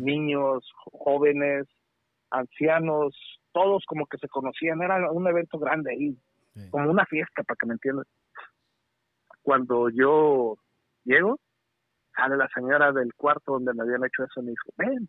niños, 0.00 0.70
jóvenes, 0.92 1.66
ancianos, 2.30 3.14
todos 3.52 3.84
como 3.86 4.06
que 4.06 4.18
se 4.18 4.28
conocían, 4.28 4.82
era 4.82 5.10
un 5.10 5.26
evento 5.26 5.58
grande 5.58 5.92
ahí, 5.92 6.16
como 6.70 6.90
una 6.90 7.04
fiesta, 7.06 7.42
para 7.42 7.56
que 7.56 7.66
me 7.66 7.74
entiendan. 7.74 8.04
Cuando 9.42 9.88
yo 9.88 10.56
llego, 11.04 11.38
sale 12.14 12.36
la 12.36 12.48
señora 12.54 12.92
del 12.92 13.14
cuarto 13.14 13.52
donde 13.52 13.72
me 13.74 13.82
habían 13.82 14.04
hecho 14.04 14.24
eso 14.24 14.40
y 14.40 14.44
me 14.44 14.50
dijo, 14.50 14.70
ven, 14.76 15.08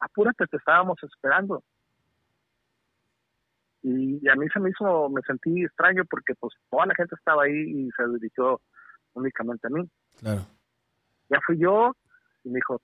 apúrate, 0.00 0.46
te 0.46 0.56
estábamos 0.56 0.98
esperando 1.02 1.62
y, 3.82 4.28
a 4.28 4.34
mí 4.36 4.46
se 4.52 4.60
me 4.60 4.70
hizo, 4.70 5.08
me 5.08 5.22
sentí 5.22 5.64
extraño 5.64 6.04
porque 6.10 6.34
pues 6.34 6.52
toda 6.70 6.86
la 6.86 6.94
gente 6.94 7.14
estaba 7.14 7.44
ahí 7.44 7.52
y 7.54 7.90
se 7.96 8.06
dirigió 8.08 8.60
únicamente 9.14 9.66
a 9.66 9.70
mí. 9.70 9.88
Claro. 10.18 10.42
Ya 11.30 11.38
fui 11.46 11.58
yo 11.58 11.92
y 12.44 12.50
me 12.50 12.56
dijo, 12.56 12.80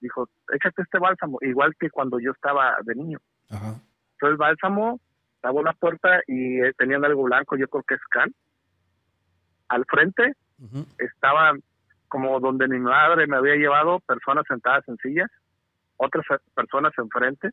dijo, 0.00 0.28
échate 0.52 0.82
este 0.82 0.98
bálsamo, 0.98 1.38
igual 1.40 1.74
que 1.78 1.90
cuando 1.90 2.18
yo 2.18 2.32
estaba 2.32 2.76
de 2.84 2.94
niño. 2.94 3.18
Ajá. 3.50 3.80
Entonces 4.14 4.32
el 4.32 4.36
bálsamo, 4.36 5.00
estaba 5.36 5.62
la 5.62 5.72
puerta 5.74 6.20
y 6.26 6.60
eh, 6.60 6.72
tenían 6.78 7.04
algo 7.04 7.24
blanco, 7.24 7.56
yo 7.56 7.68
creo 7.68 7.82
que 7.82 7.94
es 7.94 8.00
cal. 8.10 8.32
Al 9.68 9.84
frente 9.86 10.32
estaban 10.98 11.62
como 12.08 12.38
donde 12.40 12.68
mi 12.68 12.78
madre 12.78 13.26
me 13.26 13.36
había 13.36 13.56
llevado, 13.56 14.00
personas 14.00 14.44
sentadas 14.48 14.86
en 14.88 14.96
sillas, 14.98 15.30
otras 15.96 16.24
personas 16.54 16.92
enfrente, 16.96 17.50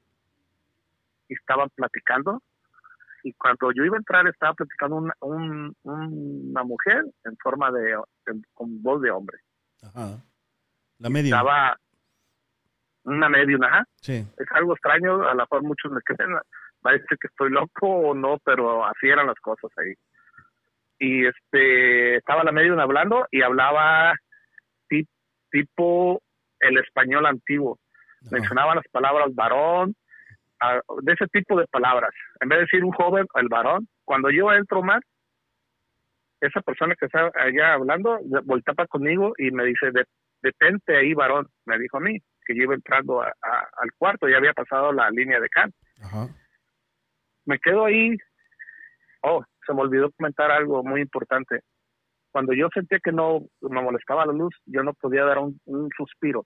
y 1.28 1.34
estaban 1.34 1.70
platicando. 1.76 2.42
Y 3.24 3.34
cuando 3.34 3.72
yo 3.72 3.84
iba 3.84 3.98
a 3.98 4.00
entrar, 4.00 4.28
estaba 4.28 4.54
platicando 4.54 4.98
una, 4.98 5.14
una 5.22 6.64
mujer 6.64 7.06
en 7.26 7.38
forma 7.38 7.72
de, 7.72 7.98
con 8.54 8.82
voz 8.82 9.02
de 9.02 9.12
hombre. 9.12 9.38
Ajá. 9.82 10.18
La 11.00 11.10
media. 11.10 11.36
Estaba 11.36 11.78
una 13.04 13.30
media, 13.30 13.58
ajá. 13.62 13.84
Sí. 13.96 14.26
Es 14.38 14.48
algo 14.52 14.74
extraño, 14.74 15.24
a 15.28 15.34
lo 15.34 15.42
mejor 15.42 15.64
muchos 15.64 15.92
me 15.92 16.02
creen, 16.02 16.34
va 16.34 16.92
a 16.92 16.94
decir 16.94 17.18
que 17.20 17.28
estoy 17.28 17.50
loco 17.50 17.88
o 17.88 18.14
no, 18.14 18.38
pero 18.44 18.86
así 18.86 19.08
eran 19.08 19.28
las 19.28 19.40
cosas 19.40 19.72
ahí. 19.78 19.94
Y 21.00 21.26
este, 21.26 22.18
estaba 22.18 22.44
la 22.44 22.52
medium 22.52 22.80
hablando 22.80 23.26
y 23.32 23.42
hablaba 23.42 24.14
tipo 25.52 26.22
el 26.60 26.78
español 26.78 27.26
antiguo. 27.26 27.78
Mencionaba 28.30 28.76
las 28.76 28.88
palabras 28.92 29.34
varón, 29.34 29.96
de 31.02 31.14
ese 31.14 31.28
tipo 31.28 31.60
de 31.60 31.68
palabras. 31.68 32.12
En 32.40 32.50
vez 32.50 32.60
de 32.60 32.66
decir 32.66 32.84
un 32.84 32.92
joven, 32.92 33.26
el 33.36 33.48
varón. 33.50 33.88
Cuando 34.06 34.30
yo 34.30 34.54
entro 34.54 34.82
más, 34.84 35.02
esa 36.40 36.62
persona 36.62 36.96
que 36.96 37.06
está 37.06 37.32
allá 37.36 37.74
hablando 37.74 38.20
voltaba 38.46 38.88
conmigo 38.88 39.34
y 39.38 39.52
me 39.52 39.66
dice, 39.66 39.92
detente 40.42 40.98
ahí, 40.98 41.14
varón, 41.14 41.48
me 41.66 41.78
dijo 41.78 41.98
a 41.98 42.02
mí, 42.02 42.20
que 42.46 42.56
yo 42.56 42.64
iba 42.64 42.76
entrando 42.76 43.22
al 43.22 43.94
cuarto, 43.98 44.28
ya 44.28 44.38
había 44.38 44.54
pasado 44.54 44.92
la 44.92 45.10
línea 45.10 45.40
de 45.40 45.50
can. 45.50 45.74
Me 47.46 47.60
quedo 47.60 47.86
ahí. 47.86 48.16
Oh, 49.24 49.44
se 49.66 49.74
me 49.74 49.82
olvidó 49.82 50.12
comentar 50.12 50.52
algo 50.52 50.84
muy 50.84 51.02
importante. 51.02 51.62
Cuando 52.32 52.54
yo 52.54 52.70
sentía 52.74 53.00
que 53.04 53.12
no 53.12 53.42
me 53.62 53.82
molestaba 53.82 54.26
la 54.26 54.34
luz, 54.34 54.56
yo 54.66 54.84
no 54.84 54.94
podía 54.94 55.26
dar 55.26 55.40
un, 55.40 55.60
suspiro. 55.96 56.46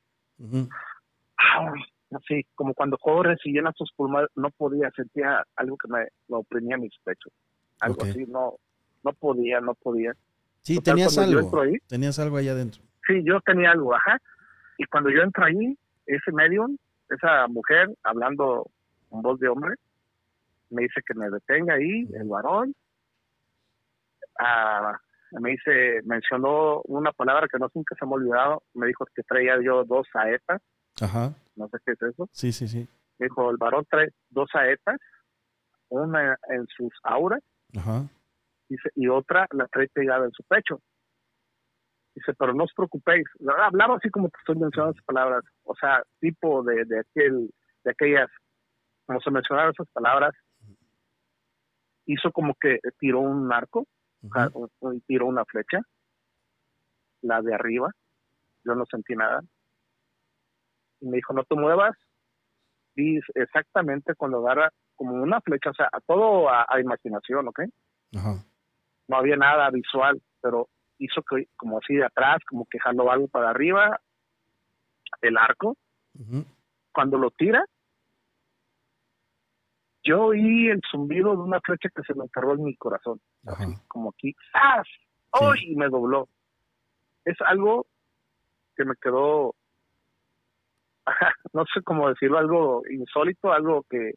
así, 2.12 2.46
como 2.56 2.74
cuando 2.74 2.98
corres 2.98 3.40
y 3.44 3.52
llenas 3.52 3.76
tus 3.76 3.92
pulmones, 3.96 4.30
no 4.36 4.50
podía, 4.52 4.90
sentía 4.96 5.44
algo 5.56 5.78
que 5.78 5.88
me, 5.88 6.08
oprimía 6.30 6.78
mis 6.78 6.94
pechos. 7.04 7.32
Algo 7.80 8.04
así, 8.04 8.26
no, 8.28 8.56
no 9.04 9.14
podía, 9.14 9.60
no 9.62 9.76
podía. 9.76 10.14
Sí, 10.62 10.82
tenías 10.82 11.18
algo. 11.18 11.52
tenías 11.88 12.18
algo 12.18 12.38
allá 12.38 12.54
adentro. 12.54 12.82
Sí, 13.06 13.22
yo 13.24 13.40
tenía 13.42 13.72
algo, 13.72 13.94
ajá. 13.94 14.20
Y 14.78 14.86
cuando 14.86 15.10
yo 15.12 15.22
entro 15.22 15.46
ahí, 15.46 15.78
ese 16.06 16.32
medium, 16.32 16.78
esa 17.10 17.48
mujer 17.48 17.90
hablando 18.04 18.70
con 19.10 19.22
voz 19.22 19.40
de 19.40 19.48
hombre, 19.48 19.76
me 20.70 20.84
dice 20.84 21.02
que 21.06 21.14
me 21.14 21.30
detenga 21.30 21.76
ahí, 21.76 22.08
el 22.14 22.28
varón. 22.28 22.76
Ah, 24.40 25.00
me 25.32 25.52
dice, 25.52 26.02
mencionó 26.04 26.82
una 26.84 27.12
palabra 27.12 27.48
que 27.48 27.58
no 27.58 27.70
nunca 27.74 27.96
se 27.98 28.06
me 28.06 28.12
ha 28.12 28.16
olvidado, 28.16 28.64
me 28.74 28.88
dijo 28.88 29.06
que 29.16 29.24
traía 29.24 29.56
yo 29.64 29.84
dos 29.86 30.08
saetas. 30.12 30.62
Ajá. 31.02 31.34
No 31.56 31.68
sé 31.70 31.78
qué 31.86 31.94
es 31.94 32.02
eso. 32.02 32.28
Sí, 32.32 32.52
sí, 32.52 32.68
sí. 32.68 32.88
Me 33.20 33.28
dijo, 33.28 33.50
el 33.50 33.58
varón 33.58 33.86
trae 33.90 34.10
dos 34.30 34.50
saetas, 34.52 34.98
una 35.90 36.38
en 36.50 36.66
sus 36.68 36.92
auras 37.04 37.42
Ajá. 37.78 38.08
Dice, 38.68 38.90
y 38.96 39.08
otra 39.08 39.48
la 39.52 39.68
trae 39.68 39.88
pegada 39.90 40.26
en 40.26 40.32
su 40.32 40.44
pecho. 40.44 40.82
Dice, 42.16 42.34
pero 42.40 42.54
no 42.54 42.64
os 42.64 42.74
preocupéis. 42.74 43.26
Hablaba 43.46 43.98
así 43.98 44.10
como 44.10 44.30
te 44.30 44.38
estoy 44.40 44.56
mencionando 44.56 44.94
esas 44.94 45.06
palabras, 45.06 45.44
o 45.64 45.76
sea, 45.76 46.02
tipo 46.20 46.64
de, 46.64 46.86
de, 46.86 47.00
aquel, 47.00 47.50
de 47.84 47.92
aquellas, 47.92 48.30
como 49.06 49.20
se 49.20 49.32
mencionaron 49.32 49.74
esas 49.74 49.90
palabras, 49.92 50.34
hizo 52.06 52.32
como 52.32 52.56
que 52.56 52.80
tiró 53.00 53.20
un 53.20 53.52
arco, 53.52 53.86
y 54.94 55.02
tiró 55.02 55.28
una 55.28 55.46
flecha, 55.46 55.82
la 57.22 57.42
de 57.42 57.54
arriba, 57.54 57.90
yo 58.64 58.76
no 58.76 58.86
sentí 58.86 59.14
nada. 59.16 59.42
Y 61.02 61.08
me 61.08 61.18
dijo, 61.18 61.34
no 61.34 61.44
te 61.44 61.56
muevas, 61.56 61.96
y 62.96 63.20
exactamente 63.36 64.16
cuando 64.16 64.40
agarra 64.40 64.72
como 64.96 65.14
una 65.22 65.42
flecha, 65.42 65.72
o 65.72 65.74
sea, 65.74 65.90
a 65.92 66.00
todo 66.00 66.50
a, 66.50 66.66
imaginación, 66.80 67.48
¿ok? 67.50 67.60
No 69.08 69.18
había 69.18 69.36
nada 69.36 69.70
visual, 69.70 70.22
pero 70.42 70.70
hizo 70.98 71.22
que 71.24 71.48
como 71.56 71.78
así 71.78 71.96
de 71.96 72.06
atrás, 72.06 72.40
como 72.48 72.66
que 72.66 72.80
jaló 72.80 73.12
algo 73.12 73.28
para 73.28 73.50
arriba, 73.50 74.00
el 75.22 75.38
arco. 75.38 75.78
Cuando 76.94 77.18
lo 77.18 77.32
tira, 77.32 77.66
yo 80.04 80.26
oí 80.26 80.70
el 80.70 80.82
zumbido 80.90 81.32
de 81.32 81.42
una 81.42 81.60
flecha 81.62 81.90
que 81.94 82.04
se 82.04 82.14
me 82.14 82.24
enterró 82.24 82.54
en 82.54 82.64
mi 82.64 82.76
corazón, 82.78 83.20
así 83.46 83.76
como 83.88 84.12
aquí, 84.12 84.34
¡zas! 84.52 84.88
¡Ay! 85.32 85.72
Y 85.72 85.76
me 85.76 85.90
dobló. 85.90 86.30
Es 87.26 87.36
algo 87.42 87.88
que 88.78 88.86
me 88.86 88.96
quedó, 89.02 89.56
no 91.54 91.66
sé 91.74 91.82
cómo 91.84 92.08
decirlo, 92.08 92.38
algo 92.38 92.84
insólito, 92.90 93.52
algo 93.52 93.84
que, 93.90 94.14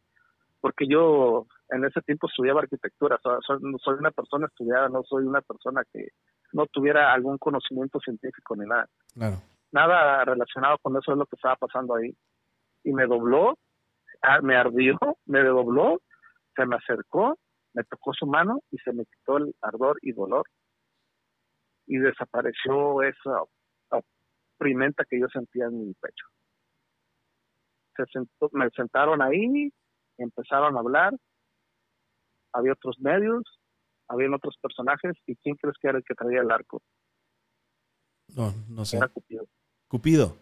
porque 0.60 0.86
yo 0.86 1.46
en 1.70 1.84
ese 1.84 2.00
tiempo 2.02 2.28
estudiaba 2.28 2.60
arquitectura, 2.60 3.18
soy, 3.22 3.60
soy 3.82 3.94
una 3.94 4.10
persona 4.10 4.46
estudiada, 4.46 4.88
no 4.88 5.02
soy 5.04 5.24
una 5.24 5.40
persona 5.42 5.82
que 5.92 6.08
no 6.52 6.66
tuviera 6.66 7.12
algún 7.12 7.38
conocimiento 7.38 8.00
científico 8.00 8.56
ni 8.56 8.66
nada. 8.66 8.88
Nada 9.70 10.24
relacionado 10.24 10.78
con 10.78 10.96
eso 10.96 11.12
es 11.12 11.18
lo 11.18 11.26
que 11.26 11.36
estaba 11.36 11.56
pasando 11.56 11.94
ahí. 11.94 12.14
Y 12.84 12.92
me 12.92 13.06
dobló 13.06 13.54
Ah, 14.22 14.40
me 14.42 14.56
ardió, 14.56 14.98
me 15.26 15.42
dobló, 15.42 16.00
se 16.56 16.66
me 16.66 16.76
acercó, 16.76 17.38
me 17.72 17.84
tocó 17.84 18.12
su 18.14 18.26
mano 18.26 18.60
y 18.70 18.78
se 18.78 18.92
me 18.92 19.04
quitó 19.04 19.36
el 19.36 19.54
ardor 19.62 19.98
y 20.02 20.12
dolor. 20.12 20.44
Y 21.86 21.98
desapareció 21.98 23.02
esa 23.02 23.42
oprimenta 24.56 25.04
que 25.08 25.20
yo 25.20 25.28
sentía 25.28 25.66
en 25.66 25.86
mi 25.86 25.94
pecho. 25.94 26.26
Se 27.96 28.20
me 28.52 28.70
sentaron 28.70 29.22
ahí, 29.22 29.72
empezaron 30.18 30.76
a 30.76 30.80
hablar, 30.80 31.14
había 32.52 32.72
otros 32.72 32.98
medios, 33.00 33.42
había 34.08 34.34
otros 34.34 34.56
personajes, 34.60 35.14
¿y 35.26 35.36
quién 35.36 35.56
crees 35.56 35.76
que 35.80 35.88
era 35.88 35.98
el 35.98 36.04
que 36.04 36.14
traía 36.14 36.40
el 36.40 36.50
arco? 36.50 36.82
No, 38.34 38.54
no 38.68 38.84
sé. 38.84 38.96
Era 38.96 39.08
Cupido. 39.08 39.46
Cupido. 39.88 40.36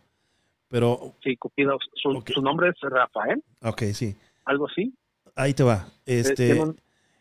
Pero. 0.68 1.14
Sí, 1.22 1.36
Cupido. 1.36 1.78
Su, 1.94 2.42
nombre 2.42 2.70
es 2.70 2.76
Rafael. 2.80 3.42
Ok, 3.62 3.82
sí. 3.94 4.16
Algo 4.44 4.66
así. 4.68 4.94
Ahí 5.34 5.54
te 5.54 5.62
va. 5.62 5.88
Este, 6.04 6.54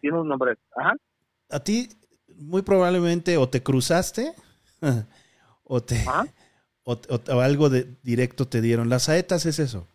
tiene, 0.02 0.20
un, 0.20 0.28
nombre. 0.28 0.56
Ajá. 0.76 0.96
A 1.50 1.60
ti, 1.60 1.90
muy 2.38 2.62
probablemente, 2.62 3.38
o 3.38 3.48
te 3.48 3.62
cruzaste, 3.62 4.34
o 5.64 5.84
te. 5.84 6.04
O, 6.84 7.00
algo 7.42 7.70
de 7.70 7.96
directo 8.04 8.48
te 8.48 8.62
dieron. 8.62 8.90
Las 8.90 9.04
saetas 9.04 9.46
es 9.46 9.60
eso. 9.60 9.88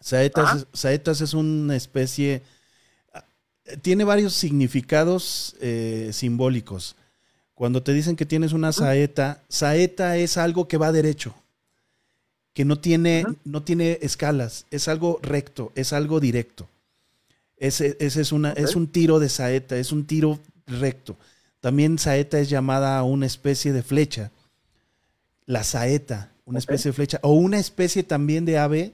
Saetas, 0.00 0.66
saetas 0.72 1.20
es 1.20 1.34
una 1.34 1.76
especie. 1.76 2.42
Tiene 3.82 4.04
varios 4.04 4.34
significados 4.34 5.56
eh, 5.60 6.10
simbólicos. 6.12 6.96
Cuando 7.54 7.82
te 7.82 7.92
dicen 7.92 8.16
que 8.16 8.26
tienes 8.26 8.52
una 8.52 8.72
saeta, 8.72 9.42
saeta 9.48 10.16
es 10.16 10.36
algo 10.36 10.68
que 10.68 10.76
va 10.76 10.92
derecho 10.92 11.34
que 12.54 12.64
no 12.64 12.78
tiene, 12.78 13.26
no 13.44 13.64
tiene 13.64 13.98
escalas, 14.00 14.64
es 14.70 14.86
algo 14.86 15.18
recto, 15.22 15.72
es 15.74 15.92
algo 15.92 16.20
directo. 16.20 16.68
Ese, 17.56 17.96
es, 17.98 18.32
una, 18.32 18.52
es 18.52 18.76
un 18.76 18.86
tiro 18.86 19.18
de 19.18 19.28
saeta, 19.28 19.76
es 19.76 19.90
un 19.90 20.06
tiro 20.06 20.38
recto. 20.66 21.16
También 21.60 21.98
saeta 21.98 22.38
es 22.38 22.48
llamada 22.48 23.02
una 23.02 23.26
especie 23.26 23.72
de 23.72 23.82
flecha. 23.82 24.30
La 25.46 25.64
saeta, 25.64 26.30
una 26.44 26.60
especie 26.60 26.90
de 26.90 26.94
flecha. 26.94 27.18
O 27.22 27.32
una 27.32 27.58
especie 27.58 28.04
también 28.04 28.44
de 28.44 28.58
ave 28.58 28.92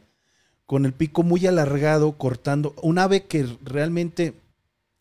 con 0.66 0.86
el 0.86 0.94
pico 0.94 1.22
muy 1.22 1.46
alargado, 1.46 2.16
cortando. 2.16 2.74
Un 2.80 2.98
ave 2.98 3.24
que 3.24 3.46
realmente 3.62 4.34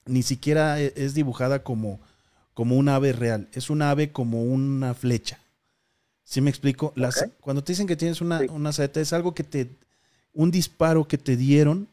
ni 0.05 0.23
siquiera 0.23 0.79
e, 0.81 0.93
es 0.95 1.13
dibujada 1.13 1.63
como, 1.63 1.99
como 2.53 2.77
un 2.77 2.89
ave 2.89 3.13
real. 3.13 3.47
Es 3.53 3.69
un 3.69 3.81
ave 3.81 4.11
como 4.11 4.43
una 4.43 4.93
flecha. 4.93 5.39
¿Sí 6.23 6.41
me 6.41 6.49
explico? 6.49 6.93
Las, 6.95 7.25
Cuando 7.41 7.63
te 7.63 7.71
dicen 7.71 7.87
que 7.87 7.95
tienes 7.95 8.21
una, 8.21 8.41
una, 8.51 8.71
saeta, 8.71 9.01
es 9.01 9.13
algo 9.13 9.33
que 9.33 9.43
te. 9.43 9.71
un 10.33 10.51
disparo 10.51 11.07
que 11.07 11.17
te 11.17 11.35
dieron 11.35 11.87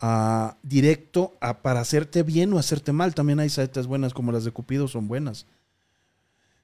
a, 0.00 0.58
directo 0.62 1.36
a, 1.40 1.62
para 1.62 1.80
hacerte 1.80 2.22
bien 2.22 2.52
o 2.52 2.58
hacerte 2.58 2.92
mal. 2.92 3.14
También 3.14 3.40
hay 3.40 3.48
saetas 3.48 3.86
buenas, 3.86 4.12
como 4.12 4.32
las 4.32 4.44
de 4.44 4.50
Cupido, 4.50 4.86
son 4.86 5.08
buenas. 5.08 5.46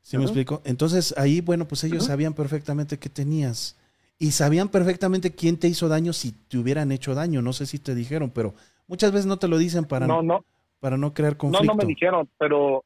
¿Sí 0.03 0.19
me 0.19 0.25
explico? 0.25 0.61
Entonces 0.65 1.15
ahí, 1.17 1.41
bueno, 1.41 1.69
pues 1.69 1.85
ellos 1.85 2.05
sabían 2.05 2.35
perfectamente 2.35 2.99
qué 2.99 3.09
tenías. 3.09 3.77
Y 4.19 4.33
sabían 4.33 4.69
perfectamente 4.69 5.35
quién 5.35 5.57
te 5.57 5.69
hizo 5.69 5.89
daño 5.89 6.13
si 6.13 6.33
te 6.33 6.59
hubieran 6.59 6.93
hecho 6.93 7.15
daño. 7.15 7.41
No 7.41 7.55
sé 7.55 7.65
si 7.65 7.79
te 7.79 7.95
dijeron, 7.95 8.31
pero 8.31 8.55
muchas 8.87 9.13
veces 9.13 9.27
no 9.27 9.39
te 9.39 9.49
lo 9.49 9.57
dicen 9.57 9.87
para 9.87 10.07
no, 10.07 10.23
no. 10.23 10.45
Para 10.81 10.97
no 10.97 11.13
crear 11.15 11.37
conflicto. 11.37 11.65
No, 11.65 11.75
no 11.75 11.79
me 11.79 11.87
dijeron, 11.87 12.29
pero 12.39 12.85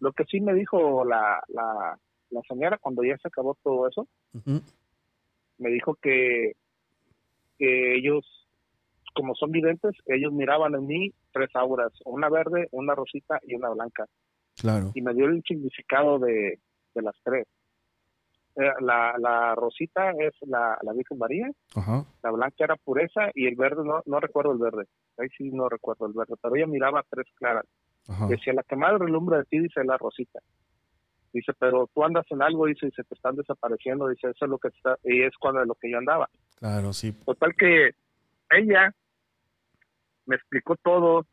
lo 0.00 0.12
que 0.12 0.24
sí 0.24 0.40
me 0.40 0.54
dijo 0.54 1.04
la, 1.04 1.40
la 2.30 2.42
señora, 2.48 2.78
cuando 2.78 3.02
ya 3.02 3.16
se 3.18 3.28
acabó 3.28 3.56
todo 3.62 3.88
eso, 3.88 4.06
me 5.58 5.70
dijo 5.70 5.94
que, 6.00 6.52
que 7.58 7.96
ellos, 7.96 8.24
como 9.14 9.34
son 9.34 9.50
videntes, 9.50 9.94
ellos 10.06 10.32
miraban 10.32 10.74
en 10.74 10.86
mí 10.86 11.12
tres 11.32 11.50
auras, 11.54 11.92
una 12.04 12.28
verde, 12.28 12.68
una 12.72 12.94
rosita 12.94 13.40
y 13.46 13.54
una 13.54 13.70
blanca. 13.70 14.06
Claro. 14.56 14.92
Y 14.94 15.02
me 15.02 15.14
dio 15.14 15.26
el 15.26 15.42
significado 15.46 16.18
de, 16.18 16.58
las 16.94 17.14
tres. 17.22 17.46
Eh, 18.58 18.72
la, 18.80 19.14
la 19.18 19.54
rosita 19.54 20.10
es 20.18 20.34
la, 20.42 20.76
la 20.82 20.92
Virgen 20.92 21.16
María, 21.18 21.48
la 22.22 22.30
blanca 22.30 22.64
era 22.64 22.76
pureza 22.76 23.30
y 23.34 23.46
el 23.46 23.54
verde, 23.54 23.84
no, 23.84 24.02
no 24.04 24.18
recuerdo 24.20 24.52
el 24.52 24.58
verde, 24.58 24.84
ahí 25.16 25.28
sí 25.36 25.50
no 25.52 25.68
recuerdo 25.68 26.06
el 26.06 26.12
verde, 26.12 26.34
pero 26.42 26.56
ella 26.56 26.66
miraba 26.66 27.04
tres 27.08 27.26
claras. 27.36 27.66
Decía, 28.28 28.54
la 28.54 28.62
que 28.62 28.74
más 28.74 28.98
relumbra 28.98 29.38
de 29.38 29.44
ti, 29.44 29.58
dice 29.58 29.84
la 29.84 29.98
rosita. 29.98 30.40
Dice, 31.32 31.52
pero 31.58 31.88
tú 31.94 32.02
andas 32.02 32.24
en 32.30 32.42
algo, 32.42 32.66
dice, 32.66 32.86
y 32.86 32.90
se 32.90 33.04
te 33.04 33.14
están 33.14 33.36
desapareciendo, 33.36 34.08
dice, 34.08 34.30
eso 34.30 34.46
es 34.46 34.50
lo 34.50 34.58
que 34.58 34.68
está, 34.68 34.96
y 35.04 35.22
es 35.22 35.36
cuando 35.38 35.62
lo 35.64 35.74
que 35.74 35.90
yo 35.90 35.98
andaba. 35.98 36.28
Claro, 36.58 36.92
sí. 36.92 37.12
Total 37.12 37.54
que 37.54 37.90
ella 38.50 38.92
me 40.24 40.36
explicó 40.36 40.74
todo 40.76 41.26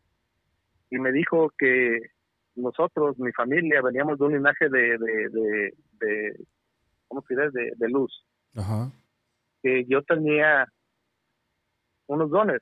y 0.91 0.99
me 0.99 1.11
dijo 1.11 1.49
que 1.57 1.99
nosotros, 2.55 3.17
mi 3.17 3.31
familia, 3.31 3.81
veníamos 3.81 4.19
de 4.19 4.25
un 4.25 4.33
linaje 4.33 4.69
de, 4.69 4.97
de, 4.97 5.29
de, 5.29 5.73
de 5.99 6.45
¿cómo 7.07 7.23
se 7.27 7.35
dice? 7.35 7.71
De, 7.75 7.89
luz. 7.89 8.25
Ajá. 8.55 8.91
Que 9.61 9.85
yo 9.87 10.01
tenía 10.03 10.65
unos 12.07 12.29
dones. 12.29 12.61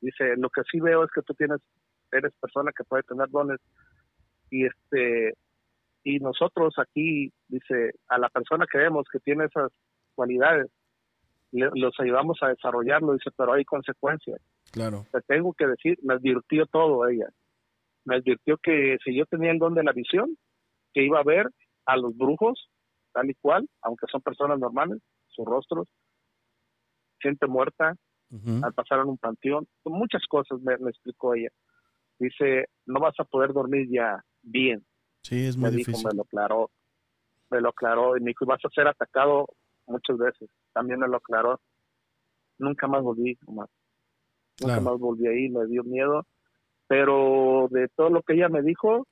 Dice, 0.00 0.36
lo 0.36 0.50
que 0.50 0.62
sí 0.70 0.80
veo 0.80 1.04
es 1.04 1.10
que 1.14 1.22
tú 1.22 1.34
tienes, 1.34 1.60
eres 2.12 2.32
persona 2.40 2.72
que 2.76 2.84
puede 2.84 3.02
tener 3.04 3.28
dones. 3.30 3.60
Y 4.50 4.66
este, 4.66 5.34
y 6.04 6.18
nosotros 6.18 6.74
aquí, 6.78 7.32
dice, 7.48 7.92
a 8.08 8.18
la 8.18 8.28
persona 8.28 8.66
que 8.70 8.78
vemos 8.78 9.06
que 9.10 9.20
tiene 9.20 9.46
esas 9.46 9.72
cualidades, 10.14 10.70
los 11.50 11.94
ayudamos 11.98 12.38
a 12.42 12.48
desarrollarlo, 12.48 13.14
dice, 13.14 13.30
pero 13.36 13.54
hay 13.54 13.64
consecuencias. 13.64 14.40
Claro. 14.72 15.06
Te 15.12 15.20
tengo 15.22 15.54
que 15.54 15.66
decir, 15.66 15.98
me 16.02 16.14
advirtió 16.14 16.66
todo 16.66 17.08
ella. 17.08 17.28
Me 18.04 18.16
advirtió 18.16 18.58
que 18.58 18.98
si 19.04 19.16
yo 19.16 19.24
tenía 19.26 19.52
el 19.52 19.58
don 19.58 19.74
de 19.74 19.84
la 19.84 19.92
visión, 19.92 20.36
que 20.92 21.04
iba 21.04 21.20
a 21.20 21.24
ver 21.24 21.48
a 21.86 21.96
los 21.96 22.16
brujos 22.16 22.68
tal 23.14 23.30
y 23.30 23.34
cual, 23.36 23.66
aunque 23.80 24.06
son 24.10 24.20
personas 24.20 24.58
normales, 24.58 25.00
sus 25.28 25.46
rostros, 25.46 25.88
gente 27.20 27.46
muerta, 27.46 27.94
al 28.62 28.74
pasar 28.74 28.98
en 28.98 29.10
un 29.10 29.16
panteón, 29.18 29.66
muchas 29.84 30.22
cosas 30.28 30.60
me, 30.60 30.76
me, 30.78 30.90
explicó 30.90 31.34
ella. 31.34 31.50
Dice, 32.18 32.66
no 32.84 32.98
vas 32.98 33.14
a 33.20 33.24
poder 33.24 33.52
dormir 33.52 33.86
ya 33.88 34.20
bien, 34.42 34.84
Sí, 35.24 35.46
es 35.46 35.56
muy 35.56 35.70
me 35.70 35.76
difícil. 35.76 35.94
Dijo, 35.94 36.08
me 36.08 36.14
lo 36.14 36.22
aclaró, 36.22 36.70
me 37.50 37.60
lo 37.60 37.70
aclaró 37.70 38.16
y 38.16 38.20
me 38.20 38.30
dijo, 38.30 38.44
vas 38.44 38.60
a 38.62 38.68
ser 38.68 38.86
atacado 38.86 39.46
muchas 39.86 40.18
veces. 40.18 40.50
También 40.72 41.00
me 41.00 41.08
lo 41.08 41.16
aclaró. 41.16 41.60
Nunca 42.58 42.86
más 42.86 43.02
volví, 43.02 43.38
Nunca 43.46 44.80
más 44.80 44.98
volví 44.98 45.26
ahí, 45.26 45.48
me 45.48 45.66
dio 45.66 45.82
miedo. 45.82 46.26
Pero 46.86 47.68
de 47.70 47.88
todo 47.96 48.10
lo 48.10 48.22
que 48.22 48.34
ella 48.34 48.50
me 48.50 48.62
dijo, 48.62 49.06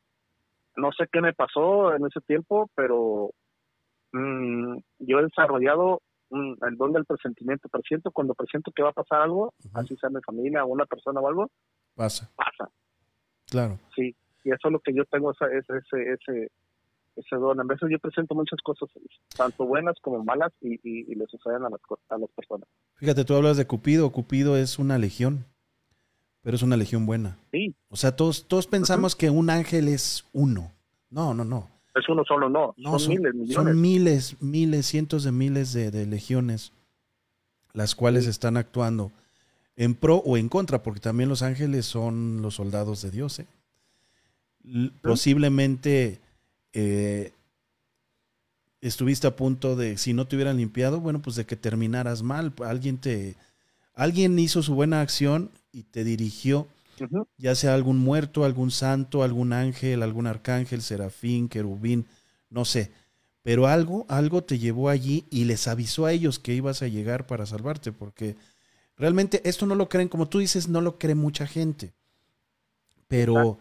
no 0.77 0.93
sé 0.93 1.07
qué 1.11 1.23
me 1.23 1.33
pasó 1.33 1.95
en 1.95 2.05
ese 2.07 2.21
tiempo, 2.21 2.71
pero 2.75 3.31
mm, 4.13 4.77
yo 5.01 5.19
he 5.19 5.23
desarrollado 5.23 6.01
el 6.33 6.77
don 6.77 6.93
del 6.93 7.05
presentimiento. 7.05 7.69
Presiento 7.69 8.11
cuando 8.11 8.35
presiento 8.35 8.71
que 8.73 8.83
va 8.83 8.91
a 8.91 8.95
pasar 8.95 9.23
algo, 9.23 9.53
así 9.75 9.97
sea 9.97 10.11
mi 10.11 10.21
familia 10.23 10.65
o 10.65 10.69
una 10.69 10.87
persona 10.87 11.21
o 11.21 11.29
algo, 11.29 11.51
pasa. 11.95 12.31
Pasa. 12.37 12.71
Claro. 13.47 13.79
Sí, 13.95 14.15
y 14.45 14.51
eso 14.51 14.69
es 14.69 14.73
lo 14.73 14.81
que 14.81 14.95
yo 14.95 15.05
tengo, 15.07 15.33
ese, 15.33 15.45
ese, 15.59 16.13
ese, 16.13 16.51
ese 17.17 17.37
don. 17.37 17.61
A 17.61 17.65
veces 17.65 17.89
yo 17.91 17.99
presento 17.99 18.35
muchas 18.35 18.61
cosas, 18.63 18.89
tanto 19.37 19.67
buenas 19.67 19.97
como 20.01 20.25
malas, 20.25 20.53
y, 20.61 20.81
y, 20.83 21.15
le 21.15 21.27
suceden 21.27 21.65
a 21.65 21.71
las, 21.71 21.81
a 22.09 22.19
las 22.19 22.31
personas. 22.31 22.69
Fíjate, 22.95 23.25
tú 23.25 23.35
hablas 23.35 23.57
de 23.57 23.67
Cupido. 23.67 24.11
Cupido 24.11 24.57
es 24.57 24.79
una 24.79 24.99
legión, 24.99 25.45
pero 26.41 26.57
es 26.57 26.63
una 26.63 26.77
legión 26.77 27.05
buena. 27.05 27.37
Sí. 27.51 27.75
O 27.91 27.97
sea, 27.97 28.17
todos, 28.17 28.49
todos 28.49 28.67
pensamos 28.67 29.15
que 29.17 29.29
un 29.29 29.51
ángel 29.51 29.89
es 29.89 30.27
uno. 30.33 30.73
No, 31.11 31.35
no, 31.35 31.45
no. 31.45 31.69
Es 31.95 32.09
uno 32.09 32.25
solo, 32.25 32.49
no. 32.49 32.75
son, 32.99 33.09
miles, 33.09 33.35
millones. 33.35 33.55
Son 33.55 33.81
miles, 33.81 34.37
miles, 34.41 34.87
cientos 34.87 35.25
de 35.25 35.33
miles 35.33 35.73
de, 35.73 36.07
legiones, 36.07 36.73
las 37.75 37.95
cuales 37.95 38.27
están 38.27 38.57
actuando 38.57 39.13
en 39.77 39.95
pro 39.95 40.17
o 40.17 40.37
en 40.37 40.49
contra, 40.49 40.83
porque 40.83 41.01
también 41.01 41.29
los 41.29 41.43
ángeles 41.43 41.85
son 41.85 42.41
los 42.41 42.55
soldados 42.55 43.03
de 43.03 43.11
Dios, 43.11 43.39
¿eh? 43.41 43.47
posiblemente 45.03 46.21
eh, 46.73 47.33
estuviste 48.81 49.27
a 49.27 49.37
punto 49.37 49.77
de, 49.77 49.97
si 49.97 50.13
no 50.13 50.27
te 50.27 50.37
hubieran 50.37 50.57
limpiado, 50.57 51.01
bueno, 51.01 51.21
pues 51.21 51.37
de 51.37 51.47
que 51.47 51.57
terminaras 51.57 52.23
mal. 52.23 52.53
Alguien 52.65 52.99
te, 52.99 53.37
alguien 53.95 54.39
hizo 54.39 54.63
su 54.63 54.75
buena 54.75 55.01
acción 55.01 55.51
y 55.73 55.83
te 55.85 56.05
dirigió, 56.05 56.67
ya 57.39 57.55
sea 57.55 57.75
algún 57.75 57.99
muerto, 57.99 58.45
algún 58.45 58.71
santo, 58.71 59.23
algún 59.23 59.53
ángel, 59.53 60.03
algún 60.03 60.27
arcángel, 60.27 60.83
serafín, 60.83 61.49
querubín, 61.49 62.07
no 62.51 62.65
sé. 62.65 62.93
Pero 63.43 63.67
algo, 63.67 64.07
algo 64.09 64.45
te 64.45 64.59
llevó 64.59 64.89
allí 64.89 65.25
y 65.31 65.45
les 65.45 65.67
avisó 65.67 66.07
a 66.07 66.13
ellos 66.13 66.39
que 66.39 66.55
ibas 66.55 66.83
a 66.83 66.89
llegar 66.89 67.27
para 67.27 67.47
salvarte, 67.47 67.91
porque 67.91 68.37
realmente 68.97 69.41
esto 69.45 69.67
no 69.67 69.75
lo 69.75 69.89
creen, 69.89 70.09
como 70.09 70.29
tú 70.29 70.39
dices, 70.39 70.69
no 70.69 70.81
lo 70.81 70.99
cree 70.99 71.17
mucha 71.17 71.47
gente. 71.47 71.93
Pero 73.09 73.59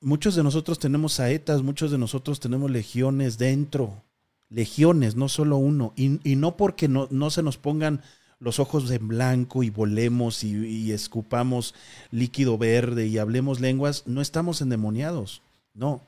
muchos 0.00 0.34
de 0.34 0.42
nosotros 0.42 0.78
tenemos 0.78 1.12
saetas, 1.14 1.62
muchos 1.62 1.90
de 1.90 1.98
nosotros 1.98 2.40
tenemos 2.40 2.70
legiones 2.70 3.36
dentro, 3.36 4.02
legiones, 4.48 5.14
no 5.14 5.28
solo 5.28 5.58
uno, 5.58 5.92
y, 5.94 6.08
no 6.36 6.56
porque 6.56 6.88
no, 6.88 7.06
no, 7.10 7.30
se 7.30 7.42
nos 7.42 7.58
pongan 7.58 8.02
los 8.40 8.58
ojos 8.58 8.90
en 8.90 9.06
blanco 9.06 9.62
y 9.62 9.70
volemos 9.70 10.42
y, 10.42 10.92
escupamos 10.92 11.74
líquido 12.10 12.58
verde 12.58 13.06
y 13.06 13.18
hablemos 13.18 13.60
lenguas, 13.60 14.06
no 14.06 14.20
estamos 14.20 14.62
endemoniados, 14.62 15.42
no. 15.74 16.00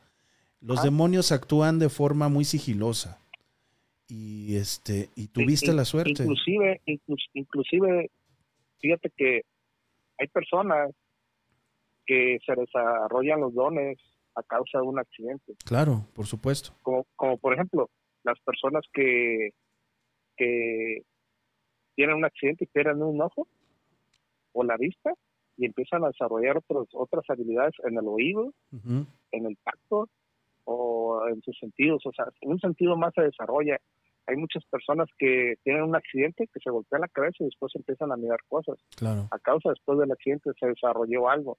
Los 0.61 0.81
ah. 0.81 0.85
demonios 0.85 1.31
actúan 1.31 1.79
de 1.79 1.89
forma 1.89 2.29
muy 2.29 2.45
sigilosa. 2.45 3.19
Y 4.09 4.57
este, 4.57 5.09
y 5.17 5.29
tuviste 5.29 5.73
la 5.73 5.85
suerte. 5.85 6.23
Inclusive, 6.23 6.81
inclusive, 7.35 8.11
fíjate 8.81 9.11
que 9.17 9.43
hay 10.19 10.27
personas 10.29 10.91
que 12.07 12.39
se 12.45 12.55
desarrollan 12.55 13.41
los 13.41 13.55
dones 13.55 13.99
a 14.35 14.43
causa 14.43 14.79
de 14.79 14.85
un 14.85 14.99
accidente. 14.99 15.55
Claro, 15.65 16.07
por 16.15 16.27
supuesto. 16.27 16.75
Como, 16.83 17.07
como 17.17 17.39
por 17.39 17.55
ejemplo, 17.55 17.89
las 18.23 18.39
personas 18.41 18.85
que, 18.93 19.51
que 20.37 21.03
tienen 21.95 22.17
un 22.17 22.25
accidente 22.25 22.65
y 22.65 22.67
pierden 22.69 23.03
un 23.03 23.21
ojo 23.21 23.47
o 24.53 24.65
la 24.65 24.77
vista 24.77 25.13
y 25.57 25.67
empiezan 25.67 26.05
a 26.05 26.09
desarrollar 26.09 26.59
otros, 26.59 26.89
otras 26.93 27.25
habilidades 27.29 27.75
en 27.85 27.97
el 27.97 28.07
oído, 28.07 28.53
en 28.73 29.47
el 29.47 29.57
tacto 29.65 30.09
o 30.65 31.27
en 31.29 31.41
sus 31.43 31.59
sentidos. 31.59 32.05
O 32.07 32.13
sea, 32.13 32.27
un 32.43 32.59
sentido 32.59 32.97
más 32.97 33.13
se 33.15 33.23
desarrolla. 33.23 33.79
Hay 34.27 34.37
muchas 34.37 34.65
personas 34.67 35.09
que 35.19 35.55
tienen 35.65 35.83
un 35.83 35.97
accidente, 35.97 36.49
que 36.53 36.61
se 36.61 36.71
golpean 36.71 37.03
la 37.03 37.09
cabeza 37.09 37.39
y 37.41 37.45
después 37.45 37.75
empiezan 37.75 38.13
a 38.13 38.17
mirar 38.17 38.39
cosas. 38.49 38.79
Claro. 38.97 39.29
A 39.31 39.39
causa 39.39 39.71
después 39.71 39.99
del 39.99 40.13
accidente 40.13 40.51
se 40.59 40.67
desarrolló 40.67 41.29
algo 41.29 41.59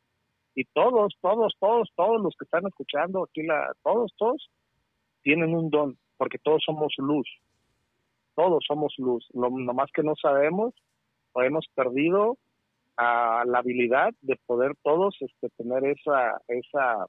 y 0.55 0.65
todos, 0.65 1.15
todos, 1.21 1.55
todos, 1.59 1.89
todos 1.95 2.21
los 2.21 2.35
que 2.37 2.45
están 2.45 2.65
escuchando 2.67 3.23
aquí, 3.23 3.43
la, 3.43 3.73
todos, 3.83 4.13
todos 4.17 4.49
tienen 5.23 5.53
un 5.53 5.69
don, 5.69 5.97
porque 6.17 6.37
todos 6.37 6.61
somos 6.65 6.93
luz, 6.97 7.27
todos 8.35 8.63
somos 8.67 8.93
luz, 8.97 9.27
lo 9.33 9.49
más 9.51 9.89
que 9.93 10.03
no 10.03 10.13
sabemos 10.21 10.73
o 11.33 11.41
hemos 11.41 11.65
perdido 11.75 12.37
a 12.97 13.43
la 13.45 13.59
habilidad 13.59 14.11
de 14.21 14.37
poder 14.45 14.73
todos 14.83 15.15
este, 15.19 15.49
tener 15.57 15.83
esa, 15.85 16.39
esa, 16.47 17.05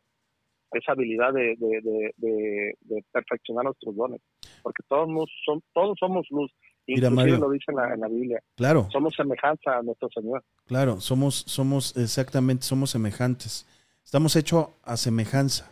esa 0.73 0.93
habilidad 0.93 1.33
de, 1.33 1.57
de, 1.59 3.05
perfeccionar 3.13 3.65
nuestros 3.65 3.95
dones, 3.95 4.21
porque 4.63 4.83
todos, 4.89 5.09
son, 5.45 5.63
todos 5.73 5.97
somos 5.99 6.27
luz 6.31 6.51
Mira, 6.87 7.09
Mario, 7.09 7.39
lo 7.39 7.51
dice 7.51 7.65
en 7.69 8.01
la, 8.01 8.09
Biblia. 8.09 8.43
Claro. 8.57 8.89
Somos 8.93 9.15
semejanza 9.15 9.79
a 9.79 9.83
nuestro 9.83 10.11
Señor. 10.15 10.45
Claro, 10.67 11.01
somos, 11.01 11.35
somos 11.47 11.97
exactamente, 11.97 12.65
somos 12.65 12.91
semejantes. 12.91 13.67
Estamos 14.05 14.37
hechos 14.37 14.69
a 14.83 14.99
semejanza, 14.99 15.71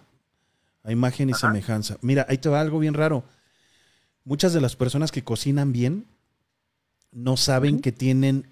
a 0.83 0.91
imagen 0.91 1.29
y 1.29 1.35
semejanza. 1.35 1.99
Mira, 2.01 2.25
ahí 2.31 2.39
te 2.39 2.49
va 2.49 2.63
algo 2.63 2.79
bien 2.79 2.95
raro. 2.95 3.25
Muchas 4.25 4.53
de 4.53 4.61
las 4.61 4.77
personas 4.77 5.11
que 5.13 5.25
cocinan 5.25 5.73
bien 5.73 6.07
no 7.11 7.37
saben 7.37 7.81
que 7.81 7.93
tienen 7.93 8.47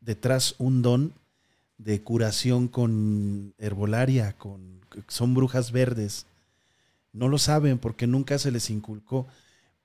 detrás 0.00 0.54
un 0.58 0.82
don 0.82 1.12
de 1.78 2.02
curación 2.02 2.68
con 2.68 3.54
herbolaria, 3.58 4.32
con 4.34 4.80
son 5.08 5.34
brujas 5.34 5.72
verdes. 5.72 6.26
No 7.12 7.28
lo 7.28 7.38
saben 7.38 7.78
porque 7.78 8.06
nunca 8.06 8.38
se 8.38 8.50
les 8.50 8.70
inculcó 8.70 9.26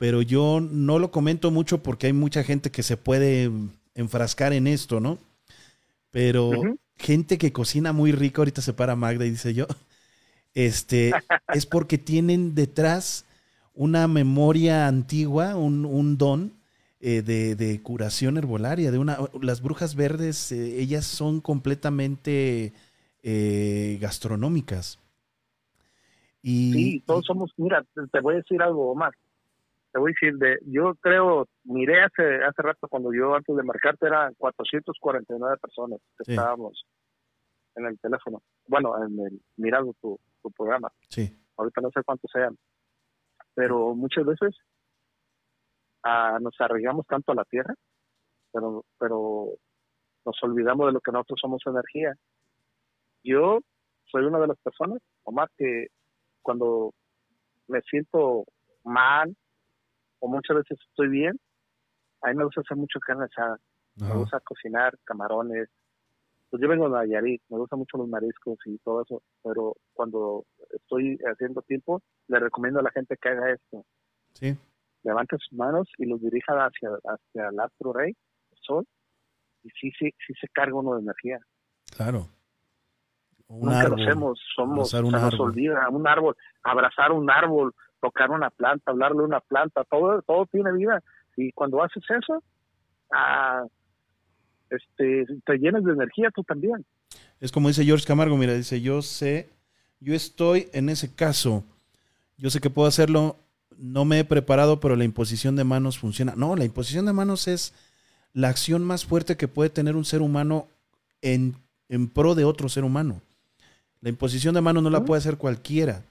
pero 0.02 0.24
yo 0.24 0.60
no 0.60 0.98
lo 0.98 1.12
comento 1.12 1.52
mucho 1.52 1.84
porque 1.84 2.08
hay 2.08 2.14
mucha 2.14 2.44
gente 2.44 2.72
que 2.72 2.82
se 2.82 2.98
puede 2.98 3.52
enfrascar 3.94 4.52
en 4.52 4.66
esto, 4.66 5.00
¿no? 5.00 5.20
Pero 6.10 6.54
gente 6.98 7.38
que 7.38 7.54
cocina 7.54 7.94
muy 7.94 8.12
rico, 8.12 8.42
ahorita 8.42 8.64
se 8.64 8.74
para 8.74 8.96
Magda 8.96 9.28
y 9.28 9.30
dice 9.30 9.54
yo, 9.54 9.68
este, 10.56 11.12
es 11.54 11.68
porque 11.68 12.00
tienen 12.00 12.56
detrás 12.56 13.26
una 13.74 14.08
memoria 14.08 14.88
antigua, 14.88 15.56
un, 15.56 16.18
don 16.18 16.54
eh, 17.00 17.22
de, 17.22 17.82
curación 17.82 18.38
herbolaria, 18.38 18.92
de 18.92 18.98
una, 18.98 19.18
las 19.42 19.62
brujas 19.62 19.96
verdes, 19.96 20.52
eh, 20.52 20.82
ellas 20.82 21.06
son 21.06 21.42
completamente 21.42 22.74
eh, 23.24 23.98
gastronómicas. 24.02 25.00
Y, 26.44 26.74
sí, 26.74 27.04
todos 27.06 27.26
somos, 27.26 27.52
mira, 27.58 27.86
te 28.12 28.20
voy 28.20 28.36
a 28.36 28.38
decir 28.38 28.62
algo, 28.62 28.92
Omar 28.92 29.14
te 29.92 30.00
voy 30.00 30.12
a 30.12 30.14
decir, 30.20 30.38
de, 30.38 30.58
yo 30.66 30.96
creo, 30.96 31.48
miré 31.64 32.02
hace, 32.02 32.44
hace 32.44 32.62
rato 32.62 32.88
cuando 32.88 33.14
yo 33.14 33.36
antes 33.36 33.56
de 33.56 33.64
marcarte 33.64 34.08
eran 34.08 34.34
449 34.36 35.58
personas 35.58 36.00
que 36.18 36.32
estábamos 36.32 36.86
en 37.76 37.86
el 37.86 38.00
teléfono, 38.00 38.42
bueno, 38.68 38.96
en 39.04 39.20
el, 39.20 39.42
mirando 39.58 39.94
tu, 40.02 40.20
tu 40.42 40.50
programa. 40.52 40.92
Sí. 41.10 41.30
Ahorita 41.58 41.82
no 41.82 41.90
sé 41.92 42.04
cuántos 42.04 42.32
sean, 42.32 42.58
pero 43.54 43.96
muchas 43.96 44.26
veces 44.26 44.56
ah, 46.04 46.38
nos 46.42 46.54
arreglamos 46.60 47.06
tanto 47.08 47.32
a 47.32 47.36
la 47.36 47.46
tierra, 47.46 47.74
pero, 48.52 48.84
pero 48.98 49.50
nos 50.26 50.44
olvidamos 50.44 50.88
de 50.88 50.94
lo 50.94 51.02
que 51.02 51.12
nosotros 51.12 51.40
somos 51.42 51.62
energía. 51.66 52.14
Yo 53.24 53.60
soy 54.06 54.26
una 54.26 54.40
de 54.40 54.48
las 54.48 54.58
personas, 54.60 55.00
o 55.24 55.32
más 55.32 55.50
que 55.58 55.88
cuando 56.42 56.92
me 57.68 57.82
siento 57.82 58.46
mal 58.84 59.36
o 60.20 60.28
muchas 60.28 60.58
veces 60.58 60.78
estoy 60.90 61.10
bien, 61.10 61.40
a 62.22 62.30
mí 62.30 62.36
me 62.36 62.46
gusta 62.46 62.62
hacer 62.62 62.78
mucho 62.78 63.00
carne 63.00 63.26
asada. 63.26 63.58
Me 63.96 64.16
gusta 64.16 64.40
cocinar 64.40 64.98
camarones. 65.04 65.70
Pues 66.52 66.62
yo 66.62 66.68
vengo 66.68 66.90
de 66.90 66.96
Nayarit, 66.96 67.42
me 67.50 67.58
gustan 67.58 67.80
mucho 67.80 67.98
los 67.98 68.10
mariscos 68.10 68.60
y 68.66 68.78
todo 68.80 69.04
eso, 69.04 69.24
pero 69.42 69.74
cuando 69.94 70.44
estoy 70.72 71.18
haciendo 71.32 71.62
tiempo, 71.62 72.02
le 72.28 72.40
recomiendo 72.40 72.82
a 72.82 72.84
la 72.84 72.92
gente 72.92 73.16
que 73.16 73.30
haga 73.30 73.52
esto. 73.54 73.86
Sí. 74.34 74.58
Levante 75.04 75.38
sus 75.38 75.58
manos 75.58 75.88
y 75.98 76.06
los 76.06 76.22
dirija 76.22 76.54
hacia, 76.66 76.90
hacia 77.06 77.48
el 77.48 77.58
astro 77.58 77.94
rey, 77.94 78.14
el 78.52 78.58
sol, 78.62 78.86
y 79.64 79.70
sí, 79.70 79.92
sí, 79.98 80.14
sí 80.28 80.34
se 80.42 80.50
carga 80.50 80.76
uno 80.76 80.96
de 80.96 81.04
energía. 81.04 81.40
Claro. 81.96 82.28
Un 83.48 83.70
Nunca 83.70 83.88
lo 83.88 83.96
hacemos, 83.96 84.40
somos, 84.54 84.94
un 84.94 85.12
nos 85.12 85.40
olvida, 85.40 85.88
un 85.90 86.06
árbol, 86.06 86.36
abrazar 86.64 87.14
un 87.14 87.32
árbol, 87.32 87.74
tocar 88.02 88.30
una 88.30 88.50
planta, 88.50 88.92
hablarle 88.92 89.22
a 89.22 89.26
una 89.26 89.40
planta, 89.40 89.86
todo, 89.86 90.22
todo 90.24 90.46
tiene 90.48 90.74
vida. 90.74 91.02
Y 91.38 91.54
cuando 91.54 91.82
haces 91.82 92.04
eso, 92.10 92.44
ah, 93.14 93.64
este, 94.72 95.26
te 95.46 95.58
llenas 95.58 95.84
de 95.84 95.94
energía 95.94 96.32
tú 96.34 96.44
también. 96.44 96.86
Es 97.40 97.52
como 97.52 97.68
dice 97.68 97.86
George 97.86 98.06
Camargo, 98.06 98.38
mira, 98.38 98.54
dice, 98.54 98.82
yo 98.82 99.02
sé, 99.02 99.50
yo 100.00 100.14
estoy 100.14 100.68
en 100.74 100.90
ese 100.90 101.14
caso, 101.14 101.64
yo 102.38 102.50
sé 102.50 102.60
que 102.60 102.70
puedo 102.70 102.88
hacerlo, 102.88 103.38
no 103.78 104.06
me 104.06 104.20
he 104.20 104.26
preparado, 104.26 104.80
pero 104.80 104.96
la 104.96 105.04
imposición 105.04 105.56
de 105.56 105.64
manos 105.64 105.98
funciona. 105.98 106.34
No, 106.36 106.56
la 106.56 106.66
imposición 106.66 107.06
de 107.06 107.14
manos 107.14 107.48
es 107.48 107.74
la 108.34 108.50
acción 108.50 108.84
más 108.84 109.06
fuerte 109.06 109.38
que 109.38 109.48
puede 109.48 109.70
tener 109.70 109.96
un 109.96 110.06
ser 110.06 110.22
humano 110.22 110.68
en, 111.22 111.56
en 111.90 112.08
pro 112.08 112.36
de 112.36 112.46
otro 112.46 112.70
ser 112.70 112.84
humano. 112.84 113.22
La 114.02 114.10
imposición 114.10 114.56
de 114.56 114.62
manos 114.62 114.84
no 114.84 114.90
la 114.90 115.06
puede 115.06 115.20
hacer 115.20 115.38
cualquiera 115.38 116.04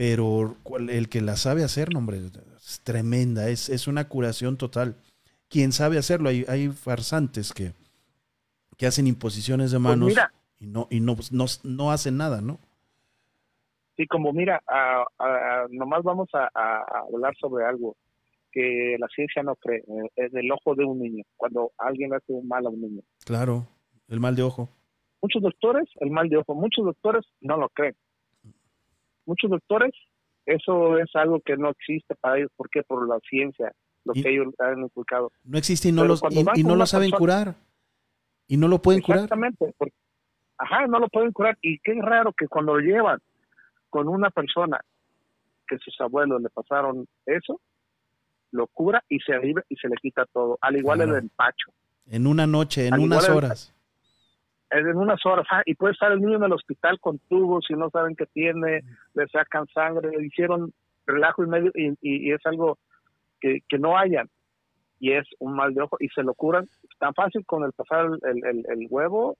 pero 0.00 0.56
el 0.88 1.10
que 1.10 1.20
la 1.20 1.36
sabe 1.36 1.62
hacer, 1.62 1.92
no, 1.92 1.98
hombre, 1.98 2.22
es 2.56 2.80
tremenda, 2.80 3.50
es, 3.50 3.68
es 3.68 3.86
una 3.86 4.08
curación 4.08 4.56
total. 4.56 4.96
Quien 5.50 5.72
sabe 5.72 5.98
hacerlo, 5.98 6.30
hay, 6.30 6.46
hay 6.48 6.68
farsantes 6.68 7.52
que, 7.52 7.72
que 8.78 8.86
hacen 8.86 9.06
imposiciones 9.06 9.70
de 9.70 9.76
pues 9.76 9.82
manos 9.82 10.12
y 10.58 10.66
no 10.66 10.86
y 10.90 11.00
no, 11.00 11.16
no, 11.32 11.44
no, 11.64 11.90
hacen 11.90 12.16
nada, 12.16 12.40
¿no? 12.40 12.58
Sí, 13.96 14.06
como 14.06 14.32
mira, 14.32 14.62
nomás 15.70 16.02
vamos 16.02 16.28
a, 16.32 16.48
hablar 17.12 17.34
sobre 17.38 17.66
algo 17.66 17.96
que 18.52 18.96
la 18.98 19.06
ciencia 19.08 19.42
no 19.42 19.54
cree, 19.56 19.80
eh, 19.80 20.10
es 20.16 20.34
el 20.34 20.50
ojo 20.50 20.74
de 20.74 20.84
un 20.84 20.98
niño, 20.98 21.24
cuando 21.36 21.70
alguien 21.78 22.14
hace 22.14 22.32
un 22.32 22.48
mal 22.48 22.66
a 22.66 22.70
un 22.70 22.80
niño. 22.80 23.02
Claro, 23.24 23.66
el 24.08 24.18
mal 24.18 24.34
de 24.34 24.42
ojo. 24.42 24.68
Muchos 25.22 25.42
doctores, 25.42 25.88
el 26.00 26.10
mal 26.10 26.28
de 26.28 26.38
ojo, 26.38 26.54
muchos 26.54 26.84
doctores 26.84 27.24
no 27.40 27.56
lo 27.58 27.68
creen 27.68 27.94
muchos 29.30 29.50
doctores, 29.50 29.92
eso 30.44 30.98
es 30.98 31.08
algo 31.14 31.40
que 31.40 31.56
no 31.56 31.70
existe 31.70 32.14
para 32.16 32.38
ellos. 32.38 32.50
¿Por 32.56 32.68
qué? 32.68 32.82
Por 32.82 33.08
la 33.08 33.18
ciencia, 33.28 33.72
lo 34.04 34.12
que 34.12 34.30
ellos 34.30 34.54
han 34.58 34.80
inculcado. 34.80 35.32
No 35.44 35.58
existe 35.58 35.88
y 35.88 35.92
no, 35.92 36.04
los, 36.04 36.22
y, 36.30 36.64
no 36.64 36.76
lo 36.76 36.86
saben 36.86 37.10
curar. 37.10 37.54
Y 38.46 38.56
no 38.56 38.68
lo 38.68 38.80
pueden 38.80 39.02
curar. 39.02 39.24
Exactamente. 39.24 39.74
Ajá, 40.58 40.86
no 40.86 40.98
lo 40.98 41.08
pueden 41.08 41.32
curar. 41.32 41.56
Y 41.62 41.78
qué 41.78 41.94
raro 42.00 42.32
que 42.32 42.48
cuando 42.48 42.74
lo 42.74 42.80
llevan 42.80 43.18
con 43.88 44.08
una 44.08 44.30
persona 44.30 44.80
que 45.66 45.78
sus 45.78 46.00
abuelos 46.00 46.42
le 46.42 46.48
pasaron 46.50 47.06
eso, 47.26 47.60
lo 48.50 48.66
cura 48.66 49.04
y 49.08 49.20
se 49.20 49.38
vive 49.38 49.62
y 49.68 49.76
se 49.76 49.88
le 49.88 49.96
quita 49.96 50.24
todo. 50.32 50.58
Al 50.60 50.76
igual 50.76 51.00
el 51.02 51.14
empacho. 51.14 51.70
En 52.06 52.26
una 52.26 52.46
noche, 52.46 52.88
en 52.88 52.98
unas 52.98 53.28
horas 53.28 53.72
en 54.70 54.96
unas 54.96 55.24
horas, 55.26 55.46
y 55.66 55.74
puede 55.74 55.92
estar 55.92 56.12
el 56.12 56.20
niño 56.20 56.36
en 56.36 56.44
el 56.44 56.52
hospital 56.52 56.98
con 57.00 57.18
tubos 57.28 57.66
y 57.68 57.74
no 57.74 57.90
saben 57.90 58.14
qué 58.14 58.26
tiene, 58.26 58.82
le 59.14 59.26
sacan 59.28 59.66
sangre, 59.68 60.10
le 60.16 60.26
hicieron 60.26 60.72
relajo 61.06 61.42
y 61.42 61.48
medio 61.48 61.72
y, 61.74 62.32
es 62.32 62.40
algo 62.46 62.78
que, 63.40 63.78
no 63.78 63.96
hayan 63.96 64.28
y 64.98 65.12
es 65.12 65.26
un 65.38 65.54
mal 65.54 65.74
de 65.74 65.82
ojo 65.82 65.96
y 65.98 66.08
se 66.08 66.22
lo 66.22 66.34
curan 66.34 66.68
tan 66.98 67.14
fácil 67.14 67.44
con 67.46 67.64
el 67.64 67.72
pasar 67.72 68.06
el, 68.22 68.66
el, 68.68 68.86
huevo 68.90 69.36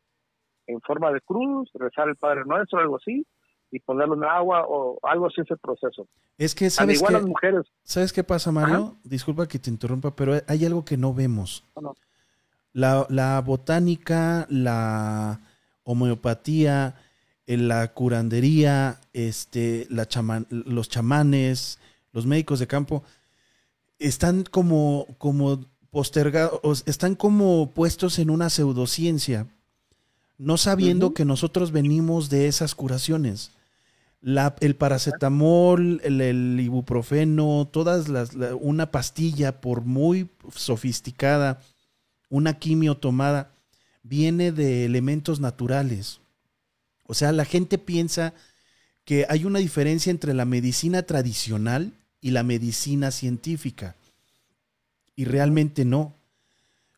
en 0.67 0.81
forma 0.81 1.13
de 1.13 1.21
cruz, 1.21 1.69
rezar 1.75 2.09
el 2.09 2.17
Padre 2.17 2.43
Nuestro, 2.47 2.79
algo 2.79 2.97
así, 2.97 3.27
y 3.71 3.81
ponerlo 3.81 4.15
en 4.15 4.25
agua 4.25 4.65
o 4.67 4.99
algo 5.03 5.27
así 5.27 5.41
es 5.41 5.51
el 5.51 5.59
proceso. 5.59 6.07
Es 6.39 6.55
que 6.55 6.71
sabes 6.71 6.99
igual 6.99 7.15
las 7.15 7.27
mujeres. 7.27 7.67
¿Sabes 7.83 8.13
qué 8.13 8.25
pasa, 8.25 8.51
Mario? 8.51 8.97
Disculpa 9.05 9.47
que 9.47 9.59
te 9.59 9.71
interrumpa, 9.71 10.15
pero 10.15 10.35
hay 10.47 10.65
algo 10.65 10.85
que 10.85 10.97
no 10.97 11.13
vemos. 11.13 11.65
La, 12.73 13.43
botánica, 13.45 14.47
la 14.49 15.41
homeopatía, 15.85 16.95
eh, 17.47 17.57
la 17.57 17.93
curandería, 17.93 19.01
este, 19.13 19.87
la 19.91 20.09
los 20.51 20.89
chamanes, 20.89 21.79
los 22.13 22.27
médicos 22.27 22.59
de 22.59 22.67
campo, 22.67 23.03
están 24.01 24.43
como, 24.43 25.07
como 25.19 25.65
postergados, 25.91 26.83
están 26.87 27.15
como 27.15 27.71
puestos 27.73 28.19
en 28.19 28.31
una 28.31 28.51
pseudociencia, 28.51 29.47
no 30.39 30.57
sabiendo 30.57 31.15
que 31.15 31.25
nosotros 31.25 31.71
venimos 31.71 32.31
de 32.31 32.49
esas 32.49 32.75
curaciones. 32.75 33.53
La, 34.23 34.57
el 34.61 34.75
paracetamol, 34.75 36.01
el, 36.03 36.59
ibuprofeno, 36.61 37.69
todas 37.71 38.09
las, 38.09 38.31
una 38.59 38.91
pastilla, 38.91 39.61
por 39.61 39.83
muy 39.83 40.29
sofisticada 40.55 41.61
una 42.31 42.59
quimio 42.59 42.97
tomada, 42.97 43.53
viene 44.03 44.53
de 44.53 44.85
elementos 44.85 45.41
naturales. 45.41 46.21
O 47.07 47.15
sea, 47.15 47.33
la 47.33 47.45
gente 47.45 47.77
piensa 47.77 48.35
que 49.05 49.27
hay 49.29 49.45
una 49.45 49.59
diferencia 49.59 50.11
entre 50.11 50.33
la 50.33 50.45
medicina 50.45 51.03
tradicional 51.03 51.93
y 52.21 52.31
la 52.31 52.43
medicina 52.43 53.11
científica. 53.11 53.97
Y 55.17 55.25
realmente 55.25 55.85
no. 55.85 56.15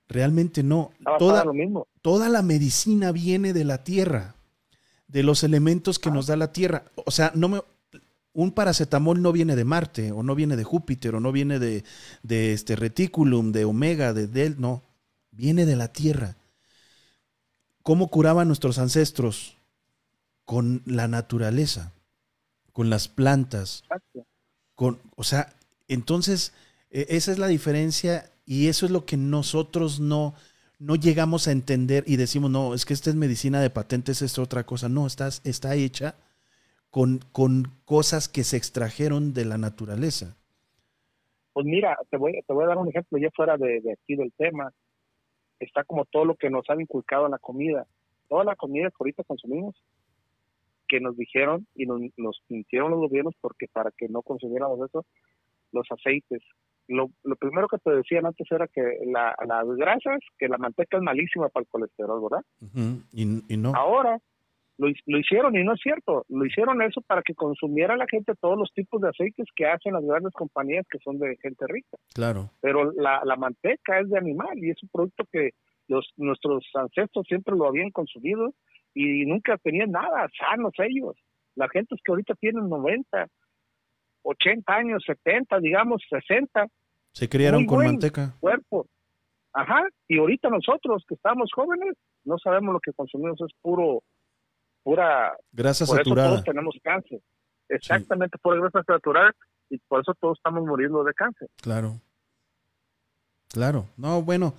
Realmente 0.08 0.62
no. 0.62 0.90
Toda, 1.18 1.44
toda 2.02 2.28
la 2.28 2.42
medicina 2.42 3.12
viene 3.12 3.52
de 3.52 3.64
la 3.64 3.84
tierra, 3.84 4.34
de 5.08 5.22
los 5.22 5.42
elementos 5.42 5.98
que 5.98 6.10
nos 6.10 6.26
da 6.26 6.36
la 6.36 6.52
tierra. 6.52 6.84
O 7.06 7.10
sea, 7.10 7.32
no 7.34 7.48
me, 7.48 7.62
un 8.34 8.52
paracetamol 8.52 9.22
no 9.22 9.32
viene 9.32 9.56
de 9.56 9.64
Marte, 9.64 10.12
o 10.12 10.22
no 10.22 10.34
viene 10.34 10.56
de 10.56 10.64
Júpiter, 10.64 11.14
o 11.14 11.20
no 11.20 11.32
viene 11.32 11.58
de, 11.58 11.84
de 12.22 12.52
este 12.52 12.76
reticulum, 12.76 13.52
de 13.52 13.64
Omega, 13.64 14.12
de 14.12 14.26
Del, 14.26 14.60
no 14.60 14.82
viene 15.32 15.66
de 15.66 15.76
la 15.76 15.88
tierra. 15.88 16.36
¿Cómo 17.82 18.08
curaban 18.08 18.46
nuestros 18.46 18.78
ancestros? 18.78 19.56
Con 20.44 20.82
la 20.84 21.08
naturaleza, 21.08 21.92
con 22.72 22.90
las 22.90 23.08
plantas, 23.08 23.84
o 25.16 25.24
sea, 25.24 25.52
entonces 25.88 26.54
e, 26.90 27.06
esa 27.10 27.32
es 27.32 27.38
la 27.38 27.48
diferencia 27.48 28.30
y 28.46 28.68
eso 28.68 28.86
es 28.86 28.92
lo 28.92 29.04
que 29.04 29.16
nosotros 29.16 30.00
no, 30.00 30.34
no 30.78 30.96
llegamos 30.96 31.48
a 31.48 31.52
entender 31.52 32.04
y 32.06 32.16
decimos, 32.16 32.50
no, 32.50 32.74
es 32.74 32.84
que 32.84 32.94
esta 32.94 33.10
es 33.10 33.16
medicina 33.16 33.60
de 33.60 33.70
patentes, 33.70 34.22
esta 34.22 34.40
es 34.40 34.46
otra 34.46 34.64
cosa. 34.64 34.88
No, 34.88 35.06
está, 35.06 35.28
está 35.28 35.74
hecha 35.74 36.16
con, 36.90 37.20
con 37.32 37.72
cosas 37.84 38.28
que 38.28 38.44
se 38.44 38.56
extrajeron 38.56 39.32
de 39.32 39.44
la 39.44 39.58
naturaleza. 39.58 40.36
Pues 41.52 41.66
mira, 41.66 41.96
te 42.10 42.16
voy, 42.16 42.32
te 42.46 42.52
voy 42.52 42.64
a 42.64 42.68
dar 42.68 42.78
un 42.78 42.88
ejemplo 42.88 43.18
ya 43.18 43.30
fuera 43.34 43.56
de, 43.56 43.80
de 43.80 43.92
aquí 43.92 44.16
del 44.16 44.32
tema 44.32 44.72
está 45.64 45.84
como 45.84 46.04
todo 46.04 46.24
lo 46.24 46.34
que 46.34 46.50
nos 46.50 46.68
han 46.68 46.80
inculcado 46.80 47.26
en 47.26 47.32
la 47.32 47.38
comida. 47.38 47.86
Toda 48.28 48.44
la 48.44 48.56
comida 48.56 48.88
que 48.90 48.96
ahorita 48.98 49.24
consumimos, 49.24 49.76
que 50.92 51.00
nos 51.00 51.16
dijeron 51.16 51.66
y 51.74 51.86
nos, 51.86 52.02
nos 52.18 52.42
mintieron 52.50 52.90
los 52.90 53.00
gobiernos 53.00 53.34
porque 53.40 53.66
para 53.72 53.90
que 53.96 54.08
no 54.10 54.20
consumiéramos 54.20 54.78
eso, 54.86 55.06
los 55.72 55.86
aceites. 55.90 56.42
Lo, 56.86 57.08
lo 57.24 57.34
primero 57.36 57.66
que 57.66 57.78
te 57.78 57.92
decían 57.92 58.26
antes 58.26 58.46
era 58.50 58.68
que 58.68 58.82
la, 59.06 59.34
las 59.48 59.66
grasas, 59.78 60.18
que 60.38 60.48
la 60.48 60.58
manteca 60.58 60.98
es 60.98 61.02
malísima 61.02 61.48
para 61.48 61.62
el 61.62 61.68
colesterol, 61.70 62.20
¿verdad? 62.22 62.44
y, 63.14 63.56
no. 63.56 63.72
Ahora 63.74 64.18
lo, 64.76 64.88
lo, 65.06 65.18
hicieron 65.18 65.56
y 65.56 65.64
no 65.64 65.72
es 65.72 65.80
cierto. 65.82 66.26
Lo 66.28 66.44
hicieron 66.44 66.82
eso 66.82 67.00
para 67.00 67.22
que 67.22 67.34
consumiera 67.34 67.96
la 67.96 68.06
gente 68.06 68.34
todos 68.38 68.58
los 68.58 68.70
tipos 68.74 69.00
de 69.00 69.08
aceites 69.08 69.46
que 69.56 69.64
hacen 69.64 69.94
las 69.94 70.04
grandes 70.04 70.34
compañías 70.34 70.84
que 70.90 70.98
son 70.98 71.18
de 71.18 71.38
gente 71.40 71.64
rica. 71.68 71.96
Claro. 72.12 72.50
Pero 72.60 72.92
la, 72.92 73.22
la 73.24 73.36
manteca 73.36 73.98
es 73.98 74.10
de 74.10 74.18
animal 74.18 74.58
y 74.58 74.68
es 74.68 74.82
un 74.82 74.90
producto 74.90 75.24
que 75.32 75.52
los, 75.88 76.06
nuestros 76.18 76.68
ancestros 76.74 77.24
siempre 77.26 77.56
lo 77.56 77.66
habían 77.66 77.90
consumido 77.90 78.52
y 78.94 79.24
nunca 79.26 79.56
tenían 79.58 79.90
nada, 79.90 80.28
sanos 80.38 80.72
ellos. 80.78 81.16
La 81.54 81.68
gente 81.68 81.94
es 81.94 82.00
que 82.04 82.12
ahorita 82.12 82.34
tienen 82.34 82.68
90, 82.68 83.26
80 84.22 84.72
años, 84.74 85.02
70, 85.06 85.58
digamos, 85.60 86.02
60. 86.08 86.66
Se 87.12 87.28
criaron 87.28 87.66
con 87.66 87.84
manteca. 87.84 88.34
Cuerpo. 88.40 88.86
Ajá, 89.52 89.82
y 90.08 90.18
ahorita 90.18 90.48
nosotros 90.48 91.04
que 91.06 91.14
estamos 91.14 91.50
jóvenes, 91.54 91.94
no 92.24 92.38
sabemos 92.38 92.72
lo 92.72 92.80
que 92.80 92.92
consumimos, 92.92 93.38
es 93.40 93.54
puro, 93.60 94.02
pura... 94.82 95.36
Grasa 95.52 95.84
por 95.84 95.98
saturada. 95.98 96.28
Eso 96.28 96.36
todos 96.36 96.44
tenemos 96.44 96.74
cáncer. 96.82 97.20
Exactamente, 97.68 98.38
por 98.38 98.58
grasa 98.58 98.82
saturada, 98.82 99.32
y 99.68 99.78
por 99.88 100.00
eso 100.00 100.14
todos 100.20 100.38
estamos 100.38 100.64
muriendo 100.64 101.04
de 101.04 101.12
cáncer. 101.12 101.48
Claro. 101.60 102.00
Claro. 103.48 103.86
No, 103.98 104.22
bueno, 104.22 104.54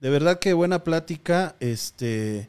de 0.00 0.10
verdad 0.10 0.40
que 0.40 0.52
buena 0.52 0.82
plática, 0.82 1.54
este, 1.60 2.48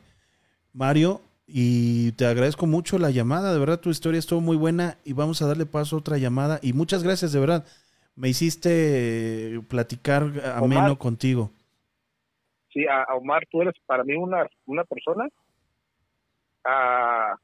Mario, 0.73 1.21
y 1.45 2.13
te 2.13 2.25
agradezco 2.25 2.65
mucho 2.65 2.97
la 2.97 3.11
llamada, 3.11 3.53
de 3.53 3.59
verdad 3.59 3.79
tu 3.79 3.89
historia 3.89 4.19
estuvo 4.19 4.41
muy 4.41 4.57
buena 4.57 4.97
y 5.03 5.13
vamos 5.13 5.41
a 5.41 5.47
darle 5.47 5.65
paso 5.65 5.95
a 5.95 5.99
otra 5.99 6.17
llamada 6.17 6.59
y 6.61 6.73
muchas 6.73 7.03
gracias, 7.03 7.31
de 7.31 7.39
verdad. 7.39 7.65
Me 8.15 8.29
hiciste 8.29 9.59
platicar 9.69 10.23
ameno 10.55 10.97
contigo. 10.97 11.51
Sí, 12.71 12.85
a, 12.87 13.05
Omar, 13.15 13.43
tú 13.51 13.61
eres 13.61 13.75
para 13.85 14.03
mí 14.03 14.15
una, 14.15 14.47
una 14.65 14.83
persona, 14.83 15.27
a, 16.63 17.35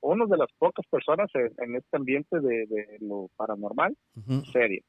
una 0.00 0.26
de 0.26 0.36
las 0.36 0.50
pocas 0.58 0.86
personas 0.86 1.30
en, 1.34 1.76
este 1.76 1.96
ambiente 1.96 2.40
de, 2.40 2.98
lo 3.00 3.28
paranormal, 3.36 3.96
serio. 4.52 4.82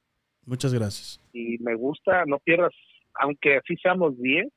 Muchas 0.46 0.74
gracias. 0.74 1.20
Y 1.34 1.58
me 1.60 1.76
gusta, 1.76 2.26
no 2.26 2.40
pierdas, 2.40 2.74
aunque 3.16 3.58
así 3.58 3.76
seamos 3.78 4.18
10, 4.20 4.48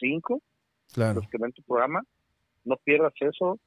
5, 0.00 0.40
claro. 0.94 1.20
los 1.20 1.28
que 1.28 1.38
ven 1.38 1.52
tu 1.52 1.62
programa, 1.62 2.02
no 2.64 2.76
pierdas 2.76 3.12
eso 3.20 3.58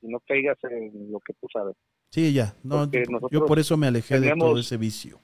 y 0.00 0.08
no 0.08 0.20
caigas 0.20 0.56
en 0.64 1.12
lo 1.12 1.20
que 1.20 1.34
tú 1.34 1.46
sabes. 1.52 1.76
Sí, 2.10 2.32
ya. 2.32 2.54
No, 2.62 2.90
yo 3.30 3.46
por 3.46 3.58
eso 3.58 3.76
me 3.76 3.86
alejé 3.86 4.18
de 4.18 4.34
todo 4.36 4.58
ese 4.58 4.76
vicio. 4.76 5.20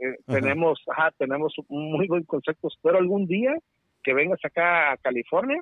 Eh, 0.00 0.16
tenemos, 0.26 0.80
ajá, 0.88 1.10
tenemos 1.18 1.54
muy 1.68 2.06
buen 2.08 2.24
concepto. 2.24 2.68
Espero 2.68 2.98
algún 2.98 3.26
día 3.26 3.54
que 4.02 4.14
vengas 4.14 4.40
acá 4.44 4.92
a 4.92 4.96
California. 4.96 5.60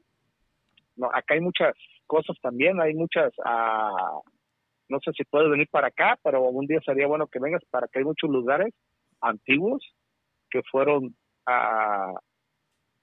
No, 0.96 1.06
acá 1.06 1.34
hay 1.34 1.40
muchas 1.40 1.74
cosas 2.06 2.36
también, 2.40 2.80
hay 2.80 2.94
muchas, 2.94 3.32
uh, 3.38 4.20
no 4.88 4.98
sé 5.04 5.12
si 5.16 5.24
puedes 5.24 5.48
venir 5.50 5.68
para 5.70 5.88
acá, 5.88 6.18
pero 6.24 6.46
algún 6.46 6.66
día 6.66 6.80
sería 6.84 7.06
bueno 7.06 7.28
que 7.28 7.38
vengas 7.38 7.62
para 7.70 7.86
que 7.86 8.00
hay 8.00 8.04
muchos 8.04 8.30
lugares 8.30 8.74
antiguos 9.20 9.82
que 10.50 10.62
fueron 10.70 11.14
a, 11.46 12.14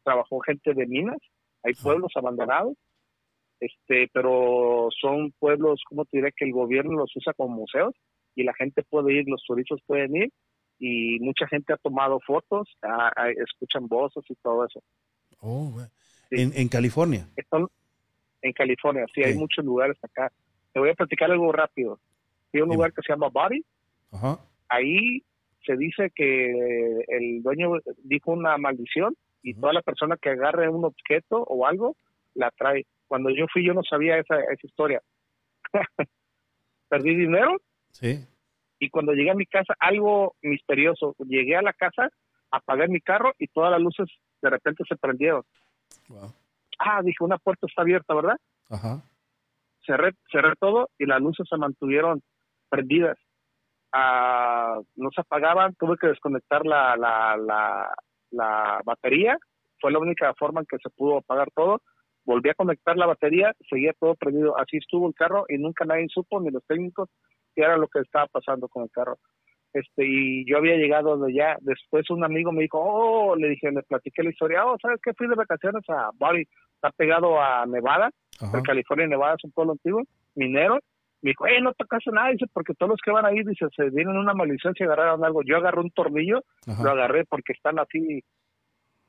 trabajó 0.04 0.40
gente 0.42 0.74
de 0.74 0.86
minas, 0.88 1.18
hay 1.66 1.74
pueblos 1.74 2.12
abandonados, 2.16 2.78
este, 3.60 4.10
pero 4.14 4.90
son 5.00 5.32
pueblos, 5.40 5.82
como 5.90 6.06
te 6.06 6.18
diré, 6.18 6.32
que 6.32 6.46
el 6.46 6.52
gobierno 6.52 6.94
los 7.00 7.16
usa 7.16 7.34
como 7.34 7.56
museos 7.56 7.96
y 8.36 8.44
la 8.44 8.54
gente 8.54 8.84
puede 8.84 9.14
ir, 9.14 9.28
los 9.28 9.44
turistas 9.46 9.80
pueden 9.86 10.16
ir 10.16 10.32
y 10.78 11.20
mucha 11.20 11.48
gente 11.48 11.74
ha 11.74 11.78
tomado 11.78 12.20
fotos, 12.26 12.68
escuchan 13.38 13.88
voces 13.88 14.24
y 14.30 14.36
todo 14.36 14.66
eso. 14.66 14.82
Oh, 15.40 15.74
¿En, 16.32 16.52
¿En, 16.56 16.68
California? 16.68 17.28
en 18.42 18.54
California, 18.54 19.06
sí, 19.14 19.24
hay 19.24 19.36
muchos 19.36 19.64
lugares 19.64 19.98
acá. 20.04 20.32
Te 20.74 20.80
voy 20.80 20.90
a 20.90 20.96
platicar 20.96 21.32
algo 21.32 21.52
rápido. 21.52 22.00
Hay 22.54 22.62
un 22.62 22.70
lugar 22.70 22.94
que 22.94 23.02
se 23.02 23.14
llama 23.14 23.30
Body. 23.30 23.64
Ahí 24.70 25.24
se 25.66 25.76
dice 25.78 26.12
que 26.14 27.04
el 27.08 27.42
dueño 27.42 27.72
dijo 28.04 28.32
una 28.32 28.58
maldición 28.58 29.16
y 29.46 29.54
toda 29.54 29.74
la 29.74 29.84
persona 29.84 30.18
que 30.18 30.32
agarre 30.32 30.68
un 30.70 30.86
objeto 30.86 31.44
o 31.44 31.68
algo 31.68 31.96
la 32.34 32.50
trae. 32.50 32.88
Cuando 33.08 33.30
yo 33.30 33.46
fui 33.54 33.64
yo 33.64 33.76
no 33.76 33.84
sabía 33.84 34.18
esa, 34.18 34.40
esa 34.40 34.68
historia. 34.68 35.02
Perdí 36.90 37.16
dinero. 37.16 37.58
Sí. 37.92 38.26
Y 38.80 38.90
cuando 38.90 39.14
llegué 39.14 39.30
a 39.30 39.36
mi 39.36 39.46
casa, 39.46 39.76
algo 39.80 40.36
misterioso. 40.42 41.16
Llegué 41.20 41.56
a 41.56 41.62
la 41.62 41.74
casa, 41.74 42.10
apagué 42.50 42.88
mi 42.88 43.02
carro 43.02 43.34
y 43.38 43.48
todas 43.48 43.70
las 43.70 43.80
luces 43.80 44.08
de 44.42 44.50
repente 44.50 44.84
se 44.90 44.96
prendieron. 44.96 45.44
Ah, 46.80 47.02
dije, 47.04 47.24
una 47.24 47.38
puerta 47.38 47.68
está 47.68 47.84
abierta, 47.84 48.16
¿verdad? 48.16 48.38
Ajá. 48.70 49.04
Cerré, 49.86 50.14
cerré 50.32 50.56
todo 50.60 50.90
y 50.98 51.06
las 51.06 51.22
luces 51.22 51.48
se 51.48 51.58
mantuvieron 51.58 52.24
prendidas. 52.68 53.18
Ah, 53.94 54.80
no 54.96 55.10
se 55.12 55.22
apagaban, 55.22 55.76
tuve 55.76 55.98
que 55.98 56.08
desconectar 56.08 56.66
la, 56.66 56.98
la, 56.98 57.38
la, 57.38 57.96
la 58.36 58.82
batería. 58.86 59.38
Fue 59.80 59.92
la 59.92 60.00
única 60.00 60.34
forma 60.36 60.62
en 60.62 60.68
que 60.68 60.78
se 60.78 60.90
pudo 60.90 61.18
apagar 61.18 61.50
todo 61.56 61.82
volví 62.26 62.50
a 62.50 62.56
conectar 62.56 62.98
la 62.98 63.06
batería, 63.06 63.54
seguía 63.70 63.94
todo 64.00 64.16
prendido. 64.16 64.58
Así 64.58 64.78
estuvo 64.78 65.08
el 65.08 65.14
carro 65.14 65.46
y 65.48 65.58
nunca 65.58 65.86
nadie 65.86 66.08
supo, 66.10 66.42
ni 66.42 66.50
los 66.50 66.66
técnicos, 66.66 67.10
qué 67.56 67.62
era 67.62 67.78
lo 67.78 67.88
que 67.88 68.00
estaba 68.00 68.28
pasando 68.28 68.68
con 68.68 68.84
el 68.84 68.92
carro. 68.92 69.18
Este, 69.74 70.06
y 70.06 70.50
yo 70.50 70.58
había 70.58 70.76
llegado 70.76 71.18
de 71.18 71.32
allá. 71.32 71.58
Después 71.62 72.10
un 72.10 72.24
amigo 72.24 72.52
me 72.52 72.64
dijo, 72.64 72.80
oh, 72.82 73.36
le 73.36 73.50
dije, 73.50 73.72
le 73.72 73.84
platiqué 73.84 74.24
la 74.24 74.30
historia, 74.32 74.66
oh, 74.66 74.78
¿sabes 74.82 75.00
qué? 75.04 75.14
Fui 75.14 75.28
de 75.28 75.36
vacaciones 75.36 75.84
a 75.90 76.12
Bali, 76.16 76.48
está 76.76 76.92
pegado 76.92 77.40
a 77.42 77.66
Nevada, 77.66 78.10
California 78.64 79.06
y 79.06 79.10
Nevada 79.10 79.36
es 79.38 79.44
un 79.44 79.52
pueblo 79.52 79.74
antiguo, 79.74 80.04
minero. 80.36 80.80
Me 81.22 81.32
dijo, 81.32 81.48
eh, 81.48 81.62
no 81.62 81.74
tocaste 81.74 82.12
nada, 82.12 82.30
dice, 82.30 82.46
porque 82.54 82.74
todos 82.74 82.92
los 82.92 83.00
que 83.04 83.12
van 83.12 83.26
ahí, 83.26 83.44
dice, 83.44 83.66
se 83.76 83.90
vienen 83.90 84.18
una 84.18 84.34
maldición 84.34 84.74
y 84.78 84.84
agarraron 84.84 85.24
algo. 85.26 85.42
Yo 85.44 85.58
agarré 85.58 85.82
un 85.82 85.92
tornillo, 85.92 86.44
lo 86.68 86.92
agarré 86.92 87.26
porque 87.26 87.54
están 87.54 87.80
así 87.80 88.24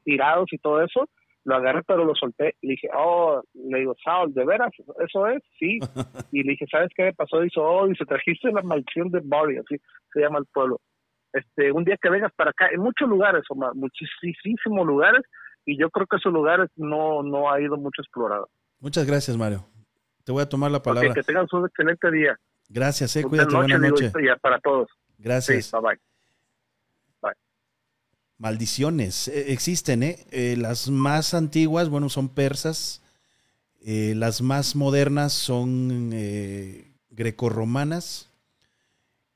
tirados 0.05 0.53
y 0.53 0.59
todo 0.59 0.83
eso 0.83 1.09
lo 1.47 1.55
agarré 1.55 1.83
pero 1.87 2.05
lo 2.05 2.15
solté 2.15 2.57
le 2.61 2.73
dije, 2.73 2.89
oh, 2.95 3.41
le 3.55 3.79
digo, 3.79 3.95
Saul, 4.05 4.35
¿de 4.35 4.45
veras? 4.45 4.73
¿Eso 4.99 5.29
es? 5.29 5.43
Sí. 5.59 5.79
y 6.33 6.43
le 6.43 6.51
dije, 6.51 6.67
¿sabes 6.69 6.91
qué 6.95 7.05
me 7.05 7.15
pasó? 7.15 7.41
Dice, 7.41 7.61
oh, 7.61 7.87
dice, 7.87 8.05
trajiste 8.05 8.51
la 8.51 8.63
maldición 8.63 9.11
de 9.11 9.21
Barry, 9.25 9.59
así 9.59 9.77
se 10.13 10.21
llama 10.21 10.41
el 10.41 10.47
pueblo. 10.47 10.81
Este, 11.33 11.71
un 11.71 11.85
día 11.85 11.97
que 12.03 12.11
vengas 12.11 12.33
para 12.35 12.51
acá, 12.51 12.69
en 12.73 12.81
muchos 12.81 13.09
lugares, 13.09 13.45
Omar, 13.49 13.75
muchísimos 13.75 14.87
lugares, 14.87 15.23
y 15.65 15.79
yo 15.79 15.89
creo 15.91 16.07
que 16.07 16.17
esos 16.17 16.33
lugares 16.33 16.69
no, 16.77 17.23
no 17.23 17.51
ha 17.51 17.61
ido 17.61 17.77
mucho 17.77 18.03
explorado. 18.03 18.49
Muchas 18.81 19.07
gracias, 19.07 19.37
Mario. 19.37 19.65
Te 20.27 20.33
voy 20.33 20.43
a 20.43 20.49
tomar 20.49 20.73
la 20.73 20.83
palabra. 20.83 21.15
que 21.15 21.23
tengan 21.23 21.47
un 21.53 21.67
excelente 21.67 22.11
día. 22.11 22.37
Gracias, 22.69 23.15
eh, 23.15 23.23
cuídate, 23.23 23.55
buenas 23.55 23.81
noches. 23.81 24.13
para 24.43 24.59
todos. 24.59 24.89
Gracias. 25.19 25.71
bye 25.71 25.81
bye 25.81 26.01
maldiciones. 28.39 29.29
E, 29.29 29.53
existen, 29.53 30.03
¿eh? 30.03 30.27
¿eh? 30.33 30.57
Las 30.59 30.91
más 30.91 31.33
antiguas, 31.33 31.89
bueno, 31.89 32.09
son 32.09 32.29
persas. 32.29 33.03
Eh, 33.81 34.15
las 34.17 34.43
más 34.43 34.75
modernas 34.75 35.33
son 35.33 36.11
eh, 36.13 36.93
grecorromanas. 37.11 38.29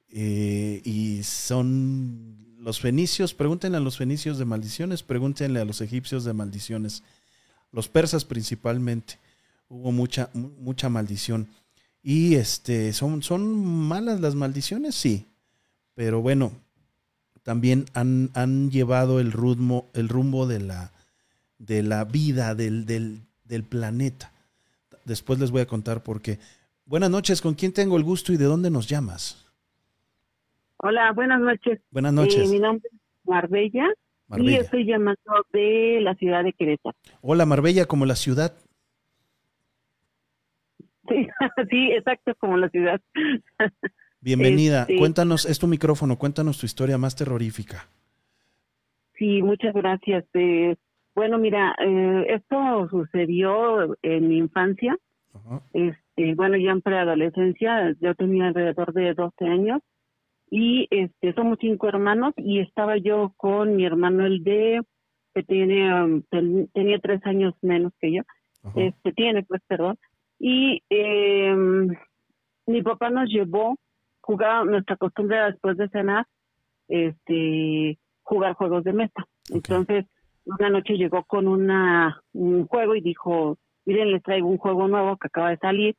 Eh, 0.08 0.82
y 0.84 1.22
son 1.22 2.56
los 2.58 2.80
fenicios. 2.80 3.32
Pregúntenle 3.32 3.78
a 3.78 3.80
los 3.80 3.96
fenicios 3.96 4.38
de 4.38 4.44
maldiciones, 4.44 5.04
pregúntenle 5.04 5.60
a 5.60 5.64
los 5.64 5.80
egipcios 5.82 6.24
de 6.24 6.32
maldiciones. 6.32 7.04
Los 7.70 7.88
persas 7.88 8.24
principalmente. 8.24 9.20
Hubo 9.70 9.92
mucha, 9.92 10.30
mucha 10.34 10.88
maldición. 10.88 11.46
Y 12.02 12.34
este, 12.34 12.92
¿son, 12.92 13.22
¿son 13.22 13.54
malas 13.64 14.20
las 14.20 14.34
maldiciones? 14.34 14.96
Sí. 14.96 15.28
Pero 15.94 16.20
bueno, 16.20 16.50
también 17.44 17.84
han, 17.94 18.30
han 18.34 18.72
llevado 18.72 19.20
el 19.20 19.30
rumbo, 19.30 19.88
el 19.94 20.08
rumbo 20.08 20.48
de, 20.48 20.58
la, 20.58 20.90
de 21.58 21.84
la 21.84 22.02
vida 22.04 22.56
del, 22.56 22.84
del, 22.84 23.20
del, 23.44 23.62
planeta. 23.62 24.32
Después 25.04 25.38
les 25.38 25.52
voy 25.52 25.60
a 25.60 25.66
contar 25.66 26.02
por 26.02 26.20
qué. 26.20 26.40
Buenas 26.84 27.10
noches, 27.10 27.40
¿con 27.40 27.54
quién 27.54 27.72
tengo 27.72 27.96
el 27.96 28.02
gusto 28.02 28.32
y 28.32 28.36
de 28.36 28.46
dónde 28.46 28.70
nos 28.70 28.88
llamas? 28.88 29.46
Hola, 30.78 31.12
buenas 31.12 31.40
noches. 31.40 31.78
Buenas 31.92 32.12
noches. 32.12 32.48
Eh, 32.48 32.52
mi 32.52 32.58
nombre 32.58 32.88
es 32.92 32.98
Marbella, 33.24 33.86
y 34.36 34.54
estoy 34.54 34.84
llamando 34.84 35.20
de 35.52 36.00
la 36.00 36.16
ciudad 36.16 36.42
de 36.42 36.54
Querétaro. 36.54 36.96
Hola, 37.20 37.46
Marbella, 37.46 37.86
como 37.86 38.04
la 38.04 38.16
ciudad. 38.16 38.52
Sí, 41.10 41.26
sí, 41.70 41.92
exacto, 41.92 42.34
como 42.38 42.56
la 42.56 42.68
ciudad. 42.70 43.00
Bienvenida. 44.20 44.82
Este, 44.82 44.96
cuéntanos, 44.96 45.44
es 45.44 45.58
tu 45.58 45.66
micrófono, 45.66 46.16
cuéntanos 46.16 46.58
tu 46.58 46.66
historia 46.66 46.98
más 46.98 47.16
terrorífica. 47.16 47.88
Sí, 49.18 49.42
muchas 49.42 49.74
gracias. 49.74 50.24
Eh, 50.34 50.76
bueno, 51.14 51.38
mira, 51.38 51.74
eh, 51.84 52.26
esto 52.28 52.88
sucedió 52.90 53.96
en 54.02 54.28
mi 54.28 54.38
infancia. 54.38 54.96
Este, 55.72 56.34
bueno, 56.34 56.56
ya 56.56 56.70
en 56.70 56.82
preadolescencia, 56.82 57.94
yo 58.00 58.14
tenía 58.14 58.48
alrededor 58.48 58.92
de 58.92 59.14
12 59.14 59.44
años 59.46 59.80
y 60.50 60.88
este 60.90 61.32
somos 61.34 61.58
cinco 61.60 61.88
hermanos 61.88 62.34
y 62.36 62.58
estaba 62.58 62.96
yo 62.96 63.32
con 63.36 63.76
mi 63.76 63.86
hermano 63.86 64.26
el 64.26 64.42
de 64.42 64.82
que 65.32 65.44
tiene 65.44 66.02
um, 66.02 66.22
tenía 66.72 66.98
tres 66.98 67.24
años 67.24 67.54
menos 67.62 67.92
que 68.00 68.12
yo 68.12 68.22
este 68.74 69.12
tiene 69.12 69.44
pues 69.44 69.62
perdón 69.68 69.96
y 70.40 70.82
eh, 70.88 71.54
mi 72.66 72.82
papá 72.82 73.10
nos 73.10 73.28
llevó 73.28 73.76
jugaba, 74.20 74.64
nuestra 74.64 74.96
costumbre 74.96 75.36
después 75.44 75.76
de 75.76 75.88
cenar, 75.88 76.26
este, 76.88 77.98
jugar 78.22 78.54
juegos 78.54 78.84
de 78.84 78.92
mesa. 78.92 79.26
Entonces, 79.50 80.06
una 80.44 80.70
noche 80.70 80.94
llegó 80.94 81.24
con 81.24 81.48
una, 81.48 82.22
un 82.32 82.66
juego 82.66 82.94
y 82.94 83.00
dijo, 83.00 83.58
miren, 83.84 84.12
les 84.12 84.22
traigo 84.22 84.48
un 84.48 84.58
juego 84.58 84.88
nuevo 84.88 85.16
que 85.16 85.26
acaba 85.26 85.50
de 85.50 85.58
salir, 85.58 85.96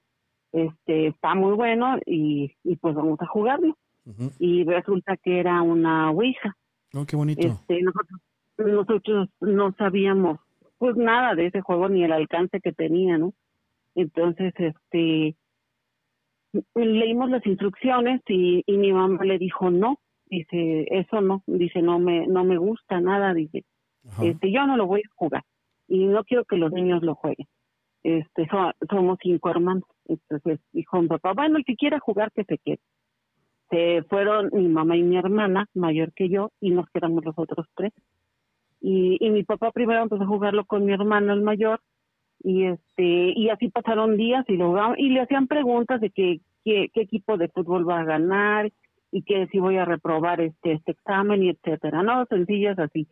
este, 0.51 1.07
está 1.07 1.35
muy 1.35 1.53
bueno 1.53 1.97
y, 2.05 2.55
y 2.63 2.75
pues 2.77 2.95
vamos 2.95 3.19
a 3.21 3.27
jugarlo. 3.27 3.77
y 4.39 4.63
resulta 4.63 5.15
que 5.17 5.39
era 5.39 5.61
una 5.61 6.09
ouija. 6.09 6.55
Oh, 6.93 7.05
qué 7.05 7.15
bonito. 7.15 7.47
Este, 7.47 7.81
nosotros, 7.81 8.19
nosotros 8.57 9.29
no 9.39 9.73
sabíamos 9.77 10.39
pues 10.77 10.95
nada 10.95 11.35
de 11.35 11.45
ese 11.45 11.61
juego 11.61 11.87
ni 11.89 12.03
el 12.03 12.11
alcance 12.11 12.59
que 12.59 12.71
tenía, 12.71 13.17
¿no? 13.17 13.33
Entonces, 13.95 14.53
este, 14.57 15.35
leímos 16.75 17.29
las 17.29 17.45
instrucciones 17.45 18.21
y, 18.27 18.63
y 18.65 18.77
mi 18.77 18.91
mamá 18.91 19.23
le 19.23 19.37
dijo 19.37 19.69
no, 19.69 19.99
dice 20.25 20.85
eso 20.91 21.21
no, 21.21 21.43
dice 21.47 21.81
no 21.81 21.99
me 21.99 22.27
no 22.27 22.43
me 22.43 22.57
gusta 22.57 22.99
nada, 22.99 23.33
dice 23.33 23.63
este 24.21 24.51
yo 24.51 24.65
no 24.65 24.77
lo 24.77 24.87
voy 24.87 25.01
a 25.01 25.13
jugar 25.15 25.43
y 25.87 26.05
no 26.05 26.23
quiero 26.23 26.45
que 26.45 26.57
los 26.57 26.71
niños 26.71 27.03
lo 27.03 27.15
jueguen. 27.15 27.47
Este 28.03 28.47
somos 28.89 29.19
cinco 29.21 29.49
hermanos, 29.49 29.83
entonces 30.05 30.59
dijo 30.71 31.01
mi 31.01 31.07
papá 31.07 31.33
bueno 31.33 31.57
el 31.57 31.65
que 31.65 31.75
quiera 31.75 31.99
jugar 31.99 32.31
que 32.31 32.43
se 32.45 32.57
quede. 32.57 32.79
Se 33.69 34.03
fueron 34.09 34.49
mi 34.51 34.67
mamá 34.67 34.97
y 34.97 35.03
mi 35.03 35.17
hermana 35.17 35.67
mayor 35.73 36.11
que 36.13 36.27
yo 36.27 36.51
y 36.59 36.71
nos 36.71 36.87
quedamos 36.93 37.23
los 37.23 37.37
otros 37.37 37.67
tres. 37.75 37.93
Y, 38.81 39.17
y 39.25 39.29
mi 39.29 39.43
papá 39.43 39.71
primero 39.71 40.01
empezó 40.01 40.23
a 40.23 40.27
jugarlo 40.27 40.65
con 40.65 40.83
mi 40.83 40.91
hermano 40.91 41.31
el 41.31 41.41
mayor 41.41 41.79
y 42.43 42.65
este 42.65 43.33
y 43.35 43.49
así 43.49 43.69
pasaron 43.69 44.17
días 44.17 44.45
y 44.47 44.57
lo 44.57 44.75
y 44.97 45.09
le 45.09 45.21
hacían 45.21 45.47
preguntas 45.47 46.01
de 46.01 46.09
que, 46.09 46.41
qué 46.63 46.89
equipo 46.95 47.37
de 47.37 47.49
fútbol 47.49 47.87
va 47.87 47.99
a 47.99 48.05
ganar 48.05 48.71
y 49.11 49.23
que 49.23 49.47
si 49.47 49.59
voy 49.59 49.77
a 49.77 49.85
reprobar 49.85 50.41
este 50.41 50.73
este 50.73 50.93
examen 50.93 51.43
y 51.43 51.49
etcétera 51.49 52.01
no 52.01 52.25
sencillas 52.25 52.79
así. 52.79 53.07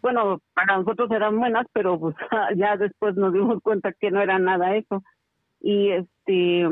Bueno 0.00 0.40
para 0.54 0.78
nosotros 0.78 1.10
eran 1.10 1.38
buenas 1.38 1.66
pero 1.72 1.98
pues 1.98 2.16
ya 2.56 2.76
después 2.76 3.16
nos 3.16 3.32
dimos 3.32 3.62
cuenta 3.62 3.92
que 3.92 4.10
no 4.10 4.20
era 4.20 4.38
nada 4.38 4.76
eso. 4.76 5.02
Y 5.60 5.90
este 5.90 6.66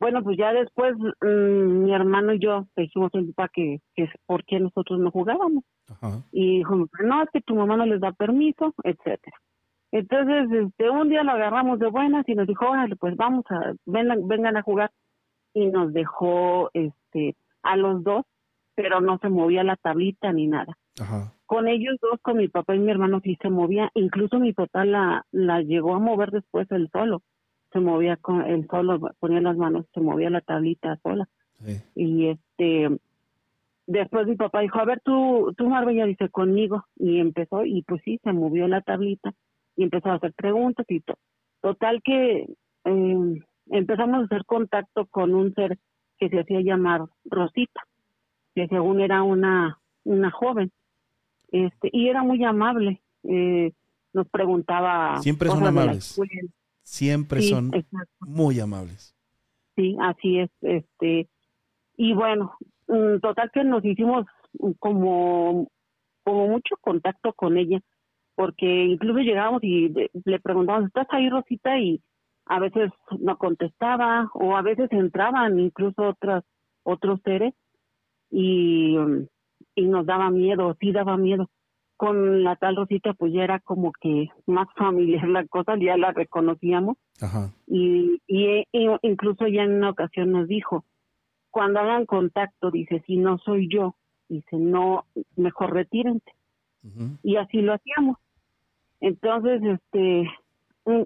bueno 0.00 0.22
pues 0.22 0.36
ya 0.36 0.52
después 0.52 0.94
mm, 1.22 1.84
mi 1.84 1.94
hermano 1.94 2.34
y 2.34 2.38
yo 2.38 2.66
dijimos 2.76 3.14
a 3.14 3.18
mi 3.18 3.32
papá 3.32 3.50
que, 3.52 3.80
que 3.94 4.10
por 4.26 4.44
qué 4.44 4.60
nosotros 4.60 4.98
no 4.98 5.10
jugábamos. 5.10 5.64
Y 6.32 6.58
dijo 6.58 6.86
no 7.02 7.22
es 7.22 7.30
que 7.32 7.40
tu 7.40 7.54
mamá 7.54 7.76
no 7.76 7.86
les 7.86 8.00
da 8.00 8.12
permiso 8.12 8.74
etcétera 8.84 9.36
entonces, 9.90 10.50
este, 10.52 10.90
un 10.90 11.08
día 11.08 11.22
lo 11.22 11.32
agarramos 11.32 11.78
de 11.78 11.88
buenas 11.88 12.28
y 12.28 12.34
nos 12.34 12.46
dijo, 12.46 12.68
órale, 12.68 12.96
pues 12.96 13.16
vamos 13.16 13.44
a, 13.50 13.72
vengan, 13.86 14.26
vengan 14.28 14.56
a 14.56 14.62
jugar. 14.62 14.90
Y 15.54 15.66
nos 15.66 15.92
dejó, 15.92 16.70
este, 16.74 17.36
a 17.62 17.76
los 17.76 18.04
dos, 18.04 18.24
pero 18.74 19.00
no 19.00 19.18
se 19.18 19.28
movía 19.28 19.64
la 19.64 19.76
tablita 19.76 20.32
ni 20.32 20.46
nada. 20.46 20.76
Con 21.46 21.68
ellos 21.68 21.96
dos, 22.02 22.20
con 22.20 22.36
mi 22.36 22.48
papá 22.48 22.74
y 22.74 22.80
mi 22.80 22.90
hermano 22.90 23.20
sí 23.22 23.38
se 23.40 23.48
movía. 23.48 23.90
Incluso 23.94 24.38
mi 24.38 24.52
papá 24.52 24.84
la, 24.84 25.24
la 25.32 25.62
llegó 25.62 25.94
a 25.94 25.98
mover 25.98 26.30
después 26.32 26.70
él 26.70 26.90
solo. 26.92 27.22
Se 27.72 27.80
movía 27.80 28.16
con 28.16 28.42
él 28.42 28.66
solo, 28.70 29.00
ponía 29.18 29.40
las 29.40 29.56
manos, 29.56 29.86
se 29.94 30.00
movía 30.00 30.28
la 30.30 30.40
tablita 30.40 30.98
sola. 31.02 31.28
Y 31.94 32.28
este, 32.28 32.88
después 33.86 34.26
mi 34.26 34.36
papá 34.36 34.60
dijo, 34.60 34.78
a 34.78 34.84
ver, 34.84 35.00
tú, 35.00 35.54
tú 35.56 35.68
Marbella, 35.68 36.04
dice, 36.04 36.28
conmigo. 36.28 36.84
Y 36.96 37.20
empezó, 37.20 37.64
y 37.64 37.82
pues 37.82 38.02
sí, 38.04 38.20
se 38.22 38.32
movió 38.32 38.68
la 38.68 38.82
tablita 38.82 39.34
y 39.78 39.84
empezó 39.84 40.10
a 40.10 40.14
hacer 40.14 40.34
preguntas 40.34 40.84
y 40.88 41.00
todo. 41.00 41.16
Total 41.62 42.02
que 42.02 42.46
em, 42.84 43.40
empezamos 43.70 44.20
a 44.20 44.24
hacer 44.24 44.44
contacto 44.44 45.06
con 45.06 45.34
un 45.34 45.54
ser 45.54 45.78
que 46.18 46.28
se 46.28 46.40
hacía 46.40 46.60
llamar 46.60 47.02
Rosita, 47.24 47.82
que 48.56 48.66
según 48.66 49.00
era 49.00 49.22
una, 49.22 49.78
una 50.02 50.32
joven, 50.32 50.72
este, 51.52 51.90
y 51.92 52.08
era 52.08 52.24
muy 52.24 52.42
amable, 52.44 53.00
eh, 53.22 53.72
nos 54.12 54.28
preguntaba... 54.28 55.18
Siempre 55.22 55.48
son 55.48 55.64
amables. 55.64 56.20
Siempre 56.82 57.42
son 57.42 57.70
muy 58.20 58.58
amables. 58.58 59.14
Sí, 59.76 59.96
así 60.00 60.40
es, 60.40 60.50
este, 60.60 61.28
y 61.96 62.14
bueno, 62.14 62.56
mm, 62.88 63.20
total 63.20 63.48
que 63.52 63.62
nos 63.62 63.84
hicimos 63.84 64.26
como, 64.80 65.70
como 66.24 66.48
mucho 66.48 66.74
contacto 66.80 67.32
con 67.32 67.56
ella 67.56 67.80
porque 68.38 68.84
incluso 68.84 69.18
llegábamos 69.18 69.64
y 69.64 69.88
le 69.88 70.38
preguntábamos, 70.38 70.86
¿estás 70.86 71.08
ahí, 71.10 71.28
Rosita? 71.28 71.76
Y 71.76 72.00
a 72.46 72.60
veces 72.60 72.92
no 73.18 73.36
contestaba 73.36 74.30
o 74.32 74.56
a 74.56 74.62
veces 74.62 74.92
entraban 74.92 75.58
incluso 75.58 76.10
otras 76.10 76.44
otros 76.84 77.18
seres 77.24 77.52
y, 78.30 78.96
y 79.74 79.86
nos 79.86 80.06
daba 80.06 80.30
miedo, 80.30 80.76
sí 80.78 80.92
daba 80.92 81.16
miedo. 81.16 81.50
Con 81.96 82.44
la 82.44 82.54
tal 82.54 82.76
Rosita 82.76 83.12
pues 83.12 83.32
ya 83.32 83.42
era 83.42 83.58
como 83.58 83.90
que 84.00 84.28
más 84.46 84.68
familiar 84.76 85.26
la 85.26 85.44
cosa, 85.48 85.74
ya 85.76 85.96
la 85.96 86.12
reconocíamos. 86.12 86.96
Y, 87.66 88.22
y, 88.28 88.64
incluso 89.02 89.48
ya 89.48 89.64
en 89.64 89.78
una 89.78 89.90
ocasión 89.90 90.30
nos 90.30 90.46
dijo, 90.46 90.84
cuando 91.50 91.80
hagan 91.80 92.06
contacto, 92.06 92.70
dice, 92.70 93.02
si 93.04 93.16
no 93.16 93.38
soy 93.38 93.68
yo, 93.68 93.96
dice, 94.28 94.58
no, 94.58 95.06
mejor 95.34 95.72
retírense. 95.72 96.30
Y 97.24 97.34
así 97.34 97.60
lo 97.62 97.74
hacíamos. 97.74 98.16
Entonces, 99.00 99.62
este, 99.62 100.28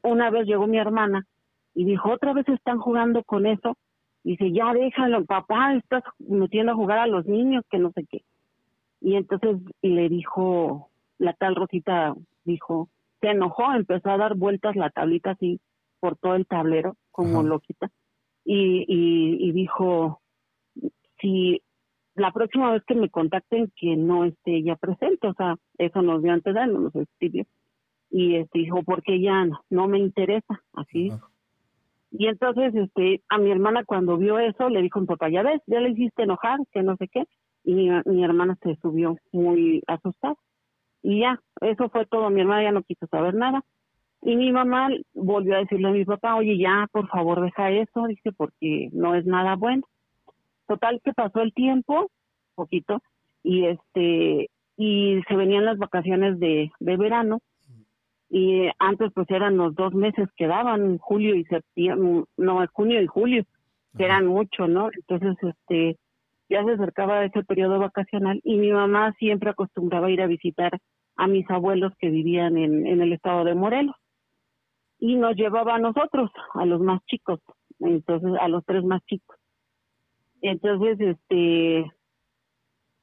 una 0.02 0.30
vez 0.30 0.46
llegó 0.46 0.66
mi 0.66 0.78
hermana 0.78 1.26
y 1.74 1.84
dijo, 1.84 2.10
otra 2.10 2.32
vez 2.32 2.48
están 2.48 2.78
jugando 2.78 3.22
con 3.24 3.46
eso. 3.46 3.76
Dice, 4.24 4.52
ya 4.52 4.72
déjalo, 4.72 5.24
papá, 5.24 5.74
estás 5.74 6.04
metiendo 6.18 6.72
a 6.72 6.76
jugar 6.76 6.98
a 6.98 7.06
los 7.06 7.26
niños, 7.26 7.64
que 7.70 7.78
no 7.78 7.90
sé 7.92 8.06
qué. 8.08 8.22
Y 9.00 9.16
entonces 9.16 9.56
le 9.82 10.08
dijo, 10.08 10.90
la 11.18 11.32
tal 11.32 11.56
Rosita 11.56 12.14
dijo, 12.44 12.88
se 13.20 13.30
enojó, 13.30 13.72
empezó 13.74 14.10
a 14.10 14.16
dar 14.16 14.36
vueltas 14.36 14.76
la 14.76 14.90
tablita 14.90 15.32
así 15.32 15.60
por 15.98 16.16
todo 16.16 16.36
el 16.36 16.46
tablero, 16.46 16.96
como 17.10 17.42
loquita. 17.42 17.90
Y, 18.44 18.84
y, 18.88 19.48
y 19.48 19.52
dijo, 19.52 20.20
si 21.20 21.62
la 22.14 22.32
próxima 22.32 22.72
vez 22.72 22.82
que 22.84 22.94
me 22.94 23.08
contacten, 23.08 23.72
que 23.76 23.96
no 23.96 24.24
esté 24.24 24.56
ella 24.58 24.76
presente, 24.76 25.26
o 25.28 25.34
sea, 25.34 25.56
eso 25.78 26.02
nos 26.02 26.22
dio 26.22 26.32
antes 26.32 26.54
de 26.54 26.66
nos 26.66 26.94
escribió 26.94 27.44
y 28.12 28.36
este 28.36 28.60
dijo 28.60 28.82
porque 28.84 29.20
ya 29.20 29.48
no, 29.70 29.88
me 29.88 29.98
interesa 29.98 30.62
así 30.74 31.10
y 32.10 32.26
entonces 32.26 32.74
este 32.74 33.22
a 33.30 33.38
mi 33.38 33.50
hermana 33.50 33.84
cuando 33.84 34.18
vio 34.18 34.38
eso 34.38 34.68
le 34.68 34.82
dijo 34.82 35.00
mi 35.00 35.06
papá 35.06 35.30
ya 35.30 35.42
ves 35.42 35.62
ya 35.66 35.80
le 35.80 35.90
hiciste 35.90 36.24
enojar 36.24 36.58
que 36.70 36.82
no 36.82 36.96
sé 36.96 37.08
qué 37.08 37.26
y 37.64 37.74
mi, 37.74 38.24
hermana 38.24 38.58
se 38.60 38.76
subió 38.82 39.16
muy 39.30 39.82
asustada. 39.86 40.34
Y 41.00 41.20
ya 41.20 41.40
eso 41.60 41.88
fue 41.90 42.06
todo 42.06 42.28
mi 42.28 42.40
hermana 42.40 42.64
ya 42.64 42.72
no 42.72 42.82
quiso 42.82 43.06
saber 43.06 43.34
nada. 43.34 43.64
Y 44.20 44.36
mi 44.36 44.52
mamá 44.52 44.88
volvió 45.14 45.54
a 45.54 45.60
decirle 45.60 45.88
a 45.88 45.92
mi 45.92 46.04
papá 46.04 46.36
oye 46.36 46.58
ya 46.58 46.88
por 46.92 47.08
favor 47.08 47.40
deja 47.40 47.70
eso 47.70 48.06
dice 48.08 48.32
porque 48.32 48.88
no 48.92 49.14
es 49.14 49.24
nada 49.24 49.56
bueno 49.56 49.84
total 50.68 51.00
que 51.02 51.12
pasó 51.12 51.40
el 51.40 51.52
tiempo 51.54 52.10
poquito 52.54 53.00
y 53.42 53.66
este 53.66 54.48
y 54.76 55.20
se 55.26 55.36
venían 55.36 55.64
las 55.64 55.78
vacaciones 55.78 56.38
de, 56.38 56.70
de 56.78 56.96
verano 56.96 57.40
y 58.34 58.70
antes 58.78 59.12
pues 59.12 59.28
eran 59.28 59.58
los 59.58 59.74
dos 59.74 59.92
meses 59.92 60.26
que 60.36 60.46
daban, 60.46 60.96
julio 60.96 61.34
y 61.34 61.44
septiembre, 61.44 62.24
no, 62.38 62.66
junio 62.72 63.02
y 63.02 63.06
julio, 63.06 63.44
que 63.94 64.04
eran 64.06 64.26
mucho, 64.26 64.66
¿no? 64.66 64.88
Entonces, 64.90 65.36
este, 65.42 65.98
ya 66.48 66.64
se 66.64 66.72
acercaba 66.72 67.26
ese 67.26 67.44
periodo 67.44 67.78
vacacional 67.78 68.40
y 68.42 68.56
mi 68.56 68.72
mamá 68.72 69.12
siempre 69.18 69.50
acostumbraba 69.50 70.10
ir 70.10 70.22
a 70.22 70.26
visitar 70.26 70.72
a 71.16 71.26
mis 71.26 71.48
abuelos 71.50 71.92
que 71.98 72.08
vivían 72.08 72.56
en, 72.56 72.86
en 72.86 73.02
el 73.02 73.12
estado 73.12 73.44
de 73.44 73.54
Morelos 73.54 73.96
y 74.98 75.16
nos 75.16 75.36
llevaba 75.36 75.74
a 75.74 75.78
nosotros, 75.78 76.30
a 76.54 76.64
los 76.64 76.80
más 76.80 77.04
chicos, 77.04 77.38
entonces 77.80 78.32
a 78.40 78.48
los 78.48 78.64
tres 78.64 78.82
más 78.82 79.04
chicos. 79.04 79.36
Entonces, 80.40 80.98
este, 80.98 81.92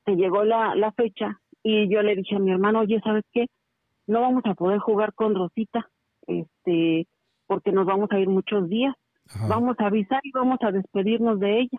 se 0.06 0.16
llegó 0.16 0.44
la, 0.44 0.74
la 0.74 0.92
fecha 0.94 1.40
y 1.62 1.88
yo 1.88 2.02
le 2.02 2.16
dije 2.16 2.36
a 2.36 2.40
mi 2.40 2.50
hermano, 2.50 2.80
oye, 2.80 3.00
¿sabes 3.04 3.26
qué? 3.32 3.46
No 4.10 4.22
vamos 4.22 4.44
a 4.46 4.56
poder 4.56 4.80
jugar 4.80 5.14
con 5.14 5.36
Rosita, 5.36 5.88
este, 6.26 7.08
porque 7.46 7.72
nos 7.72 7.86
vamos 7.86 8.12
a 8.12 8.20
ir 8.20 8.28
muchos 8.28 8.68
días. 8.68 8.96
Vamos 9.48 9.76
a 9.80 9.86
avisar 9.86 10.22
y 10.24 10.32
vamos 10.32 10.58
a 10.62 10.72
despedirnos 10.72 11.40
de 11.40 11.60
ella. 11.60 11.78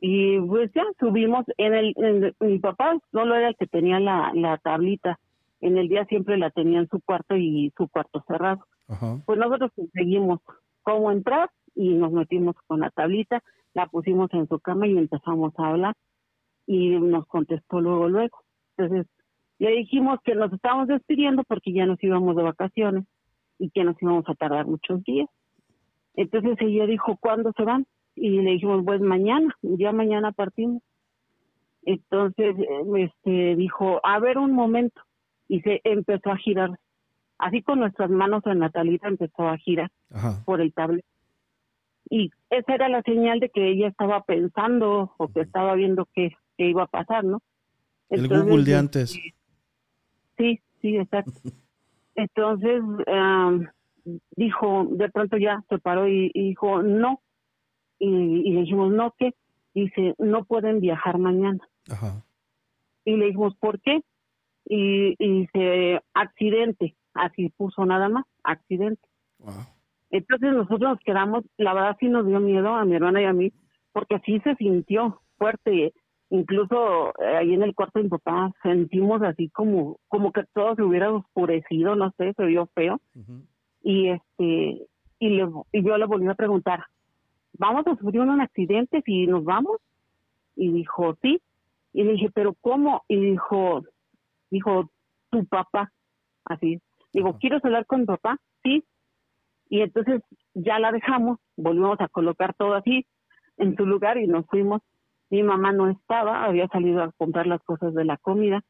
Y 0.00 0.40
pues 0.40 0.70
ya 0.74 0.84
subimos, 0.98 1.44
en 1.58 1.74
el, 1.74 2.34
mi 2.40 2.58
papá 2.58 2.96
solo 3.12 3.34
era 3.34 3.48
el 3.48 3.56
que 3.56 3.66
tenía 3.66 4.00
la, 4.00 4.32
la 4.34 4.56
tablita, 4.56 5.18
en 5.60 5.76
el 5.76 5.88
día 5.88 6.06
siempre 6.06 6.38
la 6.38 6.50
tenía 6.50 6.78
en 6.78 6.88
su 6.88 7.00
cuarto 7.00 7.36
y 7.36 7.72
su 7.76 7.88
cuarto 7.88 8.24
cerrado. 8.26 8.64
Pues 9.26 9.38
nosotros 9.38 9.70
conseguimos 9.76 10.40
cómo 10.82 11.12
entrar 11.12 11.50
y 11.74 11.92
nos 11.92 12.12
metimos 12.12 12.56
con 12.66 12.80
la 12.80 12.90
tablita, 12.90 13.42
la 13.74 13.86
pusimos 13.86 14.32
en 14.32 14.48
su 14.48 14.58
cama 14.60 14.86
y 14.86 14.96
empezamos 14.96 15.52
a 15.58 15.68
hablar 15.68 15.94
y 16.66 16.90
nos 16.98 17.26
contestó 17.26 17.82
luego, 17.82 18.08
luego. 18.08 18.38
Entonces, 18.76 19.06
le 19.58 19.70
dijimos 19.72 20.20
que 20.24 20.34
nos 20.34 20.52
estábamos 20.52 20.88
despidiendo 20.88 21.42
porque 21.44 21.72
ya 21.72 21.86
nos 21.86 22.02
íbamos 22.02 22.36
de 22.36 22.42
vacaciones 22.42 23.04
y 23.58 23.70
que 23.70 23.84
nos 23.84 24.00
íbamos 24.00 24.24
a 24.28 24.34
tardar 24.34 24.66
muchos 24.66 25.02
días. 25.02 25.28
Entonces 26.14 26.56
ella 26.60 26.86
dijo, 26.86 27.16
¿cuándo 27.20 27.52
se 27.56 27.64
van? 27.64 27.86
Y 28.14 28.30
le 28.30 28.52
dijimos, 28.52 28.84
pues 28.84 29.00
mañana, 29.00 29.54
ya 29.62 29.92
mañana 29.92 30.32
partimos. 30.32 30.82
Entonces 31.84 32.56
este, 32.96 33.56
dijo, 33.56 34.00
a 34.04 34.18
ver 34.20 34.38
un 34.38 34.52
momento. 34.52 35.00
Y 35.48 35.60
se 35.60 35.80
empezó 35.84 36.30
a 36.30 36.36
girar. 36.36 36.78
Así 37.38 37.62
con 37.62 37.78
nuestras 37.78 38.10
manos 38.10 38.44
en 38.46 38.60
la 38.60 38.68
talita 38.70 39.08
empezó 39.08 39.48
a 39.48 39.56
girar 39.58 39.90
por 40.44 40.60
el 40.60 40.72
tablet. 40.72 41.04
y 42.10 42.30
esa 42.50 42.74
era 42.74 42.88
la 42.88 43.02
señal 43.02 43.38
de 43.40 43.48
que 43.48 43.68
ella 43.70 43.88
estaba 43.88 44.22
pensando 44.22 45.14
o 45.16 45.28
que 45.28 45.40
estaba 45.40 45.74
viendo 45.74 46.08
qué, 46.14 46.32
iba 46.58 46.82
a 46.82 46.86
pasar, 46.86 47.24
¿no? 47.24 47.40
el 48.10 48.26
Google 48.26 48.64
de 48.64 48.74
antes. 48.74 49.18
Sí, 50.38 50.60
sí, 50.80 50.96
exacto. 50.96 51.32
Entonces, 52.14 52.82
dijo, 54.36 54.86
de 54.90 55.08
pronto 55.10 55.36
ya 55.36 55.62
se 55.68 55.78
paró 55.78 56.08
y, 56.08 56.30
dijo, 56.34 56.82
no. 56.82 57.20
Y, 57.98 58.08
y, 58.08 58.52
le 58.52 58.60
dijimos, 58.60 58.92
no, 58.92 59.14
¿qué? 59.18 59.34
Dice, 59.74 60.14
no 60.18 60.44
pueden 60.44 60.80
viajar 60.80 61.18
mañana. 61.18 61.60
Ajá. 61.90 62.24
Y 63.04 63.16
le 63.16 63.26
dijimos, 63.26 63.56
¿por 63.56 63.80
qué? 63.80 64.00
Y, 64.64 65.14
y 65.18 65.40
dice, 65.40 66.00
accidente. 66.14 66.94
Así 67.14 67.48
puso 67.56 67.84
nada 67.84 68.08
más, 68.08 68.24
accidente. 68.44 69.08
Entonces 70.10 70.52
nosotros 70.52 70.80
nos 70.80 71.00
quedamos, 71.00 71.44
la 71.56 71.74
verdad 71.74 71.96
sí 72.00 72.08
nos 72.08 72.26
dio 72.26 72.40
miedo 72.40 72.74
a 72.74 72.84
mi 72.84 72.94
hermana 72.94 73.20
y 73.20 73.24
a 73.24 73.32
mí, 73.32 73.52
porque 73.92 74.16
así 74.16 74.40
se 74.40 74.54
sintió 74.56 75.20
fuerte. 75.36 75.92
Incluso 76.30 77.10
eh, 77.20 77.36
ahí 77.38 77.54
en 77.54 77.62
el 77.62 77.74
cuarto 77.74 77.98
de 77.98 78.04
mi 78.04 78.10
papá 78.10 78.52
sentimos 78.62 79.22
así 79.22 79.48
como, 79.48 79.98
como 80.08 80.32
que 80.32 80.44
todo 80.52 80.74
se 80.74 80.82
hubiera 80.82 81.10
oscurecido, 81.10 81.94
no 81.96 82.12
sé, 82.18 82.34
se 82.34 82.44
vio 82.44 82.66
feo. 82.74 83.00
Y 83.82 84.08
este, 84.08 84.86
y, 85.18 85.28
le, 85.30 85.48
y 85.72 85.82
yo 85.82 85.96
le 85.96 86.06
volví 86.06 86.28
a 86.28 86.34
preguntar, 86.34 86.84
¿vamos 87.54 87.86
a 87.86 87.96
sufrir 87.96 88.20
un 88.20 88.40
accidente 88.40 89.02
si 89.04 89.26
nos 89.26 89.44
vamos? 89.44 89.78
Y 90.54 90.72
dijo, 90.72 91.16
sí. 91.22 91.40
Y 91.92 92.04
le 92.04 92.12
dije, 92.12 92.30
¿pero 92.32 92.54
cómo? 92.60 93.02
Y 93.08 93.16
dijo, 93.18 93.84
dijo, 94.50 94.90
tu 95.30 95.46
papá, 95.46 95.90
así. 96.44 96.80
Digo, 97.12 97.38
¿quieres 97.38 97.64
hablar 97.64 97.86
con 97.86 98.06
papá? 98.06 98.38
Sí. 98.62 98.84
Y 99.70 99.80
entonces 99.80 100.22
ya 100.54 100.78
la 100.78 100.92
dejamos, 100.92 101.38
volvimos 101.56 102.00
a 102.00 102.08
colocar 102.08 102.54
todo 102.54 102.74
así 102.74 103.06
en 103.56 103.76
su 103.76 103.86
lugar 103.86 104.18
y 104.18 104.26
nos 104.26 104.46
fuimos. 104.46 104.82
Mi 105.30 105.42
mamá 105.42 105.72
no 105.72 105.88
estaba, 105.88 106.44
había 106.44 106.68
salido 106.68 107.02
a 107.02 107.12
comprar 107.12 107.46
las 107.46 107.62
cosas 107.62 107.94
de 107.94 108.04
la 108.04 108.16
comida. 108.16 108.62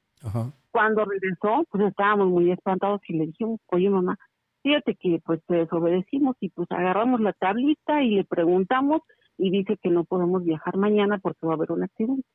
Cuando 0.71 1.05
regresó, 1.05 1.65
pues 1.71 1.85
estábamos 1.85 2.29
muy 2.29 2.51
espantados 2.51 3.01
y 3.09 3.15
le 3.15 3.27
dijimos, 3.27 3.61
oye 3.69 3.89
mamá, 3.89 4.19
fíjate 4.63 4.97
que 4.97 5.21
pues 5.25 5.41
te 5.47 5.55
desobedecimos 5.55 6.37
y 6.41 6.51
pues 6.51 6.71
agarramos 6.71 7.21
la 7.21 7.33
tablita 7.33 8.03
y 8.03 8.17
le 8.17 8.25
preguntamos 8.25 9.03
y 9.37 9.51
dice 9.51 9.77
que 9.81 9.89
no 9.89 10.05
podemos 10.05 10.45
viajar 10.45 10.77
mañana 10.77 11.19
porque 11.19 11.47
va 11.47 11.53
a 11.53 11.57
haber 11.57 11.73
un 11.73 11.85
accidente. 11.85 12.27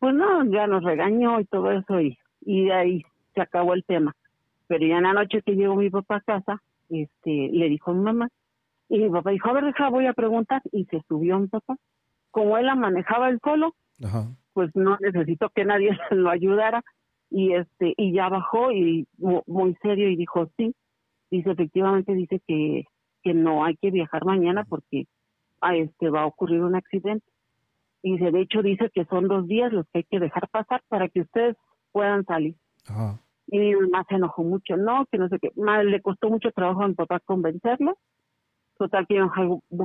Pues 0.00 0.14
no, 0.14 0.44
ya 0.44 0.66
nos 0.66 0.82
regañó 0.82 1.40
y 1.40 1.44
todo 1.44 1.70
eso 1.70 2.00
y, 2.00 2.18
y 2.40 2.64
de 2.64 2.72
ahí 2.72 3.02
se 3.34 3.40
acabó 3.40 3.74
el 3.74 3.84
tema. 3.84 4.14
Pero 4.66 4.86
ya 4.86 4.96
en 4.98 5.04
la 5.04 5.12
noche 5.12 5.42
que 5.42 5.54
llegó 5.54 5.76
mi 5.76 5.90
papá 5.90 6.16
a 6.16 6.20
casa, 6.20 6.62
este, 6.88 7.48
le 7.52 7.68
dijo 7.68 7.90
a 7.90 7.94
mi 7.94 8.02
mamá, 8.02 8.28
y 8.88 8.98
mi 8.98 9.10
papá 9.10 9.30
dijo, 9.30 9.48
a 9.48 9.52
ver, 9.54 9.64
deja, 9.64 9.88
voy 9.88 10.06
a 10.06 10.12
preguntar, 10.12 10.62
y 10.72 10.84
se 10.86 11.02
subió 11.08 11.38
mi 11.38 11.48
papá. 11.48 11.76
Como 12.34 12.58
él 12.58 12.66
la 12.66 12.74
manejaba 12.74 13.28
él 13.28 13.38
solo, 13.44 13.76
pues 14.54 14.74
no 14.74 14.98
necesitó 15.00 15.50
que 15.50 15.64
nadie 15.64 15.90
lo 16.10 16.30
ayudara, 16.30 16.82
y 17.30 17.54
este, 17.54 17.94
y 17.96 18.12
ya 18.12 18.28
bajó 18.28 18.72
y 18.72 19.06
muy 19.18 19.76
serio 19.82 20.08
y 20.08 20.16
dijo, 20.16 20.48
sí, 20.56 20.74
dice, 21.30 21.52
efectivamente 21.52 22.12
dice 22.12 22.40
que, 22.44 22.86
que 23.22 23.34
no 23.34 23.64
hay 23.64 23.76
que 23.76 23.92
viajar 23.92 24.24
mañana 24.24 24.64
porque 24.64 25.06
a 25.60 25.68
ah, 25.68 25.76
este 25.76 26.10
va 26.10 26.22
a 26.22 26.26
ocurrir 26.26 26.60
un 26.62 26.74
accidente. 26.74 27.24
Y 28.02 28.14
dice, 28.14 28.32
de 28.32 28.40
hecho 28.40 28.62
dice 28.62 28.90
que 28.92 29.04
son 29.04 29.28
dos 29.28 29.46
días 29.46 29.72
los 29.72 29.86
que 29.86 29.98
hay 29.98 30.04
que 30.04 30.18
dejar 30.18 30.48
pasar 30.48 30.82
para 30.88 31.08
que 31.08 31.20
ustedes 31.20 31.56
puedan 31.92 32.24
salir. 32.24 32.56
Ajá. 32.88 33.20
Y 33.46 33.58
mi 33.60 33.76
mamá 33.76 34.04
se 34.08 34.16
enojó 34.16 34.42
mucho, 34.42 34.76
no, 34.76 35.06
que 35.06 35.18
no 35.18 35.28
sé 35.28 35.38
qué. 35.38 35.52
le 35.56 36.02
costó 36.02 36.30
mucho 36.30 36.50
trabajo 36.50 36.82
a 36.82 36.88
mi 36.88 36.94
papá 36.94 37.20
convencerlo. 37.20 37.96
Total 38.76 39.06
que 39.06 39.20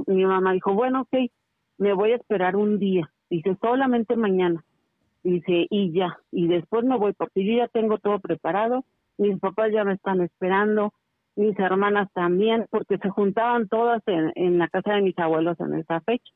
mi 0.08 0.26
mamá 0.26 0.54
dijo, 0.54 0.74
bueno, 0.74 1.02
ok, 1.02 1.32
me 1.80 1.93
voy 1.93 2.11
a 2.11 2.18
esperar 2.18 2.56
un 2.56 2.77
día. 2.77 3.10
Dice, 3.30 3.57
solamente 3.61 4.15
mañana. 4.15 4.64
Dice, 5.23 5.65
y 5.69 5.91
ya. 5.91 6.18
Y 6.31 6.47
después 6.47 6.84
me 6.85 6.97
voy 6.97 7.14
porque 7.14 7.43
yo 7.43 7.57
ya 7.57 7.68
tengo 7.68 7.97
todo 7.97 8.19
preparado. 8.19 8.85
Mis 9.18 9.39
papás 9.39 9.72
ya 9.72 9.84
me 9.84 9.93
están 9.93 10.22
esperando. 10.22 10.93
Mis 11.35 11.57
hermanas 11.57 12.10
también, 12.14 12.68
porque 12.69 12.97
se 12.97 13.10
juntaban 13.10 13.69
todas 13.69 14.03
en, 14.07 14.34
en 14.35 14.57
la 14.57 14.68
casa 14.68 14.93
de 14.93 15.01
mis 15.01 15.18
abuelos 15.18 15.57
en 15.61 15.76
esa 15.76 16.01
fecha. 16.01 16.34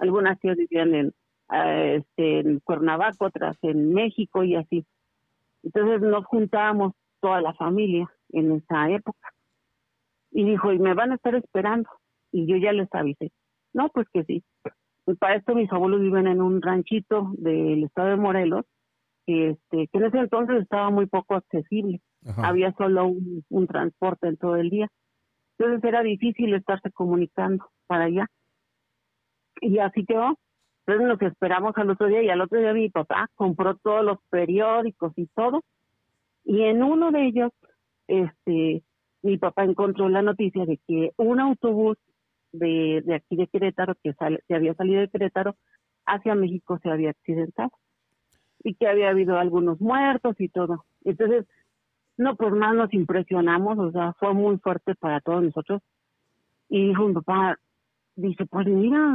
Algunas 0.00 0.40
tías 0.40 0.56
vivían 0.56 0.94
en, 0.94 1.12
eh, 1.52 1.96
este, 1.96 2.40
en 2.40 2.60
Cuernavaca, 2.60 3.16
otras 3.20 3.56
en 3.62 3.92
México 3.92 4.44
y 4.44 4.56
así. 4.56 4.86
Entonces 5.62 6.00
nos 6.00 6.24
juntábamos 6.24 6.94
toda 7.20 7.42
la 7.42 7.52
familia 7.52 8.10
en 8.30 8.52
esa 8.52 8.88
época. 8.88 9.28
Y 10.30 10.44
dijo, 10.44 10.72
y 10.72 10.78
me 10.78 10.94
van 10.94 11.12
a 11.12 11.16
estar 11.16 11.34
esperando. 11.34 11.90
Y 12.32 12.46
yo 12.46 12.56
ya 12.56 12.72
les 12.72 12.88
avisé. 12.94 13.32
No, 13.74 13.90
pues 13.90 14.06
que 14.10 14.24
sí. 14.24 14.42
Y 15.06 15.14
para 15.14 15.36
esto 15.36 15.54
mis 15.54 15.72
abuelos 15.72 16.00
viven 16.00 16.26
en 16.26 16.40
un 16.42 16.60
ranchito 16.60 17.30
del 17.38 17.84
estado 17.84 18.08
de 18.08 18.16
Morelos, 18.16 18.64
que, 19.24 19.50
este, 19.50 19.88
que 19.88 19.98
en 19.98 20.04
ese 20.04 20.18
entonces 20.18 20.62
estaba 20.62 20.90
muy 20.90 21.06
poco 21.06 21.34
accesible. 21.34 22.00
Había 22.38 22.72
solo 22.72 23.06
un, 23.06 23.44
un 23.48 23.66
transporte 23.68 24.26
en 24.26 24.36
todo 24.36 24.56
el 24.56 24.68
día. 24.68 24.88
Entonces 25.58 25.84
era 25.84 26.02
difícil 26.02 26.52
estarse 26.54 26.90
comunicando 26.90 27.68
para 27.86 28.04
allá. 28.04 28.26
Y 29.60 29.78
así 29.78 30.04
quedó. 30.04 30.36
Entonces 30.86 31.08
nos 31.08 31.22
esperamos 31.22 31.72
al 31.76 31.90
otro 31.90 32.08
día 32.08 32.22
y 32.22 32.28
al 32.28 32.40
otro 32.40 32.58
día 32.58 32.72
mi 32.72 32.90
papá 32.90 33.28
compró 33.34 33.76
todos 33.76 34.04
los 34.04 34.18
periódicos 34.28 35.12
y 35.16 35.26
todo. 35.28 35.62
Y 36.44 36.62
en 36.62 36.82
uno 36.82 37.10
de 37.10 37.26
ellos, 37.26 37.52
este, 38.06 38.82
mi 39.22 39.38
papá 39.38 39.64
encontró 39.64 40.08
la 40.08 40.22
noticia 40.22 40.64
de 40.64 40.78
que 40.86 41.12
un 41.16 41.40
autobús 41.40 41.96
de, 42.58 43.02
de 43.04 43.14
aquí 43.14 43.36
de 43.36 43.46
Querétaro, 43.46 43.94
que, 44.02 44.12
sale, 44.14 44.40
que 44.48 44.54
había 44.54 44.74
salido 44.74 45.00
de 45.00 45.08
Querétaro 45.08 45.56
hacia 46.06 46.34
México, 46.34 46.78
se 46.82 46.90
había 46.90 47.10
accidentado. 47.10 47.70
Y 48.62 48.74
que 48.74 48.88
había 48.88 49.10
habido 49.10 49.38
algunos 49.38 49.80
muertos 49.80 50.34
y 50.38 50.48
todo. 50.48 50.84
Entonces, 51.04 51.46
no, 52.16 52.36
pues 52.36 52.52
más 52.52 52.74
nos 52.74 52.92
impresionamos, 52.94 53.78
o 53.78 53.92
sea, 53.92 54.14
fue 54.14 54.32
muy 54.32 54.58
fuerte 54.58 54.94
para 54.94 55.20
todos 55.20 55.42
nosotros. 55.42 55.82
Y 56.68 56.88
dijo 56.88 57.06
mi 57.06 57.14
papá, 57.14 57.58
dice, 58.16 58.46
pues 58.46 58.66
mira, 58.66 59.14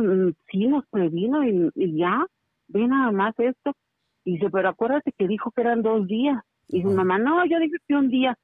sí 0.52 0.68
nos 0.68 0.86
previno 0.88 1.44
y, 1.44 1.98
ya, 1.98 2.26
ve 2.68 2.88
nada 2.88 3.12
más 3.12 3.38
esto. 3.40 3.76
Dice, 4.24 4.50
pero 4.52 4.70
acuérdate 4.70 5.12
que 5.18 5.28
dijo 5.28 5.52
que 5.52 5.62
eran 5.62 5.82
dos 5.82 6.08
días. 6.08 6.38
Y 6.68 6.84
su 6.84 6.92
mamá, 6.92 7.18
no, 7.18 7.44
yo 7.46 7.60
dije 7.60 7.76
que 7.88 7.96
un 7.96 8.10
día. 8.10 8.38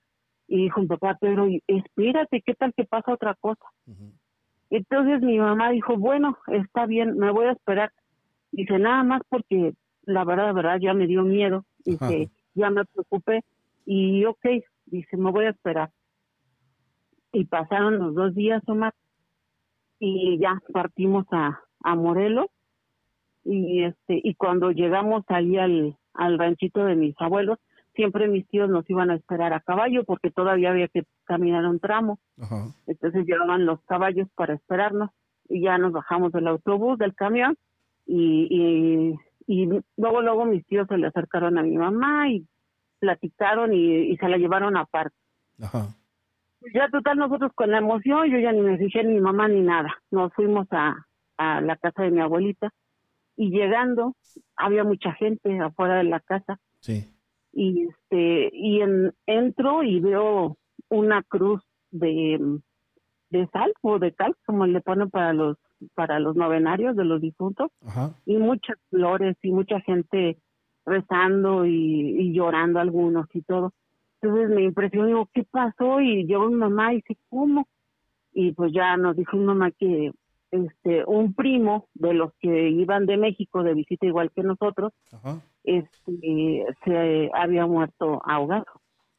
Y 0.47 0.63
dijo 0.63 0.81
mi 0.81 0.87
papá, 0.87 1.17
pero 1.21 1.47
espérate, 1.67 2.41
¿qué 2.41 2.53
tal 2.55 2.73
que 2.73 2.85
pasa 2.85 3.13
otra 3.13 3.35
cosa? 3.35 3.65
Entonces 4.69 5.21
mi 5.21 5.39
mamá 5.39 5.71
dijo, 5.71 5.97
bueno, 5.97 6.37
está 6.47 6.85
bien, 6.85 7.17
me 7.17 7.31
voy 7.31 7.45
a 7.45 7.51
esperar. 7.51 7.91
Dice, 8.51 8.79
nada 8.79 9.03
más 9.03 9.21
porque 9.29 9.73
la 10.03 10.23
verdad, 10.25 10.47
la 10.47 10.53
verdad, 10.53 10.79
ya 10.79 10.93
me 10.93 11.07
dio 11.07 11.23
miedo. 11.23 11.65
Dice, 11.85 12.29
ya 12.53 12.69
me 12.69 12.85
preocupé. 12.85 13.43
Y 13.85 14.25
ok, 14.25 14.45
dice, 14.85 15.17
me 15.17 15.31
voy 15.31 15.45
a 15.45 15.51
esperar. 15.51 15.91
Y 17.31 17.45
pasaron 17.45 17.99
los 17.99 18.15
dos 18.15 18.35
días, 18.35 18.63
Omar, 18.67 18.93
y 19.99 20.37
ya 20.39 20.61
partimos 20.73 21.25
a, 21.31 21.59
a 21.83 21.95
Morelos 21.95 22.47
y 23.43 23.83
este 23.83 24.19
y 24.23 24.35
cuando 24.35 24.71
llegamos 24.71 25.23
ahí 25.29 25.57
al, 25.57 25.97
al 26.13 26.37
ranchito 26.37 26.83
de 26.83 26.95
mis 26.95 27.15
abuelos 27.19 27.57
siempre 27.97 28.29
mis 28.29 28.47
tíos 28.47 28.69
nos 28.69 28.89
iban 28.89 29.11
a 29.11 29.15
esperar 29.15 29.51
a 29.51 29.59
caballo 29.59 30.05
porque 30.05 30.31
todavía 30.31 30.69
había 30.69 30.87
que 30.87 31.03
caminar 31.25 31.65
un 31.65 31.81
tramo 31.81 32.19
entonces 32.85 33.25
llevaban 33.25 33.65
los 33.65 33.81
caballos 33.83 34.29
para 34.35 34.53
esperarnos 34.53 35.09
y 35.49 35.63
ya 35.63 35.77
nos 35.77 35.91
bajamos 35.91 36.31
del 36.31 36.47
autobús 36.47 36.97
del 36.97 37.13
camión 37.13 37.57
y, 38.05 38.47
y, 38.49 39.15
y 39.47 39.65
luego 39.97 40.21
luego 40.21 40.45
mis 40.45 40.65
tíos 40.65 40.87
se 40.87 40.97
le 40.97 41.07
acercaron 41.07 41.57
a 41.57 41.63
mi 41.63 41.77
mamá 41.77 42.29
y 42.29 42.47
platicaron 42.99 43.73
y, 43.73 44.11
y 44.11 44.17
se 44.17 44.29
la 44.29 44.37
llevaron 44.37 44.77
aparte 44.77 45.17
Ajá 45.61 45.89
ya 46.73 46.89
total 46.89 47.17
nosotros 47.17 47.51
con 47.53 47.71
la 47.71 47.77
emoción, 47.77 48.29
yo 48.29 48.39
ya 48.39 48.51
ni 48.51 48.61
me 48.61 48.77
fijé 48.77 49.03
ni 49.03 49.15
mi 49.15 49.21
mamá 49.21 49.47
ni 49.47 49.61
nada. 49.61 49.95
Nos 50.11 50.33
fuimos 50.33 50.67
a, 50.71 50.95
a 51.37 51.61
la 51.61 51.75
casa 51.77 52.03
de 52.03 52.11
mi 52.11 52.19
abuelita 52.19 52.71
y 53.35 53.49
llegando 53.51 54.15
había 54.55 54.83
mucha 54.83 55.13
gente 55.13 55.59
afuera 55.59 55.95
de 55.95 56.05
la 56.05 56.19
casa. 56.19 56.59
Sí. 56.79 57.05
Y 57.59 57.87
este 57.87 58.51
y 58.53 58.81
en, 58.81 59.13
entro 59.25 59.81
y 59.81 59.99
veo 59.99 60.57
una 60.89 61.23
cruz 61.23 61.63
de 61.89 62.59
de 63.31 63.47
sal 63.47 63.73
o 63.81 63.97
de 63.97 64.13
cal, 64.13 64.35
como 64.45 64.67
le 64.67 64.79
ponen 64.79 65.09
para 65.09 65.33
los 65.33 65.57
para 65.95 66.19
los 66.19 66.35
novenarios 66.35 66.95
de 66.95 67.03
los 67.03 67.19
difuntos, 67.19 67.71
y 68.27 68.37
muchas 68.37 68.77
flores 68.91 69.35
y 69.41 69.51
mucha 69.51 69.81
gente 69.81 70.37
rezando 70.85 71.65
y, 71.65 71.71
y 71.71 72.33
llorando 72.33 72.79
algunos 72.79 73.25
y 73.33 73.41
todo. 73.41 73.73
Entonces 74.21 74.49
me 74.51 74.61
impresionó, 74.61 75.07
digo, 75.07 75.29
¿qué 75.33 75.43
pasó? 75.43 75.99
Y 75.99 76.27
llegó 76.27 76.49
mi 76.49 76.57
mamá 76.57 76.93
y 76.93 76.97
dice, 76.97 77.17
¿cómo? 77.29 77.67
Y 78.33 78.51
pues 78.51 78.71
ya 78.71 78.97
nos 78.97 79.15
dijo 79.15 79.35
mi 79.35 79.45
mamá 79.45 79.71
que 79.71 80.11
este 80.51 81.03
un 81.05 81.33
primo 81.33 81.87
de 81.95 82.13
los 82.13 82.33
que 82.39 82.69
iban 82.69 83.07
de 83.07 83.17
México 83.17 83.63
de 83.63 83.73
visita 83.73 84.05
igual 84.05 84.31
que 84.31 84.43
nosotros, 84.43 84.93
este 85.67 86.65
se 86.83 87.29
había 87.33 87.65
muerto 87.65 88.21
ahogado. 88.25 88.65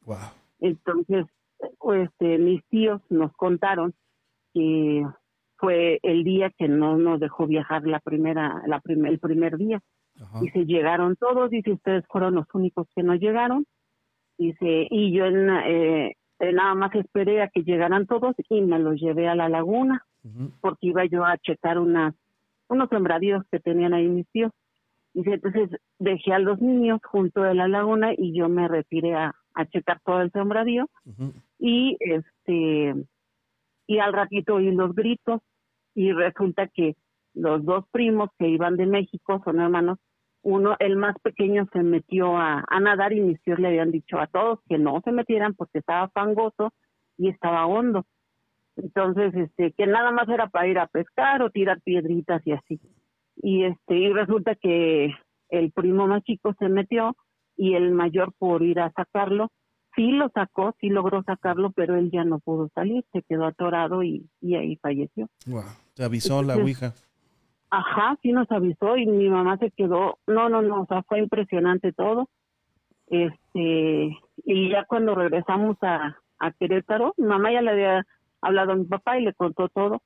Wow. 0.05 0.17
Entonces, 0.59 1.25
este, 1.93 2.37
mis 2.37 2.65
tíos 2.67 3.01
nos 3.09 3.31
contaron 3.33 3.93
que 4.53 5.05
fue 5.57 5.99
el 6.03 6.23
día 6.23 6.49
que 6.57 6.67
no 6.67 6.97
nos 6.97 7.19
dejó 7.19 7.45
viajar 7.45 7.85
la 7.85 7.99
primera, 7.99 8.61
la 8.65 8.81
el 8.85 9.19
primer 9.19 9.57
día. 9.57 9.81
Y 10.41 10.49
se 10.49 10.65
llegaron 10.65 11.15
todos, 11.15 11.49
dice, 11.49 11.71
ustedes 11.71 12.05
fueron 12.07 12.35
los 12.35 12.45
únicos 12.53 12.87
que 12.93 13.03
no 13.03 13.15
llegaron. 13.15 13.65
Dice, 14.37 14.87
y 14.89 15.13
yo 15.13 15.25
en, 15.25 15.49
eh, 15.49 16.15
nada 16.39 16.75
más 16.75 16.93
esperé 16.95 17.41
a 17.41 17.49
que 17.49 17.63
llegaran 17.63 18.05
todos 18.05 18.35
y 18.49 18.61
me 18.61 18.79
los 18.79 18.99
llevé 18.99 19.27
a 19.29 19.35
la 19.35 19.47
laguna, 19.47 20.05
porque 20.61 20.87
iba 20.87 21.05
yo 21.05 21.23
a 21.23 21.37
checar 21.37 21.79
unas, 21.79 22.15
unos 22.67 22.89
sembradíos 22.89 23.43
que 23.51 23.59
tenían 23.59 23.93
ahí 23.93 24.07
mis 24.07 24.27
tíos. 24.31 24.51
Dice, 25.19 25.33
entonces 25.33 25.69
dejé 25.97 26.31
a 26.31 26.39
los 26.39 26.61
niños 26.61 27.01
junto 27.03 27.43
a 27.43 27.53
la 27.53 27.67
laguna 27.67 28.13
y 28.17 28.33
yo 28.37 28.47
me 28.47 28.69
retiré 28.69 29.15
a, 29.15 29.35
a 29.53 29.65
checar 29.65 29.99
todo 30.05 30.21
el 30.21 30.31
sembradío. 30.31 30.89
Y 31.59 31.97
este 31.99 32.95
y 33.85 33.99
al 33.99 34.13
ratito 34.13 34.55
oí 34.55 34.71
los 34.71 34.95
gritos 34.95 35.41
y 35.93 36.13
resulta 36.13 36.67
que 36.67 36.95
los 37.33 37.65
dos 37.65 37.85
primos 37.91 38.29
que 38.37 38.47
iban 38.47 38.77
de 38.77 38.85
México 38.85 39.41
son 39.43 39.59
hermanos. 39.59 39.99
Uno, 40.41 40.77
el 40.79 40.95
más 40.95 41.15
pequeño, 41.21 41.67
se 41.73 41.83
metió 41.83 42.37
a, 42.37 42.63
nadar 42.79 43.11
y 43.11 43.19
mis 43.19 43.41
tíos 43.41 43.59
le 43.59 43.67
habían 43.67 43.91
dicho 43.91 44.17
a 44.19 44.27
todos 44.27 44.59
que 44.69 44.77
no 44.77 45.01
se 45.03 45.11
metieran 45.11 45.53
porque 45.53 45.79
estaba 45.79 46.07
fangoso 46.09 46.71
y 47.17 47.27
estaba 47.27 47.65
hondo. 47.65 48.05
Entonces, 48.77 49.33
este, 49.35 49.73
que 49.73 49.85
nada 49.85 50.11
más 50.11 50.29
era 50.29 50.47
para 50.47 50.67
ir 50.67 50.79
a 50.79 50.87
pescar 50.87 51.41
o 51.41 51.49
tirar 51.49 51.81
piedritas 51.81 52.41
y 52.47 52.53
así. 52.53 52.79
Y 53.39 53.63
este, 53.63 53.95
y 53.95 54.13
resulta 54.13 54.55
que 54.55 55.13
el 55.49 55.71
primo 55.71 56.07
más 56.07 56.23
chico 56.23 56.53
se 56.59 56.69
metió 56.69 57.15
y 57.57 57.73
el 57.73 57.91
mayor 57.91 58.33
por 58.37 58.61
ir 58.63 58.79
a 58.79 58.91
sacarlo 58.91 59.49
sí 59.95 60.11
lo 60.11 60.29
sacó, 60.29 60.75
sí 60.79 60.89
logró 60.89 61.23
sacarlo, 61.23 61.71
pero 61.71 61.97
él 61.97 62.09
ya 62.11 62.23
no 62.23 62.39
pudo 62.39 62.69
salir, 62.73 63.03
se 63.11 63.21
quedó 63.23 63.45
atorado 63.45 64.03
y, 64.03 64.29
ahí 64.41 64.77
falleció. 64.77 65.27
¿Te 65.93 66.03
avisó 66.03 66.41
la 66.41 66.55
Ouija? 66.55 66.93
Ajá, 67.69 68.17
sí 68.21 68.31
nos 68.31 68.49
avisó 68.49 68.97
y 68.97 69.05
mi 69.05 69.29
mamá 69.29 69.57
se 69.57 69.71
quedó, 69.71 70.17
no, 70.25 70.49
no, 70.49 70.61
no, 70.61 70.81
o 70.81 70.85
sea, 70.87 71.03
fue 71.03 71.19
impresionante 71.19 71.91
todo. 71.91 72.29
Este, 73.07 74.17
y 74.45 74.69
ya 74.69 74.85
cuando 74.85 75.15
regresamos 75.15 75.77
a, 75.81 76.17
a 76.39 76.51
Querétaro, 76.53 77.13
mi 77.17 77.27
mamá 77.27 77.51
ya 77.51 77.61
le 77.61 77.71
había 77.71 78.07
hablado 78.41 78.71
a 78.71 78.75
mi 78.75 78.85
papá 78.85 79.19
y 79.19 79.25
le 79.25 79.33
contó 79.33 79.67
todo. 79.69 80.01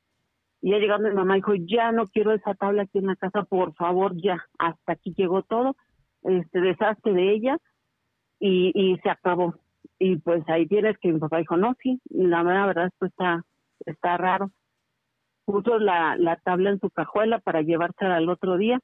Y 0.64 0.72
ya 0.72 0.78
llegando 0.78 1.10
mi 1.10 1.16
mamá 1.16 1.36
dijo, 1.36 1.54
ya 1.56 1.92
no 1.92 2.08
quiero 2.08 2.32
esa 2.32 2.54
tabla 2.54 2.84
aquí 2.84 2.98
en 2.98 3.08
la 3.08 3.18
casa, 3.18 3.44
por 3.44 3.76
favor, 3.76 4.16
ya, 4.16 4.46
hasta 4.58 4.94
aquí 4.94 5.14
llegó 5.14 5.44
todo, 5.44 5.76
este 6.22 6.62
desastre 6.62 7.12
de 7.12 7.32
ella 7.34 7.58
y, 8.40 8.98
se 9.04 9.10
acabó 9.10 9.56
y 10.00 10.16
pues 10.18 10.42
ahí 10.48 10.66
tienes 10.66 10.98
que 11.00 11.12
mi 11.12 11.20
papá 11.20 11.40
dijo, 11.40 11.58
no, 11.58 11.76
sí, 11.84 12.00
la 12.10 12.44
verdad 12.44 12.86
esto 12.86 13.08
está, 13.08 13.44
está 13.86 14.16
raro. 14.16 14.52
Puso 15.44 15.80
la, 15.80 16.16
la 16.16 16.38
tabla 16.38 16.70
en 16.70 16.80
su 16.80 16.90
cajuela 16.90 17.40
para 17.40 17.62
llevársela 17.62 18.16
al 18.16 18.30
otro 18.30 18.58
día. 18.58 18.80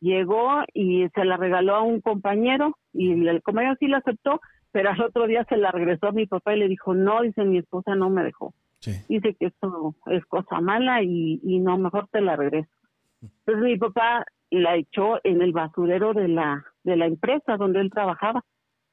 Llegó 0.00 0.62
y 0.72 1.08
se 1.16 1.24
la 1.24 1.36
regaló 1.36 1.74
a 1.74 1.82
un 1.82 2.00
compañero 2.00 2.76
y 2.92 3.26
el 3.26 3.42
compañero 3.42 3.74
sí 3.80 3.88
la 3.88 3.98
aceptó, 3.98 4.40
pero 4.70 4.90
al 4.90 5.02
otro 5.02 5.26
día 5.26 5.44
se 5.48 5.56
la 5.56 5.72
regresó 5.72 6.06
a 6.06 6.12
mi 6.12 6.26
papá 6.26 6.54
y 6.54 6.60
le 6.60 6.68
dijo, 6.68 6.94
no, 6.94 7.22
dice 7.22 7.44
mi 7.44 7.58
esposa 7.58 7.96
no 7.96 8.08
me 8.08 8.22
dejó. 8.22 8.54
Dice 9.08 9.34
que 9.34 9.46
esto 9.46 9.94
es 10.06 10.24
cosa 10.26 10.60
mala 10.60 11.02
y, 11.02 11.40
y 11.42 11.58
no, 11.60 11.78
mejor 11.78 12.08
te 12.10 12.20
la 12.20 12.36
regreso. 12.36 12.70
Entonces 13.20 13.64
mi 13.64 13.78
papá 13.78 14.24
la 14.50 14.76
echó 14.76 15.18
en 15.24 15.40
el 15.40 15.52
basurero 15.52 16.12
de 16.12 16.28
la, 16.28 16.64
de 16.84 16.96
la 16.96 17.06
empresa 17.06 17.56
donde 17.56 17.80
él 17.80 17.90
trabajaba 17.90 18.44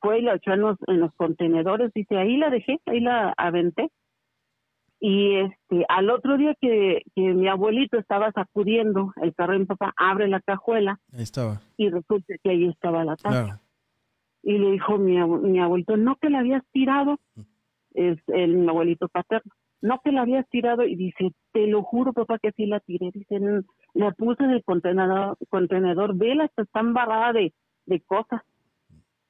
fue 0.01 0.19
y 0.19 0.21
la 0.21 0.35
echó 0.35 0.53
en 0.53 0.61
los, 0.61 0.77
en 0.87 0.99
los 0.99 1.13
contenedores, 1.15 1.91
dice, 1.93 2.17
ahí 2.17 2.37
la 2.37 2.49
dejé, 2.49 2.79
ahí 2.85 3.01
la 3.01 3.33
aventé. 3.37 3.91
Y 5.01 5.35
este, 5.35 5.85
al 5.87 6.09
otro 6.09 6.37
día 6.37 6.55
que, 6.59 7.03
que 7.15 7.21
mi 7.33 7.47
abuelito 7.47 7.97
estaba 7.97 8.31
sacudiendo 8.31 9.13
el 9.21 9.33
carro 9.33 9.53
de 9.53 9.59
mi 9.59 9.65
papá, 9.65 9.93
abre 9.97 10.27
la 10.27 10.41
cajuela. 10.41 10.99
Ahí 11.13 11.23
estaba. 11.23 11.61
Y 11.77 11.89
resulta 11.89 12.33
que 12.43 12.49
ahí 12.49 12.65
estaba 12.65 13.05
la 13.05 13.15
taza. 13.15 13.61
Y 14.43 14.57
le 14.57 14.71
dijo 14.71 14.97
mi, 14.97 15.17
mi 15.21 15.59
abuelito, 15.59 15.97
no 15.97 16.15
que 16.17 16.29
la 16.29 16.39
habías 16.39 16.63
tirado, 16.71 17.19
es 17.93 18.17
el 18.27 18.55
mi 18.55 18.67
abuelito 18.69 19.07
paterno, 19.09 19.51
no 19.81 19.99
que 20.03 20.11
la 20.11 20.21
habías 20.21 20.47
tirado. 20.49 20.83
Y 20.83 20.95
dice, 20.95 21.31
te 21.51 21.67
lo 21.67 21.83
juro, 21.83 22.13
papá, 22.13 22.39
que 22.39 22.51
sí 22.51 22.65
la 22.65 22.79
tiré. 22.79 23.11
Dice, 23.13 23.39
la 23.93 24.11
puse 24.11 24.43
en 24.43 24.51
el 24.51 24.63
contenedor, 24.63 25.37
contenedor 25.49 26.15
vela, 26.15 26.49
está 26.55 26.79
embarrada 26.79 27.33
de, 27.33 27.53
de 27.85 28.01
cosas. 28.01 28.41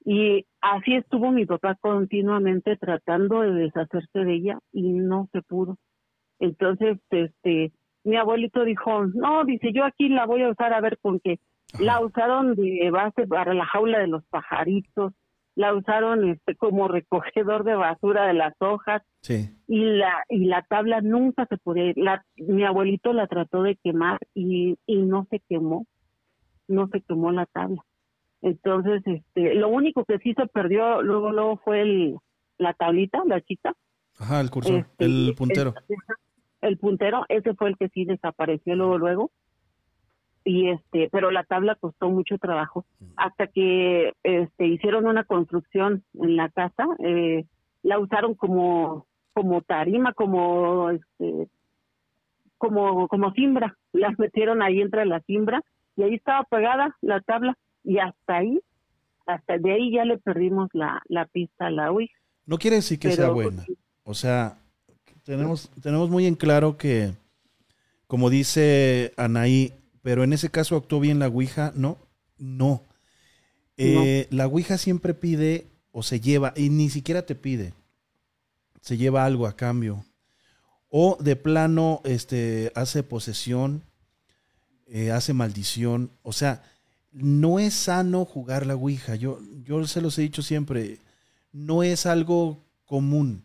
Y 0.06 0.46
así 0.62 0.96
estuvo 0.96 1.32
mi 1.32 1.46
papá 1.46 1.76
continuamente 1.80 2.78
tratando 2.78 3.42
de 3.42 3.52
deshacerse 3.52 4.20
de 4.20 4.34
ella 4.34 4.60
y 4.72 4.94
no 4.94 5.30
se 5.32 5.42
pudo. 5.42 5.78
Entonces, 6.40 6.98
este, 7.10 7.72
mi 8.04 8.16
abuelito 8.16 8.64
dijo, 8.64 9.06
no, 9.08 9.44
dice, 9.46 9.72
yo 9.74 9.84
aquí 9.84 10.10
la 10.10 10.26
voy 10.26 10.44
a 10.44 10.50
usar 10.50 10.74
a 10.74 10.82
ver 10.82 10.98
con 11.00 11.20
qué. 11.20 11.40
La 11.80 12.00
usaron 12.00 12.56
de 12.56 12.90
base 12.92 13.28
para 13.28 13.54
la 13.54 13.66
jaula 13.66 14.00
de 14.00 14.08
los 14.08 14.26
pajaritos, 14.26 15.14
la 15.60 15.74
usaron 15.74 16.30
este 16.30 16.56
como 16.56 16.88
recogedor 16.88 17.64
de 17.64 17.76
basura 17.76 18.28
de 18.28 18.34
las 18.34 18.54
hojas 18.60 19.02
sí. 19.22 19.50
y 19.68 19.84
la 19.84 20.24
y 20.30 20.46
la 20.46 20.62
tabla 20.64 21.02
nunca 21.02 21.46
se 21.48 21.58
podía 21.58 21.92
la 21.96 22.24
mi 22.38 22.64
abuelito 22.64 23.12
la 23.14 23.28
trató 23.28 23.64
de 23.64 23.76
quemar 23.76 24.20
y, 24.34 24.78
y 24.86 24.98
no 24.98 25.28
se 25.30 25.42
quemó 25.50 25.86
no 26.68 26.88
se 26.88 27.02
quemó 27.02 27.32
la 27.32 27.46
tabla 27.46 27.84
entonces, 28.42 29.02
este, 29.06 29.56
lo 29.56 29.70
único 29.70 30.06
que 30.06 30.18
sí 30.20 30.34
se 30.34 30.48
perdió 30.48 31.02
luego, 31.02 31.32
luego 31.32 31.58
fue 31.58 31.82
el, 31.82 32.18
la 32.58 32.74
tablita, 32.74 33.22
la 33.26 33.42
chica. 33.42 33.74
Ajá, 34.18 34.42
el 34.42 34.50
cursor, 34.50 34.76
este, 34.80 35.06
el 35.06 35.34
puntero. 35.38 35.74
El, 36.62 36.78
puntero, 36.78 37.26
ese 37.30 37.54
fue 37.56 37.70
el 37.70 37.78
que 37.78 37.90
sí 37.90 38.06
desapareció 38.06 38.76
luego, 38.76 38.98
luego. 38.98 39.32
Y 40.50 40.68
este, 40.68 41.10
pero 41.12 41.30
la 41.30 41.44
tabla 41.44 41.76
costó 41.76 42.10
mucho 42.10 42.40
trabajo. 42.40 42.84
Hasta 43.18 43.46
que 43.46 44.14
este, 44.24 44.66
hicieron 44.66 45.06
una 45.06 45.24
construcción 45.24 46.04
en 46.16 46.38
la 46.38 46.50
casa, 46.50 46.88
eh, 46.98 47.46
la 47.84 48.00
usaron 48.00 48.34
como, 48.34 49.06
como 49.34 49.62
tarima, 49.62 50.14
como, 50.14 50.90
este, 50.90 51.48
como, 52.58 53.08
como 53.08 53.32
cimbra. 53.34 53.78
Las 53.94 54.18
metieron 54.18 54.64
ahí 54.64 54.82
entre 54.82 55.06
la 55.06 55.20
cimbra 55.20 55.62
y 55.96 56.02
ahí 56.02 56.16
estaba 56.16 56.44
pegada 56.46 56.98
la 57.02 57.22
tabla 57.22 57.56
y 57.84 58.00
hasta 58.00 58.38
ahí, 58.38 58.60
hasta 59.28 59.60
de 59.60 59.72
ahí 59.72 59.92
ya 59.92 60.04
le 60.04 60.18
perdimos 60.18 60.70
la, 60.74 61.00
la 61.10 61.26
pista 61.26 61.68
a 61.68 61.70
la 61.70 61.92
UI. 61.92 62.10
No 62.48 62.58
quiere 62.58 62.78
decir 62.78 62.98
que 62.98 63.12
sea 63.12 63.30
buena. 63.30 63.66
O 64.04 64.16
sea, 64.16 64.58
tenemos, 65.24 65.70
tenemos 65.84 66.10
muy 66.10 66.26
en 66.26 66.34
claro 66.34 66.76
que, 66.76 67.12
como 68.08 68.32
dice 68.32 69.14
Anaí, 69.16 69.74
pero 70.02 70.24
en 70.24 70.34
ese 70.34 70.50
caso 70.50 70.76
actuó 70.76 71.00
bien 71.00 71.20
la 71.20 71.28
Ouija, 71.28 71.72
¿no? 71.76 71.98
No. 72.38 72.84
Eh, 73.78 74.28
la 74.30 74.48
Ouija 74.48 74.78
siempre 74.78 75.14
pide 75.14 75.68
o 75.92 76.04
se 76.04 76.20
lleva, 76.20 76.54
y 76.56 76.70
ni 76.70 76.90
siquiera 76.90 77.26
te 77.26 77.36
pide, 77.36 77.74
se 78.82 78.98
lleva 78.98 79.26
algo 79.26 79.48
a 79.48 79.56
cambio. 79.56 80.06
O 80.90 81.18
de 81.20 81.36
plano 81.36 82.02
este, 82.04 82.72
hace 82.76 83.04
posesión, 83.04 83.84
eh, 84.88 85.12
hace 85.12 85.34
maldición. 85.34 86.12
O 86.24 86.34
sea, 86.34 86.64
no 87.12 87.60
es 87.60 87.74
sano 87.74 88.26
jugar 88.26 88.66
la 88.66 88.76
Ouija. 88.76 89.16
Yo, 89.16 89.40
yo 89.64 89.86
se 89.88 90.02
los 90.02 90.18
he 90.18 90.24
dicho 90.24 90.42
siempre, 90.42 91.00
no 91.52 91.84
es 91.84 92.06
algo 92.06 92.64
común, 92.86 93.44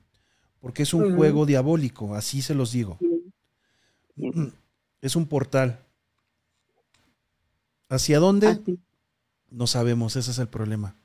porque 0.60 0.84
es 0.84 0.94
un 0.94 1.14
juego 1.16 1.46
diabólico, 1.46 2.14
así 2.14 2.42
se 2.42 2.54
los 2.54 2.72
digo. 2.72 2.98
Es 5.00 5.16
un 5.16 5.26
portal. 5.26 5.83
¿Hacia 7.88 8.18
dónde? 8.18 8.60
No 9.50 9.66
sabemos, 9.66 10.16
ese 10.16 10.30
es 10.30 10.38
el 10.38 10.48
problema. 10.48 10.96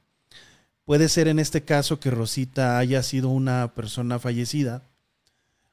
Puede 0.86 1.08
ser 1.08 1.28
en 1.28 1.38
este 1.38 1.64
caso 1.64 2.00
que 2.00 2.10
Rosita 2.10 2.80
haya 2.80 3.04
sido 3.04 3.30
una 3.30 3.74
persona 3.76 4.18
fallecida, 4.18 4.84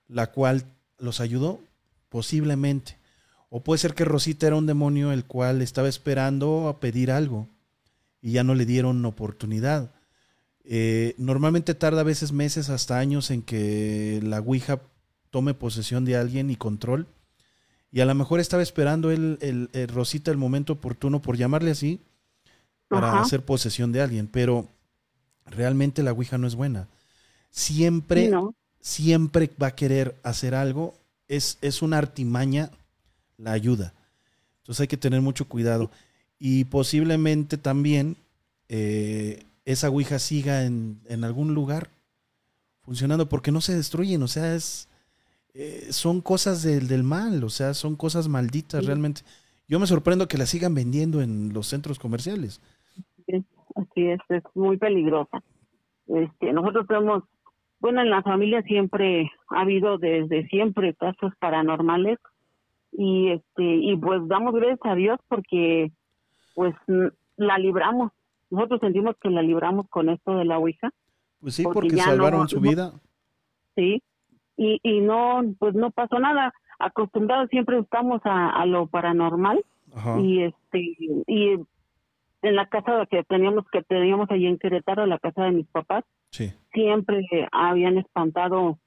la 0.09 0.31
cual 0.31 0.65
los 0.99 1.21
ayudó, 1.21 1.61
posiblemente. 2.11 2.99
O 3.49 3.63
puede 3.63 3.79
ser 3.79 3.95
que 3.95 4.05
Rosita 4.05 4.47
era 4.47 4.57
un 4.57 4.67
demonio 4.67 5.13
el 5.13 5.25
cual 5.25 5.63
estaba 5.63 5.89
esperando 5.89 6.69
a 6.69 6.81
pedir 6.81 7.11
algo 7.11 7.49
y 8.21 8.33
ya 8.33 8.45
no 8.45 8.55
le 8.55 8.67
dieron 8.67 9.05
oportunidad. 9.05 9.93
Eh, 10.65 11.15
normalmente 11.17 11.75
tarda 11.75 12.01
a 12.01 12.05
veces 12.05 12.33
meses 12.33 12.69
hasta 12.71 12.99
años 12.99 13.31
en 13.31 13.41
que 13.41 14.21
la 14.23 14.41
Ouija 14.41 14.81
tome 15.31 15.55
posesión 15.55 16.05
de 16.05 16.17
alguien 16.17 16.51
y 16.51 16.57
control. 16.57 17.07
Y 17.97 18.03
a 18.03 18.05
lo 18.05 18.15
mejor 18.15 18.41
estaba 18.41 18.63
esperando 18.63 19.11
el, 19.11 19.39
el, 19.41 19.89
Rosita 19.89 20.31
el 20.31 20.37
momento 20.37 20.75
oportuno, 20.75 21.23
por 21.23 21.39
llamarle 21.39 21.71
así, 21.71 21.99
para 22.89 23.23
hacer 23.23 23.43
posesión 23.43 23.91
de 23.91 24.03
alguien. 24.03 24.29
Pero 24.31 24.69
realmente 25.47 26.03
la 26.03 26.13
Ouija 26.13 26.37
no 26.37 26.47
es 26.47 26.57
buena. 26.57 26.89
Siempre, 27.49 28.31
siempre 28.81 29.51
va 29.63 29.69
a 29.69 29.75
querer 29.75 30.15
hacer 30.25 30.55
algo. 30.55 30.95
Es, 31.27 31.57
es 31.63 31.81
una 31.81 31.97
artimaña 31.97 32.71
la 33.39 33.53
ayuda. 33.53 33.95
Entonces 34.59 34.83
hay 34.83 34.89
que 34.89 34.99
tener 34.99 35.23
mucho 35.23 35.49
cuidado. 35.49 35.91
Y 36.39 36.65
posiblemente 36.65 37.57
también 37.57 38.19
eh, 38.69 39.47
esa 39.65 39.89
Ouija 39.89 40.19
siga 40.19 40.65
en, 40.65 41.01
algún 41.25 41.55
lugar 41.55 41.89
funcionando 42.83 43.27
porque 43.27 43.53
no 43.53 43.63
se 43.63 43.75
destruyen. 43.75 44.23
O 44.23 44.29
sea, 44.29 44.55
es, 44.55 44.87
eh, 45.59 45.87
son 45.91 46.21
cosas 46.21 46.63
del, 46.63 46.87
del, 46.87 47.03
mal, 47.03 47.43
o 47.43 47.49
sea, 47.49 47.73
son 47.73 47.97
cosas 47.97 48.29
malditas 48.29 48.85
realmente. 48.85 49.23
Yo 49.69 49.81
me 49.81 49.87
sorprendo 49.87 50.29
que 50.29 50.37
las 50.37 50.51
sigan 50.51 50.75
vendiendo 50.75 51.23
en 51.23 51.55
los 51.55 51.67
centros 51.67 51.99
comerciales. 51.99 52.61
así 53.27 54.07
es, 54.07 54.21
es 54.29 54.43
muy 54.55 54.77
peligrosa. 54.77 55.43
Este, 56.09 56.53
nosotros 56.53 56.87
tenemos, 56.87 57.25
bueno, 57.81 58.03
en 58.03 58.11
la 58.11 58.23
familia 58.23 58.61
siempre 58.63 59.31
ha 59.49 59.63
habido 59.63 59.97
desde 59.97 60.47
siempre 60.49 60.95
casos 60.95 61.33
paranormales 61.41 62.19
y 62.93 63.31
este 63.31 63.65
y 63.65 63.97
pues 63.97 64.27
damos 64.29 64.55
gracias 64.55 64.81
a 64.85 64.95
Dios 64.95 65.19
porque 65.29 65.91
pues 66.55 66.75
la 67.37 67.59
libramos. 67.59 68.13
Nosotros 68.51 68.81
sentimos 68.81 69.17
que 69.23 69.31
la 69.31 69.43
libramos 69.43 69.89
con 69.89 70.11
esto 70.11 70.37
de 70.37 70.45
la 70.45 70.59
Ouija. 70.59 70.91
Pues 71.41 71.55
sí, 71.55 71.65
porque, 71.65 71.97
salvaron 71.97 72.47
su 72.47 72.61
vida. 72.61 72.93
sí, 73.75 74.03
y, 74.57 74.81
y 74.83 75.01
no, 75.01 75.43
pues 75.59 75.75
no 75.75 75.91
pasó 75.91 76.19
nada. 76.19 76.53
Acostumbrados 76.79 77.49
siempre 77.51 77.79
estamos 77.79 78.21
a, 78.25 78.65
lo 78.67 78.87
paranormal 78.87 79.65
y 80.21 80.43
este 80.43 80.97
y 81.27 81.55
en 82.43 82.55
la 82.55 82.67
casa 82.67 83.07
que 83.11 83.25
teníamos 83.25 83.65
que 83.73 83.83
teníamos 83.83 84.31
allí 84.31 84.47
en 84.47 84.59
Querétaro, 84.59 85.07
la 85.07 85.19
casa 85.19 85.45
de 85.45 85.53
mis 85.53 85.67
papás, 85.69 86.05
siempre 86.73 87.23
habían 87.51 87.97
espantado 87.99 88.79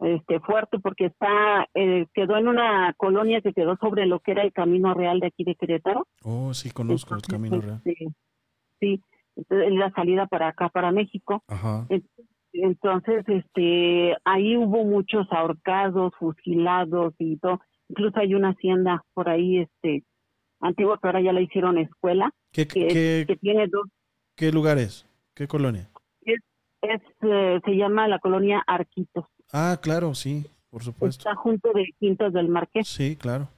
este 0.00 0.40
fuerte 0.40 0.78
porque 0.78 1.06
está 1.06 1.68
eh, 1.74 2.06
quedó 2.12 2.36
en 2.36 2.48
una 2.48 2.92
colonia 2.96 3.40
que 3.40 3.52
quedó 3.52 3.76
sobre 3.76 4.06
lo 4.06 4.20
que 4.20 4.32
era 4.32 4.42
el 4.42 4.52
camino 4.52 4.92
real 4.92 5.20
de 5.20 5.28
aquí 5.28 5.44
de 5.44 5.54
Querétaro. 5.54 6.06
Oh, 6.22 6.52
sí 6.54 6.70
conozco 6.70 7.14
el 7.14 7.22
camino 7.22 7.60
real. 7.60 7.80
Sí, 7.84 7.94
sí, 8.80 9.00
la 9.48 9.90
salida 9.92 10.26
para 10.26 10.48
acá 10.48 10.68
para 10.68 10.90
México. 10.92 11.42
Ajá. 11.46 11.86
Entonces, 11.88 12.35
este, 13.26 14.16
ahí 14.24 14.56
hubo 14.56 14.84
muchos 14.84 15.26
ahorcados, 15.30 16.12
fusilados 16.18 17.14
y 17.18 17.36
todo. 17.38 17.60
Incluso 17.88 18.18
hay 18.18 18.34
una 18.34 18.50
hacienda 18.50 19.04
por 19.14 19.28
ahí, 19.28 19.58
este, 19.58 20.04
antigua 20.60 20.98
que 21.00 21.08
ahora 21.08 21.20
ya 21.20 21.32
la 21.32 21.40
hicieron 21.40 21.78
escuela. 21.78 22.30
¿Qué, 22.52 22.66
que, 22.66 23.36
tiene 23.40 23.66
dos. 23.68 23.88
¿Qué 24.34 24.52
lugar 24.52 24.78
es? 24.78 25.06
¿Qué 25.34 25.46
colonia? 25.46 25.90
Es, 26.82 27.00
eh, 27.22 27.60
se 27.64 27.76
llama 27.76 28.06
la 28.08 28.18
colonia 28.18 28.62
Arquitos. 28.66 29.26
Ah, 29.52 29.78
claro, 29.82 30.14
sí, 30.14 30.46
por 30.70 30.82
supuesto. 30.82 31.28
Está 31.28 31.34
junto 31.34 31.72
de 31.72 31.86
Quintas 31.98 32.32
del 32.32 32.48
Marqués. 32.48 32.86
Sí, 32.86 33.16
claro. 33.16 33.48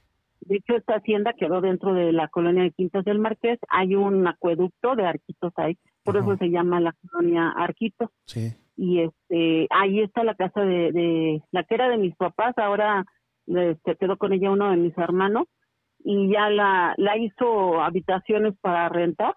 De 0.41 0.57
hecho, 0.57 0.77
esta 0.77 0.95
hacienda 0.95 1.35
quedó 1.35 1.61
dentro 1.61 1.93
de 1.93 2.13
la 2.13 2.29
colonia 2.29 2.63
de 2.63 2.71
Quintas 2.71 3.05
del 3.05 3.19
Marqués. 3.19 3.59
Hay 3.69 3.95
un 3.97 4.27
acueducto 4.27 4.97
de 4.97 5.05
Arquitos 5.05 5.53
ahí, 5.57 5.77
por 6.05 6.17
eso 6.17 6.37
se 6.37 6.49
llama 6.49 6.81
la 6.81 6.95
colonia 7.03 7.51
Arquitos. 7.51 8.11
Sí 8.25 8.55
y 8.79 9.01
este 9.01 9.67
ahí 9.71 10.01
está 10.01 10.23
la 10.23 10.37
casa 10.37 10.61
de, 10.61 10.93
de 10.93 11.43
la 11.51 11.65
que 11.65 11.75
era 11.75 11.89
de 11.89 11.99
mis 11.99 12.15
papás 12.17 12.57
ahora 12.57 13.05
se 13.47 13.71
este, 13.73 13.97
quedó 13.97 14.17
con 14.17 14.33
ella 14.33 14.53
uno 14.53 14.71
de 14.71 14.77
mis 14.77 14.97
hermanos 14.97 15.49
y 15.99 16.33
ya 16.33 16.49
la 16.49 16.95
la 16.97 17.19
hizo 17.19 17.83
habitaciones 17.83 18.55
para 18.61 18.89
rentar 18.89 19.35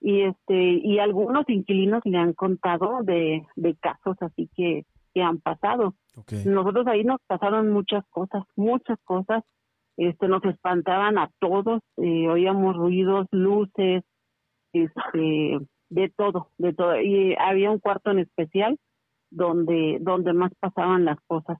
y 0.00 0.22
este 0.22 0.54
y 0.54 0.98
algunos 0.98 1.48
inquilinos 1.48 2.02
le 2.04 2.18
han 2.18 2.32
contado 2.32 3.02
de, 3.04 3.46
de 3.54 3.76
casos 3.76 4.16
así 4.20 4.50
que, 4.56 4.84
que 5.14 5.22
han 5.22 5.38
pasado. 5.38 5.94
Nosotros 6.44 6.86
ahí 6.88 7.04
nos 7.04 7.20
pasaron 7.28 7.70
muchas 7.70 8.04
cosas 8.08 8.42
muchas 8.56 8.98
cosas 9.04 9.44
este 9.96 10.26
nos 10.26 10.44
espantaban 10.44 11.16
a 11.16 11.30
todos 11.38 11.80
eh, 11.96 12.28
oíamos 12.28 12.76
ruidos 12.76 13.28
luces 13.30 14.02
este 14.72 15.58
de 15.90 16.08
todo, 16.08 16.48
de 16.56 16.72
todo. 16.72 16.98
Y 17.00 17.36
había 17.38 17.70
un 17.70 17.78
cuarto 17.78 18.10
en 18.10 18.20
especial 18.20 18.78
donde, 19.30 19.98
donde 20.00 20.32
más 20.32 20.52
pasaban 20.58 21.04
las 21.04 21.20
cosas. 21.26 21.58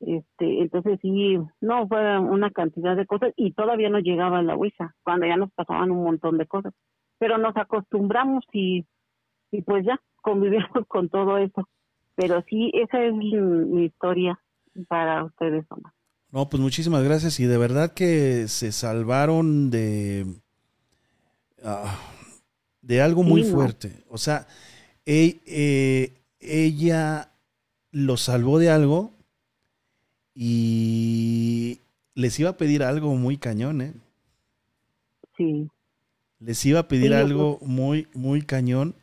Este, 0.00 0.60
entonces 0.60 0.98
sí, 1.00 1.38
no, 1.60 1.88
fue 1.88 2.18
una 2.18 2.50
cantidad 2.50 2.96
de 2.96 3.06
cosas 3.06 3.32
y 3.36 3.52
todavía 3.52 3.88
no 3.88 3.98
llegaba 3.98 4.42
la 4.42 4.54
Ouija, 4.54 4.94
cuando 5.02 5.26
ya 5.26 5.36
nos 5.36 5.50
pasaban 5.52 5.90
un 5.90 6.04
montón 6.04 6.38
de 6.38 6.46
cosas. 6.46 6.72
Pero 7.18 7.38
nos 7.38 7.56
acostumbramos 7.56 8.44
y, 8.52 8.84
y 9.50 9.62
pues 9.62 9.84
ya, 9.84 10.00
convivimos 10.22 10.68
con 10.88 11.08
todo 11.08 11.38
eso. 11.38 11.68
Pero 12.14 12.42
sí, 12.48 12.70
esa 12.74 13.02
es 13.04 13.12
mi, 13.14 13.84
historia 13.84 14.38
para 14.88 15.24
ustedes, 15.24 15.64
Omar. 15.70 15.92
No, 16.32 16.48
pues 16.48 16.60
muchísimas 16.60 17.02
gracias 17.04 17.40
y 17.40 17.46
de 17.46 17.58
verdad 17.58 17.92
que 17.94 18.48
se 18.48 18.72
salvaron 18.72 19.70
de... 19.70 20.26
Ah, 21.64 21.96
de 22.86 23.02
algo 23.02 23.24
muy 23.24 23.42
fuerte. 23.42 24.04
O 24.08 24.16
sea, 24.16 24.46
eh, 25.04 26.12
ella 26.40 27.32
lo 27.90 28.16
salvó 28.16 28.58
de 28.58 28.70
algo 28.70 29.12
y 30.34 31.80
les 32.14 32.38
iba 32.38 32.50
a 32.50 32.56
pedir 32.56 32.84
algo 32.84 33.14
muy 33.16 33.38
cañón, 33.38 33.80
¿eh? 33.80 33.92
Sí. 35.36 35.68
Les 36.38 36.64
iba 36.64 36.80
a 36.80 36.88
pedir 36.88 37.12
algo 37.12 37.58
muy, 37.62 38.06
muy 38.14 38.42
cañón. 38.42 38.94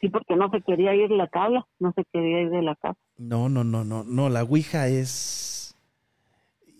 Sí, 0.00 0.08
porque 0.08 0.36
no 0.36 0.50
se 0.50 0.60
quería 0.60 0.94
ir 0.94 1.08
de 1.08 1.16
la 1.16 1.28
tabla, 1.28 1.66
no 1.78 1.92
se 1.96 2.04
quería 2.12 2.42
ir 2.42 2.50
de 2.50 2.62
la 2.62 2.76
casa. 2.76 2.98
No, 3.16 3.48
no, 3.48 3.64
no, 3.64 3.84
no, 3.84 4.04
no, 4.04 4.28
la 4.28 4.44
Ouija 4.44 4.88
es... 4.88 5.74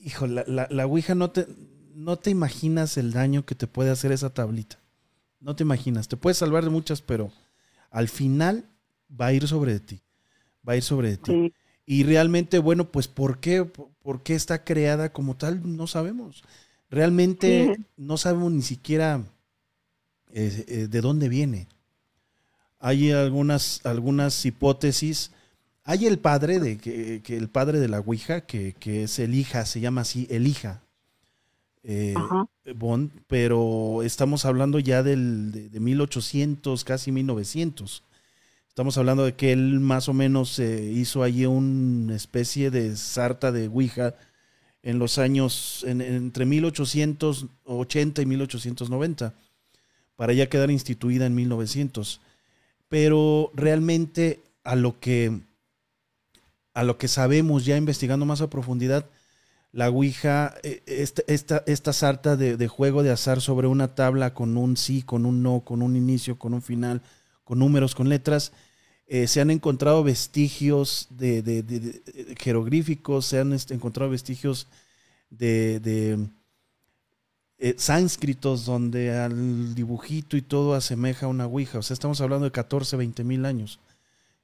Hijo, 0.04 0.26
la, 0.26 0.44
la, 0.46 0.68
la 0.70 0.86
Ouija 0.86 1.14
no 1.14 1.30
te, 1.30 1.46
no 1.94 2.16
te 2.16 2.30
imaginas 2.30 2.96
el 2.96 3.12
daño 3.12 3.44
que 3.44 3.54
te 3.54 3.66
puede 3.66 3.90
hacer 3.90 4.12
esa 4.12 4.32
tablita. 4.32 4.78
No 5.40 5.54
te 5.54 5.62
imaginas. 5.62 6.08
Te 6.08 6.16
puedes 6.16 6.38
salvar 6.38 6.64
de 6.64 6.70
muchas, 6.70 7.02
pero 7.02 7.30
al 7.90 8.08
final 8.08 8.68
va 9.08 9.26
a 9.26 9.32
ir 9.32 9.46
sobre 9.46 9.72
de 9.72 9.80
ti. 9.80 10.00
Va 10.68 10.72
a 10.74 10.76
ir 10.76 10.82
sobre 10.82 11.10
de 11.10 11.16
ti. 11.16 11.54
Y 11.86 12.04
realmente, 12.04 12.58
bueno, 12.58 12.90
pues 12.90 13.08
¿por 13.08 13.40
qué, 13.40 13.64
¿por 13.64 14.22
qué 14.22 14.34
está 14.34 14.64
creada 14.64 15.12
como 15.12 15.36
tal? 15.36 15.76
No 15.76 15.86
sabemos. 15.86 16.42
Realmente 16.90 17.78
no 17.96 18.16
sabemos 18.16 18.52
ni 18.52 18.62
siquiera 18.62 19.24
eh, 20.30 20.64
eh, 20.68 20.86
de 20.88 21.00
dónde 21.00 21.28
viene. 21.28 21.68
Hay 22.78 23.10
algunas, 23.10 23.84
algunas 23.84 24.44
hipótesis. 24.44 25.32
Hay 25.84 26.06
el 26.06 26.18
padre 26.18 26.60
de 26.60 26.78
que, 26.78 27.22
el 27.36 27.48
padre 27.48 27.80
de 27.80 27.88
la 27.88 28.00
Ouija, 28.00 28.42
que, 28.42 28.74
que, 28.74 29.04
es 29.04 29.18
Elija, 29.18 29.64
se 29.64 29.80
llama 29.80 30.02
así, 30.02 30.26
Elija, 30.30 30.82
eh, 31.82 32.14
Bond, 32.76 33.10
pero 33.26 34.02
estamos 34.02 34.44
hablando 34.44 34.78
ya 34.78 35.02
del, 35.02 35.70
de, 35.70 35.80
1800, 35.80 36.84
casi 36.84 37.12
1900. 37.12 38.02
Estamos 38.68 38.98
hablando 38.98 39.24
de 39.24 39.34
que 39.34 39.52
él 39.52 39.80
más 39.80 40.08
o 40.08 40.12
menos 40.12 40.58
eh, 40.58 40.92
hizo 40.92 41.22
allí 41.22 41.46
una 41.46 42.14
especie 42.14 42.70
de 42.70 42.96
sarta 42.96 43.52
de 43.52 43.68
Ouija 43.68 44.14
en 44.82 44.98
los 44.98 45.18
años 45.18 45.84
entre 45.86 46.46
1880 46.46 48.22
y 48.22 48.26
1890, 48.26 49.34
para 50.16 50.32
ya 50.32 50.48
quedar 50.48 50.70
instituida 50.70 51.26
en 51.26 51.34
1900. 51.34 52.20
Pero 52.88 53.50
realmente 53.54 54.40
a 54.64 54.76
lo 54.76 54.98
que 55.00 55.40
a 56.74 56.84
lo 56.84 56.96
que 56.96 57.08
sabemos 57.08 57.64
ya 57.64 57.76
investigando 57.76 58.24
más 58.24 58.40
a 58.40 58.50
profundidad, 58.50 59.04
la 59.78 59.90
Ouija, 59.90 60.56
eh, 60.64 60.82
esta, 60.86 61.22
esta, 61.28 61.62
esta 61.68 61.92
sarta 61.92 62.36
de, 62.36 62.66
juego 62.66 63.04
de 63.04 63.12
azar 63.12 63.40
sobre 63.40 63.68
una 63.68 63.94
tabla 63.94 64.34
con 64.34 64.56
un 64.56 64.76
sí, 64.76 65.02
con 65.02 65.24
un 65.24 65.40
no, 65.40 65.60
con 65.60 65.82
un 65.82 65.94
inicio, 65.94 66.36
con 66.36 66.52
un 66.52 66.62
final, 66.62 67.00
con 67.44 67.60
números, 67.60 67.94
con 67.94 68.08
letras, 68.08 68.50
eh, 69.06 69.28
se 69.28 69.40
han 69.40 69.52
encontrado 69.52 70.02
vestigios 70.02 71.06
de, 71.10 72.34
jeroglíficos, 72.40 73.26
se 73.26 73.38
han 73.38 73.52
este, 73.52 73.72
encontrado 73.72 74.10
vestigios 74.10 74.66
de, 75.30 76.26
eh, 77.58 77.74
sánscritos 77.78 78.64
donde 78.64 79.16
al 79.16 79.76
dibujito 79.76 80.36
y 80.36 80.42
todo 80.42 80.74
asemeja 80.74 81.26
a 81.26 81.28
una 81.28 81.46
Ouija. 81.46 81.78
O 81.78 81.82
sea, 81.82 81.94
estamos 81.94 82.20
hablando 82.20 82.46
de 82.46 82.50
14, 82.50 82.96
20 82.96 83.22
mil 83.22 83.44
años. 83.44 83.78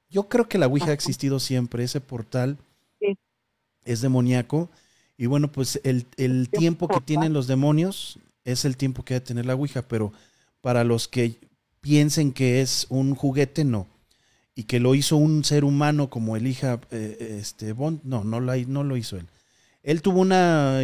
Yo 0.09 0.29
creo 0.29 0.49
que 0.49 0.59
la 0.59 0.69
Ouija 0.69 0.91
ha 0.91 0.95
existido 0.95 1.41
siempre, 1.41 1.83
ese 1.83 2.01
portal 2.01 2.57
es 3.85 4.01
demoníaco 4.01 4.71
y 5.17 5.27
bueno, 5.27 5.53
pues 5.53 5.81
el, 5.85 6.07
tiempo 6.51 6.89
que 6.89 7.01
tienen 7.01 7.33
los 7.33 7.47
demonios 7.47 8.19
es 8.45 8.65
el 8.65 8.77
tiempo 8.77 9.05
que 9.05 9.15
ha 9.15 9.21
de 9.21 9.27
tener 9.27 9.47
la 9.47 9.55
Ouija, 9.55 9.83
pero 9.83 10.13
para 10.61 10.83
los 10.83 11.07
que 11.07 11.39
piensen 11.81 12.33
que 12.33 12.61
es 12.61 12.87
un 12.89 13.15
juguete, 13.15 13.65
no. 13.65 13.87
Y 14.57 14.65
que 14.65 14.81
lo 14.81 14.95
hizo 14.95 15.17
un 15.17 15.45
ser 15.45 15.65
humano 15.65 16.11
como 16.11 16.37
elija 16.37 16.81
eh, 16.91 17.39
este 17.41 17.73
Bond, 17.73 18.01
no, 18.05 18.25
no, 18.25 18.41
la, 18.41 18.57
no 18.57 18.85
lo 18.85 18.97
hizo 18.97 19.17
él. 19.17 19.27
Él 19.83 20.01
tuvo 20.01 20.21
una, 20.21 20.81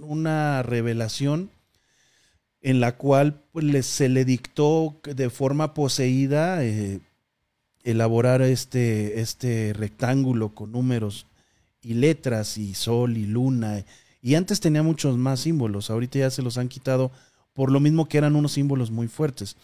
una 0.00 0.62
revelación 0.62 1.50
en 2.60 2.80
la 2.80 2.96
cual 2.96 3.42
pues, 3.52 3.86
se 3.86 4.08
le 4.08 4.24
dictó 4.24 5.00
de 5.02 5.30
forma 5.30 5.74
poseída 5.74 6.62
eh, 6.64 7.00
elaborar 7.82 8.42
este, 8.42 9.20
este 9.20 9.72
rectángulo 9.72 10.54
con 10.54 10.72
números 10.72 11.26
y 11.82 11.94
letras 11.94 12.58
y 12.58 12.74
sol 12.74 13.16
y 13.16 13.26
luna. 13.26 13.84
Y 14.22 14.34
antes 14.34 14.60
tenía 14.60 14.82
muchos 14.82 15.16
más 15.16 15.40
símbolos, 15.40 15.90
ahorita 15.90 16.18
ya 16.18 16.30
se 16.30 16.42
los 16.42 16.58
han 16.58 16.68
quitado 16.68 17.10
por 17.52 17.70
lo 17.72 17.80
mismo 17.80 18.08
que 18.08 18.18
eran 18.18 18.36
unos 18.36 18.52
símbolos 18.52 18.90
muy 18.90 19.08
fuertes. 19.08 19.56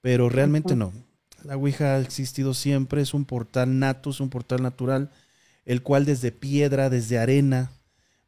Pero 0.00 0.28
realmente 0.28 0.76
no. 0.76 0.92
La 1.44 1.56
Ouija 1.56 1.94
ha 1.94 2.00
existido 2.00 2.54
siempre, 2.54 3.00
es 3.02 3.14
un 3.14 3.24
portal 3.24 3.78
nato, 3.78 4.10
es 4.10 4.20
un 4.20 4.30
portal 4.30 4.62
natural. 4.62 5.10
el 5.64 5.82
cual 5.82 6.06
desde 6.06 6.32
piedra, 6.32 6.88
desde 6.88 7.18
arena, 7.18 7.70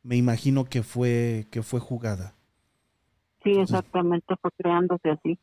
me 0.03 0.17
imagino 0.17 0.67
que 0.67 0.83
fue, 0.83 1.47
que 1.51 1.63
fue 1.63 1.81
jugada. 1.81 2.35
Sí, 3.43 3.53
exactamente, 3.53 4.35
fue 4.43 4.51
creándose 4.59 5.11
así. 5.11 5.39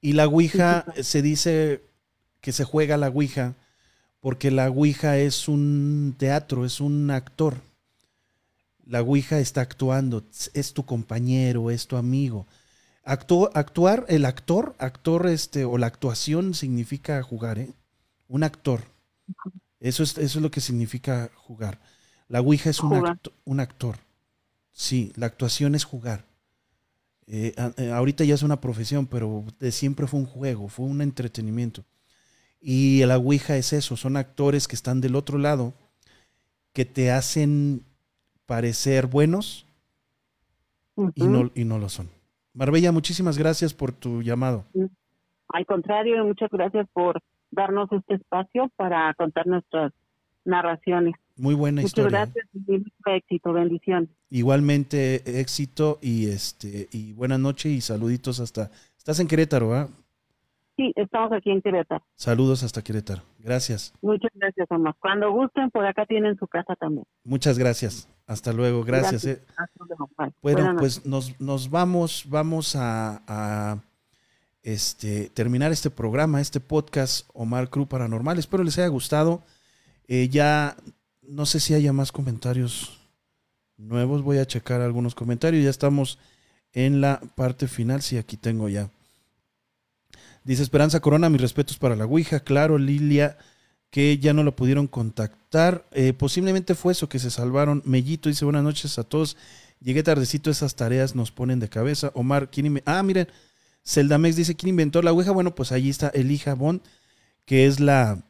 Y 0.00 0.14
la 0.14 0.26
Ouija, 0.26 0.86
se 1.02 1.20
dice 1.20 1.82
que 2.40 2.52
se 2.52 2.64
juega 2.64 2.96
la 2.96 3.08
Ouija 3.08 3.54
porque 4.20 4.50
la 4.50 4.68
Ouija 4.70 5.18
es 5.18 5.48
un 5.48 6.14
teatro, 6.18 6.64
es 6.64 6.80
un 6.80 7.10
actor. 7.10 7.56
La 8.84 9.02
Ouija 9.02 9.38
está 9.38 9.62
actuando, 9.62 10.24
es 10.52 10.74
tu 10.74 10.84
compañero, 10.84 11.70
es 11.70 11.86
tu 11.86 11.96
amigo. 11.96 12.46
actuar, 13.04 14.04
el 14.08 14.24
actor, 14.24 14.74
actor 14.78 15.26
este, 15.28 15.64
o 15.64 15.78
la 15.78 15.86
actuación 15.86 16.54
significa 16.54 17.22
jugar, 17.22 17.58
¿eh? 17.58 17.72
Un 18.28 18.44
actor. 18.44 18.82
Eso 19.80 20.02
es, 20.02 20.18
eso 20.18 20.38
es 20.38 20.42
lo 20.42 20.50
que 20.50 20.60
significa 20.60 21.30
jugar. 21.34 21.80
La 22.28 22.40
Ouija 22.40 22.70
es 22.70 22.80
un, 22.80 23.18
un 23.44 23.60
actor. 23.60 23.96
Sí, 24.72 25.12
la 25.16 25.26
actuación 25.26 25.74
es 25.74 25.84
jugar. 25.84 26.24
Eh, 27.26 27.54
eh, 27.76 27.90
ahorita 27.92 28.24
ya 28.24 28.34
es 28.34 28.42
una 28.42 28.60
profesión, 28.60 29.06
pero 29.06 29.44
de 29.60 29.70
siempre 29.72 30.06
fue 30.06 30.20
un 30.20 30.26
juego, 30.26 30.68
fue 30.68 30.86
un 30.86 31.00
entretenimiento. 31.00 31.84
Y 32.60 33.04
la 33.06 33.16
Ouija 33.16 33.56
es 33.56 33.72
eso, 33.72 33.96
son 33.96 34.16
actores 34.16 34.68
que 34.68 34.76
están 34.76 35.00
del 35.00 35.16
otro 35.16 35.38
lado, 35.38 35.72
que 36.72 36.84
te 36.84 37.10
hacen 37.10 37.82
parecer 38.46 39.06
buenos 39.06 39.66
y, 41.14 41.24
no, 41.24 41.50
y 41.54 41.64
no 41.64 41.78
lo 41.78 41.88
son. 41.88 42.10
Marbella, 42.52 42.92
muchísimas 42.92 43.38
gracias 43.38 43.72
por 43.72 43.92
tu 43.92 44.22
llamado. 44.22 44.66
Al 45.48 45.66
contrario, 45.66 46.24
muchas 46.24 46.50
gracias 46.50 46.86
por 46.92 47.20
darnos 47.50 47.90
este 47.92 48.14
espacio 48.14 48.70
para 48.76 49.14
contar 49.14 49.46
nuestras 49.46 49.92
narraciones. 50.44 51.14
Muy 51.36 51.54
buena 51.54 51.80
Muchas 51.80 51.98
historia. 51.98 52.26
gracias 52.26 52.46
y 52.54 52.82
éxito, 53.06 53.52
bendición. 53.52 54.10
Igualmente 54.28 55.40
éxito 55.40 55.98
y 56.02 56.26
este 56.28 56.88
y 56.92 57.12
buena 57.14 57.38
noche 57.38 57.70
y 57.70 57.80
saluditos 57.80 58.40
hasta. 58.40 58.70
Estás 58.98 59.20
en 59.20 59.28
Querétaro, 59.28 59.74
¿ah? 59.74 59.88
Sí, 60.80 60.94
estamos 60.96 61.30
aquí 61.32 61.50
en 61.50 61.60
Querétaro. 61.60 62.02
Saludos 62.14 62.62
hasta 62.62 62.80
Querétaro. 62.80 63.20
Gracias. 63.38 63.92
Muchas 64.00 64.30
gracias, 64.34 64.66
Omar. 64.70 64.94
Cuando 64.98 65.30
gusten, 65.30 65.70
por 65.70 65.84
acá 65.84 66.06
tienen 66.06 66.38
su 66.38 66.46
casa 66.46 66.74
también. 66.74 67.04
Muchas 67.22 67.58
gracias. 67.58 68.08
Hasta 68.26 68.54
luego. 68.54 68.82
Gracias. 68.82 69.26
Eh. 69.26 69.42
Bueno, 70.40 70.76
pues 70.78 71.04
nos, 71.04 71.38
nos, 71.38 71.68
vamos, 71.68 72.24
vamos 72.30 72.76
a, 72.76 73.20
a, 73.26 73.82
este, 74.62 75.28
terminar 75.28 75.70
este 75.70 75.90
programa, 75.90 76.40
este 76.40 76.60
podcast 76.60 77.28
Omar 77.34 77.68
Cruz 77.68 77.86
Paranormal. 77.86 78.38
Espero 78.38 78.64
les 78.64 78.78
haya 78.78 78.88
gustado. 78.88 79.42
Eh, 80.08 80.30
ya 80.30 80.76
no 81.20 81.44
sé 81.44 81.60
si 81.60 81.74
haya 81.74 81.92
más 81.92 82.10
comentarios 82.10 83.06
nuevos. 83.76 84.22
Voy 84.22 84.38
a 84.38 84.46
checar 84.46 84.80
algunos 84.80 85.14
comentarios. 85.14 85.62
Ya 85.62 85.68
estamos 85.68 86.18
en 86.72 87.02
la 87.02 87.20
parte 87.34 87.68
final. 87.68 88.00
Sí, 88.00 88.16
aquí 88.16 88.38
tengo 88.38 88.70
ya. 88.70 88.88
Dice 90.44 90.62
Esperanza 90.62 91.00
Corona, 91.00 91.28
mis 91.28 91.40
respetos 91.40 91.78
para 91.78 91.96
la 91.96 92.06
Ouija. 92.06 92.40
Claro, 92.40 92.78
Lilia, 92.78 93.36
que 93.90 94.18
ya 94.18 94.32
no 94.32 94.42
lo 94.42 94.56
pudieron 94.56 94.86
contactar. 94.86 95.86
Eh, 95.92 96.12
posiblemente 96.12 96.74
fue 96.74 96.92
eso, 96.92 97.08
que 97.08 97.18
se 97.18 97.30
salvaron. 97.30 97.82
Mellito 97.84 98.28
dice 98.28 98.44
buenas 98.44 98.64
noches 98.64 98.98
a 98.98 99.04
todos. 99.04 99.36
Llegué 99.80 100.02
tardecito, 100.02 100.50
esas 100.50 100.76
tareas 100.76 101.14
nos 101.14 101.30
ponen 101.32 101.60
de 101.60 101.68
cabeza. 101.68 102.10
Omar, 102.14 102.50
¿quién 102.50 102.82
Ah, 102.86 103.02
miren, 103.02 103.28
Zeldamex 103.86 104.36
dice, 104.36 104.56
¿quién 104.56 104.70
inventó 104.70 105.02
la 105.02 105.12
Ouija? 105.12 105.32
Bueno, 105.32 105.54
pues 105.54 105.72
allí 105.72 105.90
está 105.90 106.08
Elija 106.08 106.54
Bond, 106.54 106.82
que 107.46 107.66
es 107.66 107.80
la 107.80 108.24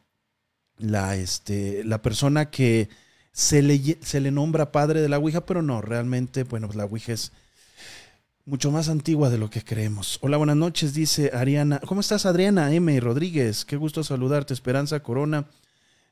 la, 0.81 1.15
este, 1.15 1.83
la 1.83 2.01
persona 2.01 2.49
que 2.49 2.89
se 3.31 3.61
le, 3.61 3.97
se 4.01 4.19
le 4.19 4.31
nombra 4.31 4.71
padre 4.71 5.01
de 5.01 5.09
la 5.09 5.19
Ouija, 5.19 5.45
pero 5.45 5.61
no, 5.61 5.81
realmente, 5.81 6.43
bueno, 6.43 6.67
pues 6.67 6.77
la 6.77 6.85
Ouija 6.85 7.13
es 7.13 7.31
mucho 8.45 8.71
más 8.71 8.89
antigua 8.89 9.29
de 9.29 9.37
lo 9.37 9.49
que 9.49 9.63
creemos. 9.63 10.17
Hola, 10.21 10.37
buenas 10.37 10.57
noches, 10.57 10.93
dice 10.93 11.31
Ariana. 11.33 11.79
¿Cómo 11.79 12.01
estás, 12.01 12.25
Adriana 12.25 12.73
M. 12.73 12.99
Rodríguez? 12.99 13.65
Qué 13.65 13.75
gusto 13.75 14.03
saludarte, 14.03 14.53
Esperanza 14.53 15.01
Corona. 15.01 15.45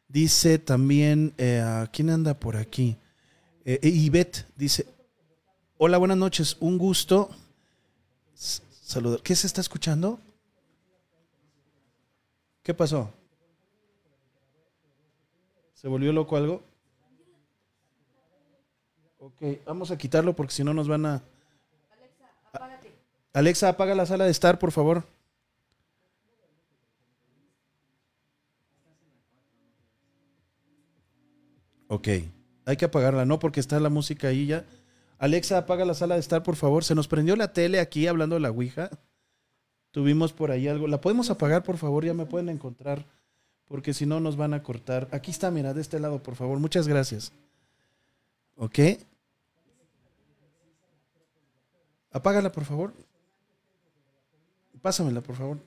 Dice 0.08 0.60
también, 0.60 1.34
eh, 1.38 1.88
¿quién 1.92 2.10
anda 2.10 2.34
por 2.34 2.58
aquí? 2.58 2.98
Eh, 3.66 3.80
Ivette 3.84 4.46
dice, 4.56 4.88
hola, 5.78 5.98
buenas 5.98 6.18
noches, 6.18 6.58
un 6.60 6.78
gusto 6.78 7.30
saludar. 8.34 9.22
¿Qué 9.22 9.36
se 9.36 9.48
está 9.48 9.62
escuchando? 9.62 10.20
¿Qué 12.64 12.74
pasó? 12.74 13.12
¿Se 15.74 15.88
volvió 15.88 16.12
loco 16.12 16.36
algo? 16.38 16.64
Ok, 19.20 19.42
vamos 19.66 19.92
a 19.92 19.98
quitarlo 19.98 20.36
porque 20.36 20.54
si 20.54 20.64
no 20.64 20.74
nos 20.74 20.88
van 20.88 21.06
a... 21.06 21.24
Alexa, 23.34 23.70
apaga 23.70 23.96
la 23.96 24.06
sala 24.06 24.26
de 24.26 24.32
estar, 24.32 24.60
por 24.60 24.72
favor. 24.72 25.04
Ok, 31.88 32.08
hay 32.66 32.78
que 32.78 32.86
apagarla, 32.86 33.26
¿no? 33.26 33.40
Porque 33.40 33.60
está 33.60 33.80
la 33.80 33.90
música 33.90 34.28
ahí 34.28 34.46
ya. 34.46 34.66
Alexa, 35.18 35.58
apaga 35.58 35.86
la 35.86 35.96
sala 35.96 36.16
de 36.16 36.22
estar, 36.22 36.44
por 36.44 36.56
favor. 36.56 36.84
Se 36.84 36.96
nos 36.96 37.08
prendió 37.08 37.36
la 37.36 37.52
tele 37.52 37.80
aquí 37.80 38.08
hablando 38.08 38.36
de 38.36 38.42
la 38.42 38.52
Ouija. 38.52 38.90
Tuvimos 39.92 40.32
por 40.32 40.52
ahí 40.52 40.68
algo. 40.68 40.88
¿La 40.88 41.02
podemos 41.02 41.30
apagar, 41.30 41.64
por 41.64 41.78
favor? 41.78 42.06
Ya 42.06 42.14
me 42.14 42.26
pueden 42.26 42.50
encontrar 42.50 43.06
porque 43.66 43.94
si 43.94 44.06
no 44.06 44.20
nos 44.20 44.36
van 44.36 44.54
a 44.54 44.64
cortar. 44.64 45.08
Aquí 45.12 45.32
está, 45.32 45.52
mira, 45.52 45.74
de 45.74 45.82
este 45.82 46.00
lado, 46.00 46.22
por 46.22 46.36
favor. 46.36 46.60
Muchas 46.60 46.88
gracias. 46.88 47.32
¿Ok? 48.56 48.80
Apágala, 52.12 52.52
por 52.52 52.66
favor. 52.66 52.94
Pásamela, 54.82 55.22
por 55.22 55.36
favor. 55.36 55.58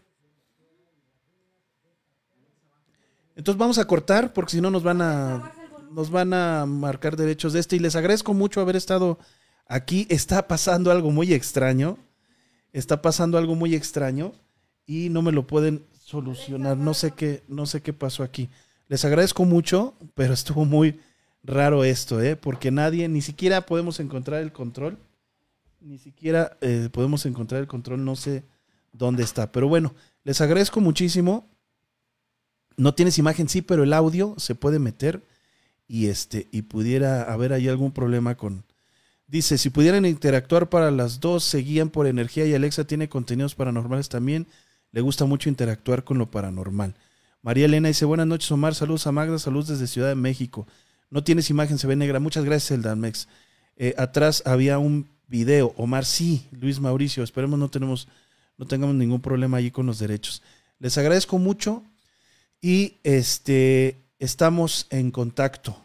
Entonces 3.35 3.59
vamos 3.59 3.79
a 3.79 3.87
cortar 3.87 4.33
porque 4.33 4.53
si 4.53 4.61
no 4.61 4.71
nos 4.71 4.83
van 4.83 5.01
a 5.03 5.53
nos 5.91 6.11
van 6.11 6.33
a 6.33 6.65
marcar 6.67 7.17
derechos 7.17 7.53
de 7.53 7.61
este 7.61 7.77
y 7.77 7.79
les 7.79 7.97
agradezco 7.97 8.33
mucho 8.33 8.61
haber 8.61 8.77
estado 8.77 9.19
aquí. 9.67 10.07
Está 10.09 10.49
pasando 10.49 10.91
algo 10.91 11.11
muy 11.11 11.35
extraño. 11.35 11.99
Está 12.73 13.03
pasando 13.03 13.37
algo 13.37 13.55
muy 13.55 13.75
extraño 13.75 14.33
y 14.87 15.11
no 15.11 15.21
me 15.21 15.33
lo 15.33 15.47
pueden 15.47 15.85
solucionar. 15.93 16.79
No 16.79 16.95
sé 16.95 17.13
qué, 17.13 17.43
no 17.49 17.67
sé 17.67 17.83
qué 17.83 17.93
pasó 17.93 18.23
aquí. 18.23 18.49
Les 18.89 19.05
agradezco 19.05 19.45
mucho, 19.45 19.95
pero 20.15 20.33
estuvo 20.33 20.65
muy 20.65 21.01
raro 21.43 21.85
esto, 21.85 22.23
¿eh? 22.23 22.37
Porque 22.37 22.71
nadie, 22.71 23.09
ni 23.09 23.21
siquiera 23.21 23.67
podemos 23.67 24.01
encontrar 24.01 24.41
el 24.43 24.53
control. 24.53 24.99
Ni 25.81 25.99
siquiera 25.99 26.57
eh, 26.63 26.89
podemos 26.91 27.27
encontrar 27.27 27.61
el 27.61 27.67
control, 27.67 28.05
no 28.05 28.17
sé 28.17 28.45
dónde 28.93 29.23
está. 29.23 29.53
Pero 29.53 29.69
bueno, 29.69 29.95
les 30.25 30.41
agradezco 30.41 30.81
muchísimo. 30.81 31.49
No 32.77 32.95
tienes 32.95 33.19
imagen, 33.19 33.49
sí, 33.49 33.63
pero 33.63 33.83
el 33.83 33.93
audio 33.93 34.35
se 34.39 34.55
puede 34.55 34.79
meter 34.79 35.23
y 35.89 36.07
este 36.07 36.49
y 36.53 36.63
pudiera 36.63 37.33
haber 37.33 37.53
ahí 37.53 37.69
algún 37.69 37.93
problema 37.93 38.37
con. 38.37 38.65
Dice, 39.27 39.59
si 39.59 39.71
pudieran 39.71 40.05
interactuar 40.05 40.69
para 40.69 40.91
las 40.91 41.21
dos, 41.21 41.45
seguían 41.45 41.91
por 41.91 42.07
energía 42.07 42.47
y 42.47 42.55
Alexa 42.55 42.85
tiene 42.85 43.09
contenidos 43.09 43.55
paranormales 43.55 44.09
también 44.09 44.47
le 44.93 45.01
gusta 45.01 45.25
mucho 45.25 45.49
interactuar 45.49 46.05
con 46.05 46.19
lo 46.19 46.31
paranormal. 46.31 46.95
María 47.41 47.65
Elena 47.65 47.89
dice, 47.89 48.05
buenas 48.05 48.27
noches 48.27 48.53
Omar, 48.53 48.75
saludos 48.75 49.07
a 49.07 49.13
Magda, 49.13 49.39
saludos 49.39 49.69
desde 49.69 49.87
Ciudad 49.87 50.09
de 50.09 50.15
México. 50.15 50.67
No 51.11 51.25
tienes 51.25 51.51
imagen, 51.51 51.79
se 51.79 51.87
ve 51.87 51.97
negra. 51.97 52.21
Muchas 52.21 52.45
gracias, 52.45 52.71
el 52.71 52.83
Danmex. 52.83 53.27
Eh, 53.77 53.95
atrás 53.99 54.43
había 54.47 54.79
un 54.79 55.09
video. 55.27 55.75
Omar, 55.77 56.05
sí, 56.05 56.47
Luis 56.53 56.79
Mauricio, 56.79 57.25
esperemos 57.25 57.59
no, 57.59 57.69
tenemos, 57.71 58.07
no 58.59 58.67
tengamos 58.67 58.95
ningún 58.95 59.21
problema 59.21 59.59
allí 59.59 59.71
con 59.71 59.87
los 59.87 59.99
derechos. 59.99 60.43
Les 60.79 60.99
agradezco 60.99 61.39
mucho 61.39 61.85
y 62.61 62.99
este, 63.03 64.05
estamos 64.19 64.87
en 64.91 65.11
contacto. 65.11 65.77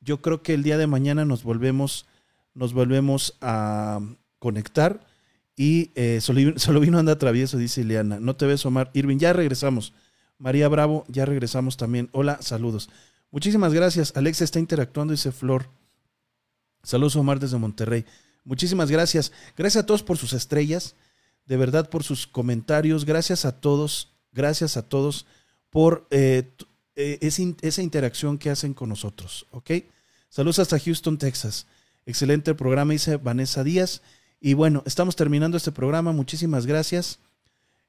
Yo 0.00 0.22
creo 0.22 0.42
que 0.42 0.54
el 0.54 0.62
día 0.62 0.78
de 0.78 0.86
mañana 0.86 1.24
nos 1.24 1.42
volvemos, 1.42 2.06
nos 2.54 2.72
volvemos 2.72 3.36
a 3.40 4.00
conectar 4.38 5.06
y 5.56 5.90
eh, 5.94 6.20
solo, 6.22 6.80
vino 6.80 6.98
anda 6.98 7.18
travieso, 7.18 7.58
dice 7.58 7.82
Ileana. 7.82 8.18
No 8.18 8.34
te 8.34 8.46
ves, 8.46 8.64
Omar. 8.64 8.90
Irving, 8.94 9.18
ya 9.18 9.34
regresamos. 9.34 9.92
María 10.38 10.68
Bravo, 10.68 11.04
ya 11.08 11.26
regresamos 11.26 11.76
también. 11.76 12.08
Hola, 12.12 12.40
saludos. 12.40 12.88
Muchísimas 13.30 13.74
gracias. 13.74 14.16
Alexa 14.16 14.44
está 14.44 14.58
interactuando, 14.58 15.12
dice 15.12 15.32
Flor. 15.32 15.68
Saludos, 16.82 17.16
Omar, 17.16 17.38
desde 17.38 17.58
Monterrey. 17.58 18.06
Muchísimas 18.42 18.90
gracias. 18.90 19.32
Gracias 19.54 19.84
a 19.84 19.86
todos 19.86 20.02
por 20.02 20.16
sus 20.16 20.32
estrellas. 20.32 20.96
De 21.50 21.56
verdad, 21.56 21.90
por 21.90 22.04
sus 22.04 22.28
comentarios. 22.28 23.04
Gracias 23.04 23.44
a 23.44 23.60
todos. 23.60 24.12
Gracias 24.30 24.76
a 24.76 24.88
todos 24.88 25.26
por 25.68 26.06
eh, 26.12 26.48
eh, 26.94 27.18
esa 27.20 27.82
interacción 27.82 28.38
que 28.38 28.50
hacen 28.50 28.72
con 28.72 28.88
nosotros. 28.88 29.48
¿Ok? 29.50 29.72
Saludos 30.28 30.60
hasta 30.60 30.78
Houston, 30.78 31.18
Texas. 31.18 31.66
Excelente 32.06 32.54
programa, 32.54 32.92
dice 32.92 33.16
Vanessa 33.16 33.64
Díaz. 33.64 34.00
Y 34.40 34.54
bueno, 34.54 34.84
estamos 34.86 35.16
terminando 35.16 35.56
este 35.56 35.72
programa. 35.72 36.12
Muchísimas 36.12 36.66
gracias. 36.66 37.18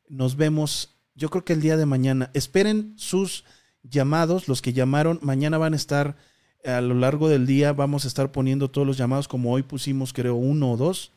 Nos 0.09 0.37
vemos, 0.37 0.95
yo 1.13 1.29
creo 1.29 1.45
que 1.45 1.53
el 1.53 1.61
día 1.61 1.77
de 1.77 1.85
mañana. 1.85 2.31
Esperen 2.33 2.95
sus 2.97 3.43
llamados. 3.83 4.47
Los 4.47 4.63
que 4.63 4.73
llamaron, 4.73 5.19
mañana 5.21 5.59
van 5.59 5.73
a 5.73 5.77
estar 5.77 6.17
a 6.65 6.81
lo 6.81 6.95
largo 6.95 7.29
del 7.29 7.45
día 7.45 7.73
vamos 7.73 8.05
a 8.05 8.07
estar 8.07 8.31
poniendo 8.31 8.71
todos 8.71 8.87
los 8.87 8.97
llamados, 8.97 9.27
como 9.27 9.51
hoy 9.51 9.61
pusimos, 9.61 10.13
creo, 10.13 10.33
uno 10.33 10.71
o 10.71 10.77
dos. 10.77 11.11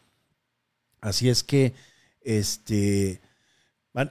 Así 1.01 1.31
es 1.31 1.43
que, 1.43 1.73
este, 2.25 3.21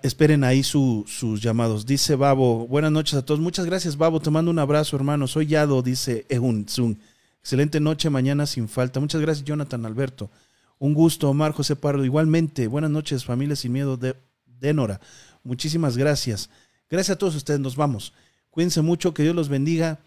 esperen 0.02 0.44
ahí 0.44 0.64
sus 0.64 1.41
llamados. 1.41 1.85
Dice 1.85 2.15
Babo, 2.15 2.68
buenas 2.68 2.91
noches 2.91 3.15
a 3.15 3.26
todos. 3.26 3.40
Muchas 3.40 3.65
gracias, 3.65 3.98
Babo. 3.98 4.19
Te 4.19 4.30
mando 4.30 4.52
un 4.52 4.60
abrazo, 4.60 4.95
hermano. 4.95 5.27
Soy 5.27 5.48
Yado, 5.48 5.81
dice 5.81 6.26
Ehun 6.30 6.68
Zun. 6.69 6.99
Excelente 7.40 7.80
noche, 7.80 8.10
mañana 8.10 8.45
sin 8.45 8.69
falta. 8.69 8.99
Muchas 8.99 9.19
gracias, 9.19 9.45
Jonathan 9.45 9.85
Alberto. 9.85 10.31
Un 10.80 10.94
gusto, 10.94 11.30
Omar 11.30 11.52
José 11.52 11.76
Pardo. 11.76 12.06
Igualmente, 12.06 12.68
buenas 12.68 12.91
noches, 12.91 13.26
familia 13.26 13.56
sin 13.56 13.73
miedo 13.73 13.98
de 13.98 14.15
Denora. 14.45 15.02
Muchísimas 15.44 15.98
gracias. 15.98 16.49
Gracias 16.90 17.15
a 17.15 17.18
todos 17.18 17.35
ustedes. 17.35 17.60
Nos 17.60 17.76
vamos. 17.76 18.14
Cuídense 18.49 18.81
mucho, 18.81 19.14
que 19.14 19.23
Dios 19.23 19.35
los 19.35 19.49
bendiga. 19.49 19.99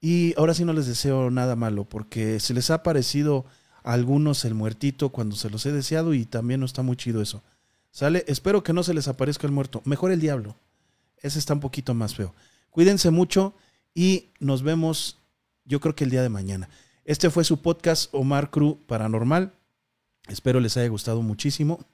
Y 0.00 0.34
ahora 0.36 0.52
sí 0.52 0.64
no 0.66 0.74
les 0.74 0.86
deseo 0.86 1.30
nada 1.30 1.56
malo, 1.56 1.84
porque 1.84 2.38
se 2.40 2.52
les 2.52 2.68
ha 2.68 2.82
parecido 2.82 3.46
algunos 3.84 4.44
el 4.44 4.54
muertito 4.54 5.10
cuando 5.10 5.36
se 5.36 5.50
los 5.50 5.64
he 5.66 5.72
deseado 5.72 6.14
y 6.14 6.24
también 6.24 6.58
no 6.58 6.66
está 6.66 6.82
muy 6.82 6.96
chido 6.96 7.22
eso. 7.22 7.42
¿Sale? 7.92 8.24
Espero 8.26 8.64
que 8.64 8.72
no 8.72 8.82
se 8.82 8.94
les 8.94 9.06
aparezca 9.06 9.46
el 9.46 9.52
muerto. 9.52 9.80
Mejor 9.84 10.10
el 10.10 10.20
diablo. 10.20 10.56
Ese 11.18 11.38
está 11.38 11.54
un 11.54 11.60
poquito 11.60 11.94
más 11.94 12.16
feo. 12.16 12.34
Cuídense 12.70 13.10
mucho 13.10 13.54
y 13.94 14.30
nos 14.40 14.62
vemos 14.62 15.18
yo 15.64 15.80
creo 15.80 15.94
que 15.94 16.04
el 16.04 16.10
día 16.10 16.22
de 16.22 16.28
mañana. 16.28 16.68
Este 17.04 17.30
fue 17.30 17.44
su 17.44 17.62
podcast 17.62 18.12
Omar 18.12 18.50
Cruz 18.50 18.76
Paranormal. 18.86 19.52
Espero 20.28 20.60
les 20.60 20.76
haya 20.76 20.88
gustado 20.88 21.22
muchísimo 21.22 21.84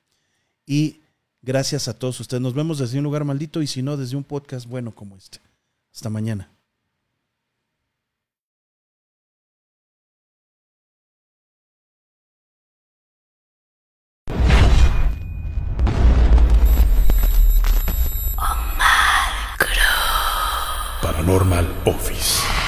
y 0.65 1.01
gracias 1.43 1.89
a 1.89 1.95
todos 1.95 2.19
ustedes. 2.21 2.41
Nos 2.41 2.55
vemos 2.55 2.79
desde 2.79 2.99
un 2.99 3.05
lugar 3.05 3.25
maldito 3.25 3.63
y 3.63 3.67
si 3.67 3.83
no, 3.83 3.97
desde 3.97 4.17
un 4.17 4.25
podcast 4.25 4.67
bueno 4.67 4.95
como 4.95 5.17
este. 5.17 5.41
Hasta 5.93 6.09
mañana. 6.09 6.51
Paranormal 21.31 21.65
Office. 21.87 22.60